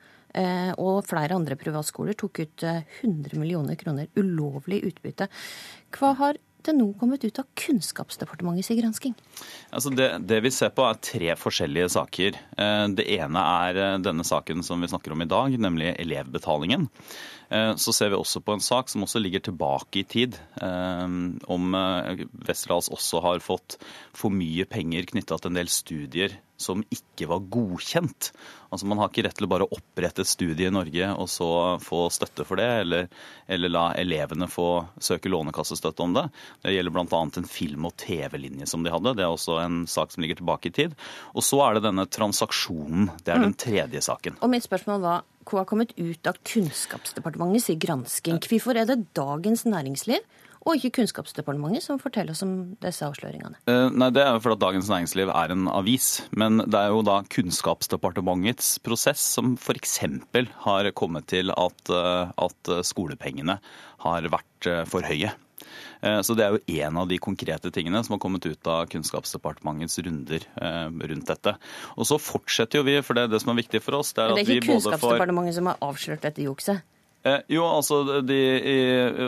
og 0.78 1.06
flere 1.08 1.34
andre 1.34 1.56
privatskoler 1.58 2.14
tok 2.18 2.42
ut 2.44 2.64
100 2.68 3.38
millioner 3.40 3.78
kroner 3.80 4.10
ulovlig 4.20 4.82
utbytte. 4.90 5.26
Hva 5.96 6.12
har 6.20 6.38
det 6.68 6.76
nå 6.76 6.88
kommet 7.00 7.24
ut 7.24 7.40
av 7.40 7.48
Kunnskapsdepartementets 7.58 8.70
gransking? 8.78 9.14
Altså 9.74 9.92
det, 9.94 10.08
det, 10.28 10.40
vi 10.44 10.52
ser 10.54 10.72
på 10.74 10.84
er 10.86 11.00
tre 11.02 11.34
forskjellige 11.38 11.90
saker. 11.96 12.38
Eh, 12.58 12.84
det 12.98 13.06
ene 13.18 13.44
er 13.64 13.80
eh, 13.82 13.98
denne 14.04 14.26
saken 14.26 14.64
som 14.66 14.80
vi 14.84 14.90
snakker 14.90 15.14
om 15.14 15.24
i 15.24 15.28
dag, 15.30 15.56
nemlig 15.60 15.94
elevbetalingen. 15.96 16.88
Eh, 17.48 17.72
så 17.80 17.94
ser 17.96 18.12
vi 18.12 18.20
også 18.20 18.42
på 18.44 18.56
en 18.56 18.64
sak 18.64 18.92
som 18.92 19.06
også 19.06 19.22
ligger 19.22 19.46
tilbake 19.48 20.02
i 20.02 20.06
tid, 20.08 20.36
om 20.58 21.74
Westerdals 22.46 22.90
også 22.92 23.20
har 23.24 23.40
fått 23.44 23.78
for 24.16 24.34
mye 24.34 24.66
penger 24.68 25.08
knytta 25.08 25.38
til 25.38 25.52
en 25.52 25.58
del 25.60 25.70
studier 25.72 26.34
som 26.58 26.82
ikke 26.90 27.28
var 27.30 27.44
godkjent. 27.54 28.32
Altså 28.68 28.86
Man 28.90 29.00
har 29.00 29.10
ikke 29.10 29.24
rett 29.24 29.38
til 29.38 29.46
å 29.46 29.50
bare 29.50 29.68
opprette 29.72 30.24
et 30.24 30.30
studie 30.30 30.68
i 30.68 30.74
Norge 30.74 31.10
og 31.14 31.30
så 31.30 31.50
få 31.82 32.04
støtte 32.12 32.44
for 32.48 32.60
det, 32.60 32.68
eller, 32.82 33.06
eller 33.46 33.72
la 33.72 33.84
elevene 33.98 34.50
få 34.50 34.68
søke 35.00 35.30
lånekassestøtte 35.32 36.04
om 36.04 36.16
det. 36.18 36.26
Det 36.66 36.74
gjelder 36.74 36.96
bl.a. 36.96 37.22
en 37.22 37.48
film- 37.48 37.88
og 37.88 37.96
TV-linje 38.02 38.68
som 38.68 38.84
de 38.84 38.92
hadde. 38.92 39.14
Det 39.16 39.24
er 39.24 39.32
også 39.32 39.60
en 39.62 39.80
sak 39.90 40.12
som 40.12 40.24
ligger 40.24 40.42
tilbake 40.42 40.72
i 40.72 40.76
tid. 40.82 40.98
Og 41.34 41.46
så 41.46 41.62
er 41.64 41.78
det 41.78 41.86
denne 41.86 42.08
transaksjonen. 42.10 43.12
Det 43.22 43.32
er 43.32 43.42
den 43.44 43.54
mm. 43.54 43.60
tredje 43.64 44.04
saken. 44.10 44.42
Og 44.42 44.52
mitt 44.52 44.66
spørsmål 44.66 45.02
var 45.06 45.26
hva 45.48 45.62
har 45.62 45.68
kommet 45.70 45.94
ut 45.96 46.28
av 46.28 46.36
Kunnskapsdepartementets 46.44 47.70
gransking? 47.80 48.42
Hvorfor 48.44 48.76
er 48.76 48.88
det 48.90 48.98
Dagens 49.16 49.64
Næringsliv 49.64 50.26
og 50.68 50.76
ikke 50.76 50.98
Kunnskapsdepartementet 50.98 51.84
som 51.84 52.00
forteller 52.00 52.34
oss 52.34 52.44
om 52.44 52.54
disse 52.82 53.06
avsløringene? 53.06 53.58
Uh, 53.68 53.88
nei, 53.88 54.10
Det 54.14 54.22
er 54.24 54.36
jo 54.36 54.44
fordi 54.44 54.60
Dagens 54.60 54.90
Næringsliv 54.92 55.32
er 55.32 55.54
en 55.54 55.66
avis. 55.72 56.08
Men 56.36 56.60
det 56.60 56.78
er 56.78 56.92
jo 56.92 57.02
da 57.06 57.22
Kunnskapsdepartementets 57.32 58.76
prosess 58.84 59.24
som 59.38 59.56
f.eks. 59.56 59.98
har 60.66 60.90
kommet 60.92 61.28
til 61.32 61.52
at, 61.54 61.82
uh, 61.92 62.30
at 62.36 62.72
skolepengene 62.84 63.58
har 64.04 64.32
vært 64.32 64.70
uh, 64.70 64.82
for 64.88 65.06
høye. 65.06 65.34
Så 65.98 66.36
Det 66.38 66.44
er 66.44 66.54
jo 66.54 66.76
en 66.86 66.96
av 67.00 67.08
de 67.10 67.16
konkrete 67.18 67.72
tingene 67.74 67.98
som 68.06 68.14
har 68.14 68.20
kommet 68.22 68.44
ut 68.46 68.68
av 68.70 68.84
Kunnskapsdepartementets 68.92 69.98
runder 70.06 70.44
rundt 71.10 71.26
dette. 71.26 71.54
Og 71.98 72.06
så 72.06 72.20
fortsetter 72.22 72.78
jo 72.78 72.84
vi, 72.86 72.94
for 73.02 73.18
det, 73.18 73.24
er 73.26 73.32
det 73.32 73.40
som 73.42 73.50
er 73.50 73.58
viktig 73.58 73.80
for 73.82 73.98
oss 73.98 74.12
det 74.14 74.22
er, 74.22 74.30
at 74.30 74.38
vi 74.46 74.60
både 74.62 74.62
får... 74.62 74.62
Det 74.62 74.62
er 74.62 74.62
ikke 74.62 74.70
Kunnskapsdepartementet 74.70 75.58
som 75.58 75.72
har 75.72 75.82
avslørt 75.88 76.22
dette 76.22 76.46
jukset? 76.46 76.86
Eh, 77.28 77.40
jo, 77.52 77.64
altså, 77.66 78.00
de, 78.24 78.38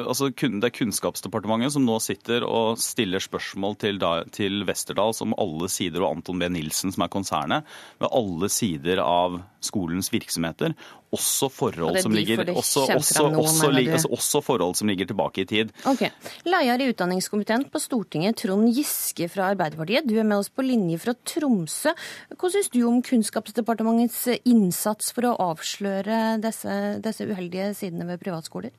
altså, 0.01 0.31
Det 0.31 0.69
er 0.71 0.75
Kunnskapsdepartementet 0.79 1.75
som 1.75 1.85
nå 1.87 1.99
sitter 2.03 2.47
og 2.47 2.79
stiller 2.81 3.23
spørsmål 3.23 3.77
til, 3.83 4.01
til 4.37 4.65
Westerdals 4.69 5.21
om 5.25 5.37
alle 5.41 5.69
sider, 5.73 6.05
og 6.05 6.17
Anton 6.17 6.41
B. 6.41 6.49
Nilsen, 6.53 6.95
som 6.95 7.05
er 7.05 7.13
konsernet, 7.13 7.69
ved 8.01 8.13
alle 8.17 8.51
sider 8.53 9.03
av 9.05 9.41
skolens 9.65 10.11
virksomheter. 10.13 10.77
Også 11.11 11.49
forhold, 11.51 11.97
som 12.05 12.13
ligger, 12.15 12.39
også, 12.55 12.85
også, 12.87 13.25
også, 13.35 13.71
altså, 13.75 14.09
også 14.15 14.41
forhold 14.47 14.77
som 14.79 14.87
ligger 14.87 15.09
tilbake 15.11 15.43
i 15.43 15.49
tid. 15.51 15.73
Ok. 15.91 16.05
Leder 16.47 16.85
i 16.85 16.91
utdanningskomiteen 16.93 17.65
på 17.73 17.83
Stortinget, 17.83 18.39
Trond 18.39 18.71
Giske 18.77 19.27
fra 19.33 19.49
Arbeiderpartiet. 19.51 20.07
Du 20.07 20.15
er 20.15 20.29
med 20.29 20.39
oss 20.39 20.53
på 20.55 20.63
linje 20.63 21.01
fra 21.03 21.17
Tromsø. 21.27 21.97
Hva 22.37 22.53
syns 22.55 22.71
du 22.71 22.85
om 22.87 23.01
Kunnskapsdepartementets 23.03 24.45
innsats 24.47 25.11
for 25.17 25.33
å 25.33 25.37
avsløre 25.51 26.37
disse, 26.45 26.77
disse 27.03 27.27
uheldige 27.27 27.73
sidene 27.75 28.07
ved 28.13 28.23
privatskoler? 28.23 28.71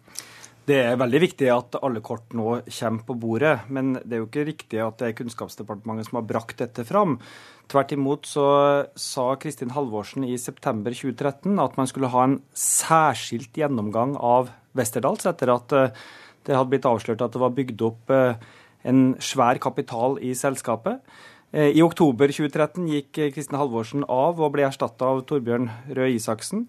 Det 0.70 0.78
er 0.78 1.00
veldig 1.00 1.20
viktig 1.24 1.48
at 1.50 1.76
alle 1.82 2.04
kort 2.06 2.36
nå 2.38 2.60
kommer 2.68 3.06
på 3.08 3.16
bordet, 3.18 3.56
men 3.74 3.96
det 3.98 4.14
er 4.14 4.20
jo 4.22 4.28
ikke 4.28 4.46
riktig 4.46 4.82
at 4.84 5.00
det 5.02 5.08
er 5.08 5.16
Kunnskapsdepartementet 5.18 6.08
som 6.08 6.20
har 6.20 6.28
brakt 6.30 6.62
dette 6.62 6.86
fram. 6.86 7.16
Tvert 7.72 7.94
imot 7.96 8.30
så 8.30 8.46
sa 9.00 9.26
Kristin 9.42 9.74
Halvorsen 9.74 10.28
i 10.28 10.38
september 10.38 10.94
2013 10.94 11.58
at 11.64 11.78
man 11.80 11.90
skulle 11.90 12.12
ha 12.14 12.28
en 12.28 12.38
særskilt 12.54 13.58
gjennomgang 13.58 14.14
av 14.20 14.52
Westerdals 14.78 15.26
etter 15.30 15.50
at 15.54 15.74
eh, 15.76 16.02
det 16.46 16.58
hadde 16.58 16.72
blitt 16.74 16.88
avslørt 16.90 17.24
at 17.26 17.34
det 17.34 17.42
var 17.42 17.58
bygd 17.58 17.82
opp 17.88 18.14
eh, 18.14 18.38
en 18.88 19.14
svær 19.24 19.58
kapital 19.62 20.20
i 20.22 20.36
selskapet. 20.38 21.02
Eh, 21.52 21.74
I 21.74 21.82
oktober 21.82 22.30
2013 22.30 22.86
gikk 22.92 23.24
Kristin 23.34 23.58
Halvorsen 23.58 24.06
av 24.06 24.38
og 24.38 24.54
ble 24.54 24.70
erstatta 24.70 25.10
av 25.10 25.26
Torbjørn 25.26 25.72
Røe 25.90 26.14
Isaksen. 26.20 26.68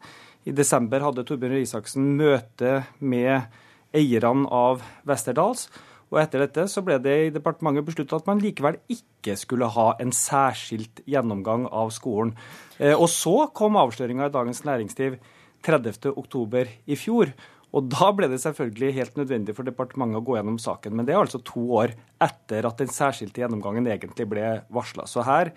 I 0.49 0.57
desember 0.57 1.05
hadde 1.05 1.27
Torbjørn 1.29 1.59
Røe 1.59 1.67
Isaksen 1.69 2.15
møte 2.17 2.87
med 2.99 3.53
eierne 3.97 4.49
av 4.53 4.85
Westerdals. 5.09 5.69
Og 6.13 6.19
etter 6.21 6.45
dette 6.45 6.67
så 6.69 6.83
ble 6.85 6.99
det 7.01 7.15
i 7.23 7.31
departementet 7.33 7.87
besluttet 7.87 8.19
at 8.19 8.29
man 8.29 8.43
likevel 8.43 8.77
ikke 8.93 9.37
skulle 9.41 9.71
ha 9.73 9.93
en 10.03 10.13
særskilt 10.13 11.01
gjennomgang 11.09 11.65
av 11.73 11.93
skolen. 11.97 12.35
Eh, 12.77 12.93
og 12.93 13.09
så 13.09 13.49
kom 13.57 13.81
avsløringa 13.81 14.29
i 14.29 14.35
Dagens 14.35 14.61
Næringsliv 14.69 15.17
30.10 15.65 16.77
i 16.85 16.99
fjor. 17.01 17.33
Og 17.73 17.89
da 17.89 18.11
ble 18.13 18.29
det 18.29 18.43
selvfølgelig 18.43 18.93
helt 18.99 19.17
nødvendig 19.17 19.55
for 19.57 19.65
departementet 19.65 20.21
å 20.21 20.27
gå 20.27 20.37
gjennom 20.37 20.59
saken. 20.61 20.93
Men 20.99 21.09
det 21.09 21.15
er 21.15 21.23
altså 21.23 21.41
to 21.41 21.65
år 21.79 21.95
etter 22.21 22.69
at 22.69 22.83
den 22.83 22.93
særskilte 22.93 23.41
gjennomgangen 23.41 23.89
egentlig 23.89 24.29
ble 24.29 24.59
varsla. 24.73 25.09
Så 25.09 25.25
her 25.25 25.55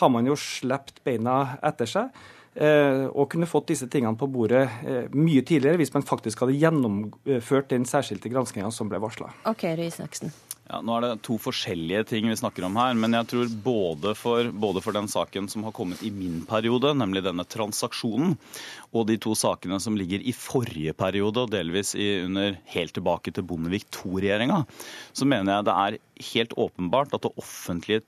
har 0.00 0.12
man 0.12 0.24
jo 0.24 0.38
sluppet 0.40 1.02
beina 1.04 1.58
etter 1.60 1.90
seg. 1.90 2.08
Eh, 2.54 3.04
og 3.06 3.28
kunne 3.30 3.46
fått 3.46 3.70
disse 3.70 3.86
tingene 3.86 4.18
på 4.18 4.26
bordet 4.26 4.64
eh, 4.82 5.04
mye 5.14 5.44
tidligere 5.46 5.78
hvis 5.78 5.92
man 5.94 6.06
faktisk 6.06 6.42
hadde 6.42 6.58
gjennomført 6.58 7.70
den 7.70 7.86
særskilte 7.86 8.32
granskinga 8.32 8.72
som 8.74 8.90
ble 8.90 8.98
varsla. 9.02 9.30
Okay, 9.46 9.76
ja, 10.70 10.78
nå 10.86 10.94
er 10.96 11.02
det 11.02 11.22
to 11.26 11.34
forskjellige 11.42 12.04
ting 12.12 12.28
vi 12.30 12.36
snakker 12.38 12.62
om 12.68 12.76
her. 12.78 12.94
Men 12.94 13.16
jeg 13.18 13.26
tror 13.32 13.54
både 13.64 14.12
for, 14.18 14.50
både 14.50 14.82
for, 14.84 14.94
den 14.94 15.08
saken 15.10 15.48
som 15.50 15.64
har 15.66 15.74
kommet 15.74 16.02
i 16.06 16.12
min 16.14 16.44
periode, 16.46 16.92
nemlig 16.94 17.24
denne 17.26 17.46
transaksjonen, 17.46 18.36
og 18.92 19.06
de 19.06 19.16
to 19.22 19.34
sakene 19.38 19.78
som 19.80 19.94
ligger 19.96 20.18
i 20.26 20.32
forrige 20.34 20.92
periode, 20.98 21.44
og 21.44 21.50
delvis 21.52 21.94
i, 21.94 22.24
under 22.26 22.56
helt 22.74 22.92
tilbake 22.96 23.30
til 23.32 23.44
Bondevik 23.46 23.86
II-regjeringa, 23.90 24.64
så 25.14 25.24
mener 25.30 25.60
jeg 25.60 25.64
det 25.68 25.74
er 25.78 25.98
helt 26.34 26.52
åpenbart 26.58 27.14
at 27.16 27.22
det 27.22 27.30
offentlige 27.40 28.00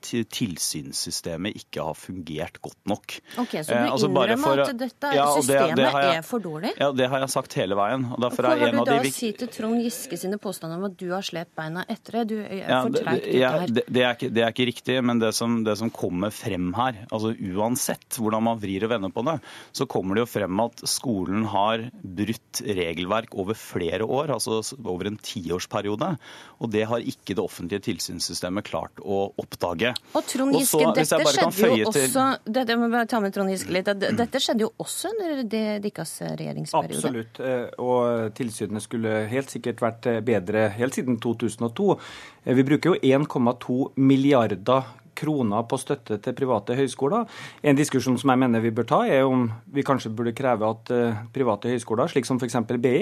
tilsynssystemet 0.72 1.54
ikke 1.62 1.84
har 1.86 1.94
fungert 1.96 2.59
godt 2.64 2.78
nok. 2.88 3.14
Ok, 3.40 3.54
Så 3.62 3.68
du 3.70 3.74
Eh, 3.78 3.90
altså 3.92 4.09
innrømmer 4.10 4.42
for 4.42 4.60
at 4.64 4.76
dette 4.78 5.12
Ja, 5.14 5.26
systemet 5.36 5.76
det- 5.76 5.84
det 5.86 5.92
jeg- 5.92 6.16
er 6.18 6.22
for 6.22 6.38
dårlig? 6.40 6.72
Ja, 6.78 6.90
det 6.92 7.09
har 7.09 7.18
jeg 7.20 7.28
sagt 7.30 7.54
hele 7.54 7.74
veien. 7.74 8.04
og 8.12 8.20
derfor 8.20 8.42
Hva 8.42 8.52
er 8.52 8.59
har 8.59 8.68
en 8.68 8.74
du 8.74 8.80
av 8.80 8.86
da 8.86 8.92
de 8.92 8.98
å 8.98 9.02
vik- 9.04 9.12
si 9.14 9.32
til 9.32 9.48
Trond 9.48 9.82
Giske 9.82 10.18
sine 10.18 10.38
påstander 10.38 10.76
om 10.76 10.84
at 10.84 10.96
du 10.96 11.10
har 11.10 11.22
slept 11.22 11.54
beina 11.54 11.84
etter 11.88 12.12
deg? 12.12 12.28
Du 12.28 12.38
er 12.42 12.68
Ja, 12.68 12.82
for 12.82 12.90
det, 12.90 13.04
treigt 13.04 13.26
ute 13.26 13.38
ja, 13.38 13.50
her. 13.52 13.66
det, 13.66 13.84
det, 13.86 14.02
er 14.02 14.14
ikke, 14.14 14.32
det 14.34 14.42
er 14.42 14.52
ikke 14.52 14.66
riktig, 14.66 15.04
men 15.04 15.18
det 15.18 15.34
som, 15.34 15.64
det 15.64 15.78
som 15.78 15.90
kommer 15.90 16.30
frem 16.30 16.72
her, 16.74 17.06
altså 17.10 17.34
uansett 17.54 18.09
hvordan 18.18 18.42
man 18.42 18.59
vrir 18.59 18.82
og 18.84 18.90
vender 18.90 19.10
på 19.10 19.24
det, 19.24 19.40
så 19.72 19.86
kommer 19.86 20.14
det 20.14 20.20
jo 20.28 20.40
frem 20.40 20.60
at 20.60 20.72
skolen 20.89 21.44
har 21.53 21.90
brutt 22.03 22.61
regelverk 22.65 23.35
over 23.39 23.55
flere 23.55 24.03
år, 24.07 24.31
altså 24.35 24.61
over 24.85 25.07
en 25.07 25.16
tiårsperiode. 25.16 26.19
Og 26.61 26.70
det 26.70 26.86
har 26.89 26.99
ikke 27.01 27.35
det 27.35 27.43
offentlige 27.44 27.82
tilsynssystemet 27.89 28.65
klart 28.65 28.97
å 29.03 29.32
oppdage. 29.39 29.94
Og 30.15 30.24
Trond 30.27 30.55
Og 30.55 30.61
Giske, 30.62 30.81
så, 30.81 30.94
dette 30.94 31.19
skjedde 31.32 31.78
jo 31.82 31.90
til- 31.93 32.09
også 32.09 32.27
dette, 32.44 32.77
må 32.78 32.90
bare 32.90 33.07
ta 33.07 33.20
med 33.20 33.32
Trond 33.35 33.51
Giske 33.51 33.70
litt. 33.70 33.85
Dette 33.85 34.39
skjedde 34.40 34.61
jo 34.66 34.73
også 34.78 35.11
under 35.12 35.43
deres 35.82 36.12
regjeringsperiode. 36.23 36.97
Absolutt. 37.03 37.40
eh, 37.40 37.69
Og 37.78 38.32
tilsynene 38.35 38.81
skulle 38.81 39.28
helt 39.28 39.49
sikkert 39.51 39.81
vært 39.81 40.07
eh, 40.07 40.20
bedre 40.20 40.70
helt 40.70 40.94
siden 40.94 41.19
2002. 41.20 41.99
Eh, 42.47 42.55
Vi 42.55 42.62
bruker 42.62 42.94
jo 42.94 43.01
1,2 43.03 43.93
milliarder 43.97 44.85
kroner 45.23 45.66
på 45.70 45.78
støtte 45.81 46.19
til 46.23 46.36
private 46.36 46.77
høyskoler. 46.78 47.28
En 47.62 47.78
diskusjon 47.78 48.19
som 48.20 48.32
jeg 48.32 48.43
mener 48.43 48.65
vi 48.65 48.74
bør 48.74 48.89
ta, 48.90 49.01
er 49.07 49.27
om 49.28 49.47
vi 49.73 49.85
kanskje 49.86 50.12
burde 50.15 50.35
kreve 50.36 50.70
at 50.74 50.93
eh, 50.94 51.20
private 51.35 51.70
høyskoler, 51.73 52.11
slik 52.11 52.28
som 52.28 52.40
f.eks. 52.43 52.59
BI, 52.73 52.97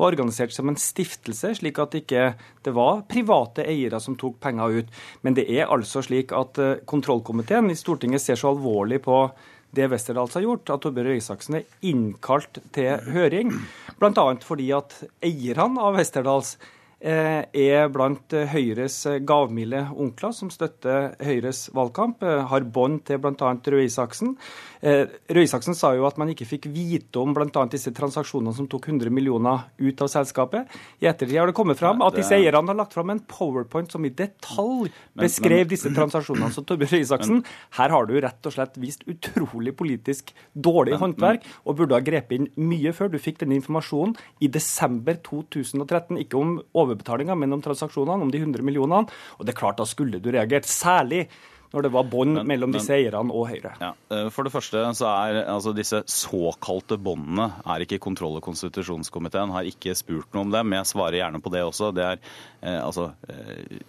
var 0.00 0.12
organisert 0.12 0.54
som 0.54 0.68
en 0.70 0.78
stiftelse, 0.80 1.54
slik 1.60 1.80
at 1.82 1.96
ikke 1.98 2.28
det 2.64 2.76
var 2.76 3.04
private 3.10 3.66
eiere 3.68 4.00
som 4.02 4.18
tok 4.20 4.38
penger 4.42 4.82
ut. 4.82 4.92
Men 5.24 5.38
det 5.38 5.48
er 5.48 5.72
altså 5.72 6.04
slik 6.04 6.34
at 6.36 6.60
eh, 6.60 6.78
kontrollkomiteen 6.88 7.72
i 7.72 7.78
Stortinget 7.78 8.24
ser 8.24 8.40
så 8.40 8.52
alvorlig 8.52 9.02
på 9.06 9.24
det 9.72 9.88
Westerdals 9.88 10.34
har 10.36 10.44
gjort, 10.44 10.68
at 10.68 10.82
Torbjørn 10.84 11.08
Røe 11.08 11.16
Isaksen 11.16 11.56
er 11.56 11.88
innkalt 11.88 12.60
til 12.76 13.00
høring. 13.14 13.54
Bl.a. 14.00 14.24
fordi 14.44 14.68
at 14.76 14.98
eierne 15.24 15.80
av 15.80 15.96
Westerdals 15.96 16.58
er 17.02 17.88
blant 17.90 18.34
eh, 18.36 18.46
Høyres 18.46 19.00
eh, 19.10 19.18
gavmilde 19.26 19.88
onkler 19.98 20.34
som 20.36 20.50
støtter 20.52 21.16
Høyres 21.22 21.64
valgkamp, 21.74 22.22
eh, 22.22 22.44
har 22.46 22.66
bånd 22.74 23.02
til 23.08 23.18
bl.a. 23.22 23.50
Røe 23.74 23.86
Isaksen. 23.88 24.36
Eh, 24.82 25.10
Røe 25.30 25.46
Isaksen 25.46 25.74
sa 25.78 25.92
jo 25.96 26.06
at 26.06 26.18
man 26.20 26.30
ikke 26.30 26.46
fikk 26.46 26.68
vite 26.70 27.18
om 27.18 27.34
bl.a. 27.34 27.64
disse 27.70 27.90
transaksjonene 27.94 28.54
som 28.54 28.68
tok 28.70 28.86
100 28.90 29.10
millioner 29.14 29.64
ut 29.82 30.04
av 30.04 30.10
selskapet. 30.12 30.70
I 31.02 31.08
ettertid 31.10 31.40
har 31.40 31.50
det 31.50 31.56
kommet 31.58 31.80
fram 31.80 32.02
at 32.06 32.18
disse 32.18 32.38
eierne 32.38 32.70
har 32.70 32.78
lagt 32.78 32.94
fram 32.94 33.10
en 33.14 33.22
powerpoint 33.26 33.90
som 33.90 34.06
i 34.06 34.12
detalj 34.14 34.92
beskrev 35.18 35.66
disse 35.70 35.90
transaksjonene. 35.94 36.52
Så 36.54 36.62
Torbjørn 36.66 36.94
Røe 36.94 37.06
Isaksen, 37.06 37.42
her 37.78 37.94
har 37.94 38.06
du 38.06 38.14
rett 38.22 38.50
og 38.50 38.56
slett 38.56 38.78
vist 38.82 39.06
utrolig 39.10 39.74
politisk 39.78 40.32
dårlig 40.54 40.98
håndverk, 41.02 41.46
og 41.66 41.78
burde 41.78 41.98
ha 41.98 42.04
grepet 42.04 42.38
inn 42.38 42.50
mye 42.70 42.94
før. 42.94 43.10
Du 43.12 43.18
fikk 43.22 43.42
denne 43.42 43.58
informasjonen 43.58 44.14
i 44.42 44.50
desember 44.52 45.18
2013, 45.26 46.18
ikke 46.22 46.38
om 46.38 46.56
overbetalinga, 46.92 47.36
men 47.38 47.56
om 47.56 47.64
transaksjonene, 47.64 48.28
om 48.28 48.30
de 48.32 48.42
100 48.44 48.62
millionene. 48.66 49.08
Og 49.38 49.48
det 49.48 49.56
er 49.56 49.60
klart, 49.64 49.80
da 49.80 49.88
skulle 49.88 50.22
du 50.22 50.30
reagert. 50.32 50.68
Særlig 50.68 51.26
når 51.72 51.86
det 51.86 51.92
var 51.94 52.08
bånd 52.12 52.42
mellom 52.48 52.72
disse 52.74 52.92
eierne 52.94 53.32
og 53.32 53.46
Høyre. 53.48 53.72
Ja, 53.80 53.92
eh, 54.12 54.28
For 54.34 54.44
det 54.44 54.52
første 54.52 54.82
så 54.98 55.08
er 55.08 55.40
altså 55.48 55.72
disse 55.76 56.02
såkalte 56.10 56.98
båndene 57.00 57.48
er 57.64 57.84
ikke 57.84 58.00
kontroll- 58.02 58.36
og 58.36 58.44
konstitusjonskomiteen 58.44 59.54
har 59.54 59.68
ikke 59.68 59.96
spurt 59.96 60.28
noe 60.34 60.46
om 60.46 60.52
dem. 60.52 60.76
Jeg 60.76 60.90
svarer 60.92 61.20
gjerne 61.22 61.40
på 61.42 61.52
det 61.54 61.64
også. 61.64 61.92
Det 61.96 62.04
er 62.04 62.20
eh, 62.60 62.80
altså 62.82 63.12
eh, 63.28 63.80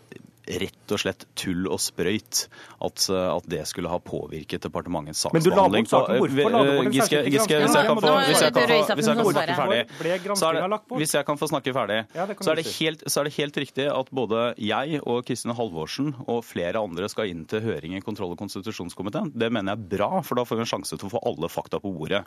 rett 0.43 0.91
og 0.91 0.99
slett 0.99 1.25
tull 1.39 1.67
og 1.71 1.79
sprøyt 1.81 2.47
at, 2.83 3.05
eh, 3.09 3.27
at 3.31 3.45
det 3.49 3.61
skulle 3.69 3.91
ha 3.91 3.99
påvirket 4.03 4.65
departementets 4.65 5.25
Men 5.31 5.43
du 5.43 5.49
la 5.49 5.55
bort 5.55 5.87
saksbehandling. 5.87 5.87
saken. 5.87 6.19
Hvorfor 6.19 6.51
la 6.51 6.63
du 6.63 6.71
bort 6.71 6.85
en 6.85 6.93
Giske, 6.93 7.07
særskilt 7.07 7.33
Giske, 7.33 7.59
hvis 7.63 7.77
jeg 7.77 7.87
kan 7.87 8.01
få, 8.03 8.13
hvis 8.27 8.41
jeg 8.43 8.53
kan 8.53 8.63
få, 8.63 8.93
hvis 8.97 9.07
jeg 9.07 9.15
kan 9.15 9.23
få 9.23 9.31
snakke 9.31 9.55
ferdig, 9.55 10.35
så 10.35 10.49
er 10.49 10.53
det, 10.59 10.81
hvis 10.97 11.13
jeg 11.15 11.25
kan 11.25 11.37
få 11.37 11.47
snakke 11.51 11.73
ferdig, 11.73 11.99
så, 12.13 12.51
er 12.51 12.55
det 12.59 12.67
helt, 12.79 13.03
så 13.07 13.21
er 13.21 13.29
det 13.29 13.33
helt 13.37 13.57
riktig 13.63 13.87
at 13.93 14.11
både 14.11 14.43
jeg 14.57 15.01
og 15.03 15.23
Kristin 15.27 15.55
Halvorsen 15.55 16.13
og 16.27 16.43
flere 16.43 16.83
andre 16.83 17.09
skal 17.11 17.31
inn 17.31 17.45
til 17.45 17.63
høring 17.63 17.95
i 17.95 18.03
kontroll- 18.03 18.35
og 18.35 18.41
konstitusjonskomiteen. 18.43 19.31
Det 19.35 19.51
mener 19.51 19.73
jeg 19.73 19.79
er 19.79 19.97
bra, 19.97 20.21
for 20.21 20.35
da 20.39 20.45
får 20.47 20.59
vi 20.59 20.65
en 20.67 20.71
sjanse 20.75 20.97
til 20.97 21.07
å 21.07 21.13
få 21.15 21.23
alle 21.23 21.49
fakta 21.51 21.79
på 21.79 21.93
bordet. 21.95 22.23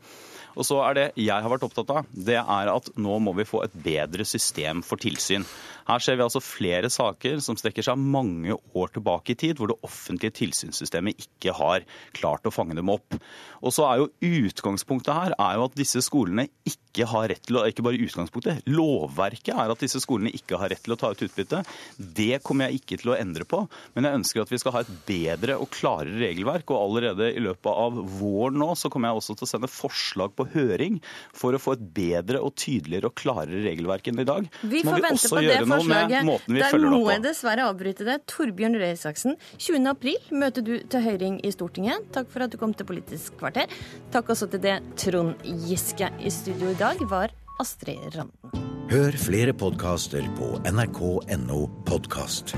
Og 0.57 0.65
så 0.65 0.81
er 0.89 0.97
det 0.97 1.07
jeg 1.21 1.37
har 1.37 1.53
vært 1.53 1.67
opptatt 1.69 1.93
av, 1.93 2.07
det 2.13 2.41
er 2.41 2.73
at 2.73 2.91
nå 2.97 3.19
må 3.21 3.37
vi 3.37 3.45
få 3.49 3.63
et 3.67 3.75
bedre 3.77 4.25
system 4.25 4.83
for 4.87 5.01
tilsyn. 5.01 5.45
Her 5.87 6.03
ser 6.03 6.17
vi 6.19 6.25
altså 6.25 6.43
flere 6.43 6.91
saker 6.91 7.39
som 7.45 7.59
strekker 7.59 7.85
seg 7.87 8.01
mange 8.07 8.57
år 8.77 8.93
tilbake 8.95 9.35
i 9.35 9.39
tid, 9.39 9.59
hvor 9.59 9.71
det 9.71 9.79
offentlige 9.87 10.37
tilsynssystemet 10.41 11.27
ikke 11.27 11.55
har 11.57 11.87
klart 12.17 12.47
å 12.47 12.55
fange 12.55 12.77
dem 12.79 12.91
opp. 12.93 13.19
Og 13.63 13.75
så 13.75 13.87
er 13.89 14.03
jo 14.03 14.11
Utgangspunktet 14.27 15.15
her 15.15 15.35
er 15.37 15.57
jo 15.59 15.67
at 15.69 15.77
disse 15.79 16.01
skolene 16.05 16.47
ikke 16.67 17.07
har 17.11 17.29
rett 17.31 17.45
til 17.47 17.59
å 17.59 17.65
Ikke 17.67 17.85
bare 17.85 18.01
utgangspunktet, 18.01 18.65
lovverket 18.71 19.55
er 19.55 19.73
at 19.73 19.83
disse 19.83 20.01
skolene 20.03 20.33
ikke 20.35 20.59
har 20.61 20.71
rett 20.73 20.83
til 20.85 20.95
å 20.95 20.99
ta 21.01 21.11
ut 21.13 21.23
utbytte. 21.27 21.63
Det 21.97 22.41
kommer 22.47 22.69
jeg 22.71 22.81
ikke 22.81 22.99
til 23.03 23.13
å 23.13 23.17
endre 23.19 23.47
på, 23.49 23.63
men 23.95 24.07
jeg 24.07 24.21
ønsker 24.21 24.43
at 24.43 24.53
vi 24.53 24.61
skal 24.61 24.77
ha 24.77 24.83
et 24.85 24.93
bedre 25.09 25.59
og 25.61 25.71
klarere 25.75 26.19
regelverk. 26.21 26.71
Og 26.73 26.81
allerede 26.81 27.31
i 27.33 27.43
løpet 27.43 27.71
av 27.73 27.99
våren 28.19 28.61
nå 28.63 28.71
så 28.79 28.91
kommer 28.93 29.11
jeg 29.11 29.21
også 29.21 29.37
til 29.39 29.49
å 29.49 29.51
sende 29.51 29.71
forslag 29.73 30.35
på 30.37 30.49
høring 30.55 31.01
for 31.37 31.57
å 31.57 31.63
få 31.63 31.77
et 31.77 31.85
bedre 31.97 32.43
og 32.45 32.55
tydeligere 32.59 33.11
og 33.11 33.17
klarere 33.19 33.65
regelverk 33.67 34.11
enn 34.13 34.23
i 34.23 34.29
dag. 34.29 34.49
Vi 34.63 34.83
får 34.87 35.03
vente 35.05 35.33
på 35.33 35.43
det 35.45 35.59
forslaget. 35.63 36.27
Der 36.57 36.79
må 36.87 37.03
jeg 37.11 37.25
dessverre 37.25 37.69
avbryte 37.71 37.96
det. 38.05 38.27
Torbjørn 38.29 38.77
Røe 38.77 38.93
Isaksen, 38.93 39.39
20. 39.57 39.89
april 39.89 40.19
møter 40.31 40.61
du 40.67 40.75
til 40.85 41.01
høring 41.01 41.41
i 41.41 41.51
Stortinget. 41.55 42.05
Takk 42.13 42.29
for 42.29 42.45
at 42.45 42.53
du 42.53 42.59
kom 42.61 42.75
til 42.77 42.85
Politisk 42.85 43.39
kvarter. 43.41 43.73
Takk 44.13 44.29
også 44.29 44.51
til 44.53 44.61
det 44.61 44.77
Trond 45.01 45.41
Giske. 45.65 46.11
I 46.21 46.31
studio 46.31 46.75
i 46.75 46.79
dag 46.79 47.01
var 47.09 47.33
Astrid 47.63 48.03
Randen. 48.13 48.67
Hør 48.91 49.17
flere 49.19 49.57
podkaster 49.57 50.29
på 50.37 50.61
nrk.no 50.69 51.65
podkast. 51.89 52.55